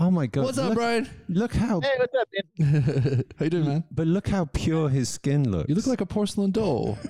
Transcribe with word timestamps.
Oh 0.00 0.10
my 0.12 0.26
god! 0.26 0.44
What's 0.44 0.58
up, 0.58 0.68
look, 0.68 0.74
Bryan? 0.78 1.08
Look 1.28 1.52
how, 1.54 1.80
Hey, 1.80 1.90
what's 1.98 2.14
up, 2.14 2.28
man? 2.58 3.24
How 3.38 3.44
you 3.44 3.50
doing, 3.50 3.64
man? 3.66 3.84
but 3.90 4.06
look 4.06 4.28
how 4.28 4.44
pure 4.52 4.88
his 4.88 5.08
skin 5.08 5.50
looks. 5.50 5.68
You 5.68 5.74
look 5.74 5.86
like 5.88 6.00
a 6.00 6.06
porcelain 6.06 6.50
doll. 6.50 6.98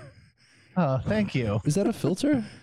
Oh, 0.81 1.01
thank 1.09 1.35
you. 1.35 1.61
Is 1.65 1.75
that 1.75 1.89
a 1.89 1.93
filter? 1.93 2.45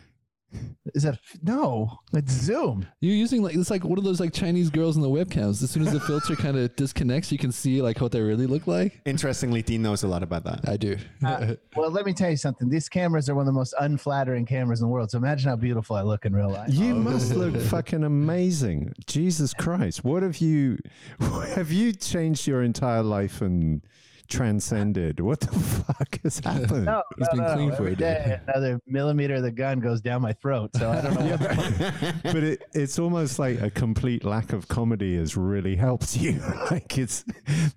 Is 0.93 1.03
that 1.03 1.19
no? 1.43 1.99
It's 2.13 2.31
Zoom. 2.31 2.85
You're 3.01 3.15
using 3.15 3.41
like 3.41 3.55
it's 3.55 3.69
like 3.69 3.83
one 3.83 3.97
of 3.97 4.03
those 4.03 4.19
like 4.19 4.33
Chinese 4.33 4.69
girls 4.69 4.95
in 4.95 5.01
the 5.01 5.09
webcams. 5.09 5.61
As 5.61 5.71
soon 5.71 5.85
as 5.85 5.91
the 5.91 5.99
filter 5.99 6.35
kind 6.37 6.57
of 6.57 6.75
disconnects, 6.75 7.31
you 7.31 7.37
can 7.37 7.51
see 7.51 7.81
like 7.81 7.99
what 7.99 8.11
they 8.11 8.21
really 8.21 8.45
look 8.47 8.67
like. 8.67 9.01
Interestingly, 9.05 9.61
Dean 9.61 9.81
knows 9.81 10.03
a 10.03 10.07
lot 10.07 10.23
about 10.23 10.43
that. 10.45 10.69
I 10.69 10.77
do. 10.77 10.97
Uh, 11.25 11.55
well, 11.75 11.89
let 11.89 12.05
me 12.05 12.13
tell 12.13 12.29
you 12.29 12.37
something. 12.37 12.69
These 12.69 12.87
cameras 12.87 13.29
are 13.29 13.35
one 13.35 13.41
of 13.41 13.53
the 13.53 13.57
most 13.57 13.73
unflattering 13.79 14.45
cameras 14.45 14.79
in 14.79 14.87
the 14.87 14.91
world. 14.91 15.11
So 15.11 15.17
imagine 15.17 15.49
how 15.49 15.55
beautiful 15.55 15.95
I 15.95 16.03
look 16.03 16.25
in 16.25 16.35
real 16.35 16.49
life. 16.49 16.69
You 16.71 16.95
must 16.95 17.35
look 17.35 17.55
fucking 17.61 18.03
amazing. 18.03 18.93
Jesus 19.07 19.53
Christ. 19.53 20.03
What 20.03 20.23
have 20.23 20.37
you 20.37 20.77
have 21.19 21.71
you 21.71 21.93
changed 21.93 22.47
your 22.47 22.61
entire 22.61 23.03
life 23.03 23.41
and 23.41 23.81
transcended? 24.27 25.19
What 25.19 25.39
the 25.41 25.47
fuck 25.59 26.19
has 26.23 26.39
happened? 26.39 26.85
No, 26.85 27.03
He's 27.17 27.27
no, 27.33 27.37
been 27.37 27.45
no, 27.45 27.53
clean 27.55 27.69
for 27.71 27.75
every 27.83 27.93
a 27.93 27.95
day. 27.95 28.13
day, 28.25 28.39
Another 28.47 28.79
millimeter 28.87 29.35
of 29.35 29.43
the 29.43 29.51
gun 29.51 29.79
goes 29.79 30.01
down 30.01 30.21
my 30.21 30.33
throat. 30.33 30.71
So 30.75 30.89
I 30.91 31.01
don't 31.01 31.13
know. 31.15 31.37
what 31.37 32.15
but 32.23 32.43
it, 32.43 32.63
it's 32.73 32.99
almost 32.99 33.39
like 33.39 33.61
a 33.61 33.69
complete 33.69 34.23
lack 34.23 34.53
of 34.53 34.67
comedy 34.67 35.17
has 35.17 35.35
really 35.37 35.75
helped 35.75 36.15
you. 36.17 36.41
like 36.71 36.97
it's 36.97 37.23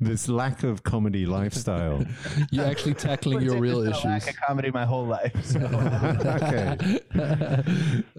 this 0.01 0.29
lack 0.29 0.63
of 0.63 0.83
comedy 0.83 1.27
lifestyle. 1.27 2.05
You're 2.51 2.67
actually 2.67 2.95
tackling 2.95 3.43
your 3.43 3.59
real 3.59 3.81
been 3.83 3.89
a 3.89 3.91
issues. 3.91 4.05
lack 4.05 4.29
of 4.31 4.37
comedy 4.47 4.71
my 4.71 4.85
whole 4.85 5.07
life. 5.07 5.33
So. 5.45 5.61
okay. 5.61 6.99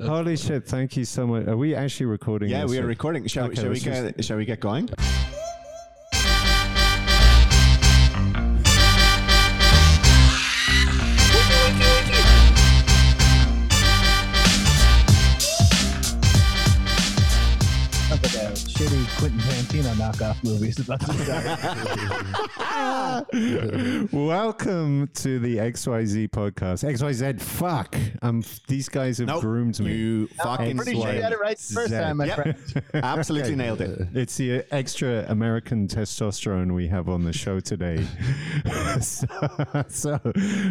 Holy 0.01 0.37
shit! 0.37 0.65
Thank 0.65 0.97
you 0.97 1.05
so 1.05 1.27
much. 1.27 1.47
Are 1.47 1.57
we 1.57 1.75
actually 1.75 2.07
recording? 2.07 2.49
Yeah, 2.49 2.61
this? 2.63 2.71
we 2.71 2.79
are 2.79 2.85
recording. 2.85 3.25
Shall, 3.27 3.45
Okay, 3.45 3.55
shall 3.55 3.63
we 3.65 3.69
let's 3.79 3.83
just- 3.83 4.23
shall 4.27 4.37
we 4.37 4.45
get 4.45 4.59
going? 4.59 4.89
Quentin 19.17 19.39
Tarantino 19.39 19.93
knockoff 19.95 20.41
movies. 20.45 20.79
is 20.79 20.85
about 20.87 21.01
to. 21.01 21.09
Welcome 24.15 25.07
to 25.15 25.39
the 25.39 25.57
XYZ 25.57 26.29
podcast. 26.29 26.83
XYZ, 26.89 27.41
fuck. 27.41 27.95
Um, 28.21 28.43
these 28.67 28.87
guys 28.87 29.17
have 29.17 29.27
Nope, 29.27 29.41
groomed 29.41 29.77
me. 29.81 29.93
You 29.93 30.27
fucking 30.41 30.77
Pretty 30.77 30.93
sure 30.93 31.13
you 31.13 31.19
got 31.19 31.33
it 31.33 31.39
right 31.39 31.57
the 31.57 31.73
first 31.73 31.89
Zed. 31.89 32.01
time, 32.03 32.17
my 32.17 32.25
Yep. 32.25 32.35
friend. 32.35 32.55
absolutely 32.93 33.55
nailed 33.55 33.81
it. 33.81 34.07
It's 34.13 34.37
the 34.37 34.63
extra 34.73 35.25
American 35.27 35.87
testosterone 35.87 36.73
we 36.73 36.87
have 36.87 37.09
on 37.09 37.23
the 37.25 37.33
show 37.33 37.59
today. 37.59 38.05
so, 39.01 39.27
so 39.89 40.19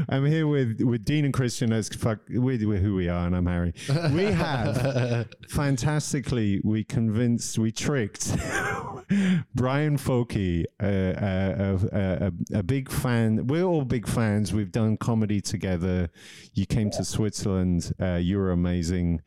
I'm 0.08 0.24
here 0.24 0.46
with, 0.46 0.80
with 0.80 1.04
Dean 1.04 1.26
and 1.26 1.34
Christian 1.34 1.70
as 1.72 1.88
fuck 1.90 2.20
with, 2.30 2.62
with 2.62 2.80
who 2.80 2.94
we 2.94 3.08
are, 3.10 3.26
and 3.26 3.36
I'm 3.36 3.46
Harry. 3.46 3.74
We 4.12 4.24
have 4.24 5.28
fantastically 5.50 6.60
we 6.64 6.84
convinced 6.84 7.58
we 7.58 7.72
tricked 7.72 8.27
Bryan 9.54 9.96
Vokey, 9.96 10.64
uh, 10.82 10.86
uh, 10.86 11.78
a, 11.92 12.26
a, 12.26 12.58
a 12.58 12.62
big 12.62 12.90
fan. 12.90 13.46
We're 13.46 13.64
all 13.64 13.84
big 13.84 14.06
fans. 14.06 14.52
We've 14.52 14.72
done 14.72 14.96
comedy 14.96 15.40
together. 15.40 16.10
You 16.54 16.66
came 16.66 16.90
to 16.90 17.04
Switzerland. 17.04 17.92
Uh, 18.00 18.16
you 18.16 18.38
were 18.38 18.50
amazing. 18.50 19.22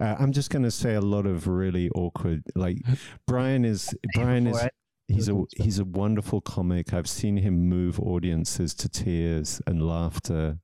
Uh, 0.00 0.16
I'm 0.18 0.32
just 0.32 0.50
going 0.50 0.64
to 0.64 0.70
say 0.70 0.94
a 0.94 1.00
lot 1.00 1.26
of 1.26 1.46
really 1.46 1.90
awkward. 1.90 2.44
Like 2.54 2.78
Bryan 3.26 3.64
is 3.64 3.94
Bryan 4.14 4.46
is 4.48 4.60
he's 5.08 5.28
a 5.28 5.42
he's 5.56 5.78
a 5.78 5.84
wonderful 5.84 6.40
comic. 6.40 6.92
I've 6.92 7.08
seen 7.08 7.36
him 7.36 7.68
move 7.68 8.00
audiences 8.00 8.74
to 8.74 8.88
tears 8.88 9.60
and 9.66 9.86
laughter. 9.86 10.58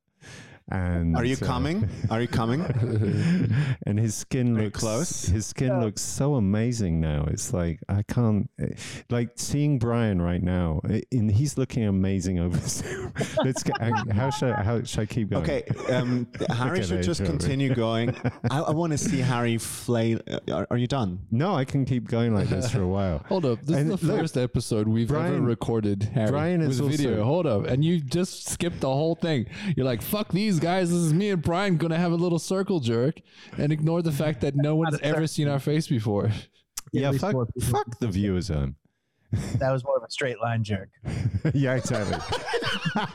And 0.70 1.16
Are 1.16 1.24
you 1.24 1.36
uh, 1.40 1.44
coming? 1.46 1.88
Are 2.10 2.20
you 2.20 2.28
coming? 2.28 2.60
and 3.86 3.98
his 3.98 4.14
skin 4.14 4.54
Very 4.54 4.66
looks 4.66 4.80
close. 4.80 5.24
His 5.26 5.46
skin 5.46 5.80
looks 5.80 6.00
so 6.02 6.34
amazing 6.36 7.00
now. 7.00 7.24
It's 7.28 7.52
like 7.52 7.80
I 7.88 8.02
can't 8.02 8.48
eh, 8.60 8.68
like 9.10 9.30
seeing 9.36 9.78
Bryan 9.78 10.20
right 10.22 10.42
now. 10.42 10.80
eh, 10.88 11.00
And 11.12 11.30
he's 11.30 11.58
looking 11.58 11.84
amazing 11.84 12.38
over 12.38 12.58
Zoom. 12.66 13.12
Let's 13.44 13.62
get. 13.62 13.76
How 14.12 14.30
should 14.30 14.52
I, 14.52 14.62
how 14.62 14.82
should 14.82 15.00
I 15.00 15.06
keep 15.06 15.30
going? 15.30 15.42
Okay, 15.42 15.64
um, 15.92 16.28
Harry 16.50 16.78
Okay, 16.78 16.86
should 16.86 17.02
just 17.02 17.24
continue 17.24 17.74
going. 17.74 18.14
I, 18.50 18.60
I 18.60 18.70
want 18.70 18.92
to 18.92 18.98
see 18.98 19.18
Harry 19.18 19.58
flail. 19.58 20.20
uh, 20.30 20.38
Are, 20.52 20.66
are 20.70 20.76
you 20.76 20.86
done? 20.86 21.20
No, 21.30 21.54
I 21.54 21.64
can 21.64 21.84
keep 21.84 22.06
going 22.08 22.34
like 22.34 22.48
this 22.48 22.70
for 22.70 22.80
a 22.82 22.86
while. 22.88 23.24
Hold 23.28 23.44
up. 23.44 23.60
This 23.62 23.76
And 23.76 23.92
is 23.92 24.00
the 24.00 24.06
look, 24.06 24.20
first 24.20 24.36
episode 24.36 24.86
we've 24.86 25.10
ever 25.10 25.40
recorded, 25.40 26.04
Harry. 26.14 26.30
Bryan 26.30 26.60
is 26.60 26.80
with 26.80 26.92
video. 26.92 27.12
also- 27.12 27.24
Hold 27.24 27.46
up. 27.46 27.66
And 27.66 27.84
you 27.84 28.00
just 28.00 28.48
skipped 28.48 28.80
the 28.80 28.88
whole 28.88 29.14
thing. 29.14 29.46
You're 29.76 29.86
like, 29.86 30.02
fuck 30.02 30.28
these 30.30 30.59
guys. 30.60 30.90
This 30.90 30.98
is 30.98 31.14
me 31.14 31.30
and 31.30 31.40
Bryan 31.42 31.76
going 31.76 31.90
to 31.90 31.98
have 31.98 32.12
a 32.12 32.16
little 32.16 32.38
circle 32.38 32.80
jerk 32.80 33.20
and 33.56 33.72
ignore 33.72 34.02
the 34.02 34.12
fact 34.12 34.42
that 34.42 34.54
no 34.54 34.76
one's 34.76 34.98
ever 35.02 35.26
seen 35.26 35.48
our 35.48 35.58
face 35.58 35.88
before. 35.88 36.30
Yeah, 36.92 37.10
least 37.10 37.22
fuck, 37.22 37.32
four 37.32 37.46
people. 37.46 37.70
fuck 37.70 37.98
the 37.98 38.08
viewers 38.08 38.50
on. 38.50 38.76
That 39.58 39.70
was 39.70 39.84
more 39.84 39.96
of 39.96 40.02
a 40.02 40.10
straight 40.10 40.40
line 40.40 40.64
jerk. 40.64 40.88
yeah, 41.54 41.74
exactly. 41.76 42.18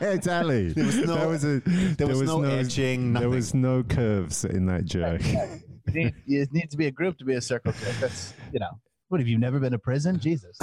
exactly. 0.00 0.72
There 0.72 0.84
was 0.86 0.96
no- 0.96 1.14
there 1.14 1.28
was, 1.28 1.44
a, 1.44 1.60
there 1.60 2.06
was 2.06 2.22
no 2.22 2.42
edging, 2.42 3.12
There 3.12 3.28
was 3.28 3.52
no 3.54 3.82
curves 3.82 4.44
in 4.44 4.66
that 4.66 4.84
jerk. 4.84 5.22
You 5.94 6.06
need, 6.06 6.14
you 6.26 6.44
need 6.50 6.68
to 6.72 6.76
be 6.76 6.88
a 6.88 6.90
group 6.90 7.16
to 7.18 7.24
be 7.24 7.34
a 7.34 7.40
circle 7.40 7.70
jerk. 7.72 7.94
That's 8.00 8.34
you 8.52 8.58
know. 8.58 8.70
What 9.06 9.20
have 9.20 9.28
you 9.28 9.38
never 9.38 9.60
been 9.60 9.70
to 9.70 9.78
prison? 9.78 10.18
Jesus. 10.18 10.58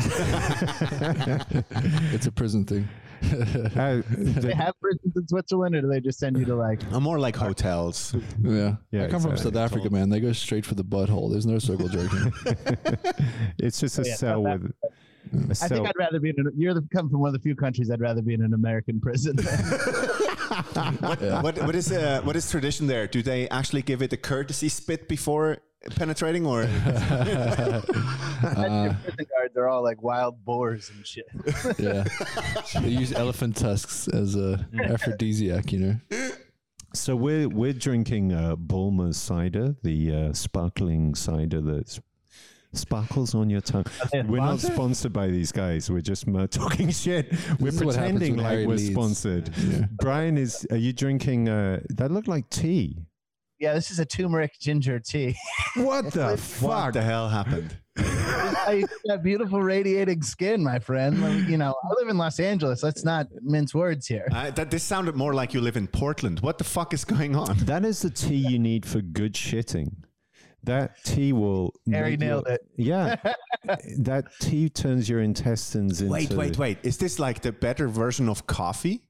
It's 2.11 2.25
a 2.27 2.31
prison 2.31 2.65
thing. 2.65 2.89
Uh, 3.23 4.01
Do 4.15 4.33
they 4.41 4.53
have 4.53 4.73
prisons 4.79 5.15
in 5.15 5.27
Switzerland, 5.27 5.75
or 5.75 5.81
do 5.81 5.87
they 5.87 5.99
just 6.01 6.19
send 6.19 6.37
you 6.37 6.45
to 6.45 6.55
like? 6.55 6.81
I'm 6.91 7.03
more 7.03 7.19
like 7.19 7.35
hotels. 7.35 8.15
Yeah. 8.41 8.75
Yeah, 8.91 9.05
I 9.05 9.07
come 9.09 9.21
from. 9.21 9.37
South 9.37 9.55
Africa, 9.55 9.89
man. 9.89 10.09
They 10.09 10.19
go 10.19 10.31
straight 10.33 10.65
for 10.65 10.75
the 10.75 10.83
butthole. 10.83 11.31
There's 11.31 11.45
no 11.45 11.59
circle 11.59 11.87
jerking. 11.87 12.33
it's 13.57 13.79
just 13.79 13.97
a 13.99 14.01
Oh, 14.01 14.05
yeah, 14.05 14.15
cell 14.15 14.43
South 14.43 14.61
with. 14.61 14.71
A 15.33 15.49
I 15.49 15.53
cell. 15.53 15.69
think 15.69 15.87
I'd 15.87 15.97
rather 15.97 16.19
be 16.19 16.29
in. 16.29 16.35
An, 16.39 16.51
you're 16.55 16.73
the, 16.73 16.87
come 16.93 17.09
from 17.09 17.21
one 17.21 17.29
of 17.29 17.33
the 17.33 17.39
few 17.39 17.55
countries 17.55 17.89
I'd 17.89 18.01
rather 18.01 18.21
be 18.21 18.33
in 18.33 18.43
an 18.43 18.53
American 18.53 18.99
prison. 18.99 19.37
what, 20.97 21.21
what, 21.43 21.57
what 21.63 21.75
is 21.75 21.91
uh, 21.91 22.21
what 22.23 22.35
is 22.35 22.49
tradition 22.49 22.87
there? 22.87 23.07
Do 23.07 23.21
they 23.23 23.49
actually 23.49 23.81
give 23.81 24.01
it 24.01 24.13
a 24.13 24.17
courtesy 24.17 24.69
spit 24.69 25.07
before 25.07 25.57
penetrating, 25.91 26.45
or 26.45 26.63
Imagine 27.43 28.83
your 28.83 28.93
prison 29.03 29.25
guards 29.37 29.57
are 29.57 29.67
all 29.67 29.83
like 29.83 30.01
wild 30.01 30.43
boars 30.45 30.91
and 30.95 31.05
shit. 31.05 31.25
yeah. 31.79 32.03
They 32.81 32.89
use 32.89 33.13
elephant 33.13 33.55
tusks 33.57 34.07
as 34.07 34.35
a 34.35 34.65
aphrodisiac, 34.83 35.71
you 35.71 35.79
know? 35.79 36.29
So 36.93 37.15
we're 37.15 37.49
we're 37.49 37.73
drinking 37.73 38.33
uh, 38.33 38.55
Bulmer's 38.55 39.17
cider, 39.17 39.75
the 39.81 40.15
uh, 40.15 40.33
sparkling 40.33 41.15
cider 41.15 41.59
that 41.61 41.99
sparkles 42.73 43.33
on 43.35 43.49
your 43.49 43.61
tongue. 43.61 43.85
We're 44.13 44.37
not 44.37 44.59
sponsored 44.59 45.11
by 45.13 45.27
these 45.27 45.51
guys. 45.51 45.89
We're 45.89 46.01
just 46.01 46.27
mer- 46.27 46.47
talking 46.47 46.89
shit. 47.03 47.31
We're 47.59 47.71
This 47.71 47.75
is 47.75 47.83
what 47.83 47.95
happens 47.95 48.19
pretending 48.19 48.37
like 48.37 48.45
Harry 48.47 48.67
we're 48.67 48.75
leads. 48.75 48.91
sponsored. 48.91 49.49
Yeah. 49.57 49.85
Bryan 49.91 50.37
is. 50.37 50.67
Are 50.69 50.77
you 50.77 50.93
drinking? 50.93 51.49
Uh, 51.49 51.79
that 51.89 52.11
looked 52.11 52.27
like 52.27 52.49
tea. 52.49 52.97
Yeah, 53.63 53.73
this 53.75 53.91
is 53.91 53.99
a 53.99 54.05
turmeric 54.05 54.59
ginger 54.59 54.99
tea. 54.99 55.35
What 55.77 56.11
the 56.11 56.25
what 56.31 56.39
fuck? 56.39 56.93
the 56.93 57.01
hell 57.01 57.29
happened? 57.29 57.77
I 57.97 58.83
you 59.05 59.17
beautiful 59.23 59.61
radiating 59.61 60.21
skin, 60.21 60.61
my 60.61 60.79
friend. 60.79 61.21
Like, 61.21 61.47
You 61.47 61.57
know, 61.57 61.73
I 61.83 61.87
live 62.01 62.09
in 62.09 62.17
Los 62.17 62.41
Angeles. 62.41 62.83
Let's 62.83 63.05
not 63.05 63.27
mince 63.41 63.73
words 63.73 64.05
here. 64.05 64.27
Uh, 64.33 64.51
that 64.51 64.69
this 64.69 64.83
sounded 64.83 65.15
more 65.15 65.33
like 65.33 65.53
you 65.53 65.61
live 65.61 65.77
in 65.77 65.87
Portland. 65.87 66.41
What 66.41 66.57
the 66.57 66.65
fuck 66.65 66.93
is 66.93 67.05
going 67.05 67.37
on? 67.37 67.57
That 67.59 67.85
is 67.85 68.01
the 68.01 68.09
tea 68.09 68.35
you 68.35 68.59
need 68.59 68.85
for 68.85 68.99
good 69.01 69.33
shitting. 69.33 69.93
That 70.63 71.01
tea 71.05 71.31
will. 71.31 71.73
Harry 71.89 72.17
nailed 72.17 72.45
your- 72.47 72.55
it. 72.55 72.61
Yeah, 72.75 73.15
that 73.99 74.25
tea 74.41 74.67
turns 74.69 75.07
your 75.07 75.21
intestines 75.21 76.01
into. 76.01 76.11
Wait, 76.11 76.31
wait, 76.33 76.57
wait. 76.57 76.77
Is 76.83 76.97
this 76.97 77.17
like 77.17 77.41
the 77.41 77.53
better 77.53 77.87
version 77.87 78.27
of 78.27 78.45
coffee? 78.47 79.03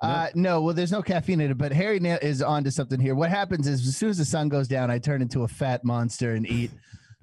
Uh, 0.00 0.28
no, 0.34 0.60
well, 0.60 0.74
there's 0.74 0.92
no 0.92 1.02
caffeine 1.02 1.40
in 1.40 1.50
it, 1.50 1.58
but 1.58 1.72
Harry 1.72 1.98
is 1.98 2.42
onto 2.42 2.70
something 2.70 3.00
here. 3.00 3.14
What 3.14 3.30
happens 3.30 3.66
is, 3.66 3.86
as 3.86 3.96
soon 3.96 4.10
as 4.10 4.18
the 4.18 4.24
sun 4.24 4.48
goes 4.48 4.68
down, 4.68 4.90
I 4.90 4.98
turn 4.98 5.22
into 5.22 5.44
a 5.44 5.48
fat 5.48 5.84
monster 5.84 6.34
and 6.34 6.46
eat 6.46 6.70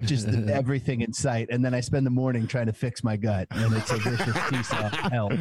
just 0.01 0.27
everything 0.49 1.01
in 1.01 1.13
sight, 1.13 1.49
and 1.51 1.63
then 1.63 1.73
I 1.73 1.81
spend 1.81 2.05
the 2.05 2.11
morning 2.11 2.47
trying 2.47 2.65
to 2.65 2.73
fix 2.73 3.03
my 3.03 3.15
gut, 3.15 3.47
and 3.51 3.73
it's 3.75 3.91
a 3.91 3.97
vicious 3.97 4.35
seesaw 4.49 4.87
of 4.87 4.93
hell. 4.93 5.31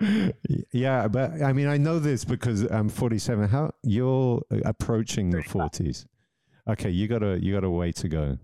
Yeah, 0.72 1.08
but 1.08 1.42
I 1.42 1.52
mean, 1.52 1.66
I 1.66 1.76
know 1.78 1.98
this 1.98 2.24
because 2.24 2.62
I'm 2.62 2.88
47. 2.88 3.48
How 3.48 3.72
you're 3.82 4.40
approaching 4.64 5.30
the 5.30 5.38
40s? 5.38 6.06
Okay, 6.68 6.90
you 6.90 7.08
got 7.08 7.22
a 7.24 7.38
you 7.42 7.52
got 7.52 7.64
a 7.64 7.70
way 7.70 7.90
to 7.92 8.08
go, 8.08 8.38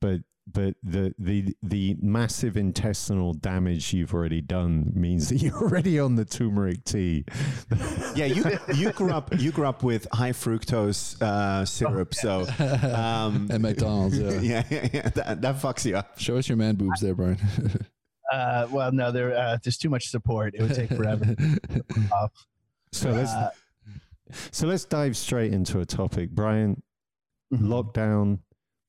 but 0.00 0.20
but 0.46 0.74
the 0.82 1.14
the 1.18 1.56
the 1.62 1.96
massive 2.02 2.56
intestinal 2.56 3.32
damage 3.32 3.92
you've 3.94 4.12
already 4.12 4.40
done 4.40 4.92
means 4.94 5.28
that 5.30 5.36
you're 5.42 5.56
already 5.56 5.98
on 5.98 6.16
the 6.16 6.24
turmeric 6.24 6.84
tea. 6.84 7.24
Yeah, 8.14 8.26
you 8.26 8.44
you 8.74 8.92
grew 8.92 9.10
up 9.10 9.30
you 9.40 9.50
grew 9.50 9.66
up 9.66 9.82
with 9.82 10.06
high 10.12 10.30
fructose 10.32 11.20
uh, 11.20 11.64
syrup, 11.64 12.14
so 12.14 12.42
um, 12.94 13.48
At 13.50 13.60
McDonald's, 13.60 14.18
yeah. 14.18 14.30
yeah, 14.40 14.62
yeah, 14.70 14.88
yeah, 14.92 15.08
that, 15.10 15.40
that 15.42 15.56
fucks 15.56 15.84
you 15.84 15.96
up. 15.96 16.18
Show 16.18 16.36
us 16.36 16.48
your 16.48 16.56
man 16.56 16.76
boobs 16.76 17.00
there, 17.00 17.14
Bryan. 17.14 17.38
Uh, 18.32 18.66
well, 18.70 18.92
no, 18.92 19.10
there 19.10 19.36
uh, 19.36 19.58
there's 19.64 19.76
too 19.78 19.90
much 19.90 20.08
support. 20.08 20.54
It 20.54 20.62
would 20.62 20.74
take 20.74 20.90
forever. 20.90 21.34
off. 22.12 22.30
So 22.92 23.10
let's 23.10 23.32
Uh, 23.32 23.50
so 24.52 24.66
let's 24.68 24.84
dive 24.84 25.16
straight 25.16 25.52
into 25.52 25.80
a 25.80 25.84
topic, 25.86 26.30
Bryan. 26.30 26.82
mhm. 27.52 27.62
Lockdown. 27.66 28.38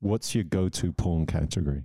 What's 0.06 0.36
your 0.36 0.44
go-to 0.44 0.94
porn 0.94 1.26
category? 1.26 1.82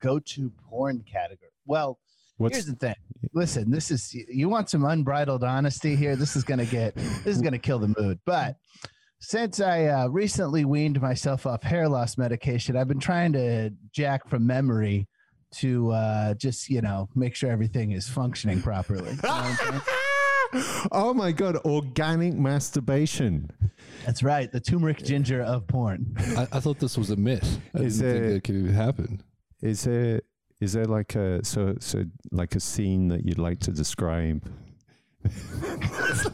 Go 0.00 0.18
to 0.18 0.50
porn 0.66 1.04
category. 1.04 1.50
Well, 1.66 1.98
What's 2.38 2.56
here's 2.56 2.64
the 2.64 2.74
thing. 2.74 2.94
Listen, 3.34 3.70
this 3.70 3.90
is 3.90 4.14
you 4.14 4.48
want 4.48 4.70
some 4.70 4.82
unbridled 4.86 5.44
honesty 5.44 5.94
here. 5.94 6.16
This 6.16 6.34
is 6.34 6.42
gonna 6.42 6.64
get 6.64 6.94
this 6.94 7.36
is 7.36 7.42
gonna 7.42 7.58
kill 7.58 7.78
the 7.78 7.94
mood. 7.98 8.18
But 8.24 8.56
since 9.20 9.60
I 9.60 9.84
uh, 9.84 10.06
recently 10.08 10.64
weaned 10.64 11.02
myself 11.02 11.44
off 11.44 11.62
hair 11.62 11.86
loss 11.86 12.16
medication, 12.16 12.78
I've 12.78 12.88
been 12.88 12.98
trying 12.98 13.34
to 13.34 13.70
jack 13.92 14.26
from 14.26 14.46
memory 14.46 15.08
to 15.56 15.90
uh, 15.90 16.32
just 16.34 16.70
you 16.70 16.80
know 16.80 17.10
make 17.14 17.34
sure 17.34 17.50
everything 17.50 17.90
is 17.90 18.08
functioning 18.08 18.62
properly. 18.62 19.10
You 19.10 19.16
know 19.22 19.28
what 19.28 19.44
I'm 19.44 19.56
saying? 19.56 19.82
oh 20.92 21.12
my 21.14 21.32
god, 21.32 21.56
organic 21.64 22.34
masturbation. 22.34 23.50
That's 24.06 24.22
right, 24.22 24.50
the 24.50 24.60
turmeric 24.60 24.98
ginger 25.04 25.42
of 25.42 25.66
porn. 25.66 26.14
I, 26.36 26.42
I 26.52 26.60
thought 26.60 26.78
this 26.78 26.98
was 26.98 27.10
a 27.10 27.16
myth. 27.16 27.60
I 27.74 27.80
Is 27.80 27.98
didn't 27.98 28.12
there- 28.12 28.20
think 28.22 28.34
that 28.34 28.44
could 28.44 28.56
even 28.56 28.74
happen. 28.74 29.22
Is 29.62 29.84
there 29.84 30.20
is 30.60 30.72
there 30.74 30.86
like 30.86 31.14
a 31.14 31.44
so 31.44 31.74
so 31.80 32.04
like 32.30 32.54
a 32.54 32.60
scene 32.60 33.08
that 33.08 33.24
you'd 33.24 33.38
like 33.38 33.60
to 33.60 33.70
describe? 33.70 34.48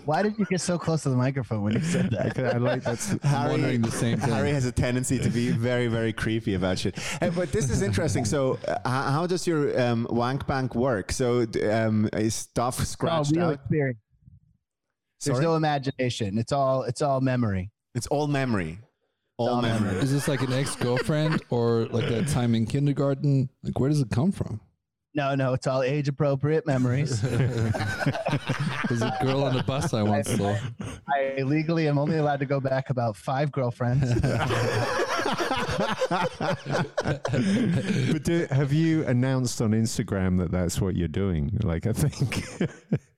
Why 0.06 0.22
did 0.22 0.38
you 0.38 0.46
get 0.46 0.62
so 0.62 0.78
close 0.78 1.02
to 1.02 1.10
the 1.10 1.16
microphone 1.16 1.62
when 1.62 1.74
you 1.74 1.80
said 1.80 2.10
that? 2.10 2.26
Okay, 2.38 2.46
I 2.48 2.56
like 2.56 2.82
that's 2.82 3.12
I'm 3.24 3.50
wondering 3.50 3.82
the 3.82 3.90
same 3.90 4.18
thing. 4.18 4.30
Harry 4.32 4.50
has 4.52 4.64
a 4.64 4.72
tendency 4.72 5.18
to 5.18 5.28
be 5.28 5.50
very, 5.50 5.88
very 5.88 6.12
creepy 6.14 6.54
about 6.54 6.78
shit. 6.78 6.98
Uh, 7.20 7.28
but 7.30 7.52
this 7.52 7.68
is 7.70 7.82
interesting. 7.82 8.24
So, 8.24 8.58
uh, 8.66 9.10
how 9.10 9.26
does 9.26 9.46
your 9.46 9.78
um, 9.78 10.06
wank 10.08 10.46
bank 10.46 10.74
work? 10.74 11.12
So, 11.12 11.44
um, 11.70 12.08
is 12.14 12.34
stuff 12.34 12.80
It's 12.80 12.90
all 13.02 13.24
scratched 13.24 13.36
real 13.36 13.46
out? 13.48 13.54
experience. 13.54 13.98
There's 15.24 15.36
Sorry? 15.36 15.44
no 15.44 15.56
imagination. 15.56 16.38
It's 16.38 16.52
all 16.52 16.82
it's 16.84 17.02
all 17.02 17.20
memory. 17.20 17.70
It's 17.94 18.06
all 18.06 18.28
memory. 18.28 18.78
All, 19.36 19.48
all 19.50 19.62
memory. 19.62 19.86
memory. 19.88 20.02
Is 20.02 20.12
this 20.12 20.28
like 20.28 20.42
an 20.42 20.52
ex 20.52 20.76
girlfriend 20.76 21.42
or 21.50 21.86
like 21.86 22.08
that 22.08 22.28
time 22.28 22.54
in 22.54 22.66
kindergarten? 22.66 23.48
Like, 23.62 23.78
where 23.78 23.90
does 23.90 24.00
it 24.00 24.10
come 24.10 24.32
from? 24.32 24.60
No, 25.14 25.34
no, 25.34 25.54
it's 25.54 25.66
all 25.66 25.82
age 25.82 26.06
appropriate 26.08 26.66
memories. 26.66 27.20
There's 27.22 27.42
a 29.02 29.16
girl 29.20 29.42
on 29.42 29.56
the 29.56 29.64
bus 29.66 29.92
I 29.92 30.02
once 30.02 30.30
saw. 30.30 30.56
I 31.08 31.42
legally 31.42 31.88
am 31.88 31.98
only 31.98 32.18
allowed 32.18 32.40
to 32.40 32.46
go 32.46 32.60
back 32.60 32.90
about 32.90 33.16
five 33.16 33.50
girlfriends. 33.50 34.12
but 38.12 38.24
do, 38.24 38.46
have 38.50 38.72
you 38.72 39.04
announced 39.06 39.60
on 39.60 39.72
Instagram 39.72 40.38
that 40.38 40.50
that's 40.50 40.80
what 40.80 40.96
you're 40.96 41.08
doing? 41.08 41.50
Like, 41.62 41.86
I 41.86 41.92
think. 41.92 42.44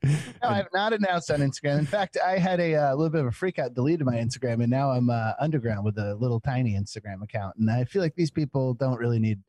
No, 0.03 0.49
I 0.49 0.57
have 0.57 0.69
not 0.73 0.93
announced 0.93 1.31
on 1.31 1.41
Instagram. 1.41 1.79
In 1.79 1.87
fact, 1.87 2.17
I 2.25 2.39
had 2.39 2.59
a 2.59 2.75
uh, 2.75 2.95
little 2.95 3.11
bit 3.11 3.21
of 3.21 3.27
a 3.27 3.33
freak 3.33 3.59
out, 3.59 3.75
deleted 3.75 4.07
my 4.07 4.17
Instagram, 4.17 4.62
and 4.62 4.71
now 4.71 4.91
I'm 4.91 5.11
uh, 5.11 5.33
underground 5.39 5.85
with 5.85 5.99
a 5.99 6.15
little 6.17 6.41
tiny 6.41 6.75
Instagram 6.75 7.23
account. 7.23 7.57
And 7.57 7.71
I 7.71 7.85
feel 7.85 8.03
like 8.03 8.15
these 8.15 8.31
people 8.31 8.75
don't 8.75 8.99
really 8.99 9.19
need 9.19 9.41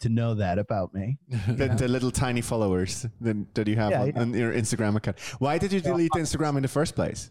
to 0.00 0.08
know 0.08 0.34
that 0.34 0.58
about 0.58 0.94
me. 0.94 1.18
the, 1.48 1.68
the 1.68 1.88
little 1.88 2.10
tiny 2.10 2.40
followers 2.40 3.06
that, 3.20 3.54
that 3.54 3.66
you 3.66 3.76
have 3.76 3.90
Yeah, 3.90 4.02
on, 4.02 4.06
yeah. 4.08 4.20
on 4.20 4.34
your 4.34 4.52
Instagram 4.52 4.96
account. 4.96 5.18
Why 5.38 5.58
did 5.58 5.72
you 5.72 5.80
delete 5.80 6.12
Instagram 6.12 6.56
in 6.56 6.62
the 6.62 6.68
first 6.68 6.94
place? 6.94 7.30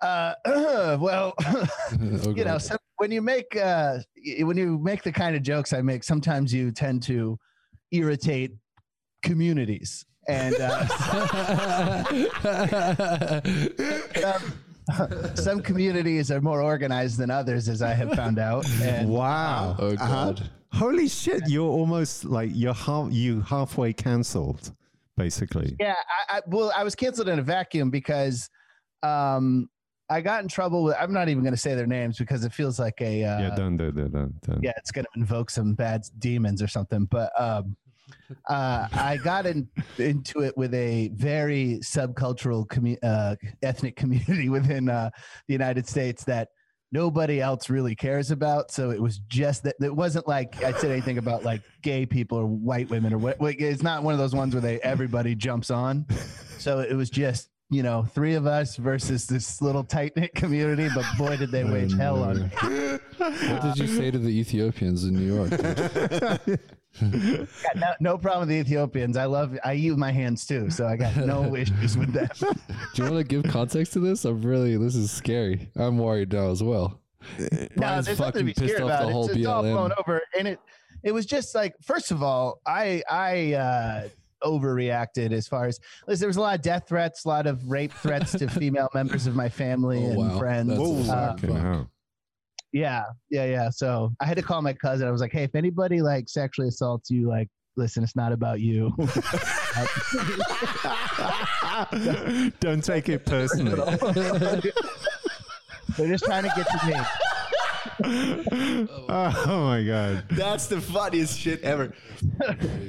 Uh, 0.00 0.34
well, 1.00 1.34
Oh, 1.40 2.34
you 2.36 2.44
know, 2.44 2.58
some, 2.58 2.78
when 2.98 3.10
you 3.10 3.20
make 3.22 3.56
uh, 3.56 3.98
when 4.40 4.56
you 4.56 4.78
make 4.78 5.02
the 5.02 5.12
kind 5.12 5.34
of 5.36 5.42
jokes 5.42 5.72
I 5.72 5.82
make, 5.82 6.04
sometimes 6.04 6.52
you 6.54 6.70
tend 6.72 7.02
to 7.04 7.38
irritate 7.90 8.52
communities. 9.22 10.04
And 10.26 10.54
uh, 10.58 10.86
some, 14.14 14.52
some 15.34 15.62
communities 15.62 16.30
are 16.30 16.40
more 16.40 16.62
organized 16.62 17.18
than 17.18 17.30
others, 17.30 17.68
as 17.68 17.82
I 17.82 17.92
have 17.92 18.12
found 18.14 18.38
out. 18.38 18.66
And 18.80 19.08
wow. 19.08 19.76
oh 19.78 19.94
Uh-huh. 19.94 20.32
God. 20.32 20.50
Holy 20.72 21.08
shit! 21.08 21.42
You're 21.46 21.70
almost 21.70 22.24
like 22.24 22.50
you're 22.52 22.74
half 22.74 23.12
you 23.12 23.42
halfway 23.42 23.92
cancelled, 23.92 24.74
basically. 25.16 25.76
Yeah, 25.78 25.94
I, 26.28 26.38
I 26.38 26.40
well, 26.48 26.72
I 26.76 26.82
was 26.82 26.96
canceled 26.96 27.28
in 27.28 27.38
a 27.38 27.42
vacuum 27.42 27.90
because 27.90 28.50
um, 29.04 29.68
I 30.10 30.20
got 30.20 30.42
in 30.42 30.48
trouble 30.48 30.84
with. 30.84 30.96
I'm 30.98 31.12
not 31.12 31.28
even 31.28 31.42
going 31.42 31.54
to 31.54 31.60
say 31.60 31.74
their 31.74 31.86
names 31.86 32.18
because 32.18 32.44
it 32.44 32.52
feels 32.52 32.78
like 32.78 33.00
a. 33.00 33.24
Uh, 33.24 33.40
yeah, 33.40 33.54
done, 33.54 33.76
done, 33.76 33.94
done, 33.94 34.10
done, 34.10 34.34
done. 34.42 34.60
yeah, 34.62 34.72
it's 34.76 34.90
going 34.92 35.04
to 35.06 35.10
invoke 35.18 35.50
some 35.50 35.74
bad 35.74 36.02
demons 36.18 36.60
or 36.62 36.68
something. 36.68 37.06
But 37.06 37.32
um, 37.40 37.74
uh, 38.48 38.86
I 38.92 39.18
got 39.24 39.46
in, 39.46 39.66
into 39.98 40.40
it 40.40 40.56
with 40.56 40.74
a 40.74 41.08
very 41.14 41.78
subcultural 41.82 42.66
commu- 42.66 42.98
uh, 43.02 43.36
ethnic 43.62 43.96
community 44.02 44.48
within 44.50 44.88
uh, 44.90 45.08
the 45.48 45.54
United 45.54 45.88
States 45.88 46.22
that 46.24 46.48
nobody 46.92 47.40
else 47.40 47.70
really 47.70 47.96
cares 47.96 48.30
about. 48.30 48.70
So 48.70 48.90
it 48.90 49.00
was 49.00 49.18
just 49.26 49.62
that 49.64 49.74
it 49.80 49.94
wasn't 49.96 50.28
like 50.28 50.62
I 50.62 50.72
said 50.78 50.90
anything 50.90 51.16
about 51.18 51.44
like 51.44 51.62
gay 51.82 52.04
people 52.06 52.38
or 52.38 52.46
white 52.46 52.90
women 52.90 53.12
or 53.14 53.18
what. 53.18 53.40
what- 53.40 53.54
It's 53.58 53.82
not 53.82 54.02
one 54.02 54.12
of 54.12 54.18
those 54.20 54.34
ones 54.34 54.54
where 54.54 54.60
they 54.60 54.80
everybody 54.80 55.34
jumps 55.34 55.70
on. 55.70 56.06
So 56.58 56.80
it 56.80 56.94
was 56.94 57.08
just. 57.08 57.48
You 57.74 57.82
know, 57.82 58.04
three 58.04 58.34
of 58.34 58.46
us 58.46 58.76
versus 58.76 59.26
this 59.26 59.60
little 59.60 59.82
tight 59.82 60.14
knit 60.16 60.32
community, 60.36 60.88
but 60.94 61.04
boy, 61.18 61.36
did 61.36 61.50
they 61.50 61.64
wage 61.64 61.92
hell 61.96 62.22
on 62.22 62.42
me. 62.42 62.48
What 63.18 63.62
did 63.62 63.78
you 63.78 63.88
say 63.88 64.12
to 64.12 64.18
the 64.18 64.28
Ethiopians 64.28 65.02
in 65.02 65.14
New 65.14 65.34
York? 65.34 65.50
dude? 67.10 67.48
No, 67.74 67.94
no 67.98 68.16
problem 68.16 68.42
with 68.42 68.50
the 68.50 68.60
Ethiopians. 68.60 69.16
I 69.16 69.24
love. 69.24 69.58
I 69.64 69.72
use 69.72 69.96
my 69.96 70.12
hands 70.12 70.46
too, 70.46 70.70
so 70.70 70.86
I 70.86 70.94
got 70.96 71.16
no 71.16 71.56
issues 71.56 71.98
with 71.98 72.12
that. 72.12 72.38
Do 72.38 73.02
you 73.02 73.10
want 73.10 73.16
to 73.16 73.24
give 73.24 73.50
context 73.50 73.94
to 73.94 73.98
this? 73.98 74.24
I'm 74.24 74.40
really, 74.42 74.76
this 74.76 74.94
is 74.94 75.10
scary. 75.10 75.68
I'm 75.74 75.98
worried 75.98 76.32
now 76.32 76.52
as 76.52 76.62
well. 76.62 77.00
no, 77.40 77.66
Bryan's 77.76 78.06
there's 78.06 78.20
nothing 78.20 78.46
to 78.46 78.46
fucking 78.46 78.46
be 78.46 78.54
pissed 78.54 78.74
scared 78.74 78.82
off 78.82 79.00
about. 79.00 79.06
the 79.06 79.12
whole 79.12 79.28
it's, 79.30 79.36
it's 79.36 79.46
all 79.46 79.64
BLM. 79.64 79.72
blown 79.72 79.92
over, 79.98 80.22
and 80.38 80.46
it 80.46 80.60
it 81.02 81.12
was 81.12 81.26
just 81.26 81.56
like 81.56 81.74
first 81.82 82.12
of 82.12 82.22
all, 82.22 82.60
I 82.64 83.02
I 83.10 83.54
uh, 83.54 84.08
overreacted 84.42 85.32
as 85.32 85.46
far 85.46 85.66
as 85.66 85.78
listen, 86.08 86.20
there 86.20 86.28
was 86.28 86.36
a 86.36 86.40
lot 86.40 86.54
of 86.56 86.62
death 86.62 86.88
threats, 86.88 87.24
a 87.24 87.28
lot 87.28 87.46
of 87.46 87.70
rape 87.70 87.92
threats 87.92 88.32
to 88.32 88.48
female 88.48 88.88
members 88.94 89.26
of 89.26 89.36
my 89.36 89.48
family 89.48 89.98
Oh, 90.04 90.10
and 90.10 90.16
wow. 90.32 90.38
friends. 90.38 90.68
That's 90.68 90.80
Whoa. 90.80 91.12
Uh, 91.12 91.36
fuck. 91.36 91.86
Yeah, 92.72 93.04
yeah, 93.30 93.44
yeah. 93.44 93.70
So 93.70 94.10
I 94.20 94.26
had 94.26 94.36
to 94.36 94.42
call 94.42 94.60
my 94.62 94.72
cousin. 94.72 95.06
I 95.06 95.10
was 95.12 95.20
like, 95.20 95.32
hey, 95.32 95.44
if 95.44 95.54
anybody 95.54 96.02
like 96.02 96.28
sexually 96.28 96.68
assaults 96.68 97.10
you, 97.10 97.28
like. 97.28 97.48
Listen, 97.76 98.04
it's 98.04 98.14
not 98.14 98.30
about 98.30 98.60
you. 98.60 98.92
Don't 102.60 102.84
take 102.84 103.08
it 103.08 103.26
personally. 103.26 103.74
They're 105.96 106.06
just 106.08 106.24
trying 106.24 106.44
to 106.44 106.52
get 106.54 106.68
to 106.68 106.86
me. 106.86 106.94
oh 108.04 109.60
my 109.66 109.82
god! 109.84 110.24
That's 110.30 110.66
the 110.66 110.80
funniest 110.80 111.38
shit 111.38 111.62
ever. 111.62 111.92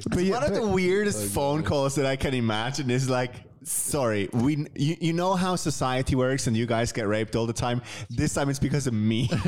But 0.10 0.24
yeah, 0.24 0.36
One 0.36 0.44
of 0.44 0.54
the 0.54 0.66
weirdest 0.68 1.34
phone 1.34 1.64
calls 1.64 1.96
that 1.96 2.06
I 2.06 2.16
can 2.16 2.34
imagine 2.34 2.90
is 2.90 3.10
like, 3.10 3.34
sorry, 3.64 4.30
we 4.34 4.66
you, 4.76 4.96
you 5.02 5.14
know 5.14 5.34
how 5.36 5.56
society 5.56 6.16
works 6.16 6.48
and 6.48 6.56
you 6.56 6.66
guys 6.66 6.92
get 6.92 7.08
raped 7.08 7.36
all 7.36 7.46
the 7.46 7.54
time. 7.54 7.82
This 8.10 8.34
time 8.34 8.50
it's 8.50 8.60
because 8.60 8.88
of 8.88 8.94
me. 8.94 9.30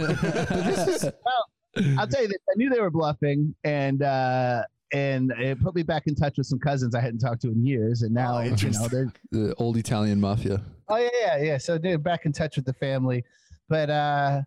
I'll 1.97 2.07
tell 2.07 2.21
you 2.21 2.27
this. 2.27 2.37
I 2.49 2.55
knew 2.55 2.69
they 2.69 2.79
were 2.81 2.89
bluffing, 2.89 3.53
and 3.63 4.01
uh, 4.01 4.63
and 4.93 5.31
it 5.37 5.59
put 5.61 5.75
me 5.75 5.83
back 5.83 6.07
in 6.07 6.15
touch 6.15 6.37
with 6.37 6.47
some 6.47 6.59
cousins 6.59 6.95
I 6.95 7.01
hadn't 7.01 7.19
talked 7.19 7.41
to 7.43 7.49
in 7.49 7.65
years, 7.65 8.01
and 8.01 8.13
now 8.13 8.37
Oh, 8.39 8.41
you 8.41 8.69
know 8.71 8.87
they're 8.87 9.11
The 9.31 9.53
old 9.55 9.77
Italian 9.77 10.19
mafia. 10.19 10.61
oh 10.89 10.97
yeah 10.97 11.09
yeah 11.21 11.37
yeah. 11.43 11.57
So 11.57 11.77
they're 11.77 11.97
back 11.97 12.25
in 12.25 12.31
touch 12.33 12.55
with 12.55 12.65
the 12.65 12.73
family, 12.73 13.23
but 13.69 13.89
uh, 13.89 14.41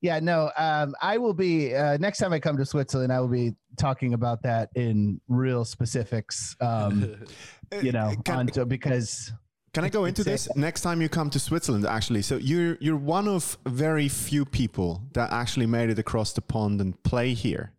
yeah 0.00 0.20
no. 0.20 0.50
Um, 0.56 0.94
I 1.00 1.18
will 1.18 1.34
be 1.34 1.74
uh, 1.74 1.96
next 1.98 2.18
time 2.18 2.32
I 2.32 2.38
come 2.40 2.56
to 2.56 2.66
Switzerland. 2.66 3.12
I 3.12 3.20
will 3.20 3.28
be 3.28 3.54
talking 3.76 4.14
about 4.14 4.42
that 4.42 4.70
in 4.74 5.20
real 5.28 5.64
specifics. 5.64 6.56
Um, 6.60 7.16
you 7.82 7.92
know, 7.92 8.14
Can- 8.24 8.38
onto, 8.38 8.64
because 8.64 9.32
Can 9.74 9.84
I 9.84 9.88
go 9.88 10.04
into 10.06 10.24
this 10.24 10.48
next 10.56 10.80
time 10.82 11.02
you 11.02 11.08
come 11.08 11.30
to 11.30 11.38
Switzerland? 11.38 11.84
Actually, 11.86 12.22
so 12.22 12.36
you're 12.36 12.76
you're 12.80 12.96
one 12.96 13.28
of 13.28 13.58
very 13.66 14.08
few 14.08 14.44
people 14.44 15.02
that 15.12 15.32
actually 15.32 15.66
made 15.66 15.90
it 15.90 15.98
across 15.98 16.32
the 16.32 16.40
pond 16.42 16.80
and 16.80 17.00
play 17.02 17.34
here. 17.34 17.72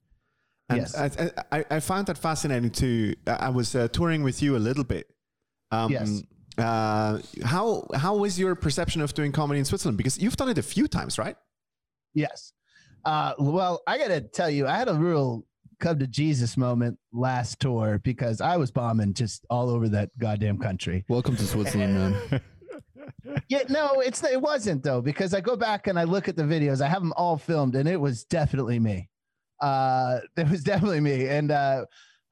And 0.70 0.80
Yes. 0.80 0.96
I, 0.98 1.32
I, 1.52 1.66
I 1.72 1.80
found 1.80 2.08
that 2.08 2.18
fascinating 2.18 2.72
too. 2.72 3.16
I 3.26 3.50
was 3.50 3.74
uh, 3.74 3.88
touring 3.88 4.22
with 4.24 4.42
you 4.42 4.58
a 4.58 4.60
little 4.60 4.84
bit. 4.84 5.08
Um, 5.72 5.92
Yes. 5.92 6.22
Uh, 6.58 7.20
how 7.46 7.86
how 7.94 8.16
was 8.18 8.40
your 8.40 8.56
perception 8.56 9.00
of 9.02 9.14
doing 9.14 9.32
comedy 9.32 9.60
in 9.60 9.66
Switzerland? 9.66 9.96
Because 9.96 10.18
you've 10.18 10.36
done 10.36 10.50
it 10.50 10.58
a 10.58 10.64
few 10.64 10.88
times, 10.88 11.20
right? 11.20 11.38
Yes. 12.18 12.52
Uh, 13.06 13.34
well, 13.38 13.84
I 13.86 14.00
got 14.00 14.08
to 14.08 14.22
tell 14.22 14.50
you, 14.50 14.66
I 14.66 14.76
had 14.76 14.90
a 14.90 14.94
real 14.96 15.46
come 15.80 16.00
to 16.00 16.08
Jesus 16.08 16.58
moment 16.58 16.98
last 17.14 17.60
tour 17.60 18.00
because 18.04 18.42
I 18.42 18.58
was 18.58 18.72
bombing 18.72 19.14
just 19.14 19.46
all 19.52 19.70
over 19.70 19.88
that 19.90 20.10
goddamn 20.18 20.58
country. 20.58 21.06
Welcome 21.08 21.36
to 21.38 21.46
Switzerland, 21.46 21.94
man. 21.94 22.42
Yeah, 23.50 23.64
no, 23.70 24.00
it's 24.02 24.24
it 24.24 24.42
wasn't 24.42 24.84
though 24.84 25.02
because 25.02 25.34
I 25.34 25.42
go 25.42 25.56
back 25.56 25.88
and 25.88 25.98
I 26.00 26.04
look 26.04 26.28
at 26.28 26.36
the 26.36 26.44
videos. 26.44 26.82
I 26.82 26.88
have 26.88 27.02
them 27.02 27.14
all 27.18 27.38
filmed, 27.38 27.76
and 27.76 27.88
it 27.88 28.00
was 28.00 28.24
definitely 28.26 28.80
me. 28.80 29.10
Uh, 29.62 30.20
it 30.38 30.50
was 30.50 30.64
definitely 30.64 31.02
me, 31.02 31.28
and 31.28 31.52
uh, 31.52 31.86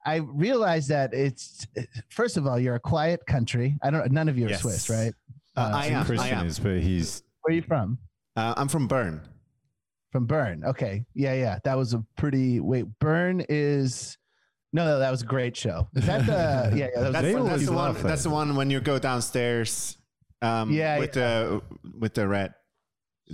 I 0.04 0.16
realized 0.16 0.88
that 0.90 1.12
it's 1.14 1.66
first 2.08 2.36
of 2.36 2.46
all, 2.46 2.58
you're 2.58 2.74
a 2.76 2.80
quiet 2.80 3.20
country. 3.26 3.78
I 3.82 3.90
don't. 3.90 4.10
None 4.10 4.28
of 4.28 4.38
you 4.38 4.46
are 4.46 4.50
Yes. 4.50 4.62
Swiss, 4.62 4.90
right? 4.90 5.12
Uh, 5.56 5.70
I 5.74 5.86
am. 5.88 6.02
I 6.02 6.04
Christian 6.04 6.38
am. 6.38 6.46
is, 6.46 6.58
but 6.58 6.78
he's 6.80 7.22
Where 7.42 7.52
are 7.52 7.56
you 7.56 7.62
from? 7.62 7.98
Uh, 8.34 8.54
I'm 8.56 8.68
from 8.68 8.86
Bern. 8.86 9.20
From 10.16 10.24
Bern. 10.24 10.64
Okay. 10.64 11.04
Yeah, 11.12 11.34
yeah. 11.34 11.58
That 11.64 11.76
was 11.76 11.92
a 11.92 12.02
pretty 12.16 12.58
wait, 12.58 12.86
Bern 13.00 13.44
is 13.50 14.16
no, 14.72 14.86
no, 14.86 14.98
that 14.98 15.10
was 15.10 15.20
a 15.20 15.26
great 15.26 15.54
show. 15.54 15.88
Is 15.94 16.06
that 16.06 16.24
the 16.24 16.32
yeah, 16.74 16.88
yeah, 16.94 17.00
that 17.02 17.12
That's, 17.12 17.22
They 17.22 17.34
that's 17.34 17.66
the 17.66 17.72
one. 17.72 17.94
That's 18.02 18.22
the 18.22 18.30
one 18.30 18.56
when 18.56 18.70
you 18.70 18.80
go 18.80 18.98
downstairs. 18.98 19.98
Um, 20.40 20.72
Yeah, 20.72 20.98
with 20.98 21.12
the 21.12 21.60
with 22.00 22.14
the 22.14 22.26
red 22.26 22.54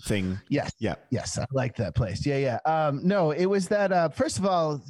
thing. 0.07 0.41
yes. 0.49 0.73
Yeah. 0.81 0.97
Yes, 1.13 1.39
I 1.39 1.47
like 1.53 1.77
that 1.77 1.95
place. 1.95 2.27
Yeah, 2.27 2.39
yeah. 2.39 2.59
Um, 2.67 3.07
no, 3.07 3.31
it 3.31 3.47
was 3.47 3.69
that 3.69 3.93
uh 3.93 4.09
first 4.09 4.41
of 4.41 4.45
all, 4.45 4.83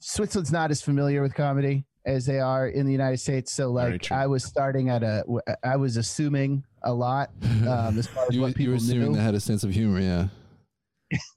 Switzerland's 0.00 0.50
not 0.50 0.72
as 0.72 0.82
familiar 0.82 1.22
with 1.22 1.32
comedy 1.32 1.86
as 2.06 2.26
they 2.26 2.40
are 2.40 2.66
in 2.66 2.86
the 2.86 2.92
United 2.92 3.18
States. 3.18 3.52
So 3.52 3.70
like. 3.70 4.10
I 4.10 4.26
was 4.26 4.42
starting 4.42 4.88
at 4.88 5.04
a 5.04 5.22
I 5.62 5.76
was 5.76 5.96
assuming 5.96 6.64
a 6.82 6.92
lot 6.92 7.30
um 7.68 7.96
as 7.96 8.08
far 8.08 8.26
as 8.28 8.34
you, 8.34 8.40
what 8.40 8.58
you 8.58 8.70
were 8.70 8.74
assuming 8.74 9.12
knew. 9.12 9.16
they 9.16 9.22
had 9.22 9.36
a 9.36 9.40
sense 9.40 9.62
of 9.62 9.70
humor, 9.70 10.00
yeah. 10.00 10.26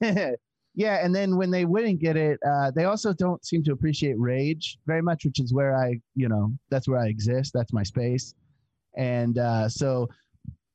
yeah, 0.74 1.04
and 1.04 1.14
then 1.14 1.36
when 1.36 1.50
they 1.50 1.64
wouldn't 1.64 2.00
get 2.00 2.16
it, 2.16 2.38
uh, 2.46 2.70
they 2.70 2.84
also 2.84 3.12
don't 3.12 3.44
seem 3.44 3.62
to 3.64 3.72
appreciate 3.72 4.18
rage 4.18 4.78
very 4.86 5.02
much, 5.02 5.24
which 5.24 5.40
is 5.40 5.52
where 5.52 5.76
I, 5.76 6.00
you 6.14 6.28
know, 6.28 6.52
that's 6.70 6.88
where 6.88 6.98
I 6.98 7.08
exist. 7.08 7.52
That's 7.52 7.72
my 7.72 7.82
space, 7.82 8.34
and 8.96 9.38
uh, 9.38 9.68
so, 9.68 10.08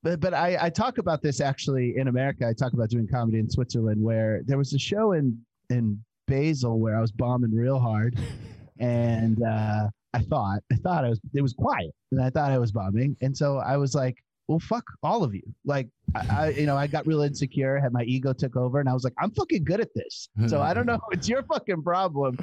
but 0.04 0.20
but 0.20 0.34
I, 0.34 0.58
I 0.62 0.70
talk 0.70 0.98
about 0.98 1.22
this 1.22 1.42
actually 1.42 1.98
in 1.98 2.08
America. 2.08 2.48
I 2.48 2.54
talk 2.54 2.74
about 2.74 2.89
doing 2.89 3.08
comedy 3.08 3.39
in 3.39 3.50
Switzerland, 3.50 4.01
where 4.01 4.42
there 4.46 4.58
was 4.58 4.74
a 4.74 4.80
show 4.80 5.13
in 5.13 5.39
in 5.70 6.04
Basel 6.27 6.80
where 6.80 6.96
I 6.96 7.01
was 7.01 7.12
bombing 7.12 7.56
real 7.56 7.80
hard, 7.80 8.18
and 8.80 9.42
uh, 9.44 9.88
I 10.13 10.20
thought 10.20 10.60
I 10.72 10.75
thought 10.75 11.06
I 11.06 11.10
was 11.10 11.20
it 11.34 11.42
was 11.42 11.54
quiet, 11.54 11.92
and 12.12 12.22
I 12.22 12.30
thought 12.30 12.51
I 12.51 12.60
was 12.60 12.72
bombing, 12.72 13.18
and 13.22 13.36
so 13.36 13.58
I 13.58 13.77
was 13.77 13.96
like. 13.96 14.18
Well, 14.48 14.60
fuck 14.60 14.86
all 15.04 15.24
of 15.24 15.36
you. 15.36 15.42
Like, 15.66 15.89
I, 16.16 16.27
I, 16.30 16.50
you 16.50 16.66
know, 16.66 16.77
I 16.77 16.88
got 16.88 17.06
real 17.06 17.22
insecure, 17.22 17.77
had 17.80 17.92
my 17.92 18.04
ego 18.04 18.32
took 18.32 18.56
over, 18.56 18.80
and 18.80 18.88
I 18.88 18.94
was 18.94 19.04
like, 19.04 19.13
I'm 19.20 19.32
fucking 19.32 19.66
good 19.66 19.82
at 19.82 19.94
this. 19.94 20.30
So 20.48 20.62
I 20.62 20.74
don't 20.74 20.86
know. 20.86 21.00
It's 21.12 21.27
your 21.27 21.44
fucking 21.44 21.84
problem. 21.84 22.38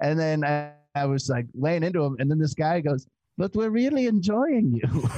And 0.00 0.18
then 0.18 0.42
I, 0.44 0.72
I 0.94 1.04
was 1.04 1.28
like 1.28 1.46
laying 1.54 1.82
into 1.82 2.02
him, 2.02 2.16
and 2.18 2.30
then 2.30 2.38
this 2.38 2.54
guy 2.54 2.80
goes, 2.80 3.06
"But 3.36 3.54
we're 3.54 3.68
really 3.68 4.06
enjoying 4.06 4.72
you." 4.72 4.88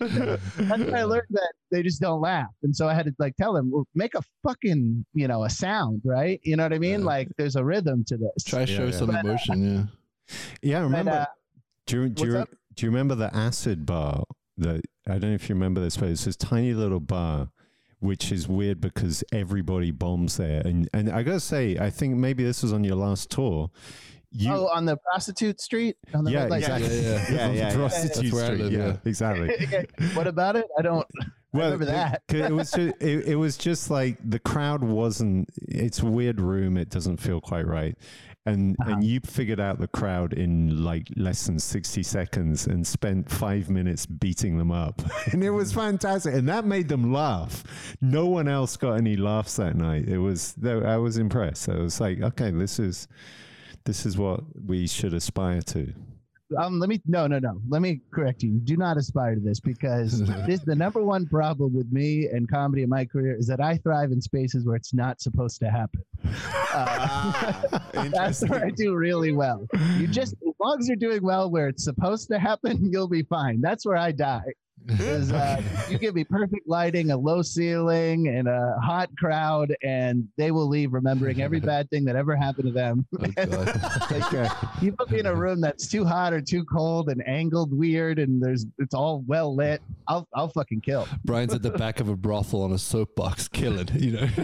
That's 0.00 0.82
when 0.82 0.94
I 0.94 1.04
learned 1.04 1.28
that 1.30 1.52
they 1.70 1.82
just 1.82 2.00
don't 2.00 2.20
laugh, 2.20 2.50
and 2.62 2.74
so 2.74 2.88
I 2.88 2.94
had 2.94 3.06
to 3.06 3.14
like 3.18 3.36
tell 3.36 3.56
him, 3.56 3.70
well, 3.70 3.86
"Make 3.94 4.14
a 4.16 4.22
fucking, 4.42 5.04
you 5.14 5.28
know, 5.28 5.44
a 5.44 5.50
sound, 5.50 6.02
right? 6.04 6.40
You 6.42 6.56
know 6.56 6.64
what 6.64 6.72
I 6.72 6.78
mean? 6.78 7.00
Yeah. 7.00 7.06
Like, 7.06 7.28
there's 7.38 7.56
a 7.56 7.64
rhythm 7.64 8.04
to 8.08 8.16
this." 8.16 8.44
Try 8.44 8.64
to 8.64 8.72
Yeah, 8.72 8.78
show 8.78 8.84
yeah. 8.86 8.90
some 8.90 9.06
But, 9.06 9.14
uh, 9.16 9.20
emotion, 9.20 9.62
yeah. 9.62 10.34
yeah. 10.62 10.78
But, 10.80 10.84
Remember? 10.84 11.10
uh, 11.12 11.24
do 11.86 12.02
you 12.02 12.08
do 12.08 12.22
what's 12.22 12.34
you, 12.34 12.38
up? 12.40 12.48
Do 12.80 12.86
you 12.86 12.90
remember 12.90 13.14
the 13.14 13.34
acid 13.36 13.84
bar? 13.84 14.24
That 14.56 14.80
I 15.06 15.12
don't 15.18 15.30
know 15.30 15.34
if 15.34 15.50
you 15.50 15.54
remember 15.54 15.82
this, 15.82 15.98
but 15.98 16.08
it's 16.08 16.24
this 16.24 16.34
tiny 16.36 16.72
little 16.72 16.98
bar, 16.98 17.50
which 17.98 18.32
is 18.32 18.48
weird 18.48 18.80
because 18.80 19.22
everybody 19.32 19.90
bombs 19.90 20.38
there. 20.38 20.62
And 20.64 20.88
and 20.94 21.10
I 21.10 21.22
gotta 21.22 21.40
say, 21.40 21.76
I 21.78 21.90
think 21.90 22.16
maybe 22.16 22.42
this 22.42 22.62
was 22.62 22.72
on 22.72 22.82
your 22.82 22.96
last 22.96 23.30
tour. 23.30 23.70
You, 24.32 24.52
oh, 24.52 24.68
on 24.68 24.86
the 24.86 24.96
prostitute 24.96 25.60
street. 25.60 25.96
On 26.14 26.24
the 26.24 26.30
yeah, 26.30 26.42
red 26.42 26.50
light 26.50 26.58
exactly. 26.62 27.00
Yeah, 27.02 27.10
yeah. 27.10 27.26
Yeah, 27.30 27.50
yeah, 27.50 27.52
yeah. 27.52 27.74
Prostitute 27.74 28.32
That's 28.32 28.44
Street, 28.44 28.60
live, 28.60 28.72
yeah, 28.72 28.86
yeah. 28.86 28.96
exactly. 29.04 29.86
what 30.14 30.26
about 30.26 30.56
it? 30.56 30.64
I 30.78 30.82
don't. 30.82 31.06
remember 31.52 31.84
the- 31.84 31.90
that. 31.90 32.22
'cause 32.28 32.40
it 32.40 32.52
was 32.52 32.70
just, 32.70 32.94
it, 33.02 33.26
it 33.26 33.36
was 33.36 33.56
just 33.58 33.90
like 33.90 34.16
the 34.24 34.38
crowd 34.38 34.82
wasn't. 34.84 35.50
It's 35.60 35.98
a 36.00 36.06
weird 36.06 36.40
room. 36.40 36.78
It 36.78 36.88
doesn't 36.88 37.18
feel 37.18 37.40
quite 37.42 37.66
right, 37.66 37.98
and 38.46 38.76
Uh-huh. 38.80 38.92
and 38.92 39.04
you 39.04 39.20
figured 39.20 39.60
out 39.60 39.78
the 39.78 39.88
crowd 39.88 40.32
in 40.32 40.82
like 40.82 41.08
less 41.16 41.46
than 41.46 41.58
sixty 41.58 42.02
seconds 42.02 42.66
and 42.66 42.86
spent 42.86 43.30
five 43.30 43.68
minutes 43.68 44.06
beating 44.06 44.56
them 44.58 44.70
up, 44.70 45.02
and 45.32 45.44
it 45.44 45.50
was 45.50 45.72
fantastic, 45.72 46.34
and 46.34 46.48
that 46.48 46.64
made 46.64 46.88
them 46.88 47.12
laugh. 47.12 47.62
No 48.00 48.26
one 48.26 48.48
else 48.48 48.76
got 48.76 48.94
any 48.94 49.16
laughs 49.16 49.56
that 49.56 49.76
night. 49.76 50.08
It 50.08 50.18
was 50.18 50.54
I 50.64 50.96
was 50.96 51.18
impressed. 51.18 51.68
I 51.68 51.76
was 51.78 52.00
like, 52.00 52.20
okay, 52.22 52.50
this 52.50 52.78
is 52.78 53.08
this 53.84 54.04
is 54.06 54.16
what 54.16 54.40
we 54.66 54.86
should 54.86 55.14
aspire 55.14 55.62
to. 55.62 55.92
Um, 56.58 56.78
let 56.78 56.88
me 56.88 57.00
no 57.06 57.26
no 57.26 57.38
no. 57.38 57.60
Let 57.68 57.82
me 57.82 58.00
correct 58.12 58.42
you. 58.42 58.52
Do 58.64 58.76
not 58.76 58.96
aspire 58.96 59.34
to 59.34 59.40
this 59.40 59.60
because 59.60 60.24
this 60.46 60.60
the 60.60 60.74
number 60.74 61.02
one 61.02 61.26
problem 61.26 61.74
with 61.74 61.90
me 61.92 62.28
and 62.32 62.50
comedy 62.50 62.82
in 62.82 62.88
my 62.88 63.04
career 63.04 63.36
is 63.36 63.46
that 63.46 63.60
i 63.60 63.76
thrive 63.78 64.12
in 64.12 64.20
spaces 64.20 64.66
where 64.66 64.76
it's 64.76 64.94
not 64.94 65.20
supposed 65.20 65.58
to 65.60 65.70
happen. 65.70 66.02
Uh, 66.72 67.78
that's 68.12 68.46
where 68.48 68.64
i 68.64 68.70
do 68.70 68.94
really 68.94 69.32
well. 69.32 69.66
You 69.98 70.06
just 70.06 70.34
as 70.34 70.54
long 70.60 70.78
as 70.80 70.88
you're 70.88 70.96
doing 70.96 71.22
well 71.22 71.50
where 71.50 71.68
it's 71.68 71.84
supposed 71.84 72.28
to 72.28 72.38
happen 72.38 72.88
you'll 72.92 73.08
be 73.08 73.22
fine. 73.22 73.60
That's 73.60 73.86
where 73.86 73.96
i 73.96 74.12
die 74.12 74.52
'Cause, 74.88 75.30
uh, 75.30 75.62
you 75.88 75.98
give 75.98 76.14
me 76.14 76.24
perfect 76.24 76.66
lighting 76.66 77.10
a 77.10 77.16
low 77.16 77.42
ceiling 77.42 78.28
and 78.28 78.48
a 78.48 78.74
hot 78.82 79.08
crowd 79.18 79.74
and 79.84 80.26
they 80.36 80.50
will 80.50 80.66
leave 80.68 80.92
remembering 80.92 81.40
every 81.42 81.60
bad 81.72 81.88
thing 81.90 82.04
that 82.06 82.16
ever 82.16 82.34
happened 82.34 82.66
to 82.66 82.72
them 82.72 83.06
Oh, 83.20 83.26
God. 83.46 83.80
Okay. 84.10 84.48
you 84.82 84.92
put 84.92 85.10
me 85.10 85.20
in 85.20 85.26
a 85.26 85.34
room 85.34 85.60
that's 85.60 85.86
too 85.86 86.04
hot 86.04 86.32
or 86.32 86.40
too 86.40 86.64
cold 86.64 87.08
and 87.08 87.26
angled 87.28 87.72
weird 87.76 88.18
and 88.18 88.42
there's 88.42 88.66
it's 88.78 88.94
all 88.94 89.22
well 89.26 89.54
lit 89.54 89.80
i'll 90.08 90.26
i'll 90.34 90.48
fucking 90.48 90.80
kill 90.80 91.06
Bryan's 91.24 91.54
at 91.54 91.62
the 91.62 91.70
back 91.70 92.00
of 92.00 92.08
a 92.08 92.16
brothel 92.16 92.62
on 92.62 92.72
a 92.72 92.78
soapbox 92.78 93.48
killing, 93.48 93.88
you 93.94 94.12
know. 94.12 94.28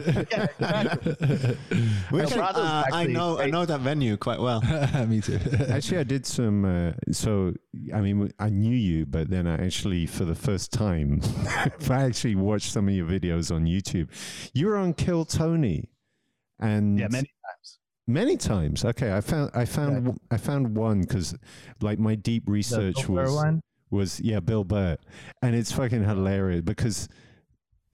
We 2.12 2.18
No, 2.18 2.26
should- 2.28 2.38
Prado's 2.38 2.56
uh, 2.58 2.84
I 2.92 3.00
actually 3.00 3.12
know 3.14 3.38
I 3.38 3.46
know 3.50 3.64
that 3.66 3.80
venue 3.80 4.16
quite 4.16 4.40
well. 4.40 4.60
Me 5.06 5.20
too. 5.20 5.38
Actually, 5.68 5.98
I 5.98 6.02
did 6.04 6.24
some. 6.26 6.64
Uh, 6.64 6.92
so, 7.10 7.54
I 7.92 8.00
mean, 8.00 8.30
I 8.38 8.48
knew 8.48 8.74
you, 8.76 9.06
but 9.06 9.28
then 9.28 9.46
I 9.46 9.54
actually, 9.64 10.06
for 10.06 10.24
the 10.26 10.34
first 10.34 10.72
time, 10.72 11.20
if 11.78 11.90
I 11.90 12.04
actually 12.04 12.34
watched 12.34 12.72
some 12.72 12.88
of 12.88 12.94
your 12.94 13.06
videos 13.06 13.54
on 13.54 13.64
YouTube. 13.64 14.08
You 14.52 14.66
were 14.66 14.76
on 14.76 14.94
Kill 14.94 15.24
Tony, 15.24 15.88
and 16.58 16.98
yeah 16.98 17.08
many 17.10 17.28
times 17.44 17.78
many 18.06 18.36
times. 18.36 18.84
Okay, 18.84 19.12
I 19.12 19.20
found, 19.20 19.50
I 19.54 19.64
found, 19.64 20.18
I 20.30 20.36
found 20.36 20.76
one 20.76 21.00
because, 21.00 21.34
like, 21.80 21.98
my 21.98 22.14
deep 22.14 22.44
research 22.46 23.08
was 23.08 23.32
one 23.32 23.62
was 23.90 24.20
yeah, 24.20 24.40
Bill 24.40 24.64
Burr, 24.64 24.96
and 25.42 25.54
it's 25.54 25.72
fucking 25.72 26.04
hilarious 26.04 26.62
because. 26.62 27.08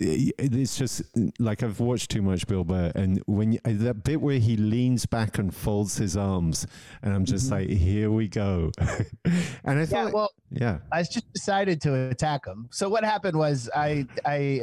I- 0.03 0.33
It's 0.39 0.77
just 0.77 1.03
like 1.39 1.63
I've 1.63 1.81
watched 1.81 2.11
too 2.11 2.23
much 2.23 2.47
Bill 2.47 2.65
Burr, 2.65 2.93
and 2.95 3.23
when 3.27 3.53
you, 3.53 3.59
that 3.65 4.03
bit 4.05 4.21
where 4.21 4.39
he 4.39 4.57
leans 4.57 5.07
back 5.07 5.39
and 5.39 5.55
folds 5.55 5.97
his 5.97 6.17
arms, 6.17 6.67
and 7.03 7.15
I'm 7.15 7.25
just 7.25 7.49
Mhm. 7.49 7.51
like, 7.53 7.69
here 7.69 8.11
we 8.11 8.29
go. 8.29 8.71
and 9.25 9.79
I 9.79 9.81
yeah 9.81 9.85
thought, 9.87 10.13
well 10.13 10.31
yeah, 10.51 10.79
i 10.93 11.03
just 11.03 11.33
decided 11.33 11.81
to 11.81 12.11
attack 12.11 12.47
him 12.47 12.69
so 12.71 12.89
what 12.89 13.05
happened 13.05 13.37
was 13.37 13.71
i 13.75 14.07
i 14.27 14.61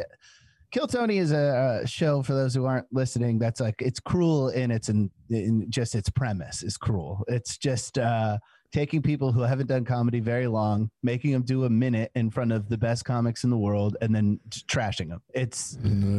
kill 0.72 0.86
tony 0.86 1.17
is 1.17 1.31
a, 1.31 1.81
a 1.84 1.88
show 1.88 2.22
for 2.22 2.34
those 2.34 2.53
who 2.53 2.65
aren't 2.65 2.86
listening 2.91 3.39
that's 3.39 3.60
like 3.60 3.75
it's 3.79 4.00
cruel 4.00 4.50
in 4.50 4.69
its 4.69 4.88
in, 4.89 5.10
in 5.31 5.65
just 5.72 5.96
its 5.96 6.10
premise 6.12 6.62
is 6.62 6.77
cruel 6.77 7.24
it's 7.27 7.58
just 7.58 7.98
uh 7.98 8.38
taking 8.72 9.02
people 9.02 9.32
who 9.32 9.42
haven't 9.42 9.68
done 9.68 9.84
comedy 9.84 10.20
very 10.20 10.48
long 10.48 10.90
making 11.04 11.32
them 11.32 11.42
do 11.42 11.66
a 11.66 11.70
minute 11.70 12.12
in 12.16 12.30
front 12.30 12.52
of 12.52 12.70
the 12.70 12.78
best 12.78 13.04
comics 13.06 13.44
in 13.44 13.50
the 13.50 13.58
world 13.58 13.98
and 14.02 14.14
then 14.14 14.40
just 14.50 14.68
trashing 14.68 15.10
them 15.10 15.22
it's 15.34 15.78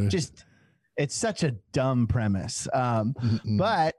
just 0.09 0.45
it's 0.97 1.15
such 1.15 1.43
a 1.43 1.51
dumb 1.71 2.05
premise. 2.05 2.67
Um 2.73 3.15
but 3.57 3.95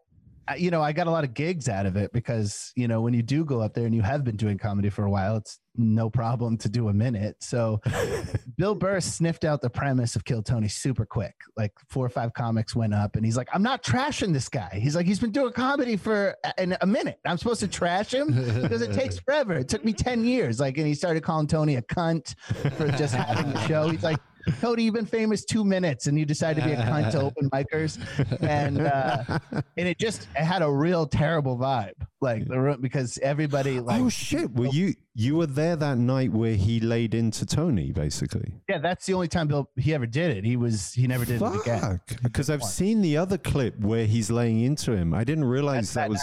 you 0.56 0.70
know 0.70 0.82
i 0.82 0.92
got 0.92 1.06
a 1.06 1.10
lot 1.10 1.24
of 1.24 1.34
gigs 1.34 1.68
out 1.68 1.86
of 1.86 1.96
it 1.96 2.12
because 2.12 2.72
you 2.76 2.88
know 2.88 3.00
when 3.00 3.14
you 3.14 3.22
do 3.22 3.44
go 3.44 3.60
up 3.60 3.74
there 3.74 3.86
and 3.86 3.94
you 3.94 4.02
have 4.02 4.24
been 4.24 4.36
doing 4.36 4.58
comedy 4.58 4.90
for 4.90 5.04
a 5.04 5.10
while 5.10 5.36
it's 5.36 5.58
no 5.76 6.10
problem 6.10 6.56
to 6.58 6.68
do 6.68 6.88
a 6.88 6.92
minute. 6.92 7.36
So 7.40 7.80
bill 8.56 8.74
burr 8.74 9.00
sniffed 9.00 9.44
out 9.44 9.60
the 9.60 9.70
premise 9.70 10.16
of 10.16 10.24
kill 10.24 10.42
tony 10.42 10.68
super 10.68 11.06
quick. 11.06 11.34
Like 11.56 11.72
four 11.88 12.04
or 12.04 12.10
five 12.10 12.34
comics 12.34 12.74
went 12.74 12.94
up 12.94 13.16
and 13.16 13.24
he's 13.24 13.36
like 13.36 13.48
i'm 13.52 13.62
not 13.62 13.82
trashing 13.82 14.32
this 14.32 14.48
guy. 14.48 14.78
He's 14.80 14.94
like 14.94 15.06
he's 15.06 15.20
been 15.20 15.30
doing 15.30 15.52
comedy 15.52 15.96
for 15.96 16.36
a, 16.44 16.62
in 16.62 16.76
a 16.80 16.86
minute. 16.86 17.18
I'm 17.24 17.38
supposed 17.38 17.60
to 17.60 17.68
trash 17.68 18.12
him? 18.12 18.32
Because 18.60 18.82
it 18.82 18.92
takes 18.92 19.18
forever. 19.24 19.54
It 19.54 19.68
took 19.68 19.84
me 19.84 19.92
10 19.92 20.24
years. 20.24 20.60
Like 20.60 20.78
and 20.78 20.86
he 20.86 20.94
started 20.94 21.22
calling 21.22 21.46
tony 21.46 21.76
a 21.76 21.82
cunt 21.82 22.34
for 22.76 22.88
just 22.92 23.14
having 23.14 23.52
the 23.52 23.66
show. 23.66 23.88
He's 23.88 24.02
like 24.02 24.18
Cody, 24.60 24.84
you've 24.84 24.94
been 24.94 25.06
famous 25.06 25.44
two 25.44 25.64
minutes, 25.64 26.06
and 26.06 26.18
you 26.18 26.24
decided 26.24 26.62
to 26.62 26.66
be 26.68 26.74
a 26.74 26.76
cunt 26.76 27.10
to 27.12 27.20
open 27.20 27.48
micers, 27.50 27.98
and 28.42 28.80
uh, 28.80 29.38
and 29.76 29.88
it 29.88 29.98
just 29.98 30.28
it 30.36 30.44
had 30.44 30.62
a 30.62 30.70
real 30.70 31.06
terrible 31.06 31.56
vibe, 31.56 31.94
like 32.20 32.46
the 32.46 32.58
room 32.58 32.80
because 32.80 33.18
everybody 33.18 33.80
like 33.80 34.00
oh 34.00 34.08
shit! 34.08 34.52
Were 34.52 34.66
you 34.66 34.94
you 35.14 35.36
were 35.36 35.46
there 35.46 35.76
that 35.76 35.98
night 35.98 36.32
where 36.32 36.54
he 36.54 36.80
laid 36.80 37.14
into 37.14 37.46
Tony, 37.46 37.92
basically? 37.92 38.54
yeah, 38.68 38.78
that's 38.78 39.06
the 39.06 39.14
only 39.14 39.28
time 39.28 39.48
Bill 39.48 39.70
he 39.76 39.94
ever 39.94 40.06
did 40.06 40.36
it. 40.36 40.44
He 40.44 40.56
was 40.56 40.92
he 40.92 41.06
never 41.06 41.24
did 41.24 41.40
it 41.40 41.60
again. 41.60 42.00
Because 42.22 42.50
I've 42.50 42.64
seen 42.64 43.02
the 43.02 43.16
other 43.16 43.38
clip 43.38 43.78
where 43.80 44.06
he's 44.06 44.30
laying 44.30 44.60
into 44.60 44.92
him. 44.92 45.14
I 45.14 45.24
didn't 45.24 45.44
realize 45.44 45.92
That's 45.92 45.94
that 45.94 46.00
that 46.02 46.10
was. 46.10 46.22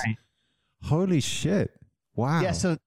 Holy 0.84 1.20
shit! 1.20 1.72
Wow. 2.16 2.42
Yeah, 2.42 2.52
so 2.52 2.78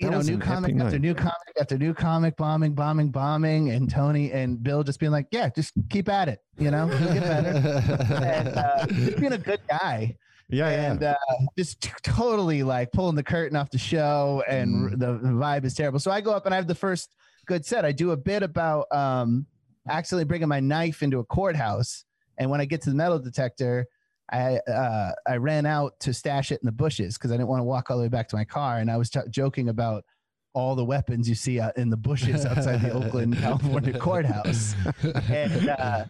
you 0.00 0.10
know, 0.10 0.20
new 0.20 0.38
comic 0.38 0.72
after 0.76 0.84
night. 0.92 1.00
new 1.00 1.14
comic 1.14 1.34
after 1.60 1.76
new 1.78 1.92
comic, 1.94 2.36
bombing, 2.36 2.72
bombing, 2.74 3.10
bombing, 3.10 3.70
and 3.70 3.90
Tony 3.90 4.32
and 4.32 4.62
Bill 4.62 4.82
just 4.84 5.00
being 5.00 5.12
like, 5.12 5.26
"Yeah, 5.32 5.48
just 5.50 5.72
keep 5.90 6.08
at 6.08 6.28
it," 6.28 6.40
you 6.58 6.70
know, 6.70 6.86
you'll 6.88 7.12
get 7.14 7.22
better. 7.22 8.14
and 8.24 8.48
uh, 8.48 8.86
just 8.86 9.18
being 9.18 9.32
a 9.32 9.38
good 9.38 9.60
guy, 9.68 10.16
yeah, 10.48 10.70
yeah. 10.70 10.92
and 10.92 11.02
uh, 11.02 11.14
just 11.56 11.80
t- 11.80 11.90
totally 12.02 12.62
like 12.62 12.92
pulling 12.92 13.16
the 13.16 13.22
curtain 13.24 13.56
off 13.56 13.70
the 13.70 13.78
show, 13.78 14.42
and 14.48 14.90
Mm. 14.92 14.98
the, 14.98 15.18
the 15.18 15.28
vibe 15.34 15.64
is 15.64 15.74
terrible. 15.74 15.98
So 15.98 16.10
I 16.10 16.20
go 16.20 16.32
up 16.32 16.46
and 16.46 16.54
I 16.54 16.56
have 16.56 16.68
the 16.68 16.74
first 16.74 17.14
good 17.46 17.64
set. 17.66 17.84
I 17.84 17.92
do 17.92 18.12
a 18.12 18.16
bit 18.16 18.42
about 18.42 18.86
um, 18.92 19.46
accidentally 19.88 20.24
bringing 20.24 20.48
my 20.48 20.60
knife 20.60 21.02
into 21.02 21.18
a 21.18 21.24
courthouse, 21.24 22.04
and 22.38 22.50
when 22.50 22.60
I 22.60 22.64
get 22.66 22.82
to 22.82 22.90
the 22.90 22.96
metal 22.96 23.18
detector. 23.18 23.86
I 24.30 24.56
uh, 24.70 25.12
I 25.26 25.36
ran 25.36 25.66
out 25.66 25.98
to 26.00 26.12
stash 26.12 26.52
it 26.52 26.60
in 26.62 26.66
the 26.66 26.72
bushes 26.72 27.16
because 27.16 27.30
I 27.30 27.34
didn't 27.34 27.48
want 27.48 27.60
to 27.60 27.64
walk 27.64 27.90
all 27.90 27.96
the 27.96 28.02
way 28.02 28.08
back 28.08 28.28
to 28.28 28.36
my 28.36 28.44
car, 28.44 28.78
and 28.78 28.90
I 28.90 28.96
was 28.96 29.08
t- 29.10 29.20
joking 29.30 29.68
about 29.68 30.04
all 30.54 30.74
the 30.74 30.84
weapons 30.84 31.28
you 31.28 31.34
see 31.34 31.60
out 31.60 31.76
in 31.78 31.88
the 31.90 31.96
bushes 31.96 32.44
outside 32.44 32.80
the 32.82 32.90
Oakland, 32.92 33.36
California 33.40 33.98
courthouse, 33.98 34.74
and 35.30 35.68
uh, 35.70 36.04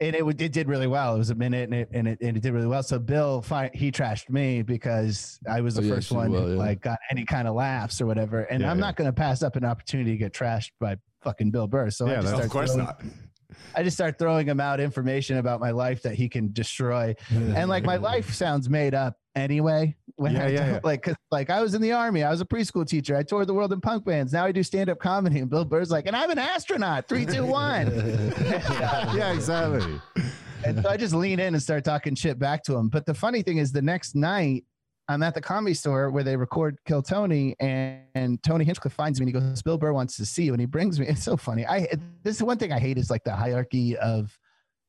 and 0.00 0.16
it, 0.16 0.24
would- 0.24 0.40
it 0.40 0.52
did 0.52 0.66
really 0.68 0.86
well. 0.86 1.14
It 1.14 1.18
was 1.18 1.30
a 1.30 1.34
minute, 1.34 1.64
and 1.70 1.74
it 1.74 1.88
and 1.92 2.08
it, 2.08 2.18
and 2.22 2.36
it 2.36 2.42
did 2.42 2.52
really 2.54 2.66
well. 2.66 2.82
So 2.82 2.98
Bill, 2.98 3.42
fi- 3.42 3.70
he 3.74 3.92
trashed 3.92 4.30
me 4.30 4.62
because 4.62 5.38
I 5.48 5.60
was 5.60 5.74
the 5.74 5.82
Oh, 5.82 5.88
first 5.94 6.08
she 6.08 6.14
one 6.14 6.30
will, 6.30 6.42
who 6.46 6.52
yeah. 6.52 6.58
like 6.58 6.80
got 6.80 6.98
any 7.10 7.24
kind 7.26 7.46
of 7.46 7.54
laughs 7.54 8.00
or 8.00 8.06
whatever. 8.06 8.44
And 8.44 8.62
Yeah, 8.62 8.70
I'm 8.70 8.78
yeah. 8.78 8.86
not 8.86 8.96
going 8.96 9.08
to 9.08 9.12
pass 9.12 9.42
up 9.42 9.56
an 9.56 9.64
opportunity 9.64 10.12
to 10.12 10.16
get 10.16 10.32
trashed 10.32 10.70
by 10.80 10.96
fucking 11.20 11.50
Bill 11.50 11.66
Burr. 11.66 11.90
So 11.90 12.06
I 12.06 12.10
Yeah, 12.12 12.14
just 12.22 12.26
that's- 12.32 12.34
start 12.34 12.44
Of 12.46 12.50
course 12.52 12.72
throwing- 12.72 12.86
not. 12.86 13.02
I 13.74 13.82
just 13.82 13.96
start 13.96 14.18
throwing 14.18 14.46
him 14.46 14.60
out 14.60 14.80
information 14.80 15.38
about 15.38 15.60
my 15.60 15.70
life 15.70 16.02
that 16.02 16.14
he 16.14 16.28
can 16.28 16.52
destroy. 16.52 17.14
And 17.30 17.68
like 17.68 17.84
my 17.84 17.96
life 17.96 18.32
sounds 18.34 18.68
made 18.68 18.94
up 18.94 19.16
anyway. 19.34 19.96
When 20.16 20.32
Yeah, 20.34 20.44
I 20.44 20.48
yeah, 20.48 20.66
yeah. 20.72 20.80
like 20.84 21.02
'cause, 21.02 21.14
like 21.30 21.48
I 21.48 21.62
was 21.62 21.74
in 21.74 21.80
the 21.82 21.92
army, 21.92 22.22
I 22.22 22.30
was 22.30 22.40
a 22.40 22.44
preschool 22.44 22.86
teacher. 22.86 23.16
I 23.16 23.22
toured 23.22 23.46
the 23.46 23.54
world 23.54 23.72
in 23.72 23.80
punk 23.80 24.04
bands. 24.04 24.32
Now 24.32 24.44
I 24.44 24.52
do 24.52 24.62
stand 24.62 24.90
up 24.90 24.98
comedy. 24.98 25.38
And 25.40 25.48
Bill 25.48 25.64
Burr's 25.64 25.90
like, 25.90 26.06
and 26.06 26.14
I'm 26.14 26.30
an 26.30 26.38
astronaut. 26.38 27.08
Three, 27.08 27.24
two, 27.24 27.44
one. 27.46 27.86
yeah, 28.44 29.32
exactly. 29.32 29.98
and 30.64 30.82
so 30.82 30.88
I 30.88 30.96
just 30.96 31.14
lean 31.14 31.40
in 31.40 31.54
and 31.54 31.62
start 31.62 31.84
talking 31.84 32.14
shit 32.14 32.38
back 32.38 32.62
to 32.64 32.76
him. 32.76 32.88
But 32.88 33.06
the 33.06 33.14
funny 33.14 33.42
thing 33.42 33.56
is, 33.56 33.72
the 33.72 33.82
next 33.82 34.14
night 34.14 34.64
I'm 35.08 35.22
at 35.22 35.34
the 35.34 35.40
comedy 35.40 35.74
store 35.74 36.10
where 36.10 36.22
they 36.22 36.36
record 36.36 36.78
Kill 36.86 37.02
Tony, 37.02 37.56
and, 37.60 38.00
and 38.14 38.42
Tony 38.42 38.64
Hinchcliffe 38.64 38.94
finds 38.94 39.20
me 39.20 39.26
and 39.26 39.34
he 39.34 39.40
goes, 39.40 39.62
"Bill 39.62 39.78
Burr 39.78 39.92
wants 39.92 40.16
to 40.16 40.26
see 40.26 40.44
you," 40.44 40.52
and 40.52 40.60
he 40.60 40.66
brings 40.66 40.98
me. 40.98 41.06
It's 41.12 41.22
so 41.22 41.36
funny. 41.36 41.66
I 41.66 41.88
this 42.22 42.36
is 42.36 42.42
one 42.42 42.58
thing 42.58 42.72
I 42.72 42.78
hate 42.78 42.98
is 42.98 43.10
like 43.10 43.24
the 43.24 43.34
hierarchy 43.34 43.96
of. 43.98 44.36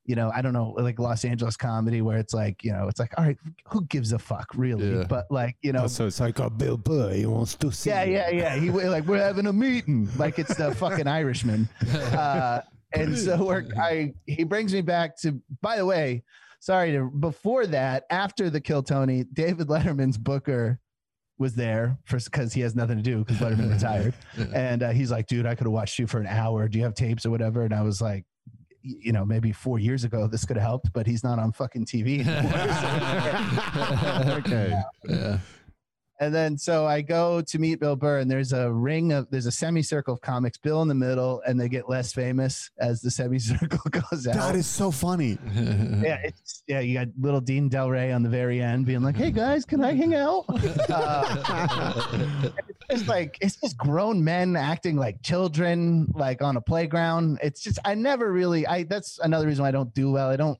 You 0.05 0.15
know, 0.17 0.33
I 0.35 0.41
don't 0.41 0.51
know, 0.51 0.75
like 0.77 0.99
Los 0.99 1.23
Angeles 1.23 1.55
comedy, 1.55 2.01
where 2.01 2.17
it's 2.17 2.33
like, 2.33 2.61
you 2.61 2.73
know, 2.73 2.89
it's 2.89 2.99
like, 2.99 3.13
all 3.17 3.23
right, 3.23 3.37
who 3.67 3.85
gives 3.85 4.11
a 4.11 4.19
fuck, 4.19 4.47
really? 4.53 4.97
Yeah. 4.97 5.05
But 5.07 5.27
like, 5.31 5.55
you 5.61 5.71
know, 5.71 5.87
so 5.87 6.07
it's 6.07 6.19
like, 6.19 6.41
oh, 6.41 6.49
Bill 6.49 6.75
Burr, 6.75 7.13
he 7.13 7.25
wants 7.25 7.55
to 7.55 7.71
see. 7.71 7.89
yeah, 7.89 8.03
you. 8.03 8.13
yeah, 8.15 8.29
yeah. 8.29 8.55
He 8.57 8.69
like 8.69 9.05
we're 9.05 9.19
having 9.19 9.47
a 9.47 9.53
meeting, 9.53 10.09
like 10.17 10.39
it's 10.39 10.55
the 10.55 10.75
fucking 10.75 11.07
Irishman. 11.07 11.69
Uh, 11.93 12.59
and 12.91 13.17
so 13.17 13.45
we're, 13.45 13.65
I 13.81 14.13
he 14.27 14.43
brings 14.43 14.73
me 14.73 14.81
back 14.81 15.17
to. 15.21 15.41
By 15.61 15.77
the 15.77 15.85
way, 15.85 16.23
sorry 16.63 16.93
to 16.93 17.11
before 17.19 17.67
that, 17.67 18.05
after 18.09 18.49
the 18.49 18.61
Kill 18.61 18.83
Tony, 18.83 19.25
David 19.25 19.67
Letterman's 19.67 20.17
Booker 20.17 20.79
was 21.37 21.55
there 21.55 21.97
for 22.05 22.19
because 22.19 22.53
he 22.53 22.61
has 22.61 22.75
nothing 22.75 22.97
to 22.97 23.03
do 23.03 23.23
because 23.23 23.37
Letterman 23.37 23.71
retired, 23.73 24.13
and 24.53 24.83
uh, 24.83 24.91
he's 24.91 25.11
like, 25.11 25.27
dude, 25.27 25.45
I 25.45 25.55
could 25.55 25.65
have 25.65 25.73
watched 25.73 25.99
you 25.99 26.07
for 26.07 26.19
an 26.19 26.27
hour. 26.27 26.67
Do 26.67 26.77
you 26.77 26.85
have 26.85 26.95
tapes 26.95 27.25
or 27.25 27.31
whatever? 27.31 27.63
And 27.63 27.73
I 27.73 27.81
was 27.81 28.01
like. 28.01 28.25
You 28.85 29.13
know, 29.13 29.23
maybe 29.23 29.53
four 29.53 29.79
years 29.79 30.03
ago 30.03 30.27
this 30.27 30.43
could 30.43 30.57
have 30.57 30.65
helped, 30.65 30.91
but 30.91 31.07
he's 31.07 31.23
not 31.23 31.39
on 31.39 31.53
fucking 31.53 31.85
TV. 31.85 32.27
anymore. 32.27 34.35
okay. 34.39 34.73
yeah. 35.07 35.37
And 36.23 36.33
then 36.33 36.57
so 36.57 36.85
I 36.85 37.01
go 37.01 37.41
to 37.41 37.59
meet 37.59 37.81
Bill 37.81 37.97
Burr, 37.97 38.19
and 38.19 38.31
there's 38.31 38.53
a 38.53 38.71
ring 38.71 39.11
of 39.11 39.29
there's 39.29 39.45
a 39.45 39.51
semicircle 39.51 40.13
of 40.13 40.21
comics, 40.21 40.57
Bill 40.57 40.81
in 40.81 40.87
the 40.87 40.95
middle, 40.95 41.41
and 41.45 41.59
they 41.59 41.67
get 41.67 41.89
less 41.89 42.13
famous 42.13 42.71
as 42.79 43.01
the 43.01 43.11
semicircle 43.19 43.89
goes 43.89 44.25
out. 44.25 44.35
That 44.35 44.55
is 44.55 44.65
so 44.65 44.89
funny. 44.89 45.37
yeah, 45.53 46.21
it's 46.23 46.63
yeah. 46.65 46.79
You 46.79 46.93
got 46.93 47.07
little 47.19 47.41
Dean 47.41 47.69
Delray 47.69 48.15
on 48.15 48.23
the 48.23 48.29
very 48.29 48.61
end, 48.61 48.85
being 48.85 49.01
like, 49.01 49.17
"Hey 49.17 49.31
guys, 49.31 49.65
can 49.65 49.83
I 49.83 49.93
hang 49.93 50.15
out?" 50.15 50.45
Uh, 50.89 52.49
it's 52.89 53.07
like 53.07 53.37
it's 53.41 53.55
just 53.55 53.77
grown 53.77 54.23
men 54.23 54.55
acting 54.55 54.95
like 54.95 55.21
children, 55.23 56.07
like 56.13 56.41
on 56.41 56.57
a 56.57 56.61
playground. 56.61 57.39
It's 57.41 57.61
just 57.61 57.79
I 57.83 57.95
never 57.95 58.31
really. 58.31 58.65
I 58.67 58.83
that's 58.83 59.19
another 59.19 59.47
reason 59.47 59.63
why 59.63 59.69
I 59.69 59.71
don't 59.71 59.93
do 59.93 60.11
well. 60.11 60.29
I 60.29 60.35
don't. 60.35 60.57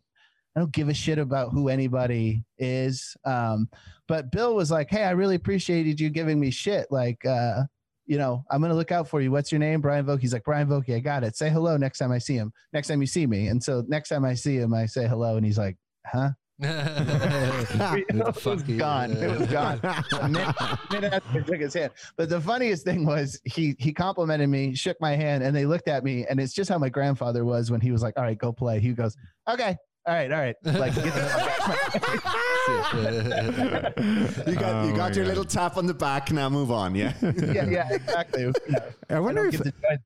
I 0.55 0.59
don't 0.59 0.71
give 0.71 0.89
a 0.89 0.93
shit 0.93 1.17
about 1.17 1.51
who 1.51 1.69
anybody 1.69 2.43
is. 2.59 3.15
Um, 3.25 3.69
but 4.07 4.31
Bill 4.31 4.55
was 4.55 4.71
like, 4.71 4.89
"Hey, 4.89 5.03
I 5.03 5.11
really 5.11 5.35
appreciated 5.35 5.99
you 5.99 6.09
giving 6.09 6.39
me 6.39 6.51
shit. 6.51 6.87
Like, 6.91 7.23
uh, 7.25 7.63
you 8.05 8.17
know, 8.17 8.43
I'm 8.51 8.61
gonna 8.61 8.73
look 8.73 8.91
out 8.91 9.07
for 9.07 9.21
you. 9.21 9.31
What's 9.31 9.51
your 9.51 9.59
name, 9.59 9.81
Bryan 9.81 10.05
Vokey?" 10.05 10.21
He's 10.21 10.33
like, 10.33 10.43
"Bryan 10.43 10.67
Vokey. 10.67 10.95
I 10.95 10.99
got 10.99 11.23
it. 11.23 11.35
Say 11.35 11.49
hello 11.49 11.77
next 11.77 11.99
time 11.99 12.11
I 12.11 12.17
see 12.17 12.35
him. 12.35 12.51
Next 12.73 12.87
time 12.87 13.01
you 13.01 13.07
see 13.07 13.25
me." 13.25 13.47
And 13.47 13.63
so 13.63 13.83
next 13.87 14.09
time 14.09 14.25
I 14.25 14.33
see 14.33 14.57
him, 14.57 14.73
I 14.73 14.85
say 14.85 15.07
hello, 15.07 15.37
and 15.37 15.45
he's 15.45 15.57
like, 15.57 15.77
"Huh?" 16.05 16.31
it 16.59 18.45
was 18.45 18.67
you. 18.67 18.77
gone. 18.77 19.11
It 19.11 19.39
was 19.39 19.47
gone. 19.49 19.79
A 19.83 20.29
minute, 20.29 20.55
minute 20.91 21.13
after 21.13 21.39
I 21.39 21.41
took 21.41 21.59
his 21.59 21.73
hand. 21.73 21.91
But 22.15 22.29
the 22.29 22.39
funniest 22.39 22.85
thing 22.85 23.05
was 23.05 23.39
he 23.43 23.75
he 23.79 23.91
complimented 23.91 24.49
me, 24.49 24.75
shook 24.75 24.97
my 25.01 25.15
hand, 25.15 25.43
and 25.43 25.55
they 25.55 25.65
looked 25.65 25.87
at 25.87 26.03
me, 26.03 26.25
and 26.29 26.39
it's 26.39 26.53
just 26.53 26.69
how 26.69 26.77
my 26.77 26.89
grandfather 26.89 27.43
was 27.43 27.71
when 27.71 27.81
he 27.81 27.91
was 27.91 28.03
like, 28.03 28.13
"All 28.17 28.23
right, 28.23 28.37
go 28.37 28.51
play." 28.51 28.79
He 28.79 28.93
goes, 28.93 29.15
"Okay." 29.49 29.75
All 30.05 30.13
right, 30.13 30.29
all 30.33 30.39
right. 30.39 30.55
Like, 30.65 30.93
get 32.67 32.91
the 32.93 34.31
fuck 34.33 34.43
out. 34.43 34.47
You 34.47 34.55
got 34.55 34.75
Oh 34.75 34.87
you 34.87 34.95
got 34.95 35.15
your 35.15 35.25
God. 35.25 35.29
little 35.29 35.45
tap 35.45 35.77
on 35.77 35.85
the 35.85 35.93
back. 35.93 36.31
Now 36.31 36.49
move 36.49 36.71
on. 36.71 36.95
Yeah. 36.95 37.13
yeah, 37.21 37.65
yeah, 37.65 37.89
exactly. 37.93 38.43
You 38.43 38.53
know, 38.69 38.79
I 39.09 39.15
I 39.15 39.19
wonder 39.19 39.43
don't 39.43 39.53
if 39.53 39.63
get 39.63 39.73
to 39.73 39.81
join 39.81 39.97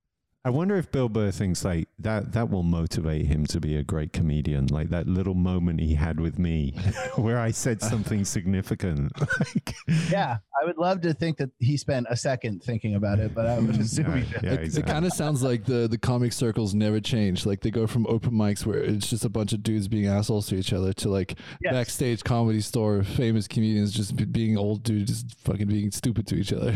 I 0.47 0.49
wonder 0.49 0.77
if 0.77 0.89
Bill 0.91 1.09
Burr 1.09 1.31
thinks 1.31 1.65
like 1.65 1.89
that 1.99 2.31
that 2.31 2.49
will 2.49 2.63
motivate 2.63 3.25
him 3.25 3.45
to 3.47 3.59
be 3.59 3.75
a 3.75 3.83
great 3.83 4.13
comedian. 4.13 4.67
Like 4.67 4.89
that 4.91 5.05
little 5.05 5.33
moment 5.33 5.81
he 5.81 5.93
had 5.95 6.21
with 6.21 6.39
me 6.39 6.71
where 7.15 7.37
I 7.37 7.51
said 7.51 7.81
something 7.81 8.23
significant. 8.23 9.11
Like, 9.39 9.75
Yeah, 10.09 10.37
I 10.61 10.65
would 10.65 10.77
love 10.77 11.01
to 11.01 11.13
think 11.13 11.37
that 11.37 11.49
he 11.59 11.75
spent 11.77 12.07
a 12.09 12.15
second 12.15 12.63
thinking 12.63 12.95
about 12.95 13.19
it, 13.19 13.35
but 13.35 13.45
I 13.45 13.59
would 13.59 13.77
assume 13.85 14.13
he 14.15 14.19
yeah, 14.21 14.31
did. 14.39 14.43
yeah, 14.43 14.51
It, 14.53 14.63
exactly. 14.63 14.93
kind 14.93 15.05
of 15.05 15.11
sounds 15.13 15.43
like 15.43 15.65
the 15.65 15.87
the 15.89 15.97
comic 15.97 16.31
circles 16.33 16.73
never 16.73 16.99
change. 17.01 17.45
Like 17.45 17.59
they 17.61 17.69
go 17.71 17.85
from 17.85 18.07
open 18.07 18.31
mics 18.31 18.65
where 18.65 18.77
it's 18.79 19.09
just 19.09 19.25
a 19.25 19.29
bunch 19.29 19.51
of 19.53 19.61
dudes 19.63 19.87
being 19.89 20.07
assholes 20.07 20.47
to 20.47 20.55
each 20.55 20.71
other 20.71 20.93
to 20.93 21.09
like 21.09 21.37
Yes. 21.61 21.73
backstage 21.73 22.23
comedy 22.23 22.61
store 22.61 23.03
famous 23.03 23.47
comedians 23.47 23.91
just 23.91 24.15
being 24.31 24.57
old 24.57 24.83
dudes 24.83 25.25
fucking 25.43 25.67
being 25.67 25.91
stupid 25.91 26.25
to 26.27 26.35
each 26.35 26.53
other. 26.53 26.71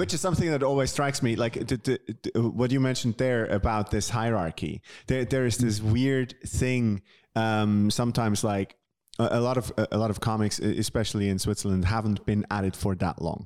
Which 0.00 0.12
is 0.14 0.20
something 0.20 0.50
that 0.50 0.62
always 0.62 0.90
strikes 0.90 1.22
me 1.22 1.36
like 1.36 1.54
the, 1.54 1.76
the, 1.76 2.00
the- 2.34 2.42
what 2.58 2.70
you 2.72 2.80
mentioned 2.90 3.14
there 3.18 3.44
about 3.60 3.84
this 3.90 4.06
hierarchy. 4.10 4.74
There, 5.08 5.24
there 5.32 5.46
is 5.50 5.56
this 5.58 5.76
weird 5.96 6.30
thing 6.60 7.02
um, 7.34 7.90
sometimes 7.90 8.38
like 8.54 8.70
a, 9.18 9.26
a 9.38 9.40
lot 9.48 9.56
of 9.60 9.66
a 9.96 9.98
lot 10.02 10.10
of 10.10 10.18
comics 10.20 10.58
especially 10.86 11.26
in 11.32 11.38
switzerland 11.38 11.84
haven't 11.84 12.20
been 12.30 12.42
at 12.56 12.64
it 12.64 12.76
for 12.82 12.92
that 13.04 13.16
long. 13.28 13.40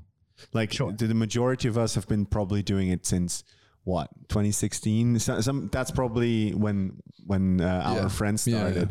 Like 0.58 0.70
the, 0.98 1.06
the 1.12 1.14
majority 1.26 1.68
of 1.72 1.76
us 1.84 1.94
have 1.98 2.06
been 2.12 2.24
probably 2.26 2.62
doing 2.72 2.88
it 2.94 3.02
since 3.06 3.44
what 3.84 4.08
2016 4.28 5.18
so, 5.18 5.40
some 5.40 5.68
that's 5.74 5.90
probably 6.00 6.32
when 6.64 6.78
when 7.26 7.60
uh, 7.60 7.82
our 7.90 8.02
Yeah. 8.02 8.08
friends 8.18 8.40
Yeah, 8.46 8.58
started. 8.58 8.88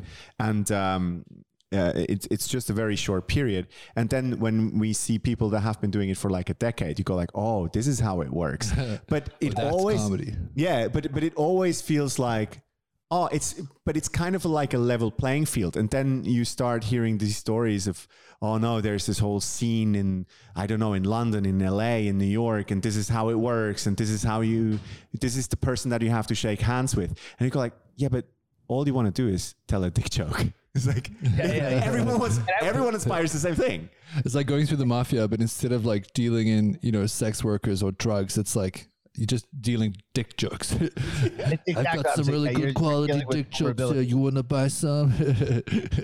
And 0.47 0.67
um 0.71 1.23
uh, 1.73 1.93
it's 1.95 2.27
it's 2.29 2.47
just 2.47 2.69
a 2.69 2.73
very 2.73 2.95
short 2.95 3.27
period, 3.27 3.67
and 3.95 4.09
then 4.09 4.39
when 4.39 4.77
we 4.77 4.91
see 4.91 5.17
people 5.17 5.49
that 5.49 5.61
have 5.61 5.79
been 5.79 5.91
doing 5.91 6.09
it 6.09 6.17
for 6.17 6.29
like 6.29 6.49
a 6.49 6.53
decade, 6.53 6.99
you 6.99 7.05
go 7.05 7.15
like, 7.15 7.29
"Oh, 7.33 7.67
this 7.67 7.87
is 7.87 7.99
how 7.99 8.21
it 8.21 8.29
works." 8.29 8.73
But 9.07 9.29
it 9.39 9.57
always, 9.57 10.01
comedy. 10.01 10.35
yeah, 10.53 10.87
but 10.89 11.13
but 11.13 11.23
it 11.23 11.33
always 11.35 11.81
feels 11.81 12.19
like, 12.19 12.61
oh, 13.09 13.27
it's 13.27 13.61
but 13.85 13.95
it's 13.95 14.09
kind 14.09 14.35
of 14.35 14.43
like 14.43 14.73
a 14.73 14.77
level 14.77 15.11
playing 15.11 15.45
field, 15.45 15.77
and 15.77 15.89
then 15.89 16.25
you 16.25 16.43
start 16.43 16.83
hearing 16.83 17.19
these 17.19 17.37
stories 17.37 17.87
of, 17.87 18.05
oh 18.41 18.57
no, 18.57 18.81
there's 18.81 19.05
this 19.05 19.19
whole 19.19 19.39
scene 19.39 19.95
in 19.95 20.25
I 20.55 20.67
don't 20.67 20.79
know 20.79 20.93
in 20.93 21.03
London, 21.03 21.45
in 21.45 21.61
L.A., 21.61 22.07
in 22.07 22.17
New 22.17 22.25
York, 22.25 22.71
and 22.71 22.81
this 22.81 22.97
is 22.97 23.07
how 23.07 23.29
it 23.29 23.35
works, 23.39 23.85
and 23.85 23.95
this 23.95 24.09
is 24.09 24.23
how 24.23 24.41
you, 24.41 24.79
this 25.19 25.37
is 25.37 25.47
the 25.47 25.57
person 25.57 25.89
that 25.91 26.01
you 26.01 26.09
have 26.09 26.27
to 26.27 26.35
shake 26.35 26.59
hands 26.59 26.95
with, 26.97 27.11
and 27.39 27.45
you 27.45 27.49
go 27.49 27.59
like, 27.59 27.73
yeah, 27.95 28.09
but 28.09 28.25
all 28.67 28.85
you 28.85 28.93
want 28.93 29.13
to 29.13 29.21
do 29.21 29.29
is 29.33 29.55
tell 29.67 29.83
a 29.85 29.89
dick 29.89 30.09
joke. 30.09 30.47
It's 30.73 30.87
like 30.87 31.09
yeah, 31.21 31.47
yeah. 31.47 31.81
everyone 31.83 32.17
was 32.19 32.39
everyone 32.61 32.95
aspires 32.95 33.33
the 33.33 33.39
same 33.39 33.55
thing. 33.55 33.89
It's 34.17 34.35
like 34.35 34.47
going 34.47 34.65
through 34.65 34.77
the 34.77 34.85
mafia, 34.85 35.27
but 35.27 35.41
instead 35.41 35.71
of 35.71 35.85
like 35.85 36.13
dealing 36.13 36.47
in, 36.47 36.79
you 36.81 36.91
know, 36.91 37.05
sex 37.05 37.43
workers 37.43 37.83
or 37.83 37.91
drugs, 37.91 38.37
it's 38.37 38.55
like 38.55 38.87
You're 39.15 39.25
just 39.25 39.45
dealing 39.61 39.97
dick 40.13 40.37
jokes. 40.37 40.73
I've 40.75 42.03
got 42.03 42.15
some 42.15 42.27
really 42.27 42.53
good 42.53 42.75
quality 42.75 43.21
dick 43.29 43.51
jokes. 43.51 43.81
here. 43.81 44.01
You 44.01 44.17
want 44.17 44.35
to 44.35 44.43
buy 44.43 44.69
some? 44.69 45.13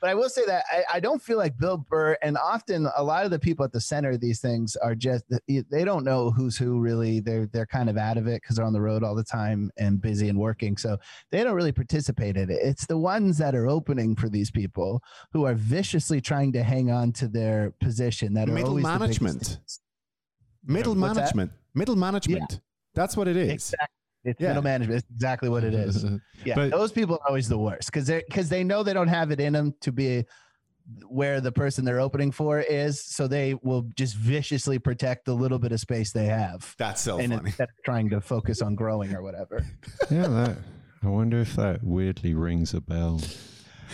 But 0.00 0.10
I 0.10 0.14
will 0.14 0.28
say 0.28 0.44
that 0.46 0.64
I, 0.70 0.96
I 0.96 1.00
don't 1.00 1.22
feel 1.22 1.38
like 1.38 1.56
Bill 1.58 1.78
Burr, 1.78 2.16
and 2.22 2.36
often 2.36 2.88
a 2.96 3.02
lot 3.02 3.24
of 3.24 3.30
the 3.30 3.38
people 3.38 3.64
at 3.64 3.72
the 3.72 3.80
center 3.80 4.10
of 4.10 4.20
these 4.20 4.40
things 4.40 4.76
are 4.76 4.94
just 4.94 5.24
they 5.48 5.84
don't 5.84 6.04
know 6.04 6.30
who's 6.30 6.56
who 6.56 6.80
really. 6.80 7.20
They're 7.20 7.46
they're 7.46 7.66
kind 7.66 7.88
of 7.88 7.96
out 7.96 8.16
of 8.16 8.26
it 8.26 8.42
because 8.42 8.56
they're 8.56 8.66
on 8.66 8.72
the 8.72 8.80
road 8.80 9.02
all 9.02 9.14
the 9.14 9.24
time 9.24 9.70
and 9.78 10.00
busy 10.00 10.28
and 10.28 10.38
working, 10.38 10.76
so 10.76 10.98
they 11.30 11.42
don't 11.42 11.54
really 11.54 11.72
participate 11.72 12.36
in 12.36 12.50
it. 12.50 12.58
It's 12.62 12.86
the 12.86 12.98
ones 12.98 13.38
that 13.38 13.54
are 13.54 13.66
opening 13.68 14.16
for 14.16 14.28
these 14.28 14.50
people 14.50 15.02
who 15.32 15.44
are 15.44 15.54
viciously 15.54 16.20
trying 16.20 16.52
to 16.52 16.62
hang 16.62 16.90
on 16.90 17.12
to 17.14 17.28
their 17.28 17.72
position. 17.80 18.34
That 18.34 18.48
are 18.48 18.52
Middle 18.52 18.70
always 18.70 18.84
the 18.84 18.98
biggest 18.98 19.22
management. 19.22 19.58
Middle 20.66 20.94
management. 20.94 21.52
Middle 21.74 21.96
management. 21.96 22.60
That's 22.94 23.16
what 23.16 23.28
it 23.28 23.36
is. 23.36 23.50
Exactly. 23.50 23.99
It's 24.24 24.40
Yeah. 24.40 24.48
middle 24.48 24.62
management. 24.62 24.98
It's 25.02 25.10
exactly 25.10 25.48
what 25.48 25.64
it 25.64 25.74
is. 25.74 26.04
Yeah, 26.44 26.54
But- 26.54 26.70
those 26.70 26.90
people 26.92 27.16
are 27.16 27.28
always 27.28 27.48
the 27.48 27.58
worst 27.58 27.86
because 27.92 28.06
they 28.06 28.22
because 28.28 28.48
they 28.48 28.64
know 28.64 28.82
they 28.82 28.94
don't 28.94 29.08
have 29.08 29.30
it 29.30 29.40
in 29.40 29.52
them 29.52 29.74
to 29.82 29.92
be 29.92 30.24
where 31.08 31.40
the 31.40 31.52
person 31.52 31.84
they're 31.84 32.00
opening 32.00 32.32
for 32.32 32.58
is, 32.60 33.00
so 33.04 33.28
they 33.28 33.54
will 33.62 33.82
just 33.96 34.16
viciously 34.16 34.78
protect 34.78 35.24
the 35.26 35.34
little 35.34 35.58
bit 35.58 35.70
of 35.70 35.78
space 35.78 36.10
they 36.12 36.26
have, 36.26 36.74
That's 36.78 37.00
so 37.00 37.18
and 37.18 37.32
funny. 37.32 37.46
instead 37.50 37.68
of 37.68 37.74
trying 37.84 38.10
to 38.10 38.20
focus 38.20 38.60
on 38.62 38.74
growing 38.74 39.14
or 39.14 39.22
whatever. 39.22 39.64
Yeah, 40.10 40.26
that. 40.28 40.56
I 41.02 41.06
wonder 41.08 41.38
if 41.40 41.54
that 41.56 41.84
weirdly 41.84 42.34
rings 42.34 42.74
a 42.74 42.80
bell. 42.80 43.20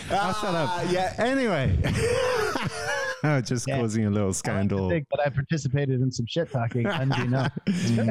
Ah, 0.09 0.37
shut 0.41 0.55
up. 0.55 0.91
Yeah. 0.91 1.13
Anyway, 1.17 1.77
just 3.45 3.67
Yeah. 3.67 3.79
causing 3.79 4.05
a 4.05 4.09
little 4.09 4.27
I 4.27 4.29
like 4.29 4.35
scandal. 4.35 4.89
think 4.89 5.07
that 5.11 5.21
I 5.25 5.29
participated 5.29 6.01
in 6.01 6.11
some 6.11 6.25
shit 6.27 6.51
talking 6.51 6.83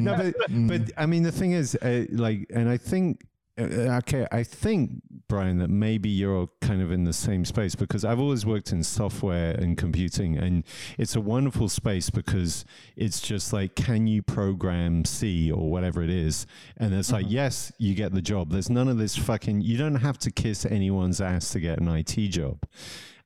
no, 0.02 0.16
but 0.16 0.34
but 0.68 0.82
I 0.96 1.06
mean 1.06 1.22
the 1.22 1.32
thing 1.32 1.52
is, 1.52 1.74
uh, 1.76 2.04
like, 2.10 2.46
and 2.50 2.68
I 2.68 2.76
think. 2.76 3.22
Uh, 3.58 3.96
okay, 4.04 4.26
I 4.30 4.42
think 4.42 5.00
Bryan 5.28 5.56
that 5.60 5.70
maybe 5.70 6.10
you're 6.10 6.50
kind 6.60 6.82
of 6.82 6.92
in 6.92 7.04
the 7.04 7.14
same 7.14 7.42
space 7.46 7.74
because 7.74 8.04
I've 8.04 8.20
always 8.20 8.44
worked 8.44 8.70
in 8.70 8.82
software 8.82 9.52
and 9.52 9.78
computing, 9.78 10.36
and 10.36 10.62
it's 10.98 11.16
a 11.16 11.22
wonderful 11.22 11.70
space 11.70 12.10
because 12.10 12.66
it's 12.96 13.18
just 13.18 13.54
like, 13.54 13.74
can 13.74 14.06
you 14.06 14.20
program 14.20 15.06
C 15.06 15.50
or 15.50 15.70
whatever 15.70 16.02
it 16.02 16.10
is? 16.10 16.46
And 16.76 16.92
it's 16.92 17.10
like, 17.10 17.24
yes, 17.30 17.72
you 17.78 17.94
get 17.94 18.12
the 18.12 18.20
job. 18.20 18.50
There's 18.52 18.68
none 18.68 18.88
of 18.88 18.98
this 18.98 19.16
fucking. 19.16 19.62
You 19.62 19.78
don't 19.78 19.94
have 19.94 20.18
to 20.18 20.30
kiss 20.30 20.66
anyone's 20.66 21.22
ass 21.22 21.52
to 21.52 21.60
get 21.60 21.78
an 21.80 21.88
IT 21.88 22.14
job 22.28 22.58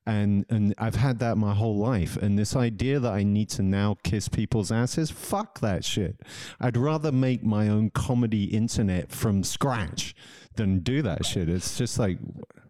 and 0.06 0.44
and 0.48 0.74
I've 0.78 0.94
had 0.96 1.18
that 1.20 1.36
my 1.36 1.54
whole 1.54 1.76
life. 1.78 2.16
And 2.16 2.38
this 2.38 2.56
idea 2.56 2.98
that 3.00 3.12
I 3.12 3.22
need 3.22 3.48
to 3.50 3.62
now 3.62 3.96
kiss 4.02 4.28
people's 4.28 4.72
asses, 4.72 5.10
fuck 5.10 5.60
that 5.60 5.84
shit. 5.84 6.20
I'd 6.60 6.76
rather 6.76 7.12
make 7.12 7.44
my 7.44 7.68
own 7.68 7.90
comedy 7.90 8.44
internet 8.44 9.12
from 9.12 9.44
scratch 9.44 10.14
than 10.56 10.80
do 10.80 11.02
that 11.02 11.24
shit. 11.24 11.48
It's 11.48 11.76
just 11.78 11.98
like, 11.98 12.18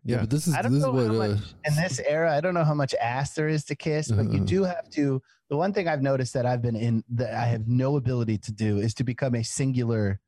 Yeah, 0.04 0.16
yeah, 0.16 0.20
but 0.20 0.30
this 0.30 0.46
is 0.46 0.54
I 0.54 0.62
don't 0.62 0.72
this 0.72 0.80
is 0.80 0.86
know 0.86 0.92
what 0.92 1.06
how 1.06 1.12
uh, 1.14 1.28
much 1.28 1.40
in 1.64 1.74
this 1.76 2.00
era. 2.00 2.36
I 2.36 2.40
don't 2.40 2.54
know 2.54 2.64
how 2.64 2.74
much 2.74 2.94
ass 3.00 3.34
there 3.34 3.48
is 3.48 3.64
to 3.66 3.74
kiss, 3.76 4.10
but 4.10 4.26
you 4.32 4.40
Uh-uh. 4.40 4.44
do 4.46 4.62
have 4.64 4.90
to. 4.90 5.22
The 5.48 5.56
one 5.56 5.72
thing 5.72 5.88
I've 5.88 6.02
noticed 6.02 6.34
that 6.34 6.46
I've 6.46 6.62
been 6.62 6.76
in 6.76 7.02
that 7.10 7.34
I 7.34 7.46
have 7.46 7.66
no 7.66 7.96
ability 7.96 8.38
to 8.38 8.52
do 8.52 8.78
is 8.78 8.94
to 8.94 9.04
become 9.04 9.34
a 9.34 9.42
singular 9.42 10.20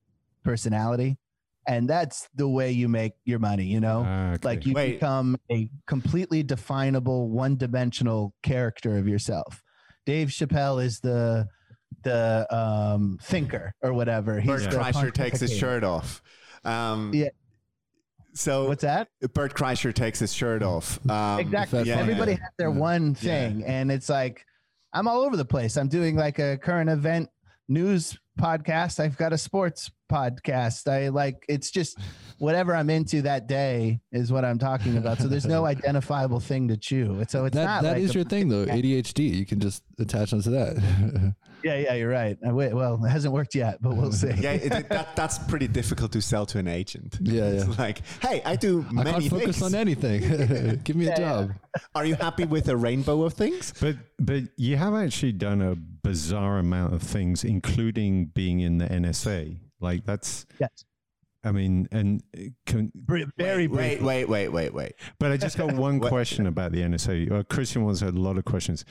personality, 0.45 1.19
and 1.67 1.89
that's 1.89 2.29
the 2.35 2.49
way 2.49 2.73
you 2.73 2.89
make 2.89 3.13
your 3.25 3.39
money. 3.39 3.65
You 3.65 3.81
know, 3.81 4.01
okay. 4.35 4.39
like 4.47 4.67
you 4.67 4.73
Wait. 4.75 4.95
become 4.95 5.37
a 5.51 5.69
completely 5.87 6.43
definable, 6.43 7.31
one-dimensional 7.31 8.35
character 8.43 8.97
of 8.99 9.07
yourself. 9.09 9.63
Dave 10.07 10.29
Chappelle 10.29 10.83
is 10.83 11.01
the 11.01 11.49
the 12.03 12.47
um, 12.55 13.19
thinker 13.23 13.75
or 13.83 13.93
whatever. 13.93 14.41
He's 14.41 14.67
Bert 14.67 14.75
Kreischer 14.75 15.13
takes 15.13 15.41
his 15.41 15.57
shirt 15.57 15.85
off. 15.85 16.23
Um, 16.65 17.13
Yeah. 17.15 17.29
So 18.35 18.67
What's 18.67 18.83
that? 18.83 19.09
Bert 19.35 19.55
Kreischer 19.55 19.93
takes 19.93 20.19
his 20.19 20.33
shirt 20.33 20.63
off. 20.63 20.99
Um, 21.11 21.39
exactly. 21.39 21.83
yeah, 21.85 21.99
Everybody 21.99 22.33
yeah. 22.33 22.39
has 22.39 22.51
their 22.57 22.71
Yeah. 22.71 22.79
one 22.79 23.17
Yeah. 23.21 23.49
thing, 23.49 23.65
and 23.65 23.93
it's 23.93 24.09
like 24.09 24.45
I'm 24.95 25.07
all 25.07 25.21
over 25.21 25.37
the 25.37 25.45
place. 25.45 25.77
I'm 25.77 25.89
doing 25.89 26.17
like 26.17 26.39
a 26.39 26.57
current 26.59 26.89
event 26.91 27.29
news 27.69 28.19
podcast. 28.39 29.01
I've 29.01 29.17
got 29.17 29.33
a 29.33 29.39
sports 29.39 29.91
podcast. 30.11 30.91
I 30.91 31.09
like 31.09 31.45
it's 31.49 31.71
just 31.71 31.99
whatever 32.39 32.75
I'm 32.75 32.91
into 32.91 33.23
that 33.23 33.47
day 33.47 34.01
is 34.11 34.31
what 34.33 34.45
I'm 34.45 34.59
talking 34.59 34.97
about. 34.97 35.19
So 35.19 35.29
there's 35.29 35.47
no 35.47 35.65
identifiable 35.67 36.41
thing 36.41 36.69
to 36.69 36.77
chew. 36.77 37.21
It's 37.21 37.33
so 37.33 37.45
it's 37.45 37.55
that 37.55 37.65
not 37.65 37.83
that 37.83 37.93
like 37.95 38.03
is 38.03 38.11
a- 38.11 38.15
your 38.15 38.25
thing 38.25 38.49
though. 38.49 38.67
ADHD. 38.67 39.35
You 39.35 39.47
can 39.47 39.61
just 39.61 39.83
attach 39.99 40.33
onto 40.33 40.51
that. 40.51 41.35
yeah 41.65 41.77
yeah 41.77 41.95
you're 41.95 42.11
right. 42.11 42.37
I 42.47 42.53
wait. 42.53 42.75
Well, 42.75 43.03
it 43.05 43.09
hasn't 43.09 43.33
worked 43.33 43.55
yet, 43.55 43.81
but 43.81 43.97
we'll 43.97 44.13
see. 44.13 44.29
Yeah, 44.39 44.53
it, 44.53 44.73
it- 44.73 44.89
that, 44.89 45.15
that's 45.17 45.39
pretty 45.39 45.69
difficult 45.69 46.13
to 46.13 46.21
sell 46.23 46.45
to 46.47 46.59
an 46.59 46.69
agent. 46.69 47.19
Yeah, 47.23 47.45
It's 47.45 47.67
yeah. 47.67 47.75
like, 47.79 48.03
hey, 48.21 48.43
I 48.45 48.57
do 48.57 48.85
I 48.91 48.93
many 49.05 49.11
can't 49.13 49.31
focus 49.31 49.59
things. 49.61 49.63
on 49.63 49.75
anything. 49.75 50.81
Give 50.85 50.97
me 50.97 51.07
a 51.07 51.09
Yeah, 51.11 51.21
yeah. 51.21 51.29
job. 51.47 51.51
Are 51.95 52.05
you 52.05 52.17
happy 52.17 52.45
with 52.45 52.69
a 52.69 52.77
rainbow 52.77 53.23
of 53.25 53.33
things? 53.35 53.73
But 53.81 53.97
but 54.19 54.43
you 54.57 54.77
have 54.77 54.95
actually 54.95 55.33
done 55.33 55.63
a 55.63 55.77
bizarre 56.03 56.59
amount 56.59 56.95
of 56.95 57.03
things, 57.03 57.45
including 57.45 58.27
being 58.27 58.61
in 58.61 58.79
the 58.79 58.87
NSA. 58.87 59.59
Like 59.81 60.05
that's, 60.05 60.47
Yes. 60.61 60.85
I 61.45 61.51
mean, 61.51 61.89
and 61.91 62.23
can, 62.67 62.93
Br- 62.95 63.23
Very 63.37 63.67
wait, 63.67 63.99
briefly. 64.01 64.07
wait, 64.07 64.29
wait, 64.29 64.49
wait, 64.49 64.75
wait. 64.75 64.93
But 65.19 65.33
I 65.33 65.37
just 65.37 65.57
got 65.59 65.73
one 65.75 65.99
question 66.01 66.47
about 66.47 66.71
the 66.73 66.83
NSA. 66.83 67.33
Uh, 67.33 67.43
Christian 67.45 67.85
wants 67.85 68.01
a 68.03 68.11
lot 68.11 68.39
of 68.39 68.45
questions. 68.45 68.85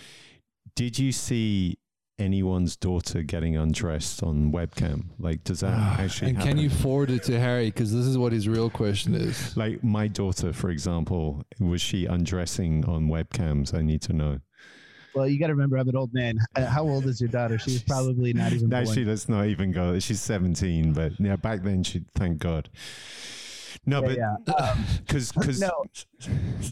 Did 0.76 1.00
you 1.00 1.12
see 1.14 1.78
anyone's 2.20 2.76
daughter 2.76 3.24
getting 3.24 3.56
undressed 3.56 4.22
on 4.22 4.52
webcam? 4.52 5.06
Like, 5.18 5.44
does 5.46 5.62
that 5.62 5.74
actually 6.00 6.30
and 6.32 6.38
happen? 6.40 6.54
can 6.54 6.62
you 6.62 6.70
forward 6.70 7.10
it 7.10 7.24
to 7.24 7.40
Harry? 7.40 7.68
Because 7.68 7.94
this 7.94 8.06
is 8.06 8.18
what 8.18 8.34
his 8.34 8.48
real 8.50 8.70
question 8.70 9.16
is. 9.16 9.56
like 9.56 9.82
my 9.84 10.08
daughter, 10.10 10.52
for 10.52 10.70
example, 10.72 11.44
was 11.60 11.82
she 11.82 12.06
undressing 12.06 12.84
on 12.86 13.08
webcams? 13.08 13.74
I 13.74 13.82
need 13.82 14.02
to 14.04 14.14
know. 14.14 14.40
Well, 15.14 15.28
you 15.28 15.40
got 15.40 15.48
to 15.48 15.54
remember, 15.54 15.78
I'm 15.78 15.90
an 15.90 15.96
old 15.96 16.14
man. 16.14 16.40
Uh, 16.56 16.66
how 16.66 16.84
old 16.88 17.06
is 17.06 17.20
your 17.20 17.30
daughter? 17.30 17.60
She's 17.60 17.84
probably 17.84 18.34
not 18.34 18.54
even 18.54 18.70
born. 18.70 18.82
Actually, 18.82 19.06
let's 19.06 19.28
not 19.28 19.46
even 19.48 19.72
go. 19.72 20.00
She's 20.00 20.22
17, 20.22 20.94
but 20.94 21.20
yeah, 21.20 21.36
back 21.36 21.64
then 21.64 21.84
she, 21.84 22.04
thank 22.16 22.40
God. 22.40 22.70
No, 23.86 24.02
Yeah, 24.02 24.08
but 24.08 24.18
yeah. 24.18 24.36
Um, 24.72 24.86
because, 25.08 25.32
because, 25.32 25.60
no. 25.60 25.72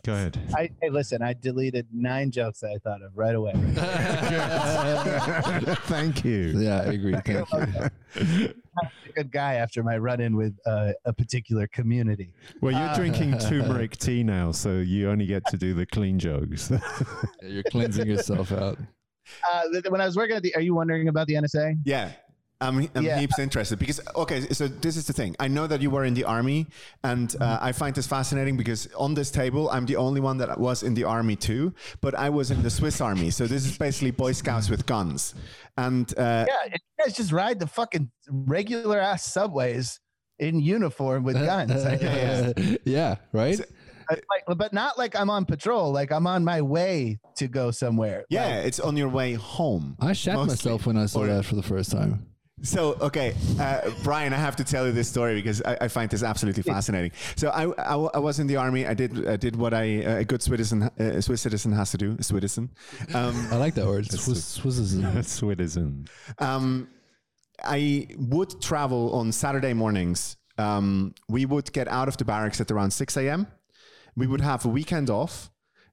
go 0.06 0.13
ahead. 0.13 0.38
I 0.56 0.69
hey, 0.82 0.89
listen. 0.89 1.22
I 1.22 1.34
deleted 1.34 1.88
nine 1.91 2.30
jokes 2.30 2.60
that 2.60 2.72
I 2.72 2.78
thought 2.78 3.02
of 3.02 3.17
right 3.17 3.34
away. 3.36 3.54
thank 5.88 6.24
you. 6.24 6.54
yeah, 6.60 6.82
I 6.82 6.93
agree. 6.93 7.15
Thank 7.26 7.52
you. 7.54 7.89
a 8.15 8.54
good 9.15 9.32
guy 9.32 9.56
after 9.56 9.82
my 9.84 9.98
run-in 9.98 10.36
with 10.36 10.56
uh, 10.65 10.91
a 11.06 11.13
particular 11.13 11.67
community. 11.67 12.34
Well, 12.62 12.74
you're 12.74 12.82
Uh, 12.89 12.95
drinking 12.95 13.38
turmeric 13.39 13.98
tea 13.98 14.24
now, 14.24 14.52
so 14.52 14.78
you 14.78 15.10
only 15.10 15.26
get 15.26 15.43
to 15.48 15.58
do 15.58 15.74
the 15.74 15.86
clean 15.88 16.19
jokes. 16.19 16.69
Yeah, 16.72 16.80
you're 17.41 17.63
cleansing 17.63 18.08
yourself 18.08 18.52
out. 18.52 18.78
Uh, 19.52 19.63
when 19.89 20.00
I 20.02 20.06
was 20.06 20.15
working 20.15 20.36
at 20.36 20.43
the, 20.43 20.54
are 20.56 20.62
you 20.62 20.76
wondering 20.76 21.08
about 21.08 21.26
the 21.28 21.34
NSA? 21.36 21.76
Yeah. 21.86 22.12
I'm, 22.62 22.89
I'm 22.93 23.04
Yeah. 23.04 23.19
heaps 23.19 23.39
interested 23.39 23.80
because 23.80 24.02
okay 24.15 24.41
so 24.52 24.67
this 24.67 24.98
is 24.98 25.06
the 25.08 25.13
thing 25.13 25.34
i 25.39 25.48
know 25.48 25.65
that 25.67 25.82
you 25.82 25.89
were 25.89 26.04
in 26.04 26.13
the 26.13 26.26
army 26.26 26.67
and 27.04 27.34
uh, 27.39 27.58
i 27.62 27.72
find 27.72 27.95
this 27.95 28.06
fascinating 28.06 28.58
because 28.58 28.89
on 28.98 29.13
this 29.13 29.32
table 29.32 29.69
i'm 29.69 29.86
the 29.86 29.95
only 29.95 30.19
one 30.19 30.38
that 30.39 30.60
was 30.60 30.84
in 30.84 30.93
the 30.93 31.06
army 31.06 31.36
too 31.38 31.74
but 32.02 32.13
i 32.15 32.30
was 32.30 32.52
in 32.52 32.62
the 32.62 32.69
swiss 32.69 33.00
army 33.00 33.30
so 33.32 33.48
this 33.48 33.65
is 33.65 33.78
basically 33.78 34.12
boy 34.12 34.34
scouts 34.34 34.69
with 34.69 34.86
guns 34.86 35.36
and 35.78 36.13
uh, 36.17 36.45
Yeah, 36.50 36.65
you 36.74 36.78
guys 37.06 37.15
just 37.15 37.32
ride 37.32 37.60
the 37.60 37.67
fucking 37.67 38.12
regular 38.30 39.00
ass 39.00 39.24
subways 39.24 40.00
in 40.38 40.60
uniform 40.60 41.24
with 41.24 41.36
guns. 41.36 41.72
I 41.86 42.54
yeah, 42.86 43.15
right? 43.34 43.60
like, 44.10 44.58
but 44.58 44.74
not 44.74 44.98
like 44.98 45.15
I'm 45.15 45.30
on 45.30 45.45
patrol. 45.45 45.91
Like 45.91 46.12
I'm 46.12 46.28
on 46.28 46.43
my 46.45 46.62
way 46.62 47.19
to 47.36 47.48
go 47.48 47.72
somewhere. 47.72 48.26
yeah 48.30 48.45
Like, 48.58 48.65
it's 48.67 48.80
on 48.80 48.98
your 48.98 49.10
way 49.10 49.34
home 49.34 49.95
I 50.00 50.13
shat 50.13 50.36
Mostly. 50.36 50.52
myself 50.54 50.86
when 50.88 50.98
I 50.98 51.06
saw 51.08 51.19
Or- 51.22 51.28
that 51.28 51.43
for 51.45 51.56
the 51.56 51.63
first 51.63 51.91
time. 51.91 52.26
So 52.62 52.98
okay, 53.02 53.36
uh, 53.60 53.89
Bryan, 54.04 54.34
I 54.34 54.38
have 54.38 54.56
to 54.58 54.63
tell 54.63 54.86
you 54.86 54.91
this 54.91 55.08
story 55.08 55.36
because 55.36 55.62
I, 55.63 55.78
I 55.82 55.88
find 55.88 56.10
this 56.10 56.24
absolutely 56.24 56.63
fascinating. 56.63 57.12
So 57.36 57.50
I, 57.50 57.63
I, 57.82 58.19
was 58.19 58.39
in 58.39 58.48
the 58.48 58.58
army. 58.58 58.86
I 58.86 58.93
did 58.93 59.28
I 59.28 59.38
did 59.38 59.56
what 59.56 59.74
I 59.74 59.84
a 59.84 60.26
good 60.26 60.41
Swiss 60.41 60.69
citizen 60.69 60.84
uh, 61.00 61.22
Swiss 61.22 61.41
citizen 61.41 61.72
has 61.72 61.91
to 61.91 61.98
do. 61.98 62.15
A 62.19 62.24
citizen. 62.24 62.69
Um, 63.13 63.48
I 63.52 63.56
like 63.56 63.76
that 63.76 63.86
word. 63.86 64.12
Swiss, 64.12 64.60
Swissism. 64.60 65.24
Switzerland. 65.39 66.10
um, 66.39 66.89
I 67.63 68.08
would 68.17 68.62
travel 68.62 69.13
on 69.13 69.32
Saturday 69.32 69.74
mornings. 69.74 70.38
Um, 70.58 71.13
we 71.30 71.45
would 71.45 71.72
get 71.72 71.88
out 71.88 72.08
of 72.08 72.17
the 72.17 72.26
barracks 72.26 72.60
at 72.60 72.69
around 72.72 72.91
six 72.91 73.15
a.m. 73.15 73.48
We 74.15 74.28
would 74.28 74.41
have 74.41 74.65
a 74.65 74.69
weekend 74.69 75.10
off. 75.10 75.50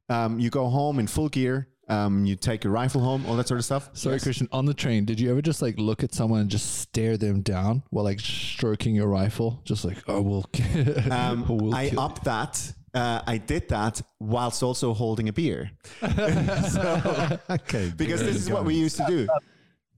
Um, 0.09 0.39
you 0.41 0.51
go 0.51 0.69
home 0.69 0.99
in 0.99 1.07
full 1.07 1.29
gear. 1.29 1.69
Um, 1.89 2.25
you 2.25 2.35
take 2.35 2.65
your 2.65 2.73
rifle 2.73 3.01
home, 3.01 3.25
all 3.27 3.37
that 3.37 3.47
sort 3.47 3.61
of 3.61 3.65
stuff. 3.65 3.91
Sorry, 3.93 4.17
Yes. 4.17 4.25
Christian. 4.25 4.49
On 4.51 4.67
the 4.67 4.75
train, 4.75 5.05
did 5.05 5.21
you 5.21 5.31
ever 5.31 5.41
just 5.41 5.63
like 5.63 5.79
look 5.79 6.03
at 6.03 6.13
someone 6.13 6.41
and 6.41 6.51
just 6.51 6.79
stare 6.79 7.17
them 7.17 7.43
down 7.43 7.83
while 7.91 8.05
like 8.05 8.19
stroking 8.19 8.95
your 8.95 9.07
rifle? 9.07 9.61
Just 9.65 9.85
like, 9.85 9.99
oh, 10.09 10.21
we'll. 10.23 10.47
Um, 11.11 11.45
we'll 11.49 11.75
I 11.75 11.91
kill- 11.91 12.01
upped 12.01 12.25
that. 12.25 12.73
Uh, 12.93 13.21
I 13.27 13.37
did 13.39 13.69
that 13.69 14.01
whilst 14.19 14.63
also 14.63 14.95
holding 14.95 15.29
a 15.29 15.33
beer. 15.33 15.71
so, 16.01 17.39
Okay. 17.51 17.93
because 17.97 18.21
this 18.21 18.37
is 18.37 18.51
what 18.51 18.65
we 18.65 18.75
used 18.75 18.97
to 18.97 19.05
do. 19.07 19.29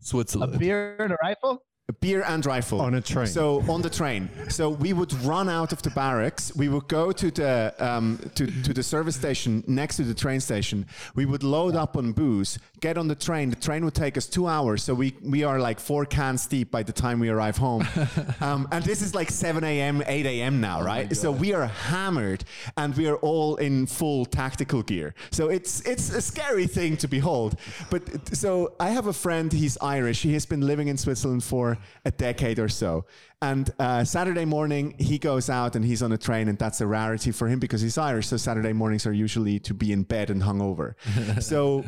Switzerland. 0.01 0.55
A 0.55 0.59
beer 0.59 0.96
and 0.98 1.12
a 1.12 1.16
rifle. 1.22 1.62
Beer 2.01 2.22
and 2.22 2.44
rifle 2.44 2.83
On 2.83 2.94
a 2.94 3.01
train. 3.01 3.27
So 3.27 3.64
on 3.66 3.81
the 3.81 3.88
train. 3.88 4.29
So 4.51 4.68
we 4.68 4.92
would 4.92 5.12
run 5.24 5.48
out 5.48 5.72
of 5.72 5.81
the 5.81 5.88
barracks. 5.90 6.55
We 6.55 6.68
would 6.68 6.87
go 6.87 7.12
to 7.12 7.31
the 7.31 7.74
um, 7.79 8.18
to, 8.35 8.46
to 8.62 8.74
the 8.74 8.83
service 8.83 9.16
station 9.16 9.64
next 9.66 9.96
to 9.96 10.05
the 10.05 10.14
train 10.14 10.40
station. 10.40 10.87
We 11.14 11.24
would 11.24 11.42
load 11.42 11.74
up 11.74 11.96
on 11.96 12.12
booze, 12.12 12.59
get 12.81 12.98
on 12.98 13.09
the 13.09 13.14
train. 13.14 13.48
The 13.48 13.57
train 13.57 13.87
would 13.87 13.94
take 13.94 14.18
us 14.18 14.27
two 14.27 14.46
hours. 14.46 14.83
So 14.83 14.92
we 14.92 15.14
we 15.22 15.44
are 15.44 15.59
like 15.59 15.81
four 15.81 16.05
cans 16.05 16.46
deep 16.46 16.70
by 16.70 16.83
the 16.83 16.92
time 16.92 17.20
we 17.20 17.31
arrive 17.31 17.57
home. 17.57 17.87
um, 18.40 18.68
and 18.70 18.85
this 18.85 19.01
is 19.01 19.14
like 19.14 19.31
7 19.31 19.64
a.m., 19.64 20.03
8 20.07 20.27
a.m. 20.27 20.61
now, 20.61 20.83
right? 20.83 21.16
so 21.16 21.33
we 21.33 21.55
are 21.55 21.66
hammered 21.66 22.44
and 22.77 22.94
we 22.96 23.09
are 23.09 23.16
all 23.16 23.57
in 23.57 23.87
full 23.87 24.27
tactical 24.27 24.83
gear. 24.83 25.14
So 25.31 25.48
it's 25.48 25.81
it's 25.87 26.12
a 26.12 26.20
scary 26.20 26.66
thing 26.66 26.98
to 26.98 27.09
behold. 27.09 27.59
But 27.90 28.37
so 28.37 28.74
I 28.79 28.90
have 28.90 29.07
a 29.07 29.14
friend. 29.14 29.51
He's 29.51 29.79
Irish. 29.81 30.20
He 30.20 30.35
has 30.35 30.44
been 30.44 30.61
living 30.61 30.88
in 30.88 30.98
Switzerland 30.98 31.42
for 31.42 31.78
a 32.05 32.11
decade 32.11 32.59
or 32.59 32.69
so. 32.69 33.07
And 33.41 33.71
uh, 33.79 34.05
Saturday 34.05 34.45
morning, 34.45 34.95
he 34.99 35.19
goes 35.19 35.49
out 35.49 35.77
and 35.77 35.85
he's 35.85 36.03
on 36.03 36.12
a 36.12 36.19
train, 36.19 36.49
and 36.49 36.59
that's 36.59 36.81
a 36.81 36.87
rarity 36.87 37.31
for 37.31 37.49
him 37.49 37.59
because 37.59 37.81
he's 37.81 37.97
Irish. 37.97 38.29
So 38.29 38.37
Saturday 38.37 38.73
mornings 38.73 39.07
are 39.07 39.12
usually 39.12 39.59
to 39.61 39.75
be 39.75 39.93
in 39.93 40.03
bed 40.03 40.31
and 40.31 40.43
hungover. 40.43 40.95
so 41.43 41.85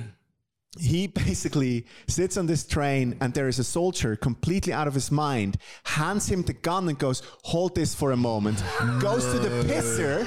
he 0.78 1.06
basically 1.26 1.85
sits 2.06 2.37
on 2.37 2.46
this 2.46 2.64
train 2.64 3.16
and 3.20 3.35
there 3.35 3.48
is 3.48 3.59
a 3.59 3.64
soldier 3.64 4.14
completely 4.14 4.72
out 4.72 4.87
of 4.87 4.94
his 4.94 5.11
mind 5.11 5.56
hands 5.85 6.28
him 6.30 6.42
the 6.42 6.52
gun 6.52 6.88
and 6.88 6.98
goes 6.98 7.22
hold 7.42 7.74
this 7.74 7.94
for 7.94 8.12
a 8.12 8.16
moment. 8.16 8.62
Goes 9.00 9.24
to 9.33 9.38
the 9.38 9.48
pisser 9.64 10.24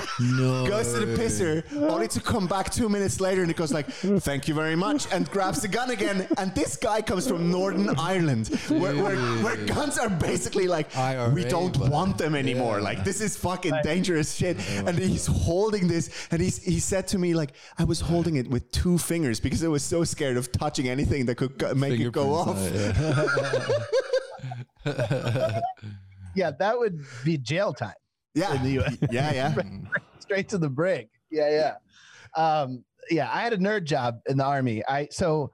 goes 0.68 0.94
to 0.94 1.06
the 1.06 1.18
pisser 1.18 1.64
only 1.90 2.08
to 2.10 2.20
come 2.20 2.48
back 2.48 2.72
two 2.72 2.90
minutes 2.90 3.22
later 3.22 3.42
and 3.42 3.50
he 3.50 3.54
goes 3.54 3.72
like 3.72 3.88
thank 3.88 4.48
you 4.48 4.54
very 4.54 4.76
much 4.76 5.08
and 5.14 5.30
grabs 5.30 5.62
the 5.62 5.68
gun 5.68 5.92
again. 5.92 6.28
And 6.38 6.54
this 6.54 6.76
guy 6.76 7.02
comes 7.02 7.28
from 7.28 7.50
northern 7.50 7.90
ireland 7.98 8.48
where, 8.68 8.96
where, 8.96 9.16
where 9.16 9.58
guns 9.66 9.98
are 9.98 10.10
basically 10.10 10.68
like 10.68 10.96
IRA, 10.98 11.30
we 11.30 11.46
don't 11.46 11.78
want 11.78 12.18
them 12.18 12.36
anymore. 12.36 12.78
Yeah. 12.78 12.84
like 12.84 13.04
this 13.06 13.22
is 13.22 13.38
fucking 13.38 13.76
dangerous 13.84 14.34
shit. 14.34 14.58
And 14.86 14.98
he's 15.00 15.26
holding 15.26 15.88
this 15.88 16.28
and 16.32 16.42
he's 16.42 16.62
he 16.62 16.80
said 16.80 17.08
to 17.08 17.18
me 17.18 17.34
like 17.34 17.54
i 17.78 17.84
was 17.84 18.00
holding 18.00 18.36
it 18.36 18.50
with 18.50 18.70
two 18.72 18.98
fingers 18.98 19.40
because 19.40 19.64
i 19.64 19.68
was 19.68 19.84
so 19.84 20.04
scared 20.34 20.38
of 20.46 20.52
touching 20.52 20.90
anything 20.90 21.26
that 21.28 21.36
could 21.36 21.58
go- 21.58 21.74
make 21.74 22.00
it 22.00 22.12
go 22.12 22.34
off 22.34 22.58
Fingerprints 22.58 23.00
on 23.00 24.92
it, 24.92 25.00
yeah. 25.00 25.60
Yeah, 26.36 26.50
that 26.58 26.80
would 26.80 27.00
be 27.24 27.38
jail 27.38 27.74
time. 27.74 27.94
yeah 28.34 28.56
in 28.56 28.64
the 28.64 28.80
US. 28.84 28.98
yeah 29.12 29.32
yeah 29.34 29.54
straight 30.20 30.50
to 30.50 30.58
the 30.58 30.70
brig. 30.70 31.10
Yeah, 31.30 31.50
yeah. 31.50 32.42
Um, 32.42 32.84
yeah, 33.12 33.30
I 33.32 33.42
had 33.42 33.54
a 33.54 33.58
nerd 33.58 33.84
job 33.84 34.20
in 34.28 34.38
the 34.38 34.44
army. 34.46 34.84
I 34.88 35.08
so 35.12 35.52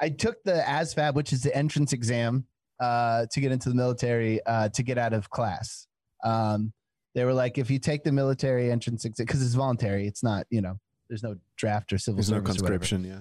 I 0.00 0.10
took 0.10 0.42
the 0.44 0.62
ASVAB, 0.66 1.14
which 1.14 1.32
is 1.32 1.42
the 1.42 1.54
entrance 1.56 1.92
exam, 1.94 2.44
uh, 2.78 3.26
to 3.32 3.40
get 3.40 3.52
into 3.52 3.70
the 3.70 3.74
military, 3.74 4.44
uh, 4.44 4.68
to 4.70 4.82
get 4.82 4.98
out 4.98 5.12
of 5.14 5.30
class. 5.30 5.86
Um, 6.22 6.72
they 7.14 7.24
were 7.24 7.32
like, 7.34 7.56
if 7.56 7.70
you 7.70 7.78
take 7.78 8.04
the 8.04 8.12
military 8.12 8.70
entrance 8.70 9.04
exam, 9.06 9.24
because 9.26 9.42
it's 9.42 9.54
voluntary, 9.54 10.06
it's 10.06 10.22
not, 10.22 10.46
you 10.50 10.60
know, 10.60 10.78
there's 11.08 11.22
no 11.22 11.36
draft 11.56 11.92
or 11.92 11.98
civil 11.98 12.16
there's 12.16 12.30
no 12.30 12.36
service 12.36 12.58
or 12.60 12.64
whatever. 12.64 12.78
conscription 12.78 13.04
yeah 13.04 13.20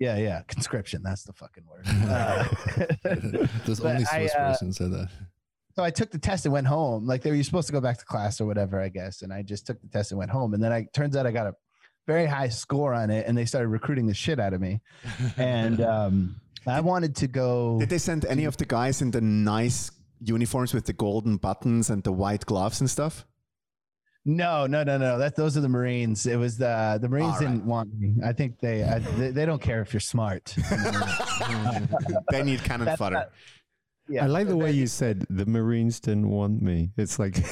Yeah, 0.00 0.16
yeah, 0.16 0.40
conscription. 0.48 1.02
That's 1.02 1.24
the 1.24 1.32
fucking 1.34 1.64
word. 1.70 1.86
Uh, 2.10 2.44
This 3.66 3.80
But 3.80 3.90
only 3.92 4.06
I, 4.10 4.18
Swiss 4.20 4.34
uh, 4.34 4.48
person 4.50 4.72
said 4.72 4.90
that. 4.92 5.08
so 5.76 5.84
I 5.84 5.90
took 5.90 6.10
the 6.10 6.18
test 6.18 6.46
and 6.46 6.52
went 6.52 6.66
home. 6.66 7.06
Like 7.06 7.22
they 7.22 7.30
were 7.30 7.42
supposed 7.42 7.66
to 7.68 7.72
go 7.72 7.80
back 7.80 7.98
to 7.98 8.04
class 8.04 8.40
or 8.40 8.46
whatever, 8.46 8.80
I 8.80 8.88
guess. 8.88 9.22
And 9.22 9.32
I 9.32 9.42
just 9.42 9.66
took 9.66 9.80
the 9.80 9.88
test 9.88 10.10
and 10.10 10.18
went 10.18 10.30
home. 10.30 10.54
And 10.54 10.62
then 10.64 10.72
I 10.72 10.86
turns 10.94 11.16
out 11.16 11.26
I 11.26 11.30
got 11.32 11.46
a 11.46 11.54
very 12.06 12.26
high 12.26 12.48
score 12.48 12.94
on 12.94 13.10
it, 13.10 13.26
and 13.26 13.36
they 13.36 13.44
started 13.44 13.68
recruiting 13.68 14.06
the 14.06 14.14
shit 14.14 14.40
out 14.40 14.54
of 14.54 14.60
me. 14.60 14.80
And 15.36 15.80
um, 15.96 16.40
I 16.66 16.80
wanted 16.80 17.14
to 17.16 17.28
go. 17.28 17.78
did 17.78 17.90
they 17.90 17.98
send 17.98 18.24
any 18.24 18.46
of 18.46 18.56
the 18.56 18.64
guys 18.64 19.02
in 19.02 19.10
the 19.10 19.20
nice 19.20 19.90
uniforms 20.22 20.74
with 20.74 20.86
the 20.86 20.92
golden 20.94 21.36
buttons 21.36 21.90
and 21.90 22.02
the 22.02 22.12
white 22.12 22.44
gloves 22.46 22.80
and 22.80 22.90
stuff 22.90 23.26
No, 24.26 24.66
no, 24.66 24.84
no, 24.84 24.98
no. 24.98 25.18
That 25.18 25.34
those 25.34 25.56
are 25.56 25.62
the 25.62 25.68
Marines. 25.68 26.26
It 26.26 26.36
was 26.36 26.58
the 26.58 26.98
the 27.00 27.08
Marines 27.08 27.26
All 27.26 27.32
right. 27.32 27.40
didn't 27.40 27.64
want 27.64 27.98
me. 27.98 28.14
I 28.24 28.32
think 28.34 28.60
they 28.60 28.84
I, 28.84 28.98
they, 28.98 29.30
they 29.30 29.46
don't 29.46 29.62
care 29.62 29.80
if 29.80 29.94
you're 29.94 30.00
smart. 30.00 30.54
they 32.30 32.42
need 32.42 32.62
cannon 32.62 32.84
That's 32.86 32.98
fodder 32.98 33.14
not- 33.14 33.30
yeah, 34.08 34.24
I 34.24 34.26
like 34.26 34.48
the 34.48 34.56
way 34.56 34.72
you 34.72 34.88
said 34.88 35.24
the 35.30 35.46
Marines 35.46 36.00
didn't 36.00 36.28
want 36.28 36.60
me. 36.60 36.90
It's 36.96 37.20
like, 37.20 37.36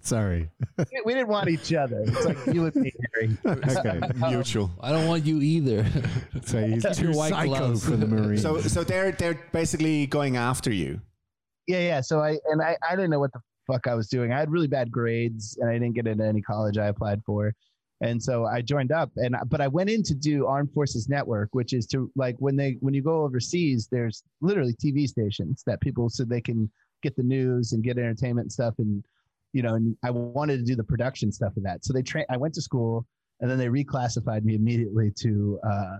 sorry. 0.00 0.48
we, 0.78 0.84
we 1.04 1.12
didn't 1.12 1.28
want 1.28 1.50
each 1.50 1.74
other. 1.74 2.02
It's 2.06 2.24
like 2.24 2.38
you 2.54 2.64
and 2.64 2.74
me, 2.76 2.90
Harry. 3.14 3.36
okay. 3.46 4.00
mutual 4.30 4.70
I 4.80 4.90
don't 4.90 5.06
want 5.06 5.26
you 5.26 5.40
either. 5.42 5.84
So 6.46 6.66
he's 6.66 6.82
Keep 6.82 6.92
too 6.94 7.12
white 7.12 7.30
psycho 7.32 7.48
gloves. 7.48 7.84
for 7.84 7.96
the 7.96 8.06
Marines. 8.06 8.40
so 8.42 8.58
so 8.60 8.82
they're 8.84 9.12
they're 9.12 9.38
basically 9.52 10.06
going 10.06 10.36
after 10.38 10.72
you 10.72 11.00
Yeah, 11.66 11.80
yeah. 11.80 12.00
So 12.00 12.20
I 12.20 12.38
and 12.50 12.62
I, 12.62 12.76
I 12.88 12.96
didn't 12.96 13.10
know 13.10 13.20
what 13.20 13.32
the 13.32 13.40
fuck 13.66 13.86
I 13.86 13.94
was 13.94 14.08
doing. 14.08 14.32
I 14.32 14.38
had 14.38 14.50
really 14.50 14.66
bad 14.66 14.90
grades 14.90 15.58
and 15.60 15.68
I 15.68 15.74
didn't 15.74 15.94
get 15.94 16.06
into 16.06 16.24
any 16.24 16.42
college 16.42 16.78
I 16.78 16.86
applied 16.86 17.22
for. 17.24 17.54
And 18.00 18.22
so 18.22 18.44
I 18.44 18.60
joined 18.60 18.92
up 18.92 19.10
and 19.16 19.36
but 19.48 19.60
I 19.60 19.68
went 19.68 19.88
in 19.88 20.02
to 20.04 20.14
do 20.14 20.46
Armed 20.46 20.72
Forces 20.72 21.08
Network, 21.08 21.50
which 21.52 21.72
is 21.72 21.86
to 21.88 22.10
like 22.16 22.36
when 22.38 22.56
they 22.56 22.76
when 22.80 22.92
you 22.92 23.02
go 23.02 23.22
overseas, 23.22 23.88
there's 23.90 24.22
literally 24.40 24.74
TV 24.74 25.06
stations 25.06 25.62
that 25.66 25.80
people 25.80 26.10
so 26.10 26.24
they 26.24 26.40
can 26.40 26.70
get 27.02 27.16
the 27.16 27.22
news 27.22 27.72
and 27.72 27.84
get 27.84 27.96
entertainment 27.96 28.46
and 28.46 28.52
stuff 28.52 28.74
and 28.78 29.04
you 29.52 29.62
know, 29.62 29.74
and 29.74 29.96
I 30.04 30.10
wanted 30.10 30.58
to 30.58 30.64
do 30.64 30.74
the 30.74 30.82
production 30.82 31.30
stuff 31.30 31.56
of 31.56 31.62
that. 31.62 31.84
So 31.84 31.92
they 31.92 32.02
train 32.02 32.24
I 32.28 32.36
went 32.36 32.54
to 32.54 32.62
school 32.62 33.06
and 33.40 33.50
then 33.50 33.58
they 33.58 33.68
reclassified 33.68 34.44
me 34.44 34.56
immediately 34.56 35.12
to 35.20 35.58
uh 35.68 35.96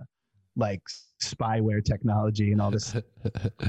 like 0.57 0.83
spyware 1.22 1.85
technology 1.85 2.53
and 2.53 2.61
all 2.61 2.70
this 2.70 2.94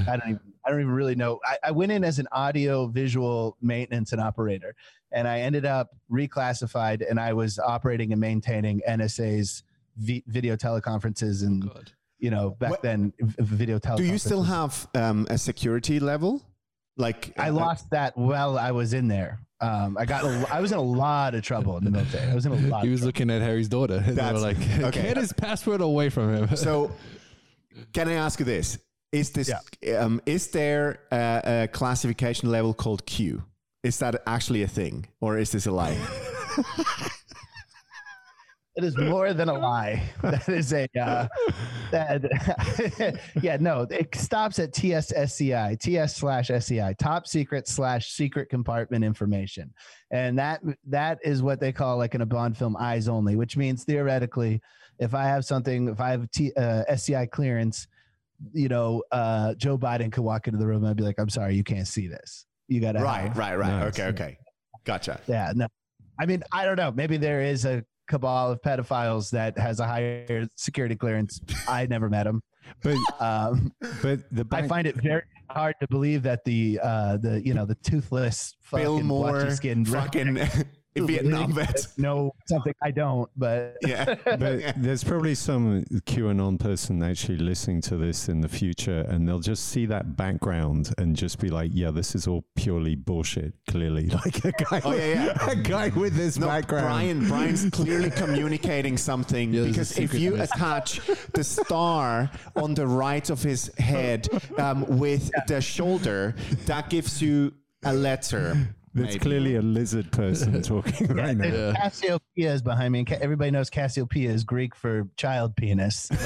I 0.08 0.16
don't 0.16 0.28
even 0.28 0.40
I 0.66 0.70
don't 0.70 0.80
even 0.80 0.92
really 0.92 1.14
know. 1.14 1.38
I, 1.44 1.56
I 1.68 1.70
went 1.70 1.92
in 1.92 2.02
as 2.04 2.18
an 2.18 2.26
audio 2.32 2.86
visual 2.88 3.56
maintenance 3.62 4.12
and 4.12 4.20
operator, 4.20 4.74
and 5.12 5.28
I 5.28 5.40
ended 5.40 5.64
up 5.64 5.90
reclassified, 6.10 7.08
and 7.08 7.20
I 7.20 7.32
was 7.32 7.58
operating 7.58 8.12
and 8.12 8.20
maintaining 8.20 8.82
NSA's 8.88 9.62
v- 9.96 10.24
video 10.26 10.56
teleconferences 10.56 11.42
and 11.42 11.62
God. 11.72 11.92
you 12.18 12.30
know 12.30 12.50
back 12.50 12.70
What- 12.72 12.82
then 12.82 13.12
video 13.20 13.78
teleconferences. 13.78 13.96
do 13.98 14.04
you 14.04 14.18
still 14.18 14.42
have 14.42 14.88
um, 14.94 15.26
a 15.30 15.38
security 15.38 16.00
level 16.00 16.42
like 16.96 17.32
I 17.38 17.50
uh, 17.50 17.52
lost 17.52 17.90
that 17.90 18.16
while 18.16 18.58
I 18.58 18.70
was 18.72 18.94
in 18.94 19.06
there. 19.08 19.40
Um, 19.60 19.96
I 19.98 20.04
got 20.04 20.24
a, 20.24 20.46
I 20.50 20.60
was 20.60 20.72
in 20.72 20.78
a 20.78 20.82
lot 20.82 21.34
of 21.34 21.42
trouble 21.42 21.76
in 21.78 21.84
the 21.84 21.90
military. 21.90 22.30
I 22.30 22.34
was 22.34 22.44
in 22.46 22.52
a 22.52 22.56
lot. 22.56 22.82
He 22.82 22.88
of 22.88 22.92
was 22.92 23.00
trouble. 23.00 23.06
looking 23.08 23.30
at 23.30 23.42
Harry's 23.42 23.68
daughter. 23.68 24.00
They 24.06 24.32
were 24.32 24.38
like, 24.38 24.56
okay. 24.58 25.02
get 25.02 25.16
his 25.16 25.32
password 25.32 25.80
away 25.80 26.08
from 26.10 26.34
him. 26.34 26.56
So, 26.56 26.90
can 27.92 28.08
I 28.08 28.14
ask 28.14 28.38
you 28.38 28.44
this? 28.44 28.78
Is 29.12 29.30
this 29.30 29.50
um, 29.96 30.20
is 30.26 30.48
there 30.48 31.00
a, 31.10 31.62
a 31.64 31.68
classification 31.68 32.50
level 32.50 32.74
called 32.74 33.06
Q? 33.06 33.44
Is 33.82 33.98
that 34.00 34.22
actually 34.26 34.62
a 34.62 34.68
thing, 34.68 35.06
or 35.20 35.38
is 35.38 35.52
this 35.52 35.66
a 35.66 35.72
lie? 35.72 35.96
It 38.76 38.84
is 38.84 38.94
more 38.98 39.32
than 39.32 39.48
a 39.48 39.54
lie. 39.54 40.02
That 40.22 40.48
is 40.48 40.72
a 40.74 40.86
uh, 41.00 41.28
that 41.90 43.18
yeah 43.42 43.56
no. 43.58 43.86
It 43.90 44.14
stops 44.14 44.58
at 44.58 44.74
TSSCI, 44.74 45.80
TS 45.80 46.16
slash 46.16 46.50
SCI, 46.50 46.94
top 46.98 47.26
secret 47.26 47.68
slash 47.68 48.12
secret 48.12 48.50
compartment 48.50 49.02
information, 49.02 49.72
and 50.10 50.38
that 50.38 50.60
that 50.88 51.18
is 51.24 51.42
what 51.42 51.58
they 51.58 51.72
call 51.72 51.96
like 51.96 52.14
in 52.14 52.20
a 52.20 52.26
Bond 52.26 52.58
film 52.58 52.76
eyes 52.76 53.08
only, 53.08 53.34
which 53.34 53.56
means 53.56 53.84
theoretically, 53.84 54.60
if 54.98 55.14
I 55.14 55.24
have 55.24 55.44
something, 55.46 55.88
if 55.88 56.00
I 56.00 56.10
have 56.10 56.30
T, 56.30 56.52
uh, 56.56 56.82
SCI 56.88 57.26
clearance, 57.26 57.86
you 58.52 58.68
know, 58.68 59.02
uh, 59.12 59.54
Joe 59.54 59.78
Biden 59.78 60.12
could 60.12 60.24
walk 60.24 60.46
into 60.46 60.58
the 60.58 60.66
room 60.66 60.84
and 60.84 60.96
be 60.96 61.02
like, 61.02 61.16
I'm 61.18 61.28
sorry, 61.28 61.54
you 61.54 61.64
can't 61.64 61.88
see 61.88 62.06
this. 62.06 62.46
You 62.68 62.80
got 62.80 62.92
to 62.92 63.00
right, 63.00 63.34
right, 63.36 63.56
right. 63.56 63.68
Nice. 63.68 63.98
Okay, 63.98 64.06
okay, 64.08 64.38
gotcha. 64.84 65.20
yeah, 65.26 65.52
no. 65.54 65.66
I 66.18 66.26
mean, 66.26 66.42
I 66.52 66.64
don't 66.64 66.76
know. 66.76 66.90
Maybe 66.92 67.16
there 67.16 67.42
is 67.42 67.64
a 67.64 67.84
cabal 68.08 68.52
of 68.52 68.62
pedophiles 68.62 69.30
that 69.30 69.58
has 69.58 69.80
a 69.80 69.86
higher 69.86 70.46
security 70.56 70.96
clearance. 70.96 71.40
I 71.68 71.86
never 71.86 72.08
met 72.08 72.24
them. 72.24 72.42
but 72.82 72.96
Um, 73.20 73.72
but 74.02 74.20
the 74.32 74.46
I 74.52 74.66
find 74.66 74.86
it 74.86 74.96
very 74.96 75.22
hard 75.50 75.74
to 75.80 75.86
believe 75.88 76.22
that 76.24 76.44
the 76.44 76.80
uh, 76.82 77.16
the 77.18 77.44
you 77.44 77.54
know 77.54 77.66
the 77.66 77.76
toothless 77.76 78.56
Bill 78.72 78.94
fucking 78.94 79.06
Moore, 79.06 79.32
blotchy 79.32 79.50
skinned 79.54 79.88
fucking 79.88 80.38
Vietnam 81.00 81.52
vet. 81.52 81.86
No, 81.98 82.32
something 82.46 82.72
I 82.82 82.90
don't, 82.90 83.28
but 83.36 83.76
Yeah, 83.82 84.14
but 84.24 84.74
there's 84.76 85.04
probably 85.04 85.34
some 85.34 85.84
QAnon 86.06 86.58
person 86.58 87.02
actually 87.02 87.38
listening 87.38 87.80
to 87.82 87.96
this 87.96 88.28
in 88.28 88.40
the 88.40 88.48
future, 88.48 89.00
and 89.08 89.26
they'll 89.28 89.40
just 89.40 89.68
see 89.68 89.86
that 89.86 90.16
background 90.16 90.92
and 90.98 91.16
just 91.16 91.38
be 91.38 91.48
like, 91.48 91.70
"Yeah, 91.74 91.90
this 91.90 92.14
is 92.14 92.26
all 92.26 92.44
purely 92.56 92.94
bullshit." 92.94 93.54
Clearly, 93.68 94.06
like 94.24 94.44
a 94.44 94.52
guy, 94.52 94.80
Oh, 94.84 94.94
yeah, 94.94 95.14
yeah. 95.26 95.50
a 95.50 95.56
guy 95.56 95.88
with 95.88 96.14
this 96.16 96.38
No, 96.38 96.46
background. 96.46 96.86
Bryan, 96.86 97.28
Bryan's 97.28 97.70
clearly 97.70 98.10
communicating 98.10 98.96
something 98.96 99.52
Yeah, 99.52 99.64
because 99.64 99.98
if 99.98 100.14
you 100.14 100.32
message. 100.36 100.54
attach 100.56 101.00
the 101.34 101.44
star 101.44 102.30
on 102.54 102.74
the 102.74 102.86
right 102.86 103.28
of 103.30 103.42
his 103.42 103.70
head 103.78 104.28
um, 104.58 104.84
with 104.98 105.30
the 105.48 105.60
shoulder, 105.60 106.34
that 106.66 106.90
gives 106.90 107.20
you 107.22 107.52
a 107.84 107.92
letter. 107.92 108.56
That's 108.96 109.08
maybe. 109.14 109.18
clearly 109.18 109.56
a 109.56 109.62
lizard 109.62 110.10
person 110.10 110.62
talking 110.62 111.08
right 111.08 111.36
now. 111.36 111.50
There's 111.50 111.74
Cassiopeia 111.76 112.52
is 112.54 112.62
behind 112.62 112.92
me. 112.92 113.00
and 113.00 113.08
Ca- 113.08 113.18
Everybody 113.20 113.50
knows 113.50 113.68
Cassiopeia 113.68 114.30
is 114.30 114.42
Greek 114.42 114.74
for 114.74 115.06
child 115.18 115.54
penis. 115.54 116.08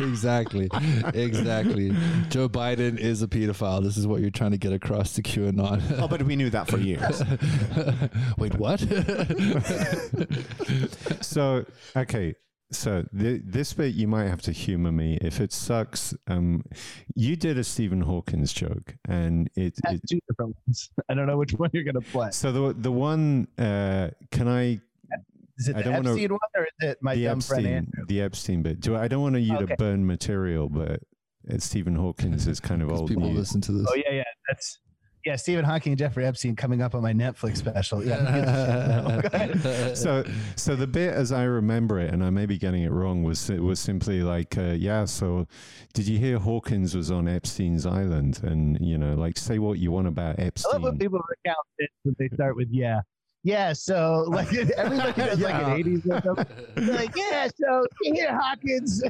exactly. 0.00 0.68
Exactly. 1.14 1.90
Joe 2.28 2.48
Biden 2.48 2.98
is 2.98 3.22
a 3.22 3.26
pedophile. 3.28 3.82
This 3.82 3.96
is 3.96 4.06
what 4.06 4.20
you're 4.20 4.30
trying 4.30 4.50
to 4.50 4.58
get 4.58 4.72
across 4.74 5.14
to 5.14 5.22
QAnon. 5.22 5.82
Oh, 6.00 6.06
but 6.08 6.22
we 6.22 6.36
knew 6.36 6.50
that 6.50 6.68
for 6.68 6.78
years. 6.78 7.22
Wait, 8.38 8.54
what? 8.56 8.80
So, 11.24 11.64
okay. 11.96 12.34
So 12.72 13.04
th- 13.18 13.42
this 13.44 13.72
bit 13.72 13.94
you 13.94 14.08
might 14.08 14.24
have 14.28 14.42
to 14.42 14.52
humor 14.52 14.90
me 14.90 15.18
if 15.20 15.40
it 15.40 15.52
sucks. 15.52 16.14
Um, 16.26 16.64
you 17.14 17.36
did 17.36 17.56
a 17.58 17.64
Stephen 17.64 18.00
Hawkins 18.00 18.52
joke, 18.52 18.96
and 19.06 19.48
it, 19.54 19.74
That's 19.82 19.96
it 19.96 20.02
two 20.10 20.20
different 20.28 20.56
ones. 20.66 20.90
I 21.08 21.14
don't 21.14 21.26
know 21.26 21.36
which 21.36 21.52
one 21.52 21.70
you're 21.72 21.84
gonna 21.84 22.00
play. 22.00 22.30
so 22.32 22.50
the 22.50 22.72
the 22.74 22.90
one 22.92 23.46
uh, 23.58 24.10
can 24.32 24.48
I 24.48 24.80
Is 25.58 25.68
it 25.68 25.76
I 25.76 25.78
the 25.78 25.84
don't 25.84 25.92
wanna- 25.94 26.10
Epstein 26.10 26.30
one 26.32 26.40
or 26.56 26.62
is 26.64 26.90
it 26.90 26.98
my 27.00 27.14
the 27.14 27.24
dumb 27.24 27.40
friend 27.42 27.66
Andrew? 27.66 28.04
the 28.08 28.20
Epstein 28.22 28.62
bit? 28.62 28.80
Do 28.80 28.96
I, 28.96 29.04
I 29.04 29.08
don't 29.08 29.22
want 29.22 29.36
you 29.36 29.54
Okay. 29.56 29.66
to 29.66 29.76
burn 29.76 30.04
material, 30.06 30.68
but 30.68 31.00
Stephen 31.58 31.94
Hawkins 31.94 32.46
is 32.48 32.58
kind 32.58 32.82
of 32.82 32.90
old 32.92 33.08
people 33.08 33.24
news. 33.28 33.36
listen 33.38 33.60
to 33.60 33.72
this. 33.72 33.86
Oh 33.88 33.94
yeah, 33.94 34.10
yeah. 34.14 34.22
That's 34.48 34.80
yeah. 35.24 35.36
Stephen 35.36 35.64
Hawking 35.64 35.92
and 35.92 35.98
Jeffrey 35.98 36.24
Epstein 36.26 36.56
coming 36.56 36.82
up 36.82 36.94
on 36.94 37.02
my 37.02 37.12
Netflix 37.12 37.58
special. 37.58 38.04
Yeah, 38.04 38.16
who 38.16 38.40
gives 38.40 38.52
a 38.52 38.66
shit 38.66 38.88
now? 38.88 39.20
Go 39.20 39.28
ahead. 39.32 39.96
so 39.96 40.24
so 40.56 40.76
the 40.76 40.86
bit 40.86 41.14
as 41.14 41.32
I 41.32 41.44
remember 41.44 41.98
it, 41.98 42.12
and 42.12 42.24
I 42.24 42.30
may 42.30 42.46
be 42.46 42.58
getting 42.58 42.82
it 42.82 42.90
wrong, 42.90 43.22
was 43.22 43.50
it 43.50 43.62
was 43.62 43.80
simply 43.80 44.22
like, 44.22 44.56
uh, 44.58 44.72
yeah. 44.72 45.04
So 45.04 45.46
did 45.92 46.06
you 46.06 46.18
hear 46.18 46.38
Hawkins 46.38 46.94
was 46.94 47.10
on 47.10 47.28
Epstein's 47.28 47.86
island? 47.86 48.40
And 48.42 48.78
you 48.80 48.98
know, 48.98 49.14
like, 49.14 49.38
say 49.38 49.58
what 49.58 49.78
you 49.78 49.90
want 49.92 50.08
about 50.08 50.38
Epstein. 50.38 50.70
I 50.70 50.74
love 50.74 50.82
when 50.82 50.98
people 50.98 51.20
recount 51.28 51.66
it 51.78 51.90
when 52.02 52.16
they 52.18 52.28
start 52.34 52.56
with 52.56 52.68
yeah. 52.70 53.00
Yeah, 53.44 53.74
so 53.74 54.24
like 54.28 54.52
everybody 54.76 55.12
does 55.12 55.38
like 55.38 55.54
an 55.54 55.82
80s 55.84 56.06
or 56.06 56.82
like, 56.92 57.14
yeah, 57.14 57.46
so 57.54 57.86
here, 58.02 58.38
Hawkins. 58.40 59.04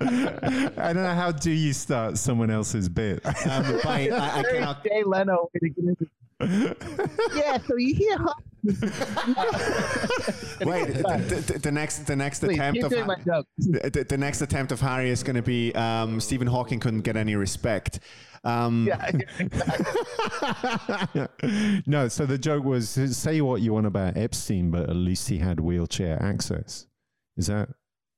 I 0.00 0.92
don't 0.92 1.04
know 1.04 1.14
how 1.14 1.30
do 1.30 1.52
you 1.52 1.72
start 1.72 2.18
someone 2.18 2.50
else's 2.50 2.88
bit. 2.88 3.24
Um, 3.24 3.80
by, 3.84 4.08
I, 4.08 4.38
I 4.38 4.42
Very 4.42 4.58
cannot. 4.58 4.82
Jay 4.82 5.04
Leno 5.04 5.48
way 5.54 5.60
to 5.60 5.68
get 5.68 5.84
into 5.84 6.08
Yeah, 6.40 7.58
so 7.66 7.76
you 7.76 7.94
hear 7.94 8.16
Hawkins. 8.18 8.80
Wait, 10.64 10.86
the, 10.94 11.44
the, 11.46 11.58
the 11.58 11.72
next, 11.72 11.98
the 12.06 12.14
next 12.16 12.40
Please 12.40 12.54
attempt 12.58 12.82
of 12.84 12.90
doing 12.90 13.06
my 13.06 13.16
joke. 13.16 13.46
the, 13.58 14.06
the- 14.08 14.18
next 14.18 14.40
attempt 14.42 14.70
of 14.72 14.80
Harry 14.80 15.10
is 15.10 15.22
going 15.22 15.36
to 15.36 15.42
be 15.42 15.74
um, 15.74 16.20
Stephen 16.20 16.46
Hawking 16.46 16.78
couldn't 16.80 17.00
get 17.02 17.16
any 17.16 17.34
respect. 17.36 18.00
Um, 18.44 18.86
Yeah, 18.88 19.10
no, 21.86 22.06
so 22.08 22.24
the 22.26 22.38
joke 22.38 22.64
was 22.64 22.88
say 22.88 23.40
what 23.40 23.60
you 23.60 23.72
want 23.72 23.86
about 23.86 24.16
Epstein, 24.16 24.70
but 24.70 24.88
at 24.88 24.96
least 24.96 25.28
he 25.28 25.38
had 25.38 25.58
wheelchair 25.60 26.22
access. 26.22 26.86
Is 27.36 27.46
that 27.48 27.68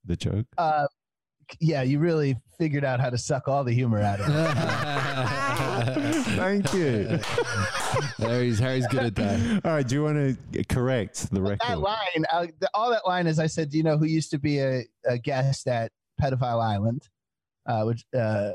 the 0.04 0.16
joke? 0.16 0.46
uh, 0.58 0.86
yeah, 1.58 1.82
you 1.82 1.98
really 1.98 2.36
figured 2.58 2.84
out 2.84 3.00
how 3.00 3.10
to 3.10 3.18
suck 3.18 3.48
all 3.48 3.64
the 3.64 3.72
humor 3.72 4.00
out 4.00 4.20
of 4.20 4.26
it. 4.28 6.14
Thank 6.36 6.72
you. 6.72 7.18
Harry's 8.18 8.58
Harry's 8.58 8.86
good 8.86 9.04
at 9.04 9.14
that. 9.16 9.60
All 9.64 9.72
right, 9.72 9.86
do 9.86 9.94
you 9.94 10.02
want 10.02 10.36
to 10.52 10.64
correct 10.64 11.30
the 11.32 11.40
record? 11.40 11.60
that 11.66 11.80
line, 11.80 12.24
uh, 12.32 12.46
the, 12.58 12.70
all 12.74 12.90
that 12.90 13.06
line 13.06 13.26
is 13.26 13.38
I 13.38 13.46
said, 13.46 13.70
do 13.70 13.76
you 13.76 13.82
know 13.82 13.96
who 13.96 14.06
used 14.06 14.30
to 14.30 14.38
be 14.38 14.58
a, 14.58 14.84
a 15.06 15.18
guest 15.18 15.66
at 15.66 15.92
Pedophile 16.20 16.62
Island? 16.62 17.08
Uh, 17.66 17.84
which, 17.84 18.04
uh, 18.16 18.52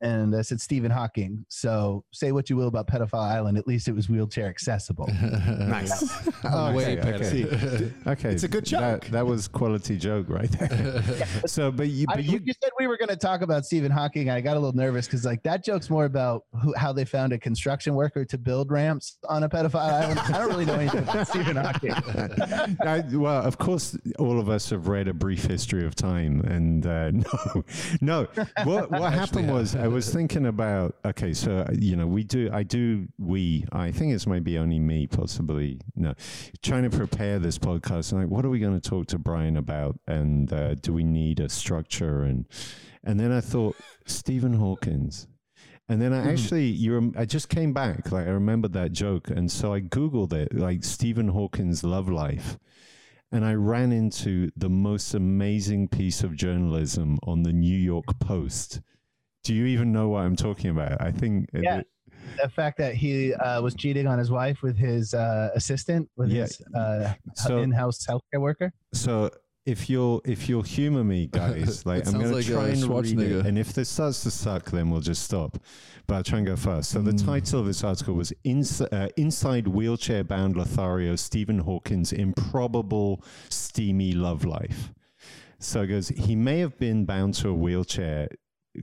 and 0.00 0.34
I 0.36 0.42
said 0.42 0.60
Stephen 0.60 0.90
Hawking. 0.90 1.44
So 1.48 2.04
say 2.12 2.32
what 2.32 2.50
you 2.50 2.56
will 2.56 2.68
about 2.68 2.86
Pedophile 2.86 3.14
Island, 3.30 3.56
at 3.56 3.66
least 3.66 3.88
it 3.88 3.94
was 3.94 4.08
wheelchair 4.08 4.46
accessible. 4.48 5.08
Nice. 5.66 6.28
Oh, 6.44 6.72
Way 6.72 6.98
okay, 6.98 7.14
okay. 7.14 7.92
Okay, 8.06 8.30
It's 8.30 8.42
a 8.44 8.48
good 8.48 8.64
joke. 8.64 9.06
that 9.06 9.26
was 9.26 9.48
quality 9.48 9.96
joke 9.96 10.28
right 10.28 10.50
there. 10.52 11.02
so, 11.46 11.70
but 11.72 11.88
you, 11.88 12.06
but 12.06 12.22
you, 12.24 12.32
you, 12.32 12.40
you 12.44 12.52
said 12.62 12.70
we 12.78 12.86
were 12.86 12.96
going 12.96 13.08
to 13.08 13.16
talk 13.16 13.40
about 13.42 13.64
Stephen 13.64 13.90
Hawking. 13.90 14.30
I 14.30 14.40
got 14.40 14.56
a 14.56 14.60
little 14.60 14.76
nervous 14.76 15.06
because 15.06 15.24
like 15.24 15.42
that 15.42 15.64
joke's 15.64 15.90
more 15.90 16.04
about 16.04 16.44
who, 16.62 16.74
how 16.76 16.92
they 16.92 17.04
found 17.04 17.32
a 17.32 17.38
construction 17.38 17.94
worker 17.94 18.24
to 18.24 18.38
build 18.38 18.70
ramps 18.70 19.18
on 19.28 19.42
a 19.42 19.48
pedophile 19.48 19.92
island. 19.92 20.20
I 20.20 20.38
don't 20.38 20.48
really 20.48 20.66
know 20.66 20.74
anything 20.74 21.00
about 21.00 21.26
Stephen 21.28 21.56
Hawking. 21.56 21.92
I, 22.86 23.02
well, 23.12 23.42
of 23.42 23.58
course, 23.58 23.96
all 24.18 24.38
of 24.38 24.48
us 24.48 24.70
have 24.70 24.88
read 24.88 25.08
a 25.08 25.14
brief 25.14 25.44
history 25.44 25.84
of 25.84 25.94
time, 25.94 26.40
and 26.42 26.86
uh, 26.86 27.10
no, 27.10 27.64
no. 28.00 28.28
What 28.64 28.90
what 28.90 29.12
happened 29.12 29.50
was 29.50 29.74
I 29.74 29.88
was 29.96 30.12
thinking 30.12 30.44
about. 30.44 30.94
Okay, 31.06 31.32
so 31.32 31.66
you 31.72 31.96
know, 31.96 32.06
we 32.06 32.22
do. 32.22 32.50
I 32.52 32.62
do. 32.62 33.08
We. 33.18 33.64
I 33.72 33.90
think 33.90 34.12
it's 34.12 34.26
maybe 34.26 34.58
only 34.58 34.78
me, 34.78 35.06
possibly. 35.06 35.80
No, 35.94 36.12
trying 36.62 36.88
to 36.88 36.94
prepare 36.94 37.38
this 37.38 37.58
podcast. 37.58 38.12
Like, 38.12 38.28
what 38.28 38.44
are 38.44 38.50
we 38.50 38.58
going 38.58 38.78
to 38.78 38.90
talk 38.90 39.06
to 39.08 39.18
Bryan 39.18 39.56
about? 39.56 39.98
And 40.06 40.52
uh, 40.52 40.74
do 40.74 40.92
we 40.92 41.02
need 41.02 41.40
a 41.40 41.48
structure? 41.48 42.22
And 42.22 42.46
and 43.04 43.18
then 43.18 43.32
I 43.32 43.40
thought 43.40 43.74
Stephen 44.04 44.54
Hawkins. 44.54 45.28
And 45.88 46.02
then 46.02 46.12
I 46.12 46.32
actually, 46.32 46.64
you, 46.64 46.94
rem- 46.94 47.14
I 47.16 47.24
just 47.26 47.48
came 47.48 47.72
back. 47.72 48.10
Like 48.10 48.26
I 48.26 48.30
remembered 48.30 48.72
that 48.72 48.90
joke, 48.92 49.30
and 49.30 49.50
so 49.50 49.72
I 49.72 49.80
googled 49.80 50.32
it, 50.32 50.52
like 50.52 50.84
Stephen 50.84 51.28
Hawkins' 51.28 51.84
love 51.84 52.08
life, 52.08 52.58
and 53.30 53.44
I 53.44 53.54
ran 53.54 53.92
into 53.92 54.50
the 54.56 54.68
most 54.68 55.14
amazing 55.14 55.88
piece 55.88 56.24
of 56.24 56.34
journalism 56.34 57.18
on 57.22 57.44
the 57.44 57.52
New 57.52 57.78
York 57.78 58.18
Post. 58.18 58.80
Do 59.46 59.54
you 59.54 59.66
even 59.66 59.92
know 59.92 60.08
what 60.08 60.22
I'm 60.24 60.36
talking 60.36 60.70
about? 60.70 61.00
I 61.00 61.10
think. 61.12 61.48
it- 61.52 61.62
Yeah. 61.64 61.82
The 62.42 62.48
fact 62.48 62.76
that 62.78 62.94
he 62.94 63.32
uh, 63.34 63.62
was 63.62 63.74
cheating 63.74 64.06
on 64.06 64.18
his 64.18 64.30
wife 64.30 64.60
with 64.62 64.76
his 64.76 65.14
uh, 65.14 65.50
assistant, 65.54 66.08
with 66.16 66.30
Yeah. 66.30 66.42
his 66.42 66.60
uh, 66.74 67.14
So- 67.34 67.58
in-house 67.58 68.04
healthcare 68.06 68.40
worker. 68.40 68.72
So 68.92 69.30
if 69.64 69.88
you'll 69.88 70.20
if 70.24 70.48
you'll 70.48 70.62
humor 70.62 71.04
me, 71.04 71.26
guys, 71.40 71.86
like 71.86 72.00
I'm 72.06 72.12
sounds 72.12 72.24
gonna 72.24 72.36
like, 72.36 72.46
try 72.46 72.68
and 72.68 72.82
read 72.82 72.90
Schwarzenegger. 72.90 73.40
it, 73.40 73.46
and 73.46 73.56
if 73.58 73.72
this 73.72 73.88
starts 73.88 74.22
to 74.24 74.30
suck, 74.30 74.70
then 74.72 74.90
we'll 74.90 75.00
just 75.00 75.22
stop. 75.22 75.58
But 76.08 76.14
I'll 76.16 76.22
try 76.24 76.38
and 76.38 76.46
go 76.46 76.56
first. 76.56 76.90
So 76.90 77.00
the 77.00 77.12
Mm. 77.12 77.24
title 77.24 77.60
of 77.60 77.66
this 77.66 77.82
article 77.84 78.14
was 78.14 78.32
Ins- 78.44 78.80
uh, 78.80 79.08
"Inside 79.16 79.68
Wheelchair-Bound 79.68 80.56
Lothario: 80.56 81.14
Stephen 81.16 81.60
Hawkins' 81.60 82.12
Improbable 82.12 83.22
Steamy 83.50 84.12
Love 84.12 84.44
Life." 84.44 84.92
So 85.58 85.82
it 85.82 85.86
goes, 85.86 86.08
he 86.08 86.36
may 86.36 86.58
have 86.58 86.76
been 86.78 87.06
bound 87.06 87.34
to 87.34 87.48
a 87.48 87.54
wheelchair. 87.54 88.28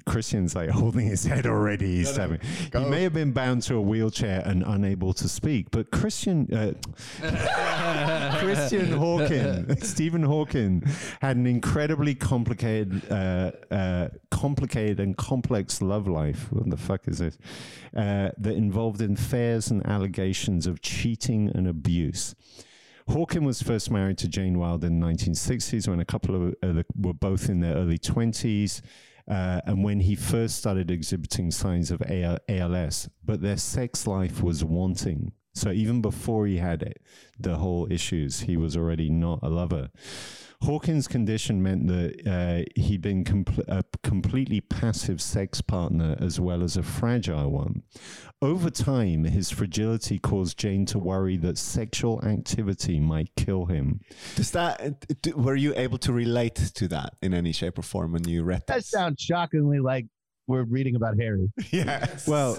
Christian's 0.05 0.55
like 0.55 0.69
holding 0.69 1.05
his 1.05 1.25
head 1.25 1.45
already. 1.45 1.97
He's 1.97 2.15
having. 2.15 2.39
He 2.71 2.85
may 2.85 3.03
have 3.03 3.13
been 3.13 3.31
bound 3.31 3.63
to 3.63 3.75
a 3.75 3.81
wheelchair 3.81 4.41
and 4.45 4.63
unable 4.65 5.13
to 5.13 5.27
speak, 5.27 5.71
but 5.71 5.91
Christian, 5.91 6.47
uh, 6.53 6.73
Christian 8.39 8.91
Hawking, 8.91 9.75
Stephen 9.81 10.23
Hawking, 10.23 10.83
had 11.21 11.37
an 11.37 11.47
incredibly 11.47 12.15
complicated, 12.15 13.09
uh, 13.11 13.51
uh, 13.71 14.09
complicated 14.31 14.99
and 14.99 15.17
complex 15.17 15.81
love 15.81 16.07
life. 16.07 16.51
What 16.51 16.69
the 16.69 16.77
fuck 16.77 17.07
is 17.07 17.19
this? 17.19 17.37
Uh, 17.95 18.29
that 18.37 18.55
involved 18.55 19.01
in 19.01 19.13
affairs 19.13 19.71
and 19.71 19.85
allegations 19.85 20.67
of 20.67 20.81
cheating 20.81 21.51
and 21.53 21.67
abuse. 21.67 22.35
Hawking 23.09 23.43
was 23.43 23.61
first 23.61 23.91
married 23.91 24.17
to 24.19 24.27
Jane 24.27 24.57
Wilde 24.57 24.83
in 24.85 24.99
the 24.99 25.05
1960s 25.05 25.87
when 25.87 25.99
a 25.99 26.05
couple 26.05 26.35
of 26.35 26.55
uh, 26.63 26.83
were 26.95 27.13
both 27.13 27.49
in 27.49 27.59
their 27.59 27.75
early 27.75 27.97
20s. 27.97 28.81
Uh, 29.27 29.61
and 29.65 29.83
when 29.83 30.01
he 30.01 30.15
first 30.15 30.57
started 30.57 30.91
exhibiting 30.91 31.51
signs 31.51 31.91
of 31.91 32.01
AL- 32.01 32.39
ALS, 32.49 33.09
but 33.23 33.41
their 33.41 33.57
sex 33.57 34.05
life 34.05 34.43
was 34.43 34.63
wanting. 34.63 35.31
So 35.55 35.71
even 35.71 36.01
before 36.01 36.47
he 36.47 36.57
had 36.57 36.81
it, 36.81 37.01
the 37.39 37.57
whole 37.57 37.91
issues, 37.91 38.41
he 38.41 38.57
was 38.57 38.75
already 38.75 39.09
not 39.09 39.39
a 39.43 39.49
lover. 39.49 39.89
Hawkins' 40.63 41.07
condition 41.07 41.61
meant 41.61 41.87
that 41.87 42.27
uh, 42.27 42.71
he'd 42.79 43.01
been 43.01 43.23
compl- 43.23 43.67
a 43.67 43.83
completely 44.03 44.61
passive 44.61 45.21
sex 45.21 45.61
partner 45.61 46.15
as 46.19 46.39
well 46.39 46.63
as 46.63 46.77
a 46.77 46.83
fragile 46.83 47.51
one. 47.51 47.83
Over 48.41 48.69
time, 48.69 49.25
his 49.25 49.49
fragility 49.51 50.19
caused 50.19 50.57
Jane 50.57 50.85
to 50.87 50.99
worry 50.99 51.37
that 51.37 51.57
sexual 51.57 52.23
activity 52.23 52.99
might 52.99 53.35
kill 53.35 53.65
him. 53.65 54.01
Does 54.35 54.51
that? 54.51 55.21
d- 55.21 55.33
Were 55.33 55.55
you 55.55 55.73
able 55.75 55.97
to 55.99 56.13
relate 56.13 56.55
to 56.55 56.87
that 56.89 57.13
in 57.21 57.33
any 57.33 57.51
shape 57.51 57.77
or 57.77 57.81
form 57.83 58.13
when 58.13 58.27
you 58.27 58.43
read 58.43 58.63
That 58.67 58.77
this? 58.77 58.89
sounds 58.89 59.21
shockingly 59.21 59.79
like 59.79 60.07
we're 60.47 60.63
reading 60.63 60.95
about 60.95 61.17
Harry. 61.17 61.51
yes. 61.71 62.27
Well, 62.27 62.57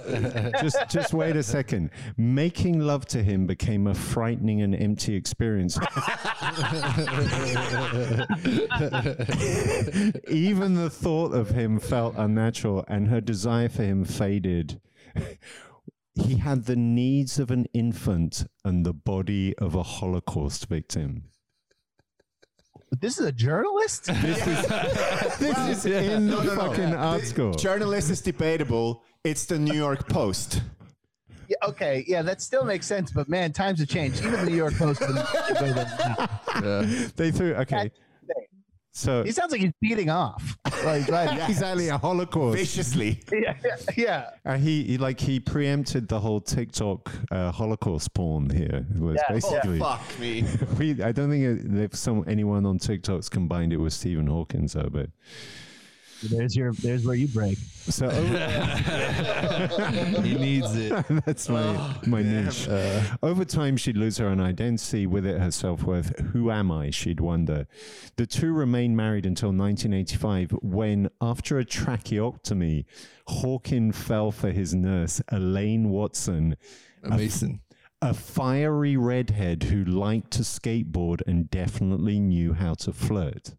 just 0.60 0.78
just 0.88 1.12
wait 1.12 1.36
a 1.36 1.42
second. 1.42 1.90
Making 2.16 2.80
love 2.80 3.06
to 3.06 3.22
him 3.22 3.46
became 3.46 3.86
a 3.86 3.94
frightening 3.94 4.62
and 4.62 4.74
empty 4.74 5.14
experience. 5.14 5.76
Even 10.28 10.74
the 10.74 10.90
thought 10.90 11.32
of 11.32 11.50
him 11.50 11.78
felt 11.78 12.14
unnatural, 12.16 12.84
and 12.88 13.08
her 13.08 13.20
desire 13.20 13.68
for 13.68 13.82
him 13.82 14.04
faded. 14.04 14.80
He 16.14 16.36
had 16.36 16.64
the 16.66 16.76
needs 16.76 17.38
of 17.38 17.50
an 17.50 17.66
infant 17.74 18.46
and 18.64 18.86
the 18.86 18.94
body 18.94 19.56
of 19.58 19.74
a 19.74 19.82
Holocaust 19.82 20.68
victim. 20.68 21.24
But 22.94 23.00
this 23.00 23.18
is 23.18 23.26
a 23.26 23.32
journalist. 23.32 24.06
This 24.22 24.46
is 24.46 24.66
this 25.40 25.84
is 25.84 25.86
in 25.86 26.28
the 26.28 26.54
fucking 26.54 26.94
art 26.94 27.22
school. 27.22 27.52
Journalist 27.52 28.08
is 28.08 28.20
debatable. 28.20 29.02
It's 29.24 29.46
the 29.46 29.58
New 29.58 29.74
York 29.74 30.08
Post. 30.08 30.62
Yeah, 31.48 31.56
okay, 31.70 32.04
yeah, 32.06 32.22
that 32.22 32.40
still 32.40 32.64
makes 32.64 32.86
sense, 32.86 33.10
but 33.10 33.28
man, 33.28 33.52
times 33.52 33.80
have 33.80 33.88
changed. 33.88 34.24
Even 34.24 34.44
the 34.44 34.50
New 34.50 34.56
York 34.56 34.74
Post 34.74 35.00
wouldn't 35.00 35.26
go 35.58 35.72
there 35.72 35.74
now. 35.74 36.40
Yeah. 36.62 37.08
They 37.16 37.32
threw 37.32 37.54
okay. 37.56 37.90
So 38.92 39.24
He 39.24 39.32
sounds 39.32 39.50
like 39.50 39.60
he's 39.60 39.72
beating 39.80 40.08
off. 40.08 40.56
Like, 40.84 41.08
right? 41.08 41.48
exactly 41.48 41.88
a 41.88 41.98
Holocaust. 41.98 42.56
Viciously. 42.56 43.20
yeah, 43.32 43.56
yeah. 43.96 44.30
Uh, 44.44 44.56
he, 44.56 44.84
he 44.84 44.98
like 44.98 45.20
he 45.20 45.40
preempted 45.40 46.08
the 46.08 46.20
whole 46.20 46.40
TikTok 46.40 47.10
uh, 47.30 47.50
Holocaust 47.52 48.12
porn 48.14 48.50
here. 48.50 48.86
Was 48.98 49.16
Yeah. 49.16 49.22
Oh, 49.28 49.32
basically 49.32 49.78
Fuck 49.78 50.18
me. 50.18 50.44
we. 50.78 51.02
I 51.02 51.12
don't 51.12 51.30
think 51.30 51.44
it, 51.44 51.82
if 51.84 51.94
some 51.94 52.24
anyone 52.26 52.66
on 52.66 52.78
TikTok's 52.78 53.28
combined 53.28 53.72
it 53.72 53.78
with 53.78 53.92
Stephen 53.92 54.26
Hawkins 54.26 54.74
though, 54.74 54.88
but 54.90 55.10
There's 56.30 56.56
your. 56.56 56.72
There's 56.72 57.04
where 57.04 57.14
you 57.16 57.28
break. 57.28 57.58
so 57.88 58.08
he 60.22 60.34
needs 60.34 60.74
it. 60.74 61.04
that's 61.26 61.48
my 61.48 61.96
my 62.06 62.22
niche. 62.22 62.68
Uh, 62.68 63.02
Over 63.22 63.44
time, 63.44 63.76
she'd 63.76 63.96
lose 63.96 64.18
her 64.18 64.26
own 64.26 64.40
identity, 64.40 65.06
with 65.06 65.26
it 65.26 65.40
her 65.40 65.50
self 65.50 65.82
worth. 65.84 66.18
Who 66.32 66.50
am 66.50 66.70
I? 66.70 66.90
She'd 66.90 67.20
wonder. 67.20 67.66
The 68.16 68.26
two 68.26 68.52
remained 68.52 68.96
married 68.96 69.26
until 69.26 69.48
1985, 69.50 70.52
when, 70.62 71.08
after 71.20 71.58
a 71.58 71.64
tracheotomy, 71.64 72.86
Hawkin 73.28 73.94
fell 73.94 74.30
for 74.30 74.50
his 74.50 74.74
nurse, 74.74 75.20
Elaine 75.30 75.90
Watson, 75.90 76.56
a 77.02 77.16
Mason. 77.16 77.60
a 78.02 78.14
fiery 78.14 78.96
redhead 78.96 79.64
who 79.64 79.84
liked 79.84 80.30
to 80.32 80.42
skateboard 80.42 81.22
and 81.26 81.50
definitely 81.50 82.20
knew 82.20 82.52
how 82.54 82.74
to 82.74 82.92
flirt. 82.92 83.54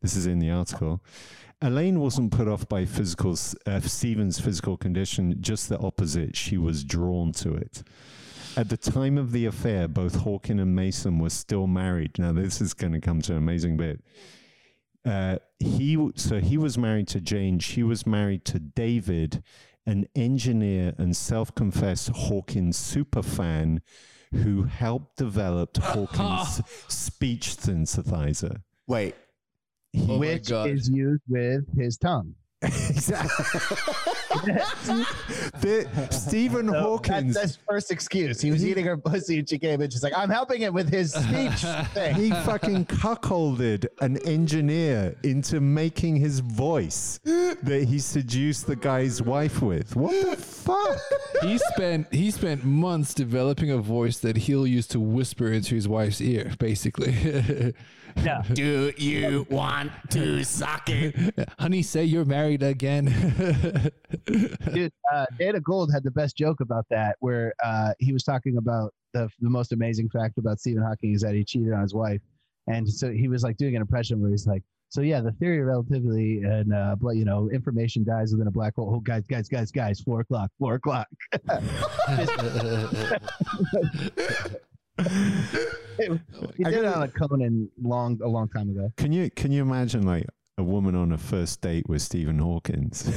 This 0.00 0.16
is 0.16 0.26
in 0.26 0.38
the 0.38 0.50
article. 0.50 1.02
Elaine 1.60 1.98
wasn't 1.98 2.30
put 2.30 2.46
off 2.46 2.68
by 2.68 2.84
physical 2.84 3.36
uh, 3.66 3.80
Stephen's 3.80 4.38
physical 4.38 4.76
condition, 4.76 5.36
just 5.40 5.68
the 5.68 5.78
opposite. 5.78 6.36
She 6.36 6.56
was 6.56 6.84
drawn 6.84 7.32
to 7.32 7.54
it. 7.54 7.82
At 8.56 8.68
the 8.68 8.76
time 8.76 9.18
of 9.18 9.32
the 9.32 9.46
affair, 9.46 9.88
both 9.88 10.16
Hawking 10.16 10.60
and 10.60 10.74
Mason 10.74 11.18
were 11.18 11.30
still 11.30 11.66
married. 11.66 12.18
Now, 12.18 12.32
this 12.32 12.60
is 12.60 12.74
going 12.74 12.92
to 12.92 13.00
come 13.00 13.20
to 13.22 13.32
an 13.32 13.38
amazing 13.38 13.76
bit. 13.76 14.02
Uh, 15.04 15.38
he 15.58 16.10
so 16.16 16.38
he 16.38 16.58
was 16.58 16.76
married 16.76 17.08
to 17.08 17.20
Jane. 17.20 17.58
She 17.58 17.82
was 17.82 18.06
married 18.06 18.44
to 18.46 18.58
David, 18.58 19.42
an 19.86 20.06
engineer 20.14 20.94
and 20.98 21.16
self-confessed 21.16 22.10
Hawkins 22.10 22.78
superfan, 22.78 23.80
who 24.32 24.64
helped 24.64 25.16
develop 25.16 25.76
Hawkins' 25.76 26.60
speech 26.88 27.56
synthesizer. 27.56 28.62
Wait. 28.86 29.14
Oh 29.96 30.18
which 30.18 30.50
is 30.50 30.88
used 30.88 31.22
with 31.28 31.64
his 31.78 31.96
tongue. 31.96 32.34
The- 35.60 36.08
Stephen 36.10 36.68
So 36.68 36.74
Hawkins. 36.80 37.34
That's 37.34 37.46
his 37.54 37.58
first 37.68 37.90
excuse. 37.90 38.40
He 38.40 38.50
was 38.50 38.64
eating 38.64 38.84
her 38.84 38.96
pussy 38.96 39.38
and 39.38 39.48
she 39.48 39.58
came 39.58 39.80
in. 39.80 39.90
She's 39.90 40.02
like, 40.02 40.12
I'm 40.16 40.28
helping 40.30 40.62
it 40.62 40.72
with 40.72 40.90
his 40.90 41.12
speech 41.12 41.60
thing. 41.94 42.14
he 42.14 42.30
fucking 42.30 42.86
cuckolded 42.86 43.86
an 44.00 44.18
engineer 44.26 45.16
into 45.22 45.60
making 45.60 46.16
his 46.16 46.40
voice 46.40 47.20
that 47.24 47.86
he 47.88 47.98
seduced 47.98 48.66
the 48.66 48.76
guy's 48.76 49.22
wife 49.22 49.62
with. 49.62 49.96
What 49.96 50.12
the 50.30 50.36
fuck? 50.36 50.98
he 51.42 51.58
spent 51.58 52.12
he 52.12 52.30
spent 52.30 52.64
months 52.64 53.14
developing 53.14 53.70
a 53.70 53.78
voice 53.78 54.18
that 54.18 54.36
he'll 54.36 54.66
use 54.66 54.86
to 54.88 55.00
whisper 55.00 55.52
into 55.52 55.74
his 55.74 55.88
wife's 55.88 56.20
ear, 56.20 56.52
basically. 56.58 57.74
Yeah. 58.16 58.42
Do 58.52 58.92
you 58.96 59.46
want 59.50 59.92
to 60.10 60.44
suck 60.44 60.88
it? 60.88 61.14
Honey, 61.58 61.82
say 61.82 62.04
you're 62.04 62.24
married 62.24 62.62
again. 62.62 63.06
Dude, 64.26 64.92
uh, 65.12 65.26
Dana 65.38 65.60
Gould 65.60 65.92
had 65.92 66.02
the 66.04 66.10
best 66.10 66.36
joke 66.36 66.60
about 66.60 66.86
that, 66.90 67.16
where 67.20 67.52
uh, 67.64 67.92
he 67.98 68.12
was 68.12 68.22
talking 68.22 68.56
about 68.56 68.92
the, 69.14 69.28
the 69.40 69.50
most 69.50 69.72
amazing 69.72 70.08
fact 70.10 70.38
about 70.38 70.60
Stephen 70.60 70.82
Hawking 70.82 71.14
is 71.14 71.22
that 71.22 71.34
he 71.34 71.44
cheated 71.44 71.72
on 71.72 71.82
his 71.82 71.94
wife. 71.94 72.20
And 72.66 72.88
so 72.88 73.10
he 73.10 73.28
was 73.28 73.42
like 73.42 73.56
doing 73.56 73.76
an 73.76 73.82
impression 73.82 74.20
where 74.20 74.30
he's 74.30 74.46
like, 74.46 74.62
so 74.90 75.02
yeah, 75.02 75.20
the 75.20 75.32
theory 75.32 75.60
of 75.60 75.66
relativity 75.66 76.42
and, 76.44 76.72
uh, 76.72 76.96
but 76.98 77.16
you 77.16 77.24
know, 77.24 77.50
information 77.50 78.04
dies 78.04 78.32
within 78.32 78.46
a 78.46 78.50
black 78.50 78.74
hole. 78.74 78.92
Oh, 78.94 79.00
guys, 79.00 79.26
guys, 79.26 79.48
guys, 79.48 79.70
guys, 79.70 80.00
four 80.00 80.20
o'clock, 80.20 80.50
four 80.58 80.74
o'clock. 80.74 81.08
he 85.98 86.64
did 86.64 86.74
it 86.74 86.84
on 86.84 87.02
a 87.02 87.08
Conan 87.08 87.70
long, 87.82 88.20
a 88.22 88.28
long 88.28 88.48
time 88.48 88.70
ago. 88.70 88.92
Can 88.96 89.12
you 89.12 89.30
can 89.30 89.52
you 89.52 89.62
imagine 89.62 90.02
like 90.04 90.26
a 90.58 90.62
woman 90.62 90.94
on 90.94 91.12
a 91.12 91.18
first 91.18 91.60
date 91.60 91.88
with 91.88 92.02
Stephen 92.02 92.38
Hawkins? 92.38 93.08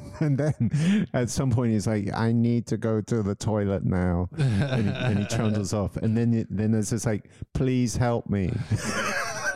and 0.20 0.36
then 0.38 1.08
at 1.14 1.30
some 1.30 1.50
point 1.50 1.72
he's 1.72 1.86
like, 1.86 2.12
I 2.12 2.32
need 2.32 2.66
to 2.68 2.76
go 2.76 3.00
to 3.02 3.22
the 3.22 3.34
toilet 3.34 3.84
now. 3.84 4.28
and, 4.36 4.88
he, 4.88 4.94
and 4.94 5.18
he 5.20 5.24
trundles 5.26 5.72
off. 5.74 5.96
And 5.96 6.16
then 6.16 6.34
it, 6.34 6.46
then 6.50 6.72
there's 6.72 6.90
this 6.90 7.06
like, 7.06 7.30
please 7.54 7.96
help 7.96 8.28
me. 8.28 8.52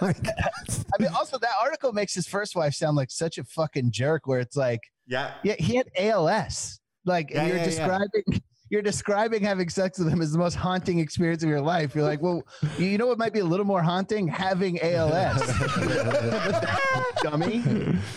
like, 0.01 0.25
I 0.29 1.03
mean, 1.03 1.11
also 1.17 1.39
that 1.39 1.53
article 1.61 1.93
makes 1.93 2.15
his 2.15 2.27
first 2.29 2.55
wife 2.55 2.75
sound 2.75 2.97
like 2.97 3.11
such 3.11 3.39
a 3.39 3.45
fucking 3.45 3.91
jerk. 3.91 4.27
Where 4.27 4.41
it's 4.41 4.57
like, 4.57 4.81
Yeah. 5.07 5.35
yeah, 5.43 5.55
he 5.59 5.75
had 5.77 5.89
ALS. 5.99 6.79
Like 7.05 7.31
Yeah, 7.31 7.47
you're 7.47 7.57
yeah, 7.57 7.69
yeah. 7.71 8.39
Describing, 8.69 8.71
you're 8.71 8.83
describing 8.83 9.43
having 9.43 9.69
sex 9.69 9.99
with 9.99 10.09
him 10.09 10.21
as 10.21 10.33
the 10.33 10.39
most 10.39 10.55
haunting 10.55 10.99
experience 10.99 11.43
of 11.43 11.49
your 11.49 11.61
life. 11.61 11.95
You're 11.95 12.05
like, 12.05 12.23
well, 12.23 12.43
you 12.79 12.87
you 12.87 12.99
know 12.99 13.07
what 13.07 13.19
might 13.19 13.33
be 13.33 13.41
a 13.41 13.45
little 13.45 13.67
more 13.67 13.83
haunting? 13.83 14.27
Having 14.27 14.81
ALS. 14.83 15.41
Dummy. 17.23 17.59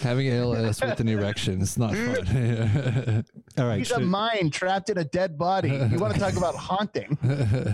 Having 0.02 0.30
ALS 0.32 0.82
with 0.82 1.00
an 1.00 1.08
erection, 1.10 1.62
it's 1.62 1.78
not 1.78 1.93
fun. 1.93 3.26
all 3.58 3.66
right. 3.66 3.80
He's 3.80 3.91
a 3.91 4.00
mind 4.00 4.54
trapped 4.54 4.89
in 4.89 4.97
a 4.97 5.04
dead 5.04 5.38
body. 5.38 5.70
You 5.70 6.00
want 6.00 6.14
to 6.14 6.20
talk 6.20 6.38
about 6.38 6.56
haunting? 6.56 7.18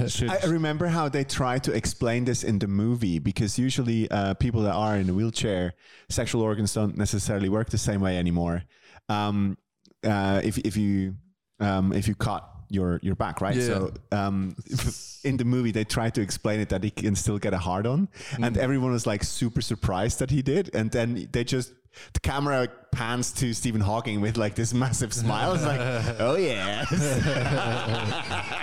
should, 0.07 0.29
I 0.29 0.39
remember 0.47 0.87
how 0.87 1.09
they 1.09 1.23
try 1.23 1.59
to 1.59 1.71
explain 1.71 2.25
this 2.25 2.43
in 2.43 2.59
the 2.59 2.67
movie 2.67 3.19
because 3.19 3.59
usually 3.59 4.09
uh, 4.11 4.33
people 4.35 4.61
that 4.63 4.73
are 4.73 4.97
in 4.97 5.09
a 5.09 5.13
wheelchair, 5.13 5.73
sexual 6.09 6.41
organs 6.41 6.73
don't 6.73 6.97
necessarily 6.97 7.49
work 7.49 7.69
the 7.69 7.77
same 7.77 8.01
way 8.01 8.17
anymore. 8.17 8.63
Um, 9.09 9.57
uh, 10.03 10.41
if 10.43 10.57
if 10.59 10.77
you 10.77 11.15
um, 11.59 11.93
if 11.93 12.07
you 12.07 12.15
cut 12.15 12.54
your 12.69 12.99
your 13.01 13.15
back, 13.15 13.41
right? 13.41 13.55
Yeah. 13.55 13.63
So 13.63 13.93
um, 14.11 14.55
in 15.23 15.37
the 15.37 15.45
movie, 15.45 15.71
they 15.71 15.83
try 15.83 16.09
to 16.09 16.21
explain 16.21 16.59
it 16.59 16.69
that 16.69 16.83
he 16.83 16.91
can 16.91 17.15
still 17.15 17.37
get 17.37 17.53
a 17.53 17.57
hard 17.57 17.87
on, 17.87 18.07
and 18.39 18.57
everyone 18.57 18.91
was 18.91 19.05
like 19.07 19.23
super 19.23 19.61
surprised 19.61 20.19
that 20.19 20.31
he 20.31 20.41
did, 20.41 20.73
and 20.73 20.91
then 20.91 21.27
they 21.31 21.43
just. 21.43 21.73
The 22.11 22.19
camera 22.19 22.67
pans 22.91 23.31
to 23.33 23.53
Stephen 23.53 23.79
Hawking 23.79 24.19
with 24.19 24.35
like 24.35 24.53
this 24.53 24.73
massive 24.73 25.13
smile. 25.13 25.53
It's 25.53 25.63
like, 25.63 25.79
oh 26.19 26.35
yeah, 26.35 26.83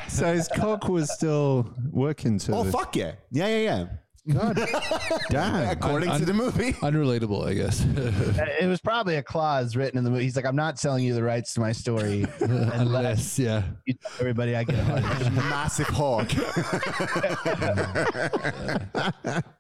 so 0.09 0.35
his 0.35 0.49
cock 0.49 0.87
was 0.87 1.11
still 1.11 1.73
working 1.91 2.39
to 2.41 2.55
oh 2.55 2.65
the, 2.65 2.71
fuck 2.71 2.95
yeah, 2.95 3.13
yeah 3.31 3.47
yeah 3.47 3.57
yeah. 3.57 3.87
God 4.31 4.57
damn. 5.31 5.69
According 5.71 6.11
Un- 6.11 6.21
to 6.21 6.27
the 6.27 6.33
movie. 6.33 6.75
Unrelatable, 6.75 7.45
I 7.47 7.55
guess. 7.55 7.85
Uh, 7.85 8.47
it 8.61 8.67
was 8.67 8.81
probably 8.81 9.17
a 9.17 9.23
clause 9.23 9.75
written 9.75 9.99
in 9.99 10.05
the 10.05 10.11
movie. 10.11 10.23
He's 10.25 10.37
like, 10.37 10.45
I'm 10.47 10.55
not 10.55 10.79
selling 10.79 11.05
you 11.05 11.13
the 11.15 11.23
rights 11.25 11.55
to 11.55 11.61
my 11.61 11.73
story. 11.73 12.25
Unless 12.41 12.81
Unless, 12.81 13.39
yeah. 13.39 13.63
you 13.85 13.95
tell 13.95 14.13
everybody 14.21 14.55
I 14.55 14.63
get 14.65 14.79
a 14.79 15.31
massive 15.33 15.89
hawk. 15.89 16.29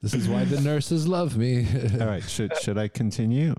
This 0.00 0.14
is 0.14 0.28
why 0.28 0.44
the 0.44 0.60
nurses 0.60 1.06
love 1.08 1.36
me. 1.36 1.66
All 2.00 2.06
right. 2.06 2.22
Should 2.22 2.56
should 2.58 2.78
I 2.78 2.88
continue? 2.88 3.54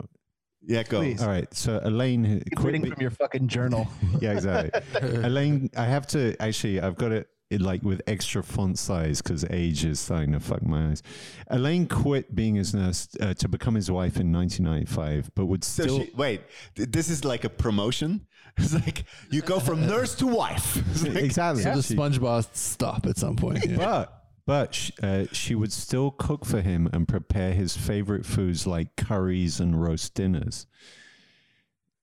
yeah, 0.66 0.84
go. 0.84 1.00
Please. 1.00 1.22
All 1.22 1.28
right. 1.28 1.54
So 1.54 1.82
Elaine 1.84 2.40
Keep 2.46 2.56
quit 2.56 2.66
reading 2.66 2.82
be- 2.84 2.90
from 2.92 3.02
your 3.02 3.12
fucking 3.12 3.48
journal. 3.50 3.88
yeah, 4.22 4.32
exactly. 4.32 4.82
Elaine, 5.02 5.70
I 5.76 5.86
have 5.86 6.08
to 6.08 6.36
actually, 6.42 6.80
I've 6.80 6.96
got 6.96 7.12
it, 7.12 7.28
it 7.54 7.62
like 7.62 7.84
with 7.84 8.02
extra 8.08 8.42
font 8.44 8.78
size 8.80 9.22
because 9.22 9.46
age 9.50 9.86
is 9.86 10.00
starting 10.00 10.32
to 10.34 10.40
fuck 10.40 10.64
my 10.64 10.90
eyes. 10.90 11.04
Elaine 11.50 11.88
quit 11.88 12.34
being 12.36 12.56
his 12.56 12.74
nurse 12.74 13.08
uh, 13.22 13.34
to 13.36 13.48
become 13.48 13.76
his 13.76 13.90
wife 13.92 14.18
in 14.20 14.32
1995, 14.32 15.32
but 15.36 15.46
would 15.46 15.64
So 15.64 15.84
still. 15.84 16.00
she, 16.00 16.12
wait, 16.16 16.42
th- 16.76 16.90
this 16.92 17.10
is 17.10 17.24
like 17.24 17.44
a 17.44 17.50
promotion. 17.50 18.26
It's 18.58 18.74
like 18.74 19.06
you 19.32 19.42
go 19.42 19.60
from 19.60 19.88
nurse 19.94 20.14
to 20.16 20.28
wife. 20.28 20.78
It's 20.92 21.04
like- 21.04 21.24
exactly. 21.24 21.64
So 21.64 21.74
the 21.76 21.96
SpongeBob 21.96 22.48
stop 22.56 23.06
at 23.08 23.18
some 23.18 23.36
point. 23.36 23.66
yeah. 23.66 23.78
but 23.78 24.20
but 24.46 24.76
sh- 24.76 24.92
uh, 25.02 25.26
she 25.32 25.56
would 25.56 25.72
still 25.72 26.12
cook 26.12 26.46
for 26.46 26.62
him 26.62 26.88
and 26.94 27.08
prepare 27.08 27.54
his 27.54 27.76
favorite 27.78 28.26
foods 28.26 28.68
like 28.68 28.96
curries 28.96 29.60
and 29.60 29.82
roast 29.82 30.14
dinners. 30.14 30.68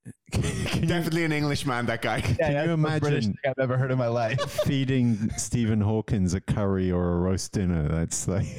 Can 0.31 0.43
you 0.81 0.87
Definitely 0.87 1.25
an 1.25 1.31
Englishman, 1.31 1.85
that 1.87 2.01
guy. 2.01 2.17
Yeah, 2.39 2.47
you 2.49 2.53
that's 2.53 2.67
the 2.67 2.77
most 2.77 2.99
British 3.01 3.25
imagine- 3.25 3.33
thing 3.43 3.53
I've 3.57 3.63
ever 3.63 3.77
heard 3.77 3.91
in 3.91 3.97
my 3.97 4.07
life. 4.07 4.39
feeding 4.65 5.29
Stephen 5.37 5.81
Hawkins 5.81 6.33
a 6.33 6.41
curry 6.41 6.91
or 6.91 7.13
a 7.13 7.17
roast 7.19 7.51
dinner? 7.51 7.87
That's 7.87 8.27
like. 8.27 8.47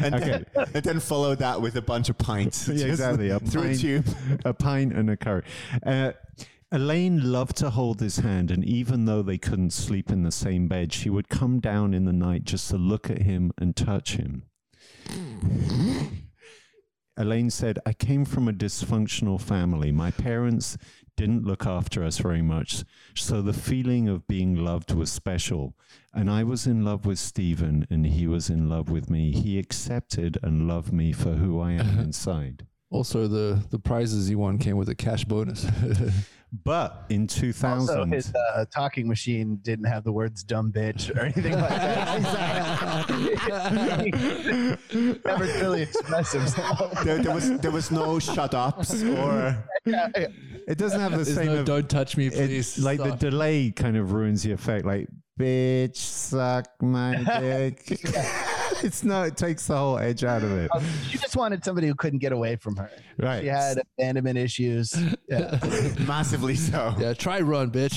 And, 0.00 0.14
Okay. 0.14 0.44
then, 0.54 0.66
and 0.72 0.84
then 0.84 1.00
follow 1.00 1.34
that 1.34 1.60
with 1.60 1.74
a 1.74 1.82
bunch 1.82 2.08
of 2.08 2.16
pints. 2.16 2.68
Yeah, 2.68 2.86
exactly. 2.86 3.30
A 3.30 3.40
Through 3.40 3.62
a 3.62 3.64
pint, 3.66 3.80
tube. 3.80 4.06
a 4.44 4.54
pint 4.54 4.92
and 4.92 5.10
a 5.10 5.16
curry. 5.16 5.42
Uh, 5.84 6.12
Elaine 6.70 7.32
loved 7.32 7.56
to 7.56 7.70
hold 7.70 7.98
his 7.98 8.18
hand, 8.18 8.52
and 8.52 8.64
even 8.64 9.06
though 9.06 9.20
they 9.20 9.36
couldn't 9.36 9.72
sleep 9.72 10.10
in 10.10 10.22
the 10.22 10.30
same 10.30 10.68
bed, 10.68 10.92
she 10.92 11.10
would 11.10 11.28
come 11.28 11.58
down 11.58 11.92
in 11.92 12.04
the 12.04 12.12
night 12.12 12.44
just 12.44 12.70
to 12.70 12.76
look 12.76 13.10
at 13.10 13.22
him 13.22 13.50
and 13.58 13.74
touch 13.74 14.14
him. 14.16 14.44
Elaine 17.16 17.50
said, 17.50 17.78
I 17.86 17.92
came 17.92 18.24
from 18.24 18.48
a 18.48 18.52
dysfunctional 18.52 19.40
family. 19.40 19.92
My 19.92 20.10
parents 20.10 20.76
didn't 21.16 21.44
look 21.44 21.64
after 21.64 22.02
us 22.02 22.18
very 22.18 22.42
much. 22.42 22.84
So 23.14 23.40
the 23.40 23.52
feeling 23.52 24.08
of 24.08 24.26
being 24.26 24.56
loved 24.56 24.92
was 24.92 25.12
special. 25.12 25.74
And 26.12 26.28
I 26.28 26.42
was 26.42 26.66
in 26.66 26.84
love 26.84 27.06
with 27.06 27.18
Stephen, 27.18 27.86
and 27.88 28.06
he 28.06 28.26
was 28.26 28.50
in 28.50 28.68
love 28.68 28.90
with 28.90 29.10
me. 29.10 29.32
He 29.32 29.58
accepted 29.58 30.38
and 30.42 30.66
loved 30.66 30.92
me 30.92 31.12
for 31.12 31.34
who 31.34 31.60
I 31.60 31.72
am 31.72 31.80
uh-huh. 31.80 32.02
inside. 32.02 32.66
Also, 32.90 33.26
the 33.26 33.60
the 33.70 33.78
prizes 33.78 34.28
he 34.28 34.36
won 34.36 34.58
came 34.58 34.76
with 34.76 34.88
a 34.88 34.94
cash 34.94 35.24
bonus. 35.24 35.66
But 36.62 37.06
in 37.08 37.26
2000, 37.26 37.80
Also, 37.98 38.04
his 38.04 38.32
uh, 38.54 38.64
talking 38.72 39.08
machine 39.08 39.56
didn't 39.62 39.86
have 39.86 40.04
the 40.04 40.12
words 40.12 40.44
"dumb 40.44 40.70
bitch" 40.70 41.10
or 41.16 41.20
anything 41.22 41.54
like 41.58 41.68
that. 41.70 42.20
Never 45.24 45.44
really 45.44 45.82
express 45.82 46.32
himself. 46.32 46.92
There, 47.04 47.18
there 47.22 47.34
was 47.34 47.58
there 47.58 47.70
was 47.72 47.90
no 47.90 48.18
shut 48.18 48.54
ups 48.54 49.02
or 49.02 49.56
it 49.86 50.78
doesn't 50.78 51.00
have 51.00 51.10
the 51.12 51.18
There's 51.24 51.34
same. 51.34 51.46
no, 51.46 51.56
of- 51.60 51.64
don't 51.66 51.88
touch 51.90 52.16
me, 52.16 52.30
please. 52.30 52.76
it's 52.76 52.78
like 52.78 53.02
the 53.02 53.12
delay 53.16 53.70
kind 53.72 53.96
of 53.96 54.12
ruins 54.12 54.42
the 54.44 54.52
effect. 54.52 54.84
Like, 54.84 55.08
bitch, 55.38 55.96
suck 55.96 56.66
my 56.80 57.16
dick. 57.40 58.00
It's 58.84 59.04
not. 59.04 59.28
it 59.28 59.36
takes 59.36 59.66
the 59.66 59.76
whole 59.76 59.98
edge 59.98 60.24
out 60.24 60.42
of 60.42 60.52
it. 60.52 60.70
Um, 60.74 60.84
she 61.08 61.18
just 61.18 61.36
wanted 61.36 61.64
somebody 61.64 61.86
who 61.86 61.94
couldn't 61.94 62.18
get 62.20 62.32
away 62.32 62.56
from 62.56 62.76
her. 62.76 62.90
Right. 63.18 63.42
She 63.42 63.48
had 63.48 63.78
abandonment 63.98 64.38
issues. 64.38 64.94
Yeah. 65.28 65.58
massively 66.06 66.54
so. 66.54 66.94
yeah, 66.98 67.14
try 67.14 67.40
run, 67.40 67.70
bitch. 67.70 67.94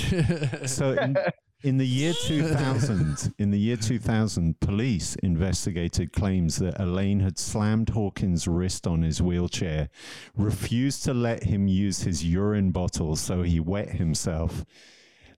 So 0.67 0.91
in, 0.93 1.15
in 1.63 1.77
the 1.77 1.85
year 1.85 2.13
2000, 2.13 3.33
in 3.39 3.51
the 3.51 3.59
year 3.59 3.77
2000, 3.77 4.59
police 4.59 5.15
investigated 5.17 6.13
claims 6.13 6.57
that 6.57 6.79
Elaine 6.79 7.19
had 7.19 7.37
slammed 7.37 7.89
Hawkins' 7.89 8.47
wrist 8.47 8.85
on 8.87 9.01
his 9.01 9.21
wheelchair, 9.21 9.89
refused 10.35 11.03
to 11.05 11.13
let 11.13 11.43
him 11.43 11.67
use 11.67 12.01
his 12.01 12.23
urine 12.23 12.71
bottle, 12.71 13.15
so 13.15 13.43
he 13.43 13.59
wet 13.59 13.89
himself. 13.89 14.65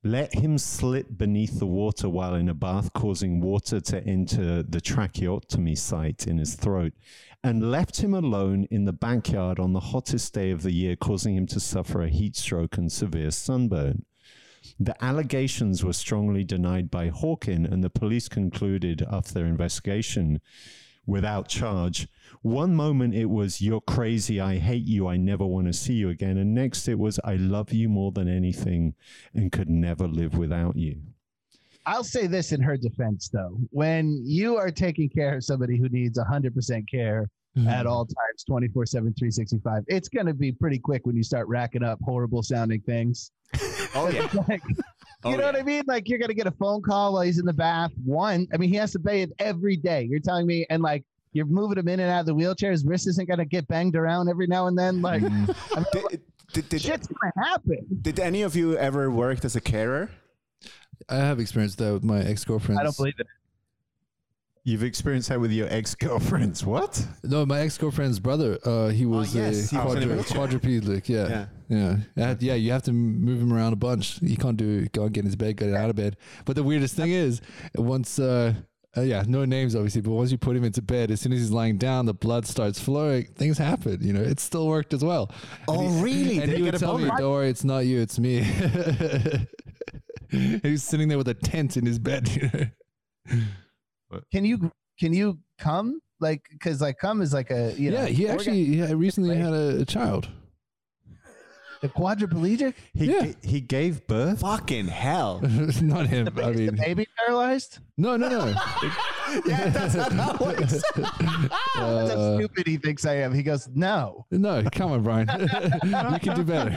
Let 0.04 0.34
him 0.34 0.58
slip 0.58 1.18
beneath 1.18 1.60
the 1.60 1.66
water 1.66 2.08
while 2.08 2.34
in 2.34 2.48
a 2.48 2.54
bath, 2.54 2.94
causing 2.94 3.42
water 3.42 3.82
to 3.82 4.02
enter 4.06 4.64
the 4.64 4.80
tracheotomy 4.80 5.76
site 5.76 6.26
in 6.26 6.38
his 6.38 6.56
throat, 6.56 6.94
and 7.44 7.70
left 7.70 8.00
him 8.02 8.14
alone 8.14 8.66
in 8.72 8.86
the 8.86 8.94
backyard 8.94 9.60
on 9.60 9.74
the 9.74 9.82
hottest 9.82 10.34
day 10.34 10.52
of 10.52 10.64
the 10.64 10.72
year, 10.72 10.96
causing 10.96 11.36
him 11.36 11.48
to 11.48 11.60
suffer 11.60 12.02
a 12.02 12.10
heat 12.10 12.38
stroke 12.38 12.78
and 12.78 12.90
severe 12.90 13.30
sunburn. 13.30 14.06
The 14.80 14.96
allegations 15.04 15.84
were 15.84 15.92
strongly 15.92 16.46
denied 16.46 16.90
by 16.90 17.10
Hawkin, 17.10 17.66
and 17.66 17.84
the 17.84 17.90
police 17.90 18.30
concluded 18.30 19.06
after 19.12 19.34
their 19.34 19.48
investigation 19.48 20.40
without 21.06 21.50
charge. 21.50 22.08
One 22.42 22.74
moment 22.74 23.16
it 23.16 23.26
was, 23.26 23.62
You're 23.62 23.82
crazy, 23.82 24.40
I 24.40 24.58
hate 24.58 24.86
you, 24.86 25.08
I 25.08 25.18
never 25.18 25.46
want 25.46 25.68
to 25.68 25.74
see 25.74 25.94
you 25.94 26.10
again. 26.10 26.38
And 26.38 26.54
next 26.54 26.88
it 26.88 26.98
was, 26.98 27.20
I 27.24 27.36
love 27.36 27.74
you 27.74 27.90
more 27.90 28.12
than 28.12 28.28
anything 28.30 28.96
and 29.34 29.52
could 29.52 29.70
never 29.70 30.08
live 30.08 30.38
without 30.38 30.78
you. 30.78 31.02
I'll 31.86 32.04
say 32.04 32.28
this 32.28 32.52
in 32.52 32.62
her 32.62 32.78
defense, 32.78 33.30
though: 33.30 33.58
when 33.72 34.22
you 34.24 34.58
are 34.58 34.72
taking 34.72 35.10
care 35.10 35.36
of 35.36 35.44
somebody 35.44 35.78
who 35.78 35.90
needs 35.90 36.20
100% 36.20 36.90
care 36.90 37.30
mm-hmm. 37.58 37.68
at 37.68 37.86
all 37.88 38.06
times, 38.06 38.44
24 38.48 38.86
7, 38.86 39.14
365, 39.18 39.84
it's 39.88 40.08
going 40.08 40.28
to 40.28 40.34
be 40.34 40.52
pretty 40.52 40.78
quick 40.78 41.06
when 41.06 41.16
you 41.16 41.24
start 41.24 41.48
racking 41.48 41.84
up 41.84 42.00
horrible 42.04 42.44
sounding 42.44 42.82
things. 42.82 43.32
Oh 43.96 44.08
yeah. 44.08 44.30
Like, 44.48 44.62
Oh, 45.24 45.32
you 45.32 45.38
know 45.38 45.46
yeah. 45.46 45.52
what 45.52 45.60
I 45.60 45.64
mean? 45.64 45.84
Like 45.86 46.08
you're 46.08 46.20
gonna 46.20 46.34
get 46.34 46.48
a 46.48 46.52
phone 46.52 46.82
call 46.82 47.14
while 47.14 47.24
he's 47.24 47.40
in 47.40 47.46
the 47.46 47.52
bath. 47.52 47.92
One, 48.06 48.48
I 48.54 48.58
mean, 48.58 48.70
he 48.70 48.76
has 48.76 48.92
to 48.94 49.00
bathe 49.00 49.32
every 49.40 49.76
day. 49.76 50.08
You're 50.10 50.22
telling 50.22 50.48
me, 50.48 50.66
and 50.70 50.82
like 50.82 51.04
you're 51.34 51.46
moving 51.46 51.78
him 51.78 51.88
in 51.88 52.00
and 52.00 52.10
out 52.10 52.22
of 52.22 52.26
the 52.26 52.34
wheelchair. 52.36 52.72
His 52.72 52.86
wrist 52.86 53.08
isn't 53.08 53.28
gonna 53.28 53.46
get 53.46 53.68
banged 53.68 53.96
around 53.96 54.30
every 54.30 54.48
now 54.48 54.68
and 54.68 54.78
then. 54.78 55.02
Like 55.02 55.22
Mm. 55.22 55.56
I 55.76 55.80
mean, 55.80 55.86
Did, 56.10 56.22
did, 56.54 56.70
did, 56.70 56.82
shit's 56.82 57.08
gonna 57.08 57.48
happen. 57.50 57.86
did 58.02 58.20
any 58.20 58.42
of 58.42 58.56
you 58.56 58.76
ever 58.78 59.12
worked 59.12 59.46
as 59.46 59.56
a 59.56 59.62
carer? 59.62 60.10
I 61.08 61.16
have 61.18 61.40
experienced 61.40 61.78
that 61.78 61.94
with 61.94 62.04
my 62.04 62.20
ex 62.22 62.44
girlfriend. 62.46 62.80
I 62.80 62.84
don't 62.84 62.98
believe 62.98 63.14
it. 63.20 63.28
You've 64.66 64.84
experienced 64.84 65.30
that 65.30 65.40
with 65.40 65.52
your 65.52 65.68
ex 65.72 65.96
girlfriends. 65.96 66.66
What? 66.66 67.04
No, 67.24 67.46
my 67.46 67.62
ex 67.62 67.78
girlfriend's 67.78 68.20
brother. 68.20 68.60
Uh, 68.64 68.90
he 68.90 69.06
was 69.06 69.34
yes, 69.34 69.72
a 69.72 69.76
he 69.80 69.84
was 69.86 69.96
in 69.96 70.04
quadru- 70.10 70.14
wheelchair. 70.16 70.38
quadrupedic. 70.60 71.08
Yeah, 71.10 71.28
Yeah. 71.30 71.46
yeah, 71.70 71.96
yeah. 72.16 72.36
yeah. 72.40 72.54
You 72.56 72.72
have 72.74 72.84
to 72.84 72.92
move 72.92 73.42
him 73.42 73.54
around 73.54 73.74
a 73.74 73.78
bunch. 73.78 74.20
He 74.20 74.36
can't 74.36 74.58
do 74.58 74.86
go 74.90 75.04
and 75.06 75.14
get 75.14 75.22
in 75.22 75.26
his 75.28 75.36
bed, 75.38 75.56
get 75.58 75.74
out 75.74 75.90
of 75.90 75.96
bed. 75.96 76.18
But 76.46 76.56
the 76.56 76.64
weirdest 76.64 76.96
thing 76.96 77.12
is, 77.12 77.42
once, 77.76 78.20
uh, 78.20 78.54
uh, 78.98 79.02
yeah, 79.02 79.24
no 79.28 79.46
names 79.46 79.76
obviously, 79.76 80.02
but 80.02 80.12
once 80.12 80.32
you 80.32 80.38
put 80.38 80.56
him 80.56 80.64
into 80.64 80.82
bed, 80.82 81.12
as 81.12 81.22
soon 81.22 81.32
as 81.32 81.40
he's 81.40 81.52
lying 81.52 81.78
down, 81.78 82.06
the 82.06 82.14
blood 82.14 82.48
starts 82.48 82.80
flowing. 82.80 83.26
Things 83.36 83.58
happen. 83.58 84.00
You 84.02 84.14
know, 84.14 84.22
it 84.22 84.40
still 84.40 84.68
worked 84.68 84.94
as 84.94 85.04
well. 85.04 85.32
Oh, 85.68 86.02
really? 86.02 86.40
And 86.40 86.50
Did 86.50 86.50
he 86.50 86.56
he 86.58 86.62
would 86.64 86.80
tell 86.80 86.98
me, 86.98 87.10
"Don't 87.18 87.32
worry, 87.32 87.50
it's 87.50 87.64
not 87.64 87.80
you, 87.80 88.00
it's 88.02 88.18
me." 88.18 88.42
He's 90.32 90.84
sitting 90.84 91.08
there 91.08 91.18
with 91.18 91.28
a 91.28 91.34
tent 91.34 91.78
in 91.78 91.86
his 91.86 92.00
bed. 92.00 92.30
You 92.30 92.50
know? 93.32 94.22
Can 94.32 94.44
you 94.44 94.72
can 95.00 95.14
you 95.14 95.38
come 95.60 96.00
like 96.20 96.42
because 96.50 96.82
like 96.82 96.98
come 96.98 97.22
is 97.22 97.32
like 97.34 97.52
a 97.52 97.74
you 97.78 97.92
know 97.92 98.02
yeah, 98.02 98.08
he 98.08 98.28
actually 98.28 98.66
he 98.66 98.94
recently 98.94 99.36
had 99.36 99.54
a, 99.54 99.82
a 99.82 99.86
child. 99.86 100.30
The 101.82 101.88
quadriplegic. 101.90 102.74
He, 102.94 103.06
Yeah. 103.06 103.22
ga- 103.28 103.36
he 103.42 103.62
gave 103.62 104.06
birth? 104.06 104.42
Fucking 104.42 104.88
hell. 104.88 105.40
not 105.82 106.08
him. 106.08 106.26
The, 106.26 106.44
I 106.44 106.50
is 106.50 106.56
the 106.58 106.72
mean, 106.74 106.76
baby 106.76 107.08
paralyzed? 107.18 107.80
no, 107.98 108.18
no, 108.18 108.28
no. 108.28 108.46
yeah, 109.46 109.70
that's 109.70 109.96
not 109.96 110.12
how 110.12 110.34
it 110.34 110.40
works. 110.42 110.82
That's 110.96 111.14
how 111.76 111.86
Uh, 111.86 112.38
stupid 112.38 112.68
he 112.68 112.78
thinks 112.78 113.06
I 113.06 113.16
am. 113.18 113.34
He 113.34 113.44
goes, 113.44 113.70
no. 113.74 114.26
no, 114.32 114.64
come 114.72 114.92
on, 114.92 115.04
Bryan. 115.04 115.28
you 115.30 116.20
can 116.20 116.36
do 116.36 116.44
better. 116.44 116.72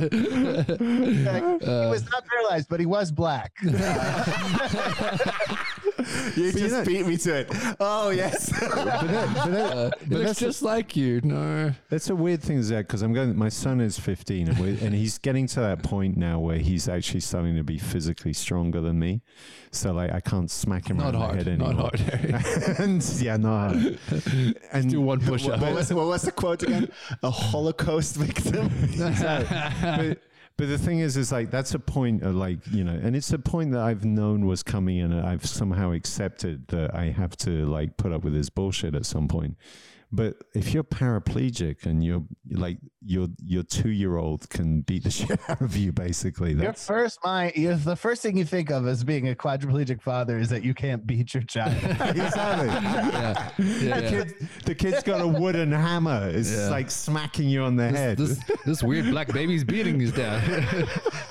Like, 0.00 0.12
he 1.62 1.66
Uh, 1.66 1.90
was 1.90 2.04
not 2.10 2.24
paralyzed, 2.26 2.68
but 2.70 2.80
he 2.80 2.86
was 2.86 3.10
black. 3.12 3.52
You 6.36 6.52
But 6.52 6.60
you 6.60 6.68
just 6.68 6.72
know- 6.74 6.84
beat 6.84 7.06
me 7.06 7.16
to 7.18 7.34
it. 7.40 7.48
Oh 7.80 8.10
yes. 8.10 8.50
But, 8.50 8.84
that, 8.84 9.00
but, 9.00 9.10
that, 9.10 9.76
uh, 9.76 9.90
but 9.90 10.08
looks 10.08 10.24
that's, 10.26 10.40
just 10.40 10.62
like 10.62 10.96
you. 10.96 11.20
No. 11.22 11.72
that's 11.88 12.08
a 12.10 12.14
weird 12.14 12.42
thing, 12.42 12.62
Zach, 12.62 12.86
because 12.86 13.02
I'm 13.02 13.12
going. 13.12 13.36
My 13.36 13.48
son 13.48 13.80
is 13.80 13.98
15, 13.98 14.48
and, 14.48 14.58
we 14.58 14.70
and 14.80 14.94
he's 14.94 15.18
getting 15.18 15.46
to 15.48 15.60
that 15.60 15.82
point 15.82 16.16
now 16.16 16.38
where 16.40 16.58
he's 16.58 16.88
actually 16.88 17.20
starting 17.20 17.56
to 17.56 17.64
be 17.64 17.78
physically 17.78 18.32
stronger 18.32 18.80
than 18.80 18.98
me. 18.98 19.22
So 19.72 19.92
like, 19.92 20.12
I 20.12 20.20
can't 20.20 20.50
smack 20.50 20.88
him 20.88 20.96
Not 20.98 21.14
around 21.14 21.22
hard. 21.22 21.32
the 21.32 21.36
head 21.44 21.48
anymore. 21.48 21.72
Not 21.74 22.00
anymore. 22.00 22.40
hard. 22.40 22.78
and 22.80 23.02
yeah, 23.20 23.36
not 23.36 23.74
hard. 23.74 23.98
And 24.72 24.90
Do 24.90 25.00
one 25.00 25.20
push 25.20 25.44
what, 25.44 25.54
up. 25.54 25.60
what 25.62 25.74
was, 25.74 25.92
what 25.92 26.06
was 26.06 26.22
the 26.22 26.32
quote 26.32 26.62
again? 26.62 26.90
A 27.22 27.30
Holocaust 27.30 28.16
victim. 28.16 28.70
but 28.98 30.18
but 30.60 30.68
the 30.68 30.76
thing 30.76 30.98
is, 30.98 31.16
is 31.16 31.32
like 31.32 31.50
that's 31.50 31.72
a 31.72 31.78
point 31.78 32.22
of 32.22 32.34
like 32.34 32.58
you 32.70 32.84
know, 32.84 32.92
and 32.92 33.16
it's 33.16 33.32
a 33.32 33.38
point 33.38 33.72
that 33.72 33.80
I've 33.80 34.04
known 34.04 34.44
was 34.44 34.62
coming, 34.62 35.00
and 35.00 35.18
I've 35.18 35.46
somehow 35.46 35.92
accepted 35.92 36.68
that 36.68 36.94
I 36.94 37.06
have 37.06 37.34
to 37.38 37.64
like 37.64 37.96
put 37.96 38.12
up 38.12 38.24
with 38.24 38.34
this 38.34 38.50
bullshit 38.50 38.94
at 38.94 39.06
some 39.06 39.26
point. 39.26 39.56
But 40.12 40.36
if 40.54 40.74
you're 40.74 40.82
paraplegic 40.82 41.86
and 41.86 42.02
you're 42.04 42.24
like 42.50 42.78
your 43.00 43.28
your 43.38 43.62
two 43.62 43.90
year 43.90 44.16
old 44.16 44.50
can 44.50 44.80
beat 44.80 45.04
the 45.04 45.10
shit 45.18 45.38
out 45.48 45.60
of 45.60 45.76
you, 45.76 45.92
basically, 45.92 46.52
Your 46.54 46.72
first 46.72 47.18
mind, 47.24 47.52
you're, 47.54 47.76
the 47.76 47.94
first 47.94 48.20
thing 48.22 48.36
you 48.36 48.44
think 48.44 48.70
of 48.70 48.86
as 48.88 49.04
being 49.04 49.28
a 49.28 49.34
quadriplegic 49.34 50.02
father 50.02 50.38
is 50.38 50.48
that 50.48 50.64
you 50.64 50.74
can't 50.74 51.06
beat 51.06 51.32
your 51.32 51.44
child. 51.44 51.74
exactly. 51.82 52.66
yeah. 52.68 53.20
Yeah, 53.20 53.50
The, 53.56 53.86
yeah. 53.86 54.10
kid, 54.10 54.48
the 54.64 54.74
kid's 54.74 55.02
got 55.04 55.20
a 55.20 55.26
wooden 55.26 55.70
hammer. 55.72 56.28
It's 56.28 56.50
Yeah. 56.52 56.68
like 56.70 56.90
smacking 56.90 57.48
you 57.48 57.62
on 57.62 57.76
the 57.76 57.88
head. 57.88 58.18
This, 58.18 58.40
this 58.66 58.82
weird 58.82 59.06
black 59.10 59.32
baby's 59.32 59.62
beating 59.64 60.00
his 60.00 60.12
dad. 60.12 60.42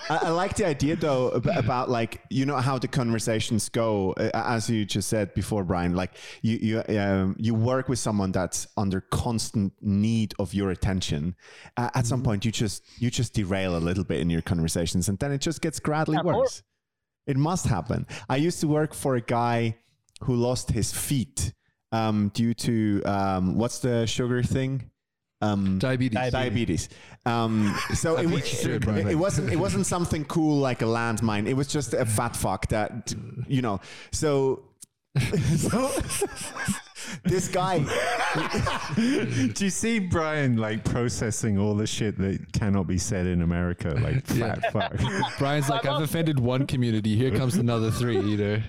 I, 0.10 0.18
I 0.24 0.30
like 0.30 0.56
the 0.56 0.66
idea 0.66 0.96
though 0.96 1.30
about 1.30 1.90
like 1.90 2.22
you 2.30 2.46
know 2.46 2.58
how 2.58 2.80
the 2.80 2.88
conversations 2.88 3.68
go 3.70 4.14
uh, 4.14 4.30
as 4.34 4.70
you 4.70 4.86
just 4.86 5.10
said 5.10 5.34
before, 5.34 5.64
Bryan. 5.66 5.96
Like 5.96 6.14
you 6.42 6.58
you 6.88 6.98
um, 7.00 7.36
you 7.38 7.54
work 7.54 7.90
with 7.90 8.00
someone 8.00 8.32
that's 8.32 8.68
under 8.78 9.02
constant 9.02 9.74
need 9.82 10.34
of 10.40 10.54
your 10.54 10.72
attention. 10.72 11.36
Uh, 11.78 11.90
at 11.96 12.06
some 12.06 12.22
point, 12.24 12.46
you 12.46 12.52
just 12.52 12.84
you 13.02 13.10
just 13.10 13.34
derail 13.34 13.76
a 13.76 13.80
little 13.80 14.04
bit 14.04 14.20
in 14.20 14.30
your 14.30 14.42
conversations, 14.42 15.10
and 15.10 15.18
then 15.20 15.32
it 15.32 15.42
just 15.42 15.62
gets 15.62 15.80
gradually 15.80 16.18
Yeah, 16.24 16.32
or- 16.32 16.40
worse. 16.40 16.64
It 17.28 17.38
must 17.38 17.68
happen. 17.68 18.08
I 18.28 18.38
used 18.38 18.60
to 18.62 18.68
work 18.68 18.94
for 18.96 19.16
a 19.16 19.22
guy 19.22 19.76
who 20.24 20.36
lost 20.36 20.72
his 20.72 20.92
feet 20.92 21.54
um, 21.92 22.32
due 22.34 22.54
to 22.56 23.04
um, 23.04 23.56
what's 23.56 23.80
the 23.80 24.06
sugar 24.08 24.42
thing? 24.42 24.90
Um, 25.42 25.78
Diabetes. 25.80 26.32
diabetes. 26.32 26.90
Um, 27.26 27.74
so 27.94 28.18
it, 28.18 28.26
wa- 28.26 28.36
beat 28.38 28.52
you 28.64 28.80
to 28.80 28.92
it, 28.92 28.98
it, 28.98 29.08
it 29.12 29.16
wasn't 29.16 29.52
it 29.54 29.56
wasn't 29.58 29.86
something 29.86 30.26
cool 30.26 30.58
like 30.58 30.82
a 30.82 30.86
landmine. 30.86 31.48
It 31.48 31.54
was 31.54 31.68
just 31.68 31.94
a 31.94 32.06
fat 32.06 32.36
fuck 32.36 32.68
that 32.70 33.14
you 33.48 33.62
know. 33.62 33.80
So, 34.12 34.66
so 35.58 35.92
this 37.24 37.48
guy, 37.48 37.86
Do 38.96 39.64
you 39.66 39.70
see 39.70 40.00
Bryan 40.00 40.58
like 40.58 40.84
processing 40.84 41.58
all 41.58 41.76
the 41.76 41.88
shit 41.88 42.18
that 42.20 42.52
cannot 42.54 42.88
be 42.88 42.98
said 42.98 43.26
in 43.26 43.42
America, 43.42 43.90
like 44.02 44.26
fat 44.26 44.72
fuck? 44.72 44.94
Bryan's 45.38 45.70
like, 45.70 45.86
I've 45.86 46.02
offended 46.02 46.40
one 46.40 46.68
community. 46.68 47.16
Here 47.16 47.32
comes 47.32 47.56
another 47.56 47.92
three. 47.92 48.20
You 48.20 48.38
know. 48.38 48.62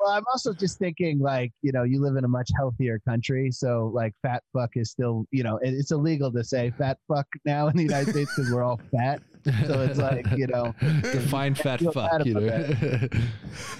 well, 0.00 0.10
I'm 0.10 0.24
also 0.32 0.52
just 0.52 0.78
thinking 0.78 1.20
like, 1.20 1.52
you 1.62 1.70
know, 1.72 1.84
you 1.84 2.00
live 2.02 2.16
in 2.16 2.24
a 2.24 2.28
much 2.28 2.50
healthier 2.56 2.98
country. 3.08 3.50
So 3.52 3.90
like 3.94 4.12
fat 4.22 4.42
fuck 4.52 4.70
is 4.74 4.90
still, 4.90 5.24
you 5.30 5.42
know, 5.44 5.56
it- 5.58 5.74
it's 5.74 5.92
illegal 5.92 6.32
to 6.32 6.42
say 6.44 6.72
fat 6.76 6.98
fuck 7.08 7.26
now 7.44 7.68
in 7.68 7.76
the 7.76 7.82
United 7.84 8.10
States 8.10 8.32
because 8.36 8.52
we're 8.52 8.62
all 8.64 8.80
fat. 8.96 9.22
So 9.66 9.80
it's 9.82 9.98
like, 9.98 10.26
you 10.36 10.46
know, 10.46 10.74
Define 10.80 11.54
fat 11.54 11.80
fuck, 11.92 12.24
you 12.24 12.34
know. 12.34 12.40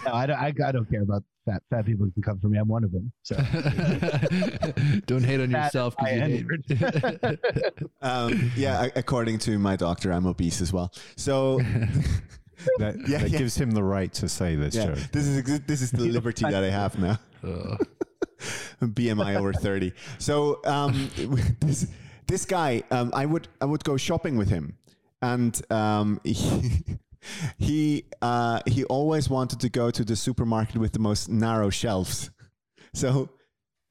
no, 0.05 0.13
I 0.13 0.27
don't, 0.27 0.37
I, 0.39 0.53
I 0.67 0.73
don't 0.73 0.91
care 0.91 1.03
about 1.03 1.23
fat, 1.47 1.63
fat 1.71 1.85
people 1.87 2.05
who 2.07 2.13
can 2.13 2.23
come 2.23 2.41
for 2.41 2.49
me. 2.49 2.59
I'm 2.59 2.67
one 2.69 2.83
of 2.85 2.91
them. 2.93 3.13
So 3.23 3.37
Don't 5.07 5.25
hate 5.25 5.41
on 5.41 5.51
Fat 5.53 5.65
yourself. 5.67 5.97
'cause 5.97 6.09
I 6.09 6.27
you 6.27 6.47
hate. 6.69 7.39
Um, 8.03 8.51
yeah, 8.57 8.89
according 8.97 9.39
to 9.41 9.59
my 9.59 9.77
doctor, 9.77 10.13
I'm 10.13 10.27
obese 10.27 10.61
as 10.61 10.73
well. 10.73 10.93
So 11.17 11.59
That, 12.79 12.97
Yeah, 13.09 13.19
that 13.19 13.31
yeah. 13.31 13.39
gives 13.39 13.57
him 13.57 13.71
the 13.73 13.83
right 13.83 14.13
to 14.15 14.29
say 14.29 14.55
this 14.57 14.75
yeah, 14.75 14.87
joke. 14.87 14.99
this 15.13 15.27
is 15.27 15.61
this 15.67 15.83
is 15.83 15.91
the 15.91 16.03
liberty 16.11 16.45
that 16.45 16.63
I 16.65 16.71
have 16.71 16.99
now. 16.99 17.19
BMI 18.83 19.37
over 19.37 19.53
30. 19.53 19.93
So 20.19 20.61
um, 20.65 21.11
this 21.61 21.87
this 22.27 22.45
guy, 22.45 22.83
um, 22.91 23.11
I 23.15 23.27
would 23.27 23.49
I 23.61 23.65
would 23.65 23.85
go 23.85 23.97
shopping 23.97 24.37
with 24.37 24.49
him, 24.49 24.77
and 25.23 25.61
um, 25.71 26.21
he 26.25 26.83
he, 27.59 28.05
uh, 28.21 28.61
he 28.67 28.85
always 28.85 29.31
wanted 29.31 29.61
to 29.61 29.69
go 29.69 29.91
to 29.91 30.05
the 30.05 30.17
supermarket 30.17 30.77
with 30.77 30.93
the 30.93 30.99
most 30.99 31.29
narrow 31.29 31.71
shelves. 31.71 32.31
So. 32.95 33.31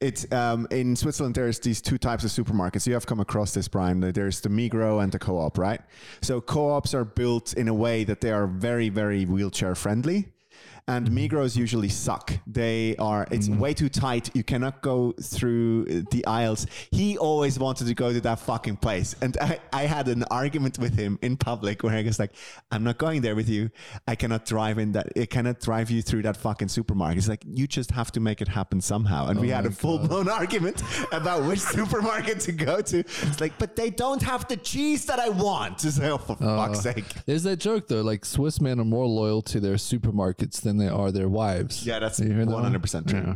It's 0.00 0.30
um, 0.32 0.66
in 0.72 0.96
Switzerland. 0.96 1.36
There's 1.36 1.60
these 1.60 1.80
two 1.80 1.96
types 1.96 2.24
of 2.24 2.30
supermarkets. 2.30 2.88
You 2.88 2.94
have 2.94 3.06
come 3.06 3.20
across 3.20 3.54
this, 3.54 3.68
Bryan. 3.68 4.00
There's 4.00 4.40
the 4.40 4.48
Migro 4.48 5.00
and 5.00 5.12
the 5.12 5.18
Co-op, 5.20 5.56
right? 5.56 5.80
So 6.22 6.40
co-ops 6.40 6.92
are 6.92 7.04
built 7.04 7.52
in 7.54 7.68
a 7.68 7.74
way 7.74 8.02
that 8.02 8.20
they 8.20 8.32
are 8.32 8.48
very, 8.48 8.88
very 8.88 9.24
wheelchair 9.24 9.76
friendly 9.76 10.32
and 10.88 11.08
Migros 11.10 11.56
usually 11.56 11.88
suck. 11.88 12.32
They 12.46 12.96
are 12.96 13.26
it's 13.30 13.48
way 13.48 13.72
too 13.72 13.88
tight. 13.88 14.34
You 14.34 14.42
cannot 14.42 14.82
go 14.82 15.12
through 15.12 15.86
uh, 15.88 16.10
the 16.10 16.26
aisles. 16.26 16.66
He 16.90 17.16
always 17.18 17.58
wanted 17.58 17.86
to 17.86 17.94
go 17.94 18.12
to 18.12 18.20
that 18.22 18.40
fucking 18.40 18.76
place, 18.76 19.14
and 19.22 19.36
I, 19.40 19.60
I 19.72 19.82
had 19.82 20.08
an 20.08 20.24
argument 20.24 20.78
with 20.78 20.96
him 20.98 21.18
in 21.22 21.36
public 21.36 21.82
where 21.82 21.94
I 21.96 22.02
was 22.02 22.18
like, 22.18 22.32
"I'm 22.70 22.82
not 22.84 22.98
going 22.98 23.22
there 23.22 23.36
with 23.36 23.48
you. 23.48 23.70
I 24.08 24.16
cannot 24.16 24.44
drive 24.44 24.78
in 24.78 24.92
that. 24.92 25.08
I 25.16 25.26
cannot 25.26 25.60
drive 25.60 25.90
you 25.90 26.02
through 26.02 26.22
that 26.22 26.36
fucking 26.36 26.68
supermarket." 26.68 27.18
It's 27.18 27.28
like 27.28 27.44
you 27.46 27.66
just 27.66 27.92
have 27.92 28.10
to 28.12 28.20
make 28.20 28.40
it 28.40 28.48
happen 28.48 28.80
somehow. 28.80 29.28
And 29.28 29.38
we 29.38 29.50
had 29.50 29.66
a 29.66 29.70
full 29.70 29.98
blown 29.98 30.28
argument 30.40 30.82
about 31.12 31.44
which 31.44 31.60
supermarket 31.76 32.40
to 32.40 32.52
go 32.52 32.80
to. 32.80 32.98
It's 32.98 33.40
like, 33.40 33.56
but 33.58 33.76
they 33.76 33.90
don't 33.90 34.22
have 34.22 34.48
the 34.48 34.56
cheese 34.56 35.06
that 35.06 35.20
I 35.20 35.28
want. 35.28 35.84
It's 35.92 35.98
like, 35.98 36.10
oh, 36.10 36.18
for 36.18 36.36
fuck's 36.36 36.80
sake. 36.80 37.04
There's 37.26 37.42
that 37.42 37.56
joke 37.56 37.86
though, 37.88 38.02
like 38.02 38.24
Swiss 38.24 38.60
men 38.60 38.80
are 38.80 38.84
more 38.84 39.06
loyal 39.06 39.42
to 39.42 39.60
their 39.60 39.74
supermarkets 39.74 40.60
than 40.60 40.71
they 40.78 40.88
are 40.88 41.10
their 41.10 41.28
wives. 41.28 41.86
Yeah, 41.86 41.98
that's 41.98 42.18
You 42.20 42.32
heard 42.32 42.48
that 42.48 42.52
one? 42.54 42.72
100% 42.72 43.08
true. 43.08 43.18
Yeah. 43.18 43.34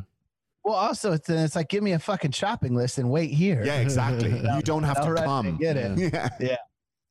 well, 0.65 0.75
also 0.75 1.13
it's, 1.13 1.29
it's 1.29 1.57
like, 1.57 1.69
give 1.69 1.83
me 1.83 1.93
a 1.93 1.99
fucking 1.99 2.33
shopping 2.33 2.75
list 2.75 2.99
and 2.99 3.11
wait 3.11 3.31
here. 3.31 3.63
Yeah, 3.65 3.81
exactly. 3.81 4.31
you 4.55 4.63
don't 4.63 4.83
have 4.85 5.03
to 5.03 5.13
right, 5.13 5.23
I 5.23 5.27
come. 5.27 5.57
get 5.57 5.77
it. 5.77 6.13
Yeah. 6.41 6.57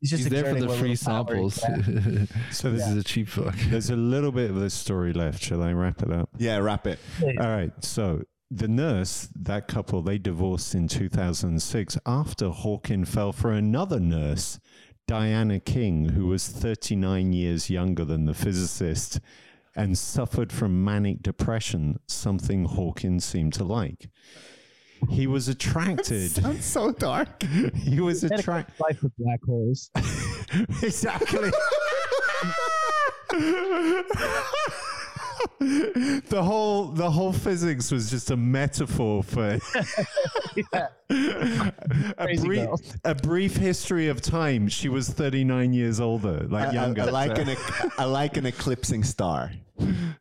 He's 0.02 0.10
just 0.10 0.24
He's 0.24 0.30
there 0.30 0.44
for 0.44 0.58
exerting 0.58 0.62
the 0.64 0.68
what 0.68 0.80
free 0.80 0.90
little 0.90 1.26
power 1.26 1.36
he 1.36 1.50
samples. 1.50 1.60
can. 1.60 2.28
So 2.52 2.72
this 2.72 2.82
this 2.82 2.90
is 2.92 2.98
a 2.98 3.04
cheap 3.04 3.28
fuck. 3.28 3.56
There's 3.70 3.90
a 3.90 3.96
little 3.96 4.32
bit 4.32 4.50
of 4.52 4.58
this 4.58 4.74
story 4.74 5.14
left. 5.14 5.42
Shall 5.42 5.64
I 5.64 5.72
wrap 5.72 6.04
it 6.04 6.12
up? 6.12 6.30
Yeah, 6.38 6.58
wrap 6.58 6.86
it. 6.86 7.00
All 7.24 7.48
right. 7.48 7.72
So 7.84 8.22
the 8.52 8.68
nurse, 8.68 9.30
that 9.36 9.68
couple, 9.68 10.02
they 10.02 10.18
divorced 10.20 10.76
in 10.76 10.88
2006 10.88 11.98
after 12.06 12.50
Hawking 12.50 13.06
fell 13.06 13.32
for 13.32 13.52
another 13.52 14.00
nurse, 14.00 14.60
Diana 15.08 15.60
King, 15.60 16.10
who 16.10 16.28
was 16.28 16.48
39 16.48 17.34
years 17.34 17.70
younger 17.70 18.06
than 18.06 18.26
the 18.26 18.34
physicist 18.36 19.20
and 19.76 19.98
suffered 19.98 20.52
from 20.54 20.84
manic 20.84 21.22
depression, 21.22 22.00
something 22.08 22.66
Hawkins 22.66 23.26
seemed 23.26 23.54
to 23.54 23.64
like. 23.64 24.10
He 25.10 25.28
was 25.28 25.48
attracted. 25.50 26.32
Sounds 26.32 26.66
so 26.66 26.92
dark. 26.92 27.44
he 27.76 28.00
was 28.00 28.22
Had 28.22 28.32
a 28.32 28.36
attracted. 28.36 28.80
life 28.80 29.04
with 29.04 29.12
black 29.18 29.40
holes. 29.46 29.92
exactly. 30.82 31.52
the 35.60 36.42
whole 36.44 36.86
the 36.88 37.10
whole 37.10 37.34
physics 37.34 37.92
was 37.92 38.10
just 38.10 38.32
a 38.32 38.38
metaphor 38.38 39.24
for 39.24 39.60
a, 40.74 42.38
brief, 42.42 42.70
a 43.04 43.16
brief 43.16 43.56
history 43.56 44.08
of 44.08 44.22
time. 44.22 44.68
She 44.68 44.90
was 44.90 45.10
39 45.10 45.74
years 45.74 46.00
older, 46.00 46.46
like 46.50 46.70
I, 46.70 46.74
younger. 46.74 47.04
I 47.04 47.06
like 47.06 47.36
so- 47.36 47.42
an 47.44 47.50
ec- 47.50 48.00
I 48.00 48.06
like 48.06 48.38
an 48.38 48.46
eclipsing 48.46 49.04
star. 49.04 49.52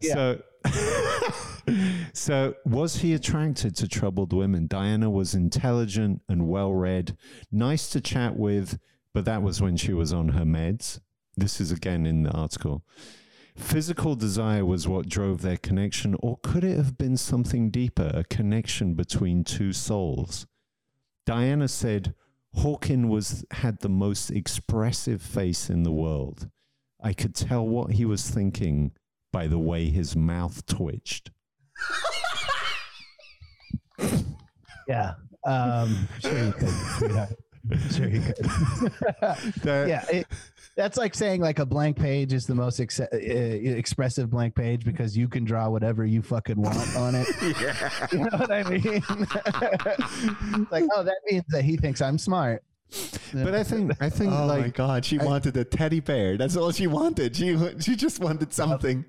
So, 0.00 0.42
so 2.12 2.54
was 2.64 2.96
he 2.96 3.14
attracted 3.14 3.76
to 3.76 3.88
troubled 3.88 4.32
women? 4.32 4.66
Diana 4.66 5.10
was 5.10 5.34
intelligent 5.34 6.22
and 6.28 6.48
well 6.48 6.72
read, 6.72 7.16
nice 7.50 7.88
to 7.90 8.00
chat 8.00 8.36
with, 8.36 8.78
but 9.12 9.24
that 9.24 9.42
was 9.42 9.60
when 9.60 9.76
she 9.76 9.92
was 9.92 10.12
on 10.12 10.30
her 10.30 10.44
meds. 10.44 11.00
This 11.36 11.60
is 11.60 11.72
again 11.72 12.06
in 12.06 12.22
the 12.22 12.30
article. 12.30 12.84
Physical 13.56 14.16
desire 14.16 14.64
was 14.64 14.88
what 14.88 15.08
drove 15.08 15.42
their 15.42 15.56
connection, 15.56 16.16
or 16.20 16.38
could 16.42 16.64
it 16.64 16.76
have 16.76 16.98
been 16.98 17.16
something 17.16 17.70
deeper, 17.70 18.10
a 18.12 18.24
connection 18.24 18.94
between 18.94 19.44
two 19.44 19.72
souls? 19.72 20.46
Diana 21.24 21.68
said, 21.68 22.14
Hawkin 22.56 23.08
was 23.08 23.44
had 23.52 23.80
the 23.80 23.88
most 23.88 24.30
expressive 24.30 25.22
face 25.22 25.70
in 25.70 25.82
the 25.82 25.92
world. 25.92 26.48
I 27.02 27.12
could 27.12 27.34
tell 27.34 27.66
what 27.66 27.92
he 27.92 28.04
was 28.04 28.28
thinking 28.28 28.92
by 29.34 29.48
the 29.48 29.58
way 29.58 29.90
his 29.90 30.14
mouth 30.14 30.64
twitched. 30.64 31.30
Yeah. 34.86 35.14
Um, 35.46 36.06
sure 36.20 36.38
you 36.44 36.52
could. 36.52 36.68
sweetheart. 36.68 37.30
Sure 37.90 38.06
you 38.06 38.20
could. 38.20 38.36
That- 39.62 39.88
yeah. 39.88 40.04
It, 40.12 40.26
that's 40.76 40.98
like 40.98 41.14
saying 41.14 41.40
like 41.40 41.58
a 41.58 41.64
blank 41.64 41.96
page 41.96 42.34
is 42.34 42.46
the 42.46 42.54
most 42.54 42.80
ex- 42.80 43.00
uh, 43.00 43.06
expressive 43.12 44.28
blank 44.28 44.54
page 44.54 44.84
because 44.84 45.16
you 45.16 45.26
can 45.26 45.44
draw 45.44 45.70
whatever 45.70 46.04
you 46.04 46.20
fucking 46.20 46.60
want 46.60 46.96
on 46.96 47.14
it. 47.14 47.26
Yeah. 47.60 48.06
You 48.12 48.18
know 48.18 48.36
what 48.36 48.50
I 48.52 48.62
mean? 48.64 49.02
Like, 50.70 50.84
oh, 50.94 51.02
that 51.02 51.16
means 51.30 51.44
that 51.48 51.62
he 51.64 51.78
thinks 51.78 52.02
I'm 52.02 52.18
smart. 52.18 52.62
But 53.32 53.54
I 53.54 53.64
think 53.64 53.92
I 54.00 54.08
think 54.08 54.32
Oh 54.32 54.46
my 54.46 54.68
god, 54.68 55.04
she 55.04 55.18
I- 55.18 55.24
wanted 55.24 55.56
a 55.56 55.64
teddy 55.64 56.00
bear. 56.00 56.36
That's 56.36 56.56
all 56.56 56.70
she 56.72 56.86
wanted. 56.86 57.34
She 57.36 57.56
she 57.80 57.96
just 57.96 58.20
wanted 58.20 58.52
something. 58.52 59.04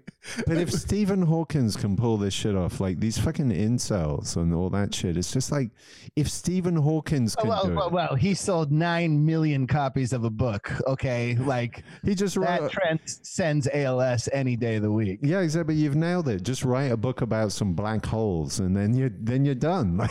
but 0.47 0.57
if 0.57 0.71
Stephen 0.71 1.21
Hawkins 1.21 1.75
can 1.75 1.95
pull 1.95 2.17
this 2.17 2.33
shit 2.33 2.55
off, 2.55 2.79
like 2.79 2.99
these 2.99 3.17
fucking 3.19 3.49
incels 3.51 4.35
and 4.37 4.55
all 4.55 4.71
that 4.71 4.95
shit, 4.95 5.17
it's 5.17 5.31
just 5.31 5.51
like 5.51 5.69
if 6.15 6.27
Stephen 6.29 6.75
Hawkins 6.75 7.35
Oh, 7.37 7.47
well, 7.47 7.65
do 7.67 7.75
well, 7.75 7.87
it, 7.87 7.93
well, 7.93 8.15
he 8.15 8.33
sold 8.33 8.71
nine 8.71 9.23
million 9.23 9.67
copies 9.67 10.13
of 10.13 10.23
a 10.23 10.31
book. 10.31 10.71
Okay, 10.87 11.35
like 11.35 11.83
he 12.03 12.15
just 12.15 12.39
that 12.41 12.61
wrote. 12.61 12.71
transcends 12.71 13.67
ALS 13.71 14.27
any 14.33 14.55
day 14.55 14.77
of 14.77 14.81
the 14.81 14.91
week. 14.91 15.19
Yeah, 15.21 15.41
exactly. 15.41 15.75
You've 15.75 15.95
nailed 15.95 16.27
it. 16.27 16.41
Just 16.41 16.65
write 16.65 16.91
a 16.91 16.97
book 16.97 17.21
about 17.21 17.51
some 17.51 17.73
black 17.73 18.03
holes, 18.05 18.59
and 18.59 18.75
then 18.75 18.95
you 18.95 19.11
then 19.19 19.45
you're 19.45 19.53
done. 19.55 19.97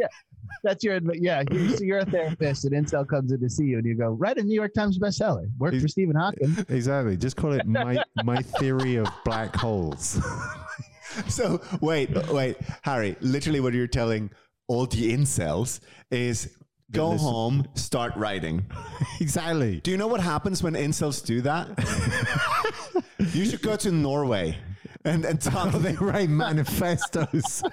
Like, 0.00 0.12
That's 0.64 0.82
your 0.84 0.96
adv- 0.96 1.16
yeah. 1.16 1.42
You're, 1.50 1.76
so 1.76 1.84
you're 1.84 1.98
a 1.98 2.04
therapist, 2.06 2.64
and 2.64 2.74
Incel 2.74 3.06
comes 3.08 3.32
in 3.32 3.40
to 3.40 3.48
see 3.50 3.64
you, 3.64 3.78
and 3.78 3.86
you 3.86 3.94
go 3.96 4.08
write 4.10 4.38
a 4.38 4.42
New 4.42 4.54
York 4.54 4.72
Times 4.74 4.98
bestseller. 4.98 5.48
Work 5.58 5.74
for 5.80 5.88
Stephen 5.88 6.16
Hawking. 6.16 6.56
exactly. 6.68 7.16
Just 7.16 7.36
call 7.36 7.52
it 7.52 7.66
my 7.66 8.02
my 8.24 8.42
theory 8.58 8.96
of 8.96 9.08
black 9.24 9.54
holes. 9.56 10.20
So 11.28 11.60
wait, 11.80 12.10
wait, 12.28 12.58
Harry. 12.82 13.16
Literally, 13.20 13.60
what 13.60 13.72
you're 13.72 13.86
telling 13.86 14.30
all 14.68 14.84
the 14.86 15.12
incels 15.12 15.80
is 16.10 16.54
go 16.90 17.10
listen- 17.10 17.26
home, 17.26 17.68
start 17.74 18.14
writing. 18.14 18.66
exactly. 19.20 19.80
Do 19.80 19.90
you 19.90 19.96
know 19.96 20.06
what 20.06 20.20
happens 20.20 20.62
when 20.62 20.74
incels 20.74 21.24
do 21.24 21.40
that? 21.40 21.66
you 23.32 23.46
should 23.46 23.62
go 23.62 23.74
to 23.76 23.90
Norway 23.90 24.56
and 25.08 25.24
and 25.24 25.40
talk. 25.52 25.72
They 25.72 25.94
write 25.94 26.28
manifestos. 26.28 27.62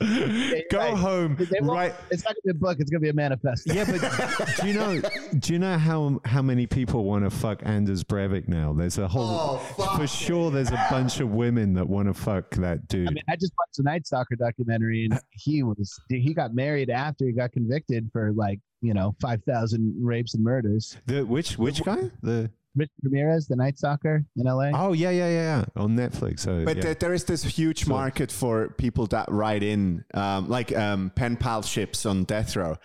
Go 0.00 0.78
right. 0.78 0.94
home. 0.96 1.36
They 1.38 1.58
Write. 1.62 1.94
It's 2.10 2.24
not 2.24 2.34
gonna 2.34 2.40
be 2.44 2.50
a 2.50 2.54
book. 2.54 2.78
It's 2.80 2.90
gonna 2.90 3.00
be 3.00 3.08
a 3.10 3.14
manifesto. 3.14 3.72
Yeah, 3.72 3.84
but 3.84 4.56
do 4.60 4.66
you 4.68 4.74
know? 4.74 5.00
Do 5.38 5.52
you 5.52 5.58
know 5.58 5.76
how 5.78 6.20
how 6.24 6.42
many 6.42 6.66
people 6.66 7.04
want 7.04 7.24
to 7.24 7.30
fuck 7.30 7.60
Anders 7.64 8.02
Breivik 8.04 8.48
now? 8.48 8.72
There's 8.72 8.98
a 8.98 9.08
whole 9.08 9.20
Oh, 9.30 9.56
fuck 9.76 9.96
for 10.00 10.06
sure. 10.06 10.50
There's 10.50 10.70
a 10.70 10.86
bunch 10.90 11.20
of 11.20 11.30
women 11.30 11.74
that 11.74 11.88
want 11.88 12.08
to 12.08 12.14
fuck 12.14 12.50
that 12.56 12.88
dude. 12.88 13.08
I 13.08 13.12
mean, 13.12 13.22
I 13.28 13.36
just 13.36 13.52
watched 13.58 13.76
the 13.76 13.82
Night 13.82 14.06
Stalker 14.06 14.36
documentary, 14.36 15.04
and 15.10 15.18
he 15.32 15.62
was 15.62 15.98
he 16.08 16.32
got 16.34 16.54
married 16.54 16.90
after 16.90 17.26
he 17.26 17.32
got 17.32 17.52
convicted 17.52 18.08
for 18.12 18.32
like 18.32 18.60
you 18.80 18.94
know 18.94 19.14
five 19.20 19.42
thousand 19.44 19.94
rapes 20.00 20.34
and 20.34 20.42
murders. 20.42 20.96
the 21.06 21.22
which 21.24 21.58
which 21.58 21.82
guy? 21.84 22.10
The 22.22 22.50
Richard 22.76 22.90
Ramirez, 23.02 23.46
the 23.48 23.56
Night 23.56 23.78
Stalker 23.78 24.24
in 24.36 24.46
L.A. 24.46 24.70
oh 24.74 24.92
yeah 24.92 25.10
yeah 25.10 25.28
yeah 25.28 25.64
yeah 25.76 25.82
on 25.82 25.96
Netflix. 25.96 26.40
So 26.40 26.64
But 26.64 26.76
yeah. 26.76 26.82
there- 26.82 26.94
there 26.94 27.14
is 27.14 27.24
this 27.24 27.42
huge 27.44 27.84
So- 27.84 27.90
market 27.90 28.30
for 28.30 28.68
people 28.78 29.06
that 29.08 29.30
write 29.30 29.62
in, 29.62 30.04
um, 30.14 30.48
like 30.48 30.76
um, 30.76 31.10
pen 31.14 31.36
pal 31.36 31.62
ships 31.62 32.06
on 32.06 32.24
death 32.24 32.54
row. 32.56 32.76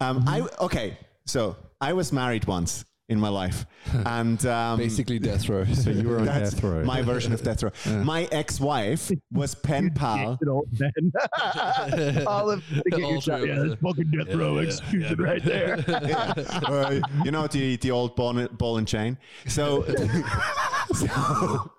Um, 0.00 0.24
I 0.26 0.46
okay, 0.60 0.96
so 1.26 1.56
I 1.80 1.92
was 1.92 2.12
married 2.12 2.46
once, 2.46 2.84
in 3.08 3.20
my 3.20 3.28
life, 3.28 3.66
and 4.06 4.44
um, 4.46 4.78
Basically, 4.78 5.18
death 5.18 5.48
row. 5.48 5.64
So 5.64 5.90
you 5.90 6.08
were 6.08 6.20
on 6.20 6.24
death 6.26 6.62
row. 6.62 6.82
my 6.84 7.02
version 7.02 7.32
of 7.32 7.42
death 7.42 7.62
row. 7.62 7.70
My 8.04 8.24
ex-wife 8.32 9.10
was 9.30 9.54
pen 9.54 9.90
pal. 9.94 10.36
Good 10.36 10.48
old 10.48 10.68
man. 10.78 11.12
All 12.26 12.50
of 12.50 12.62
All 13.02 13.20
three 13.20 13.50
of 13.50 13.72
us. 13.72 13.78
fucking 13.82 14.10
death 14.10 14.34
row 14.34 14.58
execution 14.58 15.20
right 15.20 15.44
there. 15.44 15.84
Uh, 15.86 17.00
you 17.24 17.30
know 17.30 17.46
the 17.46 17.76
the 17.76 17.90
old 17.90 18.16
ball 18.16 18.38
and, 18.38 18.56
ball 18.56 18.78
and 18.78 18.88
chain. 18.88 19.18
So, 19.48 19.84
so 20.94 21.70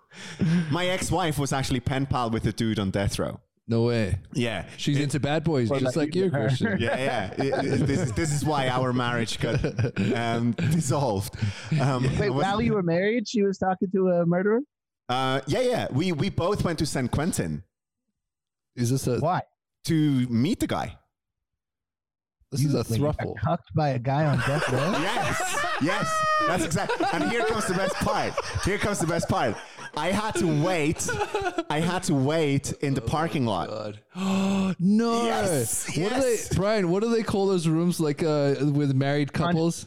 my 0.70 0.86
ex-wife 0.88 1.40
was 1.40 1.52
actually 1.52 1.80
pen 1.80 2.06
pal 2.06 2.30
with 2.30 2.46
a 2.46 2.52
dude 2.54 2.80
on 2.80 2.92
death 2.92 3.18
row. 3.20 3.40
No 3.68 3.82
way. 3.84 4.20
Yeah, 4.34 4.66
She's 4.78 5.00
into 5.00 5.20
bad 5.20 5.44
boys, 5.44 5.70
just 5.72 5.96
like 5.96 6.14
you, 6.14 6.30
Christian. 6.30 6.78
yeah, 6.80 6.98
yeah. 6.98 7.32
It- 7.44 7.66
it- 7.82 7.88
this 7.88 8.00
is 8.02 8.12
this 8.14 8.32
is 8.32 8.46
why 8.46 8.68
our 8.70 8.94
marriage 8.94 9.40
got 9.40 9.60
um, 10.16 10.52
dissolved. 10.52 11.36
Um, 11.82 12.04
Wait, 12.20 12.30
while 12.30 12.62
you 12.62 12.74
were 12.74 12.84
married, 12.84 13.28
she 13.28 13.42
was 13.42 13.58
talking 13.58 13.90
to 13.92 14.10
a 14.10 14.26
murderer? 14.26 14.60
uh, 15.10 15.42
yeah, 15.48 15.62
yeah. 15.62 15.88
We 15.92 16.12
we 16.12 16.30
both 16.30 16.64
went 16.64 16.78
to 16.80 16.86
San 16.86 17.08
Quentin 17.08 17.64
Is 18.76 18.92
this 18.92 19.08
a 19.08 19.20
Why? 19.20 19.42
to 19.86 20.28
meet 20.30 20.60
the 20.60 20.68
guy. 20.68 20.98
This 22.58 22.66
is 22.66 22.74
a 22.74 22.78
Like, 22.78 23.00
you 23.00 23.06
got? 23.34 23.36
Cucked 23.44 23.74
by 23.76 23.90
a 23.90 24.00
guy 24.00 24.26
on 24.26 24.38
death 24.40 24.70
row? 24.72 24.92
Yes, 25.02 25.66
yes, 25.82 26.26
that's 26.48 26.64
exactly. 26.66 27.06
And 27.14 27.30
here 27.32 27.46
comes 27.46 27.66
the 27.68 27.74
best 27.74 27.96
part. 27.96 28.34
Here 28.64 28.78
comes 28.78 29.00
the 29.00 29.08
best 29.08 29.28
part. 29.30 29.56
I 29.98 30.12
had 30.12 30.36
to 30.36 30.48
wait. 30.64 31.08
I 31.70 31.80
had 31.80 32.04
to 32.04 32.14
wait 32.14 32.74
in 32.82 32.94
the 32.94 33.02
parking 33.02 33.46
lot. 33.46 33.70
God. 33.70 34.00
no. 34.80 35.26
Yes, 35.26 35.88
What 35.88 35.96
do 35.96 36.02
yes. 36.02 36.50
they, 36.50 36.56
Bryan? 36.56 36.90
What 36.90 37.02
do 37.04 37.10
they 37.10 37.24
call 37.24 37.48
those 37.48 37.68
rooms 37.68 38.00
like 38.00 38.24
uh, 38.24 38.56
with 38.74 38.94
married 38.94 39.32
couples? 39.34 39.86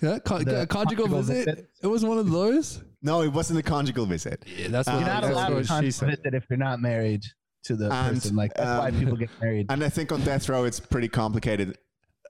Huh? 0.00 0.18
Con- 0.24 0.48
uh, 0.48 0.66
conjugal, 0.66 1.06
conjugal 1.06 1.06
visit? 1.22 1.46
visit. 1.46 1.70
It 1.82 1.86
was 1.86 2.04
one 2.04 2.18
of 2.18 2.30
those. 2.30 2.82
No, 3.02 3.22
it 3.22 3.32
wasn't 3.32 3.58
a 3.58 3.62
conjugal 3.62 4.06
visit. 4.06 4.44
Yeah, 4.56 4.68
that's 4.68 4.86
what 4.88 4.98
You're 4.98 5.06
not 5.08 5.22
that's 5.22 5.34
allowed 5.34 5.48
to 5.50 5.62
she 5.62 5.68
conjugal 5.68 5.92
said. 5.92 6.08
visit 6.10 6.34
if 6.34 6.44
you're 6.48 6.58
not 6.58 6.80
married 6.80 7.22
to 7.64 7.76
the 7.76 7.90
And, 7.92 8.14
person. 8.16 8.36
Like 8.36 8.54
that's 8.54 8.78
why 8.80 8.88
um, 8.88 8.98
people 8.98 9.16
get 9.16 9.30
married. 9.40 9.66
And 9.68 9.82
I 9.84 9.88
think 9.88 10.12
on 10.12 10.22
death 10.22 10.48
row, 10.48 10.64
it's 10.64 10.80
pretty 10.80 11.08
complicated. 11.08 11.76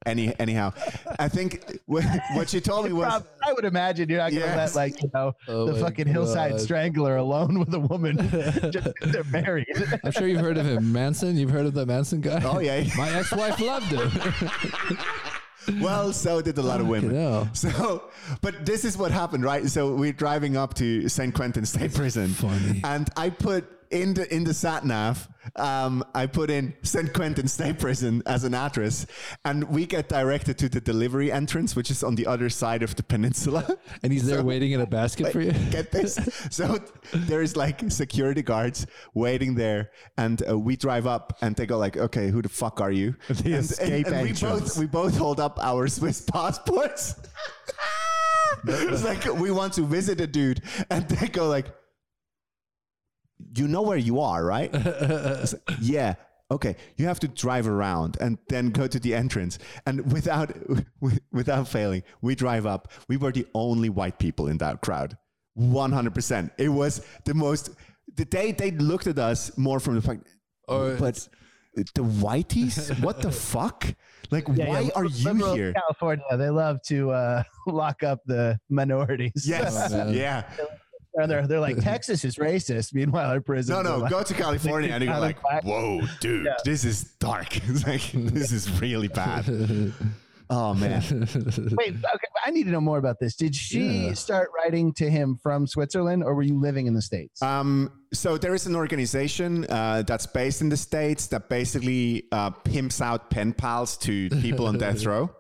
Any 0.07 0.33
anyhow, 0.41 0.73
I 1.19 1.29
think 1.29 1.79
what, 1.85 2.03
what 2.33 2.49
she 2.49 2.59
told 2.61 2.87
me 2.87 2.93
was 2.95 3.07
Prob- 3.07 3.27
I 3.47 3.53
would 3.53 3.67
imagine 3.67 4.09
you're 4.09 4.19
not 4.19 4.31
gonna 4.33 4.47
Yes. 4.47 4.75
let 4.75 4.93
like 4.95 5.03
you 5.03 5.11
know 5.13 5.35
Oh 5.47 5.67
the 5.67 5.73
my 5.75 5.79
fucking 5.81 6.07
hillside 6.07 6.59
strangler 6.59 7.17
alone 7.17 7.59
with 7.59 7.75
a 7.75 7.81
woman 7.81 8.17
just 8.71 8.97
'cause 8.99 9.13
they're 9.13 9.25
married. 9.25 9.67
I'm 10.03 10.11
sure 10.13 10.27
you've 10.27 10.41
heard 10.41 10.57
of 10.57 10.65
him, 10.65 10.91
Manson. 10.91 11.37
You've 11.37 11.51
heard 11.51 11.67
of 11.67 11.75
the 11.75 11.85
Manson 11.85 12.23
guy. 12.23 12.41
Oh 12.45 12.61
yeah. 12.61 12.83
My 12.97 13.11
ex-wife 13.11 13.61
loved 13.61 13.93
him. 13.93 14.99
well, 15.81 16.13
so 16.13 16.41
did 16.41 16.57
a 16.57 16.63
lot 16.63 16.81
of 16.81 16.89
women. 16.89 17.15
hell. 17.15 17.49
So, 17.53 18.05
but 18.41 18.65
this 18.65 18.85
is 18.87 18.97
what 18.97 19.11
happened, 19.11 19.45
right? 19.45 19.67
So 19.69 19.95
we're 19.95 20.13
driving 20.15 20.57
up 20.57 20.75
to 20.75 21.09
St. 21.11 21.35
Quentin 21.35 21.67
State 21.67 21.93
Prison, 21.95 22.29
funny. 22.29 22.81
and 22.85 23.09
I 23.17 23.29
put 23.31 23.67
in 23.91 24.15
the 24.15 24.33
in 24.35 24.45
the 24.45 24.55
sat 24.55 24.85
nav, 24.85 25.29
um, 25.57 26.05
I 26.15 26.27
put 26.27 26.49
in 26.51 26.75
St. 26.83 27.13
Quentin 27.13 27.49
State 27.49 27.79
Prison 27.79 28.23
as 28.27 28.45
an 28.45 28.55
address, 28.55 29.07
and 29.45 29.65
we 29.65 29.85
get 29.87 30.09
directed 30.09 30.59
to 30.59 30.69
the 30.69 30.81
delivery 30.81 31.33
entrance, 31.33 31.75
which 31.75 31.91
is 31.91 32.05
on 32.05 32.15
the 32.15 32.27
other 32.27 32.49
side 32.51 32.83
of 32.83 32.95
the 32.97 33.03
peninsula. 33.03 33.67
And 34.03 34.13
he's 34.13 34.27
there 34.27 34.39
So- 34.39 34.45
waiting 34.45 34.73
in 34.73 34.81
a 34.81 34.87
basket 34.87 35.33
for 35.33 35.41
you. 35.41 35.53
Get 35.71 35.91
this? 35.91 36.19
So 36.51 36.79
there's 37.13 37.57
like 37.57 37.91
security 37.91 38.43
guards 38.43 38.87
waiting 39.15 39.55
there, 39.57 39.91
and 40.17 40.43
uh, 40.49 40.59
we 40.59 40.77
drive 40.77 41.07
up, 41.07 41.37
and 41.43 41.57
they 41.57 41.67
go 41.67 41.79
like, 41.79 41.97
"Okay, 41.97 42.31
who 42.31 42.43
the 42.43 42.49
fuck 42.49 42.81
are 42.81 42.93
you?" 42.93 43.15
The 43.29 43.55
and, 43.55 43.65
escape 43.65 44.07
and, 44.07 44.15
and 44.17 44.27
we 44.29 44.33
both 44.33 44.79
we 44.79 44.87
both 44.87 45.17
hold 45.17 45.41
up 45.41 45.59
our 45.61 45.89
Swiss 45.89 46.21
passports. 46.21 47.15
it's 48.65 49.05
like 49.05 49.25
we 49.41 49.51
want 49.51 49.73
to 49.75 49.83
visit 49.83 50.21
a 50.21 50.27
dude, 50.27 50.63
and 50.91 51.09
they 51.09 51.29
go 51.29 51.49
like, 51.49 51.67
"You 53.55 53.69
know 53.69 53.83
where 53.83 53.99
you 53.99 54.21
are, 54.21 54.45
right?" 54.45 54.73
Like, 54.75 55.61
yeah. 55.81 56.15
Okay, 56.53 56.75
you 56.97 57.07
have 57.07 57.21
to 57.21 57.29
drive 57.29 57.69
around 57.69 58.17
and 58.21 58.37
then 58.49 58.71
go 58.71 58.89
to 58.89 58.99
the 58.99 59.15
entrance. 59.15 59.59
And 59.87 60.13
without 60.13 60.53
without 61.33 61.69
failing, 61.69 62.03
we 62.23 62.35
drive 62.35 62.67
up. 62.67 62.91
We 63.09 63.17
were 63.17 63.31
the 63.33 63.47
only 63.55 63.89
white 63.89 64.19
people 64.19 64.49
in 64.49 64.59
that 64.59 64.81
crowd. 64.81 65.17
100%. 65.59 66.51
It 66.59 66.69
was 66.69 67.05
the 67.25 67.35
most 67.35 67.71
the 68.17 68.25
day 68.25 68.53
they 68.53 68.71
looked 68.73 69.07
at 69.07 69.19
us 69.19 69.57
more 69.57 69.79
from 69.79 69.95
the 69.95 70.03
fact 70.03 70.27
Oh, 70.69 70.97
but 70.97 71.29
the 71.75 72.03
whiteys? 72.03 72.99
What 73.05 73.21
the 73.23 73.33
fuck? 73.33 73.87
Like 74.31 74.47
Yeah, 74.53 74.69
why 74.69 74.81
yeah, 74.81 74.91
are 74.95 75.05
liberal 75.05 75.57
you 75.57 75.63
here? 75.63 75.73
California, 75.73 76.37
they 76.37 76.51
love 76.51 76.81
to 76.87 77.11
uh, 77.11 77.43
lock 77.67 78.03
up 78.03 78.21
the 78.27 78.59
minorities. 78.69 79.45
Yes. 79.47 79.93
Oh, 79.93 80.11
yeah. 80.11 80.45
And 81.23 81.31
they're, 81.31 81.47
they're 81.47 81.61
like, 81.61 81.77
Texas 81.83 82.25
is 82.25 82.37
racist. 82.37 82.95
Meanwhile, 82.95 83.31
our 83.31 83.41
prison. 83.41 83.83
No, 83.83 83.99
no, 83.99 84.09
go 84.09 84.23
to 84.23 84.35
California 84.35 84.91
and 84.93 85.03
you 85.03 85.09
go 85.11 85.15
of 85.17 85.21
like, 85.21 85.43
whoa, 85.65 86.01
dude, 86.21 86.47
Yeah. 86.47 86.55
this 86.65 86.85
is 86.85 87.05
dark. 87.21 87.57
It's 87.69 87.87
like 87.87 88.11
this 88.13 88.53
is 88.53 88.81
really 88.81 89.09
bad. 89.09 89.47
Oh 90.53 90.75
man. 90.75 91.01
Wait, 91.79 91.95
okay, 91.95 92.29
I 92.45 92.51
need 92.51 92.65
to 92.65 92.71
know 92.73 92.81
more 92.81 92.99
about 92.99 93.21
this. 93.21 93.37
Did 93.37 93.55
she 93.55 94.07
Yeah. 94.07 94.15
start 94.15 94.49
writing 94.53 94.93
to 94.95 95.09
him 95.09 95.39
from 95.41 95.65
Switzerland, 95.69 96.25
or 96.25 96.35
were 96.35 96.43
you 96.43 96.59
living 96.61 96.89
in 96.89 96.95
the 96.95 97.03
states? 97.03 97.41
Um, 97.41 97.93
so 98.13 98.37
there 98.37 98.53
is 98.53 98.67
an 98.67 98.75
organization 98.75 99.65
uh, 99.71 100.03
that's 100.05 100.27
based 100.27 100.61
in 100.61 100.69
the 100.69 100.77
states 100.77 101.29
that 101.29 101.49
basically 101.49 102.25
uh, 102.33 102.51
pimps 102.51 103.01
out 103.01 103.31
pen 103.31 103.53
pals 103.53 103.97
to 103.99 104.29
people 104.43 104.67
on 104.67 104.77
death 104.77 105.07
row. 105.07 105.31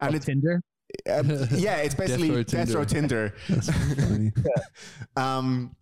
And 0.00 0.14
it's 0.14 0.26
Tinder. 0.26 0.62
Uh, 1.08 1.22
yeah, 1.52 1.76
it's 1.78 1.94
basically 1.94 2.30
row 2.30 2.42
death 2.42 2.72
row 2.72 2.84
Tinder. 2.84 3.34
That's 3.48 3.70
funny. 3.70 4.32
Um, 5.16 5.74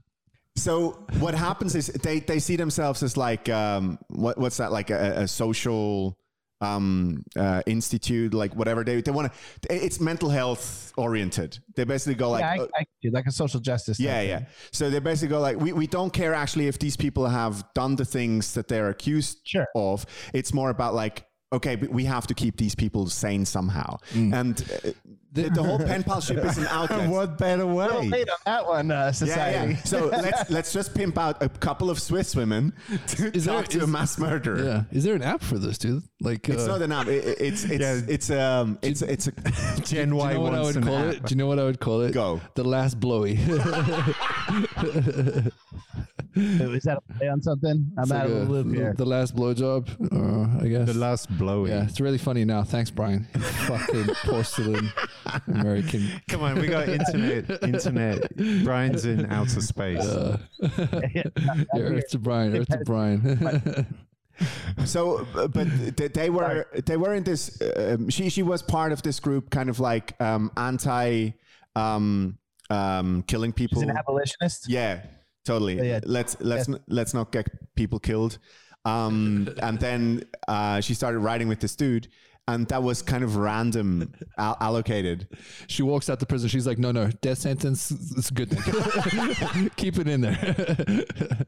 so 0.57 1.07
what 1.21 1.35
happens 1.35 1.77
is 1.77 1.87
they, 1.87 2.19
they 2.19 2.41
see 2.41 2.57
themselves 2.57 3.03
as 3.03 3.17
like 3.17 3.49
um, 3.49 3.99
what 4.09 4.39
what's 4.39 4.57
that 4.57 4.73
like 4.73 4.91
a, 4.91 5.21
a 5.23 5.29
social 5.29 6.19
um, 6.61 7.23
uh, 7.37 7.63
institute 7.67 8.35
like 8.35 8.55
whatever 8.57 8.83
they 8.83 9.01
they 9.01 9.13
want 9.13 9.33
to 9.33 9.75
it's 9.75 10.01
mental 10.01 10.29
health 10.29 10.93
oriented. 10.99 11.59
They 11.77 11.85
basically 11.85 12.17
go 12.17 12.31
like 12.31 12.41
yeah, 12.41 12.51
I, 12.51 12.59
uh, 12.59 12.67
I, 12.77 12.85
do, 13.01 13.11
like 13.11 13.27
a 13.27 13.33
social 13.33 13.61
justice. 13.61 13.99
type 13.99 14.05
yeah, 14.07 14.19
thing. 14.19 14.29
yeah. 14.29 14.45
So 14.73 14.91
they 14.91 14.99
basically 14.99 15.29
go 15.29 15.41
like, 15.41 15.59
we, 15.59 15.73
we 15.73 15.87
don't 15.87 16.13
care 16.13 16.35
actually 16.35 16.67
if 16.67 16.79
these 16.79 16.97
people 16.97 17.27
have 17.27 17.65
done 17.75 17.95
the 17.97 18.05
things 18.05 18.55
that 18.55 18.67
they're 18.69 18.89
accused 18.89 19.39
Sure. 19.45 19.67
of. 19.77 20.05
It's 20.35 20.53
more 20.53 20.71
about 20.71 20.95
like, 20.95 21.25
okay, 21.53 21.77
but 21.77 21.91
we 21.91 22.05
have 22.05 22.27
to 22.29 22.35
keep 22.35 22.57
these 22.57 22.75
people 22.75 23.09
sane 23.09 23.45
somehow. 23.45 23.99
Mm. 24.13 24.35
And 24.41 24.63
uh, 24.63 24.91
the, 25.33 25.51
the 25.51 25.63
whole 25.63 25.79
pen 25.79 26.03
pal 26.03 26.21
ship 26.23 26.39
is 26.45 26.57
an 26.59 26.67
outlet. 26.71 27.09
what 27.09 27.37
better 27.39 27.65
Little 27.65 28.01
way? 28.01 28.09
late 28.09 28.29
on 28.31 28.37
that 28.47 28.67
one, 28.67 28.91
uh, 28.91 29.13
society. 29.13 29.75
yeah. 29.75 29.83
So 29.85 30.07
let's 30.13 30.51
let's 30.51 30.73
just 30.73 30.95
pimp 30.95 31.19
out 31.19 31.43
a 31.43 31.49
couple 31.51 31.91
of 31.91 32.01
Swiss 32.01 32.35
women 32.35 32.73
to 33.09 33.31
Is 33.37 33.45
there- 33.45 33.55
talk 33.55 33.69
to 33.69 33.85
a 33.85 33.87
mass 33.87 34.19
murderer. 34.19 34.65
Yeah. 34.65 34.83
Is 34.91 35.05
there 35.05 35.15
an 35.15 35.23
app 35.23 35.43
for 35.43 35.59
this, 35.59 35.77
dude? 35.79 36.03
Like, 36.21 36.49
It's 36.49 36.65
uh, 36.65 36.67
not 36.67 36.83
an 36.83 36.93
app. 36.93 37.07
It, 37.09 37.25
it- 37.25 37.39
it's 37.41 37.65
it's 37.65 37.81
Yeah. 37.81 38.01
it's 38.09 38.31
um 38.31 38.79
it's 38.83 39.03
it's 39.03 39.27
a 39.29 39.33
Gen 39.85 40.11
do 40.11 40.17
Y 40.17 40.33
you 40.33 40.39
know 40.39 40.41
what 40.43 40.55
I 40.55 40.61
wants 40.61 40.67
would 40.67 40.77
an 40.77 40.89
call 40.89 40.97
app. 40.99 41.15
it? 41.15 41.23
Do 41.25 41.33
you 41.35 41.37
know 41.39 41.47
what 41.47 41.59
I 41.59 41.65
would 41.65 41.81
call 41.81 42.01
it? 42.03 42.13
Go. 42.13 42.41
The 42.55 42.65
last 42.65 42.99
blowy. 42.99 43.37
Is 46.39 46.85
that 46.85 46.99
a 46.99 47.13
play 47.15 47.29
on 47.29 47.43
something? 47.43 47.91
I'm 47.97 48.03
It's 48.05 48.13
out 48.13 48.29
like 48.31 48.37
of 48.41 48.49
the 48.49 48.55
a- 48.55 48.55
loop 48.63 48.75
here. 48.75 48.95
The 48.97 49.05
last 49.05 49.35
blowjob, 49.37 49.89
uh, 50.13 50.65
I 50.65 50.69
guess. 50.69 50.87
The 50.87 50.95
last 50.99 51.37
blowy. 51.39 51.71
yeah, 51.71 51.85
it's 51.85 52.01
really 52.01 52.19
funny 52.19 52.45
now. 52.45 52.63
Thanks, 52.63 52.91
Bryan. 52.91 53.25
Fucking 53.35 54.07
porcelain 54.25 54.91
American. 55.49 56.09
Come 56.29 56.43
on, 56.43 56.59
we 56.61 56.67
got 56.69 56.89
internet. 56.89 57.63
Internet. 57.63 58.37
Bryan's 58.65 59.05
in 59.05 59.27
outer 59.27 59.61
space. 59.61 60.05
Uh, 60.05 60.39
yeah, 61.15 61.23
Earth 61.77 62.09
to 62.11 62.19
Bryan. 62.19 62.57
Earth 62.57 62.69
to 62.69 62.79
Bryan. 62.85 63.87
So, 64.85 65.27
but 65.35 65.67
they 66.15 66.31
were 66.31 66.67
they 66.87 66.97
were 66.97 67.15
in 67.15 67.25
this. 67.25 67.61
Um, 67.77 68.09
she 68.09 68.29
she 68.31 68.43
was 68.45 68.63
part 68.63 68.93
of 68.93 69.03
this 69.03 69.19
group, 69.19 69.51
kind 69.51 69.69
of 69.69 69.81
like 69.81 70.15
um, 70.21 70.53
anti 70.57 71.31
um, 71.75 72.39
um, 72.71 73.25
killing 73.27 73.53
people. 73.53 73.81
She's 73.83 73.89
an 73.91 73.97
abolitionist. 73.97 74.69
Yeah, 74.71 75.01
totally. 75.49 75.77
Yeah, 75.77 75.83
yeah. 75.93 76.01
Let's 76.05 76.37
let's 76.41 76.69
n- 76.69 76.81
let's 76.99 77.13
not 77.15 77.33
get 77.33 77.47
people 77.75 77.99
killed. 77.99 78.39
Um, 78.85 79.49
and 79.63 79.79
then 79.79 80.23
uh, 80.47 80.81
she 80.81 80.95
started 80.95 81.19
writing 81.27 81.49
with 81.49 81.61
this 81.61 81.77
dude, 81.77 82.09
and 82.47 82.67
that 82.69 82.83
was 82.83 83.03
kind 83.03 83.23
of 83.25 83.37
random 83.37 84.13
al- 84.39 84.57
allocated. 84.61 85.27
she 85.67 85.83
walks 85.83 86.09
out 86.09 86.21
the 86.21 86.27
prison. 86.27 86.49
She's 86.49 86.67
like, 86.67 86.79
no, 86.79 86.91
no, 86.93 87.11
death 87.21 87.39
sentence. 87.39 87.91
It's 88.17 88.31
a 88.31 88.35
good 88.35 88.51
thing. 88.51 89.71
Keep 89.77 89.99
it 89.99 90.09
in 90.09 90.21
there. 90.23 90.39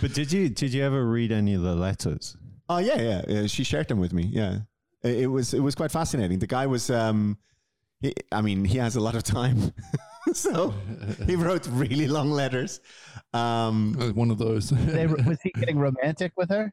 But 0.00 0.14
did 0.14 0.32
you 0.32 0.48
did 0.48 0.72
you 0.72 0.82
ever 0.82 1.04
read 1.04 1.30
any 1.30 1.54
of 1.54 1.62
the 1.62 1.74
letters? 1.74 2.36
Oh 2.70 2.78
yeah, 2.78 3.00
yeah, 3.00 3.22
yeah. 3.28 3.46
She 3.46 3.64
shared 3.64 3.88
them 3.88 3.98
with 4.00 4.12
me. 4.12 4.22
Yeah, 4.22 4.60
it, 5.02 5.24
it 5.24 5.26
was 5.26 5.52
it 5.52 5.60
was 5.60 5.74
quite 5.74 5.90
fascinating. 5.92 6.38
The 6.38 6.46
guy 6.46 6.66
was, 6.66 6.88
um, 6.90 7.36
he, 8.00 8.14
I 8.32 8.40
mean, 8.40 8.64
he 8.64 8.78
has 8.78 8.96
a 8.96 9.00
lot 9.00 9.14
of 9.14 9.22
time, 9.24 9.72
so 10.34 10.74
he 11.26 11.36
wrote 11.36 11.66
really 11.68 12.06
long 12.08 12.30
letters. 12.30 12.80
Um, 13.32 13.94
One 14.14 14.30
of 14.30 14.38
those. 14.38 14.70
They, 14.70 15.06
was 15.06 15.38
he 15.42 15.50
getting 15.50 15.78
romantic 15.78 16.32
with 16.36 16.50
her? 16.50 16.72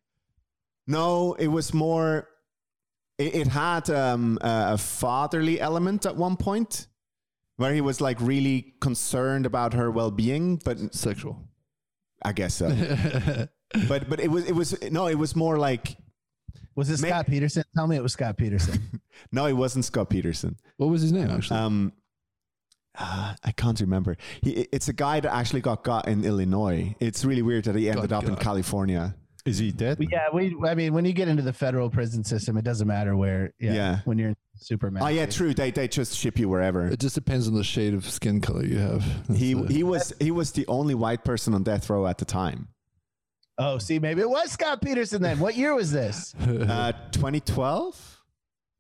no, 0.88 1.34
it 1.34 1.48
was 1.48 1.74
more. 1.74 2.30
It, 3.18 3.36
it 3.36 3.48
had 3.48 3.90
um, 3.90 4.38
a 4.42 4.74
a 4.74 4.78
fatherly 4.78 5.60
element 5.60 6.06
at 6.06 6.16
one 6.16 6.38
point. 6.38 6.88
where 7.58 7.74
he 7.74 7.82
was 7.82 8.02
like 8.02 8.20
really 8.20 8.74
concerned 8.82 9.46
about 9.46 9.74
her 9.74 9.90
well-being, 9.90 10.58
but 10.66 10.78
Sexual. 10.94 11.38
I 12.24 12.34
guess 12.34 12.56
so. 12.56 12.68
but 13.88 14.10
but 14.10 14.20
it 14.20 14.30
was 14.30 14.46
it 14.46 14.54
was 14.54 14.76
no, 14.92 15.08
it 15.08 15.16
was 15.18 15.36
more 15.36 15.58
like 15.58 15.96
Was 16.76 16.90
it 16.90 17.02
May- 17.02 17.10
Scott 17.10 17.28
Peterson? 17.28 17.64
Tell 17.76 17.88
me 17.88 17.96
it 17.96 18.04
was 18.04 18.14
Scott 18.14 18.36
Peterson. 18.38 19.02
no, 19.32 19.46
it 19.46 19.54
wasn't 19.54 19.86
Scott 19.86 20.10
Peterson. 20.10 20.58
what 20.78 20.88
was 20.90 21.02
his 21.02 21.12
name 21.12 21.30
actually? 21.30 21.60
Um, 21.60 21.94
uh, 22.98 23.34
I 23.44 23.52
can't 23.52 23.80
remember. 23.80 24.18
He, 24.42 24.68
it's 24.72 24.88
a 24.88 24.94
guy 24.94 25.20
that 25.20 25.34
actually 25.34 25.62
got 25.62 25.84
got 25.84 26.08
in 26.08 26.24
Illinois. 26.26 26.96
It's 27.00 27.24
really 27.26 27.42
weird 27.42 27.66
that 27.66 27.76
he 27.76 27.90
ended 27.90 28.10
Got 28.10 28.24
up 28.24 28.30
in. 28.30 28.36
California. 28.36 29.16
Is 29.46 29.60
he 29.60 29.72
dead? 29.72 29.98
Yeah, 30.12 30.28
we. 30.34 30.56
I 30.68 30.74
mean, 30.74 30.94
when 30.94 31.06
you 31.06 31.14
get 31.14 31.28
into 31.28 31.44
the 31.44 31.54
federal 31.54 31.90
prison 31.92 32.24
system, 32.24 32.58
it 32.58 32.64
doesn't 32.64 32.88
matter 32.88 33.16
where. 33.16 33.54
Yeah. 33.60 33.74
Yeah. 33.74 34.00
When 34.06 34.18
you're 34.18 34.30
in 34.30 34.36
supermax. 34.60 35.02
Oh 35.04 35.08
yeah, 35.08 35.28
true. 35.28 35.54
They 35.54 35.70
they 35.70 35.88
just 35.88 36.18
ship 36.18 36.40
you 36.40 36.50
wherever. 36.50 36.88
it 36.88 37.00
just 37.00 37.14
depends 37.14 37.48
on 37.48 37.54
the 37.54 37.64
shade 37.64 37.94
of 37.94 38.10
skin 38.10 38.42
color 38.42 38.66
you 38.66 38.80
have. 38.80 39.28
That's 39.28 39.40
He 39.40 39.54
the- 39.54 39.72
he 39.72 39.84
was 39.84 40.14
he 40.20 40.32
was 40.32 40.52
the 40.54 40.66
only 40.68 40.96
white 40.96 41.24
person 41.24 41.54
on 41.54 41.62
death 41.62 41.88
row 41.92 42.08
at 42.08 42.18
the 42.18 42.26
time. 42.26 42.70
Oh, 43.60 43.78
see, 43.78 44.00
maybe 44.00 44.20
it 44.22 44.30
was 44.30 44.52
Scott 44.52 44.82
Peterson 44.82 45.22
then. 45.22 45.40
What 45.40 45.56
year 45.56 45.74
was 45.76 45.92
this, 45.92 46.34
Uh, 46.42 46.92
2012. 47.12 48.22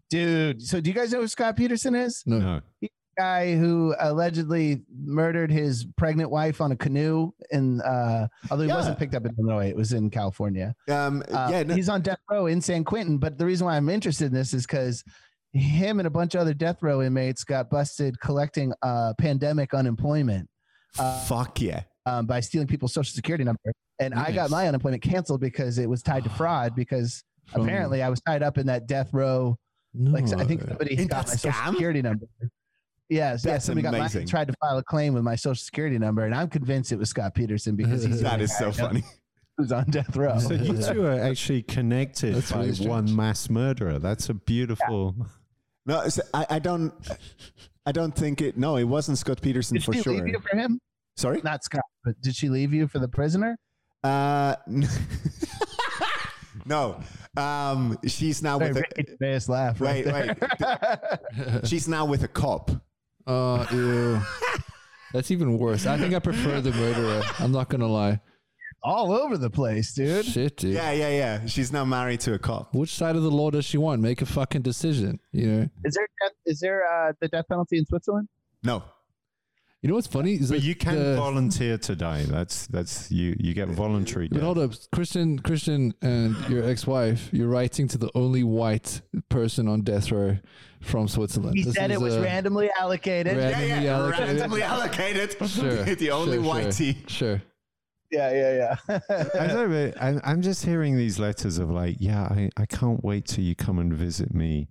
dude? 0.09 0.61
So, 0.61 0.81
do 0.81 0.89
you 0.89 0.93
guys 0.95 1.13
know 1.13 1.21
who 1.21 1.27
Scott 1.27 1.55
Peterson 1.55 1.95
is? 1.95 2.23
no. 2.25 2.39
no. 2.39 2.61
Guy 3.17 3.55
who 3.55 3.95
allegedly 3.99 4.83
murdered 4.93 5.51
his 5.51 5.85
pregnant 5.97 6.29
wife 6.29 6.59
on 6.59 6.71
a 6.71 6.75
canoe, 6.75 7.31
in 7.51 7.81
uh, 7.81 8.27
although 8.51 8.63
he 8.63 8.69
Yeah. 8.69 8.75
wasn't 8.75 8.99
picked 8.99 9.15
up 9.15 9.25
in 9.25 9.33
Illinois, 9.37 9.69
it 9.69 9.75
was 9.75 9.93
in 9.93 10.09
California. 10.09 10.75
Um, 10.89 11.23
Uh, 11.31 11.47
yeah, 11.51 11.63
no, 11.63 11.75
he's 11.75 11.89
on 11.89 12.01
death 12.01 12.19
row 12.29 12.47
in 12.47 12.61
San 12.61 12.83
Quentin. 12.83 13.17
But 13.17 13.37
the 13.37 13.45
reason 13.45 13.65
why 13.65 13.77
I'm 13.77 13.89
interested 13.89 14.25
in 14.25 14.33
this 14.33 14.53
is 14.53 14.65
because 14.65 15.03
him 15.53 15.99
and 15.99 16.07
a 16.07 16.09
bunch 16.09 16.35
of 16.35 16.41
other 16.41 16.53
death 16.53 16.83
row 16.83 17.01
inmates 17.01 17.43
got 17.45 17.69
busted 17.69 18.19
collecting 18.19 18.73
uh, 18.81 19.13
pandemic 19.17 19.73
unemployment 19.73 20.49
uh, 20.99 21.19
fuck 21.25 21.61
yeah. 21.61 21.83
um, 22.05 22.25
by 22.25 22.41
stealing 22.41 22.67
people's 22.67 22.93
social 22.93 23.13
security 23.13 23.43
number. 23.45 23.59
And 23.99 24.13
I 24.13 24.33
got 24.33 24.49
my 24.49 24.67
unemployment 24.67 25.01
canceled 25.03 25.39
because 25.39 25.77
it 25.77 25.89
was 25.89 26.01
tied 26.01 26.25
to 26.25 26.29
fraud. 26.29 26.75
Because 26.75 27.23
apparently 27.53 28.01
I 28.03 28.09
was 28.09 28.19
tied 28.21 28.43
up 28.43 28.57
in 28.57 28.67
that 28.67 28.87
death 28.87 29.13
row. 29.13 29.57
Like 29.97 30.25
I 30.33 30.43
think 30.43 30.61
somebody 30.61 30.97
In 30.97 31.07
got 31.07 31.27
my 31.27 31.35
social 31.35 31.71
security 31.71 32.01
number. 32.01 32.25
Yes, 33.09 33.45
yeah, 33.45 33.51
That's 33.53 33.65
somebody 33.65 33.83
got 33.83 33.93
my, 33.93 34.23
tried 34.25 34.47
to 34.47 34.55
file 34.59 34.77
a 34.77 34.83
claim 34.83 35.13
with 35.13 35.23
my 35.23 35.35
social 35.35 35.61
security 35.63 35.99
number, 35.99 36.23
and 36.25 36.33
I'm 36.33 36.49
convinced 36.49 36.91
it 36.91 36.97
was 36.97 37.09
Scott 37.09 37.35
Peterson 37.35 37.75
because 37.75 38.03
he's 38.03 38.17
the 38.21 38.23
That 38.23 38.33
only 38.33 38.45
is 38.45 38.51
guy 38.51 38.57
so 38.57 38.71
funny. 38.71 39.03
Who's 39.57 39.71
on 39.71 39.85
death 39.85 40.15
row? 40.15 40.37
So 40.39 40.53
you 40.53 40.77
two 40.93 41.05
are 41.05 41.19
actually 41.19 41.61
connected 41.61 42.35
That's 42.35 42.51
by 42.51 42.65
really 42.65 42.87
one 42.87 43.15
mass 43.15 43.49
murderer. 43.49 43.99
That's 43.99 44.29
a 44.29 44.33
beautiful. 44.33 45.15
No, 45.85 46.07
so 46.09 46.23
I, 46.33 46.45
I 46.49 46.59
don't. 46.59 46.93
I 47.85 47.91
don't 47.91 48.13
think 48.13 48.41
it. 48.41 48.57
No, 48.57 48.77
it 48.77 48.83
wasn't 48.85 49.17
Scott 49.19 49.41
Peterson 49.41 49.75
Did 49.75 49.85
for 49.85 49.93
she 49.93 50.01
sure. 50.01 50.13
leave 50.13 50.27
you 50.27 50.39
for 50.39 50.57
him? 50.57 50.79
Sorry. 51.15 51.41
Not 51.43 51.63
Scott, 51.63 51.83
but 52.03 52.19
did 52.21 52.35
she 52.35 52.49
leave 52.49 52.73
you 52.73 52.87
for 52.87 52.99
the 52.99 53.07
prisoner? 53.07 53.57
Uh, 54.03 54.55
no. 56.65 56.99
Um, 57.37 57.97
she's 58.05 58.41
now 58.41 58.57
Very 58.59 58.73
with 58.73 58.83
Ricky 58.97 59.11
Gervais 59.11 59.45
laugh. 59.47 59.79
Right 59.79 60.05
Wait, 60.05 60.39
there. 60.39 61.19
a. 61.61 61.65
She's 61.65 61.87
now 61.87 62.05
with 62.05 62.23
a 62.23 62.27
cop. 62.27 62.71
Uh, 63.27 63.65
ew. 63.71 64.21
That's 65.13 65.31
even 65.31 65.57
worse. 65.57 65.85
I 65.85 65.97
think 65.97 66.13
I 66.13 66.19
prefer 66.19 66.61
the 66.61 66.71
murderer. 66.71 67.23
I'm 67.39 67.51
not 67.51 67.69
gonna 67.69 67.87
lie. 67.87 68.19
All 68.83 69.11
over 69.11 69.37
the 69.37 69.49
place, 69.49 69.93
dude. 69.93 70.25
Shit, 70.25 70.57
dude. 70.57 70.73
Yeah, 70.75 70.91
yeah, 70.91 71.09
yeah. 71.09 71.45
She's 71.47 71.71
now 71.71 71.85
married 71.85 72.19
to 72.21 72.33
a 72.33 72.39
cop. 72.39 72.75
Which 72.75 72.93
side 72.93 73.15
of 73.15 73.23
the 73.23 73.31
law 73.31 73.49
does 73.49 73.65
she 73.65 73.79
want? 73.79 74.01
Make 74.01 74.21
a 74.21 74.27
fucking 74.27 74.61
decision. 74.61 75.19
You 75.31 75.47
know. 75.47 75.69
Is 75.83 75.95
there 75.95 76.07
death, 76.21 76.35
is 76.45 76.59
there 76.59 76.83
uh, 76.85 77.13
the 77.19 77.27
death 77.27 77.45
penalty 77.49 77.79
in 77.79 77.85
Switzerland? 77.85 78.27
No. 78.63 78.83
You 79.85 79.89
know 79.89 79.95
what's 79.97 80.07
funny? 80.07 80.33
Is 80.33 80.49
But 80.49 80.61
that 80.61 80.65
you 80.65 80.73
can 80.73 80.95
the- 80.95 81.15
volunteer 81.15 81.77
to 81.77 81.95
die. 81.95 82.23
That's 82.23 82.65
that's 82.65 83.11
you. 83.11 83.35
You 83.39 83.53
get 83.53 83.67
voluntary 83.67 84.27
But 84.27 84.37
death. 84.37 84.43
hold 84.43 84.57
up, 84.57 84.71
Christian, 84.91 85.37
Christian, 85.37 85.93
and 86.01 86.35
your 86.49 86.63
ex-wife. 86.67 87.29
You're 87.31 87.49
writing 87.49 87.87
to 87.89 87.99
the 87.99 88.09
only 88.15 88.43
white 88.43 89.01
person 89.29 89.67
on 89.67 89.81
death 89.81 90.11
row 90.11 90.39
from 90.81 91.07
Switzerland. 91.07 91.55
He 91.55 91.65
This 91.65 91.75
said 91.75 91.91
is 91.91 91.97
it 91.97 92.01
was 92.03 92.17
randomly 92.17 92.71
allocated. 92.79 93.37
Ran- 93.37 93.51
Yeah, 93.51 93.59
Randomly 93.59 93.85
yeah. 93.85 93.95
allocated. 93.99 94.27
Randomly 94.39 94.63
allocated. 94.63 95.35
Sure, 95.47 95.83
the 95.95 96.09
only 96.09 96.37
sure, 96.37 96.45
whitey. 96.55 97.07
Sure. 97.07 97.41
yeah, 98.11 98.31
yeah, 98.31 98.75
I 98.89 99.01
yeah. 99.09 99.47
don't 99.53 99.69
know, 99.71 99.91
but 99.91 100.01
I'm, 100.01 100.19
I'm 100.23 100.41
just 100.41 100.65
hearing 100.65 100.97
these 100.97 101.19
letters 101.19 101.59
of 101.59 101.69
like, 101.69 101.97
yeah, 101.99 102.23
I, 102.23 102.49
I 102.57 102.65
can't 102.65 103.03
wait 103.03 103.25
till 103.27 103.43
you 103.43 103.53
come 103.55 103.77
and 103.77 103.93
visit 103.93 104.33
me 104.33 104.67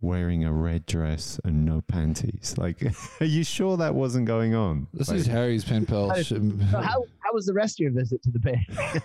wearing 0.00 0.44
a 0.44 0.52
red 0.52 0.86
dress 0.86 1.38
and 1.44 1.64
no 1.64 1.82
panties. 1.82 2.54
Like, 2.56 2.82
are 3.20 3.26
you 3.26 3.44
sure 3.44 3.76
that 3.76 3.94
wasn't 3.94 4.26
going 4.26 4.54
on? 4.54 4.86
This 4.94 5.08
Like, 5.08 5.18
is 5.18 5.26
Harry's 5.26 5.64
pen 5.64 5.86
pal. 5.86 6.08
How- 6.08 6.22
how 6.72 7.04
how 7.18 7.32
was 7.32 7.46
the 7.46 7.54
rest 7.54 7.76
of 7.80 7.84
your 7.84 7.92
visit 7.92 8.22
to 8.24 8.30
the 8.30 8.38
bay? 8.38 8.66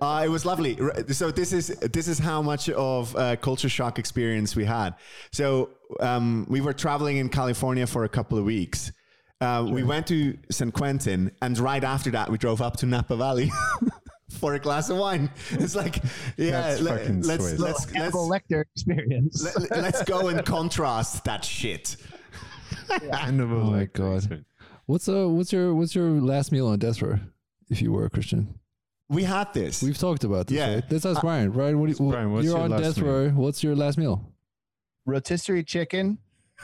Uh, 0.00 0.22
it 0.24 0.28
was 0.28 0.44
lovely. 0.46 0.78
So 1.10 1.32
this 1.32 1.52
is 1.52 1.66
this 1.68 2.06
is 2.06 2.18
how 2.20 2.40
much 2.40 2.68
of 2.70 3.14
a 3.16 3.36
culture 3.36 3.68
shock 3.68 3.98
experience 3.98 4.54
we 4.54 4.64
had. 4.64 4.94
So 5.32 5.70
um, 5.98 6.46
we 6.48 6.60
were 6.60 6.72
traveling 6.72 7.16
in 7.16 7.28
California 7.28 7.84
for 7.86 8.04
a 8.04 8.08
couple 8.08 8.38
of 8.38 8.44
weeks. 8.44 8.92
Uh, 9.40 9.66
We 9.68 9.82
went 9.82 10.06
to 10.08 10.38
San 10.50 10.70
Quentin, 10.70 11.32
and 11.42 11.58
right 11.58 11.82
after 11.82 12.10
that, 12.12 12.30
we 12.30 12.38
drove 12.38 12.60
up 12.62 12.76
to 12.78 12.86
Napa 12.86 13.16
Valley 13.16 13.50
for 14.44 14.52
a 14.52 14.58
glass 14.58 14.90
of 14.90 14.98
wine. 14.98 15.30
It's 15.52 15.74
like, 15.74 16.02
yeah, 16.36 16.50
That's 16.76 16.80
let's 16.82 17.06
Swiss. 17.06 17.26
let's 17.26 17.58
let's 17.58 17.84
Hannibal 17.90 18.28
Lecter 18.28 18.60
experience. 18.60 19.42
let, 19.42 19.70
let's 19.82 20.02
go 20.04 20.28
and 20.28 20.44
contrast 20.44 21.24
that 21.24 21.42
shit. 21.46 21.96
Hannibal 23.10 23.56
Oh 23.68 23.70
my 23.70 23.86
God. 23.86 24.44
What's 24.84 25.08
uh 25.08 25.28
what's 25.30 25.50
your 25.50 25.74
what's 25.74 25.94
your 25.94 26.10
last 26.20 26.52
meal 26.52 26.66
on 26.66 26.78
death 26.78 27.00
row? 27.00 27.18
If 27.70 27.80
you 27.80 27.90
were 27.90 28.04
a 28.04 28.10
Christian, 28.10 28.58
We 29.08 29.22
had 29.24 29.54
this. 29.54 29.82
we've 29.82 29.96
talked 29.96 30.24
about 30.24 30.48
this. 30.48 30.58
Yeah. 30.58 30.74
right? 30.74 30.84
Let's 30.90 31.06
ask 31.06 31.22
Bryan. 31.22 31.50
Bryan, 31.50 31.80
what 31.80 31.86
do 31.88 31.92
you, 32.04 32.10
Bryan, 32.10 32.30
what's 32.30 32.44
you're 32.44 32.54
your 32.56 32.64
on 32.64 32.70
last 32.70 32.82
death 32.82 32.98
meal? 32.98 33.06
row. 33.12 33.28
What's 33.30 33.62
your 33.64 33.74
last 33.74 33.96
meal? 33.96 34.30
Rotisserie 35.06 35.64
chicken, 35.64 36.18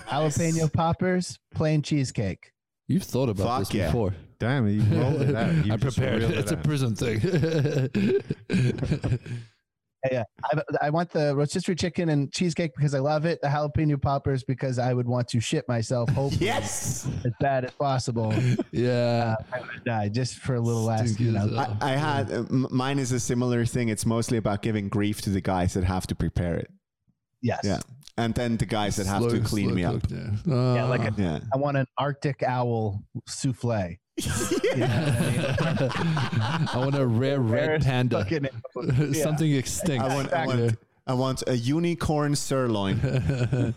jalapeno 0.06 0.70
poppers, 0.70 1.38
plain 1.54 1.80
cheesecake. 1.80 2.52
You've 2.88 3.04
thought 3.04 3.30
about 3.30 3.46
Fuck 3.46 3.58
this 3.60 3.74
yeah. 3.74 3.86
before. 3.86 4.14
Damn, 4.40 4.66
you 4.68 4.82
rolled 5.00 5.20
it 5.22 5.34
out. 5.36 5.64
You 5.66 5.72
I 5.74 5.76
prepared. 5.76 6.20
reeled 6.22 6.32
it 6.32 6.38
It's 6.38 6.50
a 6.52 6.56
prison 6.56 6.96
thing. 6.96 7.20
Yeah, 10.10 10.22
I, 10.46 10.62
I 10.80 10.88
want 10.88 11.10
the 11.10 11.36
rotisserie 11.36 11.74
chicken 11.74 12.08
and 12.08 12.32
cheesecake 12.32 12.70
because 12.74 12.94
I 12.94 13.00
love 13.00 13.26
it. 13.26 13.38
The 13.42 13.48
jalapeno 13.48 14.00
poppers 14.00 14.42
because 14.42 14.78
I 14.78 14.94
would 14.94 15.06
want 15.06 15.28
to 15.28 15.40
shit 15.40 15.68
myself. 15.68 16.08
Hopefully, 16.08 16.46
yes. 16.46 17.06
as 17.22 17.32
bad 17.38 17.66
as 17.66 17.72
possible. 17.72 18.32
yeah. 18.72 19.34
I 19.52 19.60
would 19.60 19.84
die 19.84 20.08
just 20.08 20.36
for 20.36 20.54
a 20.54 20.60
little 20.60 20.84
last. 20.84 21.20
You 21.20 21.32
know. 21.32 21.54
I, 21.82 21.92
I 21.92 21.96
had 21.96 22.32
uh, 22.32 22.44
mine 22.48 22.98
is 22.98 23.12
a 23.12 23.20
similar 23.20 23.66
thing. 23.66 23.90
It's 23.90 24.06
mostly 24.06 24.38
about 24.38 24.62
giving 24.62 24.88
grief 24.88 25.20
to 25.20 25.28
the 25.28 25.42
guys 25.42 25.74
that 25.74 25.84
have 25.84 26.06
to 26.06 26.14
prepare 26.14 26.54
it. 26.56 26.70
yes. 27.42 27.60
Yeah. 27.62 27.80
And 28.16 28.34
then 28.34 28.56
the 28.56 28.64
guys 28.66 28.96
that 28.96 29.06
have 29.06 29.20
Slow- 29.20 29.30
to 29.32 29.40
clean 29.40 29.66
slow 29.66 29.74
me 29.74 29.84
up. 29.84 30.00
cooked, 30.00 30.12
Yeah, 30.12 30.74
Yeah, 30.76 30.84
like 30.84 31.02
a- 31.02 31.08
Uh, 31.08 31.10
Yeah. 31.18 31.40
I 31.52 31.58
want 31.58 31.76
an 31.76 31.86
Arctic 31.98 32.42
owl 32.42 33.02
souffle. 33.28 33.96
You 34.26 34.76
know 34.76 34.86
what 34.86 36.74
I 36.74 36.76
want 36.76 36.94
a 36.96 37.06
rare 37.06 37.40
red 37.40 37.82
panda. 37.82 38.26
yeah. 38.30 39.12
Something 39.22 39.52
extinct. 39.54 40.04
I 40.04 40.14
want, 40.14 40.32
I 40.32 40.46
want, 40.46 40.76
I 41.06 41.14
want 41.14 41.42
a 41.46 41.56
unicorn 41.56 42.34
sirloin 42.36 43.00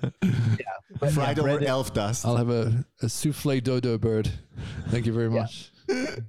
But 0.99 1.11
fried 1.11 1.37
yeah, 1.37 1.43
over 1.43 1.49
breaded, 1.53 1.67
elf 1.67 1.93
dust. 1.93 2.25
I'll 2.25 2.37
have 2.37 2.49
a, 2.49 2.85
a 3.01 3.09
souffle 3.09 3.59
dodo 3.63 3.97
bird. 3.97 4.29
Thank 4.89 5.05
you 5.07 5.13
very 5.13 5.33
Yeah. 5.33 5.41
much. 5.41 5.71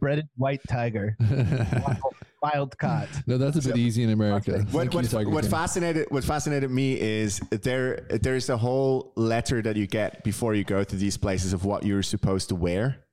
breaded 0.01 0.27
white 0.37 0.61
tiger, 0.69 1.17
wild, 1.21 1.99
wild 2.43 2.79
caught. 2.79 3.09
no, 3.27 3.39
that's 3.39 3.57
a 3.57 3.63
bit 3.63 3.77
easy 3.77 4.03
in 4.03 4.11
America. 4.11 4.67
What, 4.73 4.93
what, 4.93 5.27
what 5.27 5.45
fascinated 5.45 6.07
what 6.11 6.25
fascinated 6.25 6.71
me 6.73 6.99
is 7.01 7.39
there 7.51 8.01
there's 8.21 8.49
a 8.49 8.57
whole 8.57 9.13
letter 9.15 9.63
that 9.63 9.77
you 9.77 9.87
get 9.87 10.25
before 10.25 10.55
you 10.55 10.65
go 10.65 10.83
to 10.83 10.97
these 10.97 11.17
places 11.17 11.53
of 11.53 11.65
what 11.65 11.85
you're 11.85 12.03
supposed 12.03 12.49
to 12.49 12.57
wear. 12.57 13.04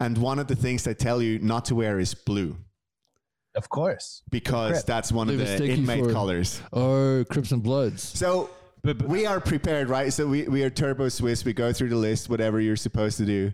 And 0.00 0.16
one 0.18 0.38
of 0.38 0.46
the 0.46 0.56
things 0.56 0.84
they 0.84 0.94
tell 0.94 1.20
you 1.20 1.38
not 1.40 1.64
to 1.66 1.74
wear 1.74 1.98
is 1.98 2.14
blue 2.14 2.56
Of 3.56 3.68
course. 3.68 4.22
because 4.30 4.72
Crip. 4.72 4.86
that's 4.86 5.10
one 5.10 5.28
of 5.28 5.38
the 5.38 5.66
inmate 5.68 6.10
colors. 6.12 6.60
Oh, 6.72 7.24
Crips 7.28 7.50
and 7.50 7.62
Bloods. 7.62 8.02
So 8.02 8.50
But, 8.82 8.98
but 8.98 9.08
we 9.08 9.26
are 9.26 9.40
prepared, 9.40 9.88
right? 9.88 10.12
So 10.12 10.26
we, 10.26 10.46
we 10.48 10.62
are 10.62 10.70
turbo 10.70 11.08
Swiss. 11.08 11.44
We 11.44 11.52
go 11.52 11.72
through 11.72 11.88
the 11.88 11.96
list, 11.96 12.28
whatever 12.28 12.60
you're 12.60 12.76
supposed 12.76 13.18
to 13.18 13.24
do. 13.26 13.52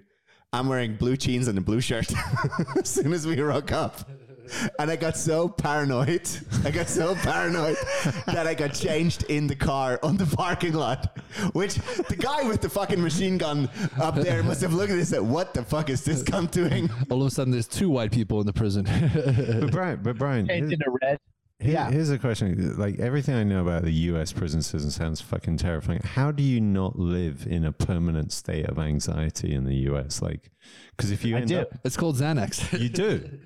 I'm 0.52 0.68
wearing 0.68 0.94
blue 0.96 1.16
jeans 1.16 1.48
and 1.48 1.56
a 1.58 1.60
blue 1.62 1.80
shirt 1.80 2.12
as 2.76 2.88
soon 2.88 3.12
as 3.12 3.26
we 3.26 3.40
rock 3.40 3.72
up. 3.72 4.08
And 4.78 4.90
I 4.90 4.96
got 4.96 5.16
so 5.16 5.48
paranoid. 5.48 6.28
I 6.64 6.70
got 6.70 6.88
so 6.88 7.14
paranoid 7.14 7.76
that 8.26 8.46
I 8.46 8.54
got 8.54 8.74
changed 8.74 9.24
in 9.24 9.46
the 9.46 9.56
car 9.56 9.98
on 10.02 10.16
the 10.16 10.26
parking 10.26 10.72
lot. 10.74 11.18
Which 11.52 11.74
the 12.08 12.16
guy 12.18 12.42
with 12.42 12.60
the 12.60 12.68
fucking 12.68 13.02
machine 13.02 13.38
gun 13.38 13.68
up 14.00 14.14
there 14.16 14.42
must 14.42 14.60
have 14.62 14.72
looked 14.74 14.90
at 14.92 14.96
this 14.96 15.12
and 15.12 15.22
said, 15.24 15.30
What 15.32 15.54
the 15.54 15.62
fuck 15.62 15.90
is 15.90 16.04
this 16.04 16.22
cunt 16.22 16.50
doing? 16.50 16.90
All 17.10 17.22
of 17.22 17.28
a 17.28 17.30
sudden, 17.30 17.52
there's 17.52 17.68
two 17.68 17.90
white 17.90 18.12
people 18.12 18.40
in 18.40 18.46
the 18.46 18.52
prison. 18.52 18.84
but 18.84 19.70
Bryan, 19.72 20.00
but 20.02 20.16
Bryan, 20.18 20.46
Painted 20.46 20.82
a 20.86 20.90
red. 20.90 21.18
Here- 21.60 21.72
Yeah. 21.72 21.90
Here's 21.90 22.10
a 22.10 22.18
question. 22.18 22.76
Like 22.76 22.98
everything 22.98 23.34
I 23.36 23.44
know 23.44 23.62
about 23.62 23.84
the 23.84 23.92
U.S. 24.10 24.32
prison 24.32 24.60
system 24.60 24.90
sounds 24.90 25.20
fucking 25.20 25.56
terrifying. 25.56 26.00
How 26.04 26.30
do 26.32 26.42
you 26.42 26.60
not 26.60 26.98
live 26.98 27.46
in 27.48 27.64
a 27.64 27.72
permanent 27.72 28.32
state 28.32 28.66
of 28.66 28.78
anxiety 28.78 29.54
in 29.54 29.64
the 29.64 29.74
U.S.? 29.88 30.20
Like, 30.20 30.50
because 30.96 31.10
if 31.10 31.24
you 31.24 31.36
I 31.36 31.40
end 31.40 31.48
do. 31.48 31.60
up, 31.60 31.68
It's 31.84 31.96
called 31.96 32.16
Xanax. 32.16 32.78
you 32.78 32.88
do. 32.88 33.30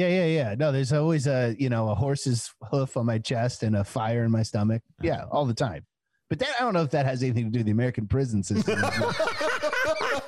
Yeah, 0.00 0.08
yeah, 0.08 0.24
yeah. 0.26 0.54
No, 0.58 0.72
there's 0.72 0.92
always 0.94 1.26
a 1.26 1.54
you 1.58 1.68
know 1.68 1.90
a 1.90 1.94
horse's 1.94 2.50
hoof 2.70 2.96
on 2.96 3.04
my 3.04 3.18
chest 3.18 3.62
and 3.62 3.76
a 3.76 3.84
fire 3.84 4.24
in 4.24 4.30
my 4.30 4.42
stomach. 4.42 4.82
Yeah, 5.02 5.24
all 5.30 5.44
the 5.44 5.52
time. 5.54 5.84
But 6.30 6.38
that, 6.38 6.48
I 6.58 6.62
don't 6.62 6.72
know 6.74 6.82
if 6.82 6.90
that 6.92 7.04
has 7.06 7.22
anything 7.22 7.46
to 7.46 7.50
do 7.50 7.58
with 7.58 7.66
the 7.66 7.72
American 7.72 8.06
prison 8.06 8.42
system. 8.42 8.80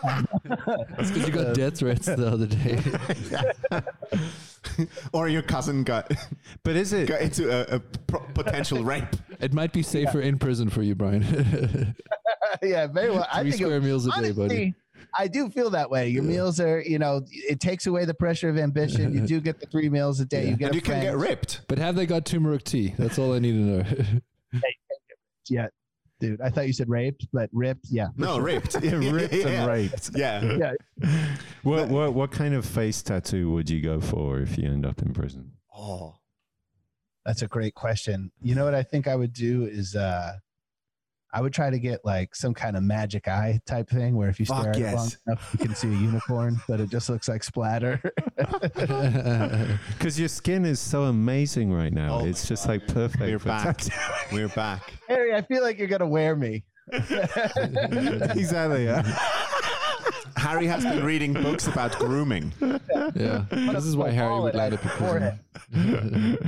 That's 0.03 1.11
because 1.11 1.27
you 1.27 1.33
got 1.33 1.47
uh, 1.47 1.53
death 1.55 1.79
threats 1.79 2.07
the 2.07 2.27
other 2.29 2.47
day. 2.47 3.81
or 5.13 5.29
your 5.29 5.43
cousin 5.43 5.85
got 5.85 6.11
But 6.65 6.77
is 6.77 6.93
it? 6.93 7.09
got 7.09 7.21
into 7.21 7.51
a, 7.51 7.77
a 7.77 7.81
pro- 7.81 8.21
potential 8.35 8.83
rape. 8.85 9.05
It 9.41 9.53
might 9.53 9.73
be 9.73 9.83
safer 9.83 10.21
in 10.21 10.39
prison 10.39 10.71
for 10.71 10.83
you, 10.83 10.95
Bryan. 10.95 11.95
yeah, 12.63 12.89
very 12.89 13.11
well. 13.11 13.27
I 13.33 13.43
Three 13.43 13.51
think 13.53 13.63
it- 13.63 13.65
square 13.65 13.81
meals 13.81 14.07
a 14.07 14.11
day, 14.21 14.33
buddy. 14.33 14.75
I 15.19 15.29
do 15.29 15.49
feel 15.51 15.71
that 15.71 15.91
way. 15.91 16.09
Your 16.09 16.23
meals 16.23 16.61
are, 16.61 16.81
you 16.81 16.99
know, 16.99 17.23
it 17.31 17.61
takes 17.61 17.87
away 17.87 18.05
the 18.05 18.15
pressure 18.15 18.49
of 18.49 18.59
ambition. 18.59 19.13
You 19.15 19.27
do 19.27 19.41
get 19.41 19.61
the 19.61 19.67
three 19.67 19.89
meals 19.89 20.21
a 20.21 20.25
day. 20.25 20.45
Yeah. 20.45 20.51
You 20.51 20.57
get 20.57 20.67
And 20.67 20.75
a 20.75 20.77
you 20.77 20.83
can 20.83 21.03
get 21.03 21.17
ripped. 21.17 21.63
But 21.69 21.79
have 21.79 21.95
they 21.97 22.07
got 22.07 22.25
turmeric 22.25 22.65
tea? 22.65 22.95
That's 22.99 23.19
all 23.19 23.35
I 23.35 23.39
need 23.39 23.53
to 23.53 23.59
know. 23.59 24.61
Yeah, 25.49 25.67
dude. 26.21 26.41
I 26.41 26.51
thought 26.51 26.69
you 26.69 26.73
said 26.73 26.89
raped, 26.89 27.27
but 27.33 27.51
ripped. 27.53 27.87
Yeah. 27.91 28.09
No, 28.17 28.37
sure. 28.37 28.43
ripped. 28.45 28.77
Yeah, 28.83 28.95
ripped 29.11 29.35
yeah. 29.35 29.49
and 29.49 29.69
raped. 29.69 30.11
Yeah. 30.15 30.57
Yeah. 30.57 31.27
What, 31.65 31.89
what 31.89 32.15
what 32.15 32.31
kind 32.31 32.55
of 32.55 32.65
face 32.65 33.03
tattoo 33.03 33.51
would 33.53 33.69
you 33.69 33.81
go 33.81 34.01
for 34.01 34.39
if 34.39 34.57
you 34.57 34.69
end 34.69 34.87
up 34.87 35.03
in 35.03 35.13
prison? 35.13 35.53
Oh. 35.77 36.15
That's 37.27 37.43
a 37.43 37.49
great 37.49 37.75
question. 37.75 38.31
You 38.41 38.55
know 38.55 38.65
what 38.65 38.75
I 38.75 38.83
think 38.83 39.07
I 39.09 39.17
would 39.17 39.33
do 39.33 39.65
is 39.65 39.95
uh 39.97 40.35
I 41.35 41.41
would 41.41 41.53
try 41.55 41.71
to 41.71 41.79
get 41.79 42.05
like 42.05 42.35
some 42.35 42.53
kind 42.53 42.77
of 42.77 42.83
magic 42.83 43.27
eye 43.27 43.59
type 43.65 43.89
thing 43.89 44.15
where 44.17 44.29
if 44.29 44.39
you 44.39 44.45
Fuck 44.47 44.61
stare 44.61 44.71
at 44.73 44.77
it 44.77 44.97
long 44.97 45.11
enough 45.27 45.57
you 45.59 45.67
can 45.67 45.75
see 45.75 45.89
a 45.89 45.93
unicorn, 45.97 46.61
but 46.69 46.79
it 46.81 46.91
just 46.91 47.09
looks 47.09 47.29
like 47.29 47.43
splatter. 47.43 48.01
Because 48.83 50.19
your 50.19 50.29
skin 50.29 50.65
is 50.65 50.81
so 50.81 51.05
amazing 51.05 51.73
right 51.73 51.93
now. 51.93 52.21
Oh 52.21 52.25
it's 52.27 52.47
just 52.49 52.67
God. 52.67 52.73
like 52.73 52.87
perfect. 52.89 53.21
We're 53.23 53.39
back. 53.39 53.79
tattoo. 53.79 53.93
We're 54.33 54.49
back. 54.49 54.93
Harry, 55.09 55.35
I 55.35 55.43
feel 55.43 55.63
like 55.63 55.79
you're 55.79 55.89
gonna 55.89 56.09
wear 56.09 56.35
me. 56.37 56.65
exactly. 56.93 58.85
Yeah. 58.85 59.03
Harry 60.37 60.67
has 60.67 60.83
been 60.85 61.05
reading 61.05 61.33
books 61.33 61.67
about 61.69 61.97
grooming. 61.99 62.53
yeah. 63.15 63.45
This 63.51 63.85
is 63.85 63.97
why 63.97 64.11
Harry 64.11 64.39
would 64.41 64.55
land 64.55 64.75
up 64.75 64.83
in 64.85 64.91
prison. 64.91 66.39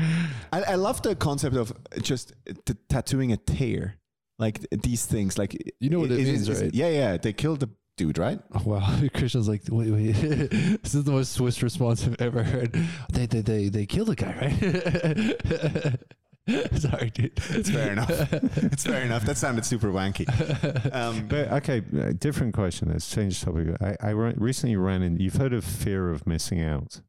I, 0.52 0.62
I 0.62 0.74
love 0.74 1.00
the 1.02 1.14
concept 1.14 1.54
of 1.56 1.72
just 2.02 2.32
t- 2.64 2.74
tattooing 2.88 3.32
a 3.32 3.36
tear, 3.36 3.96
like 4.38 4.66
these 4.70 5.06
things. 5.06 5.38
Like 5.38 5.54
You 5.80 5.90
know 5.90 6.00
what 6.00 6.10
it 6.10 6.18
is- 6.20 6.28
means, 6.28 6.48
is- 6.48 6.62
right? 6.62 6.74
Yeah, 6.74 6.88
yeah. 6.88 7.16
They 7.16 7.32
killed 7.32 7.60
the 7.60 7.70
dude, 7.96 8.18
right? 8.18 8.40
Wow, 8.64 9.00
Christian's 9.14 9.48
like, 9.48 9.62
wait, 9.70 9.90
wait. 9.90 10.12
this 10.82 10.94
is 10.94 11.04
the 11.04 11.12
most 11.12 11.32
Swiss 11.32 11.62
response 11.62 12.04
I've 12.06 12.20
ever 12.20 12.42
heard. 12.42 12.72
They, 13.12 13.26
they, 13.26 13.40
they, 13.40 13.68
they 13.68 13.86
killed 13.86 14.08
the 14.08 14.16
guy, 14.16 14.34
right? 14.40 16.00
Sorry, 16.78 17.08
dude. 17.10 17.32
It's 17.50 17.70
fair 17.70 17.92
enough. 17.92 18.10
It's 18.10 18.84
fair 18.84 19.02
enough. 19.02 19.24
That 19.24 19.38
sounded 19.38 19.64
super 19.64 19.88
wanky. 19.90 20.26
Um, 20.94 21.26
But 21.26 21.50
okay, 21.52 21.82
uh, 21.98 22.12
different 22.18 22.52
question. 22.52 22.90
Let's 22.90 23.08
change 23.10 23.40
topic. 23.40 23.68
I, 23.80 23.96
I 24.00 24.10
recently 24.10 24.76
ran 24.76 25.00
in. 25.02 25.18
You've 25.18 25.36
heard 25.36 25.54
of 25.54 25.64
fear 25.64 26.10
of 26.10 26.26
missing 26.26 26.60
out. 26.60 27.00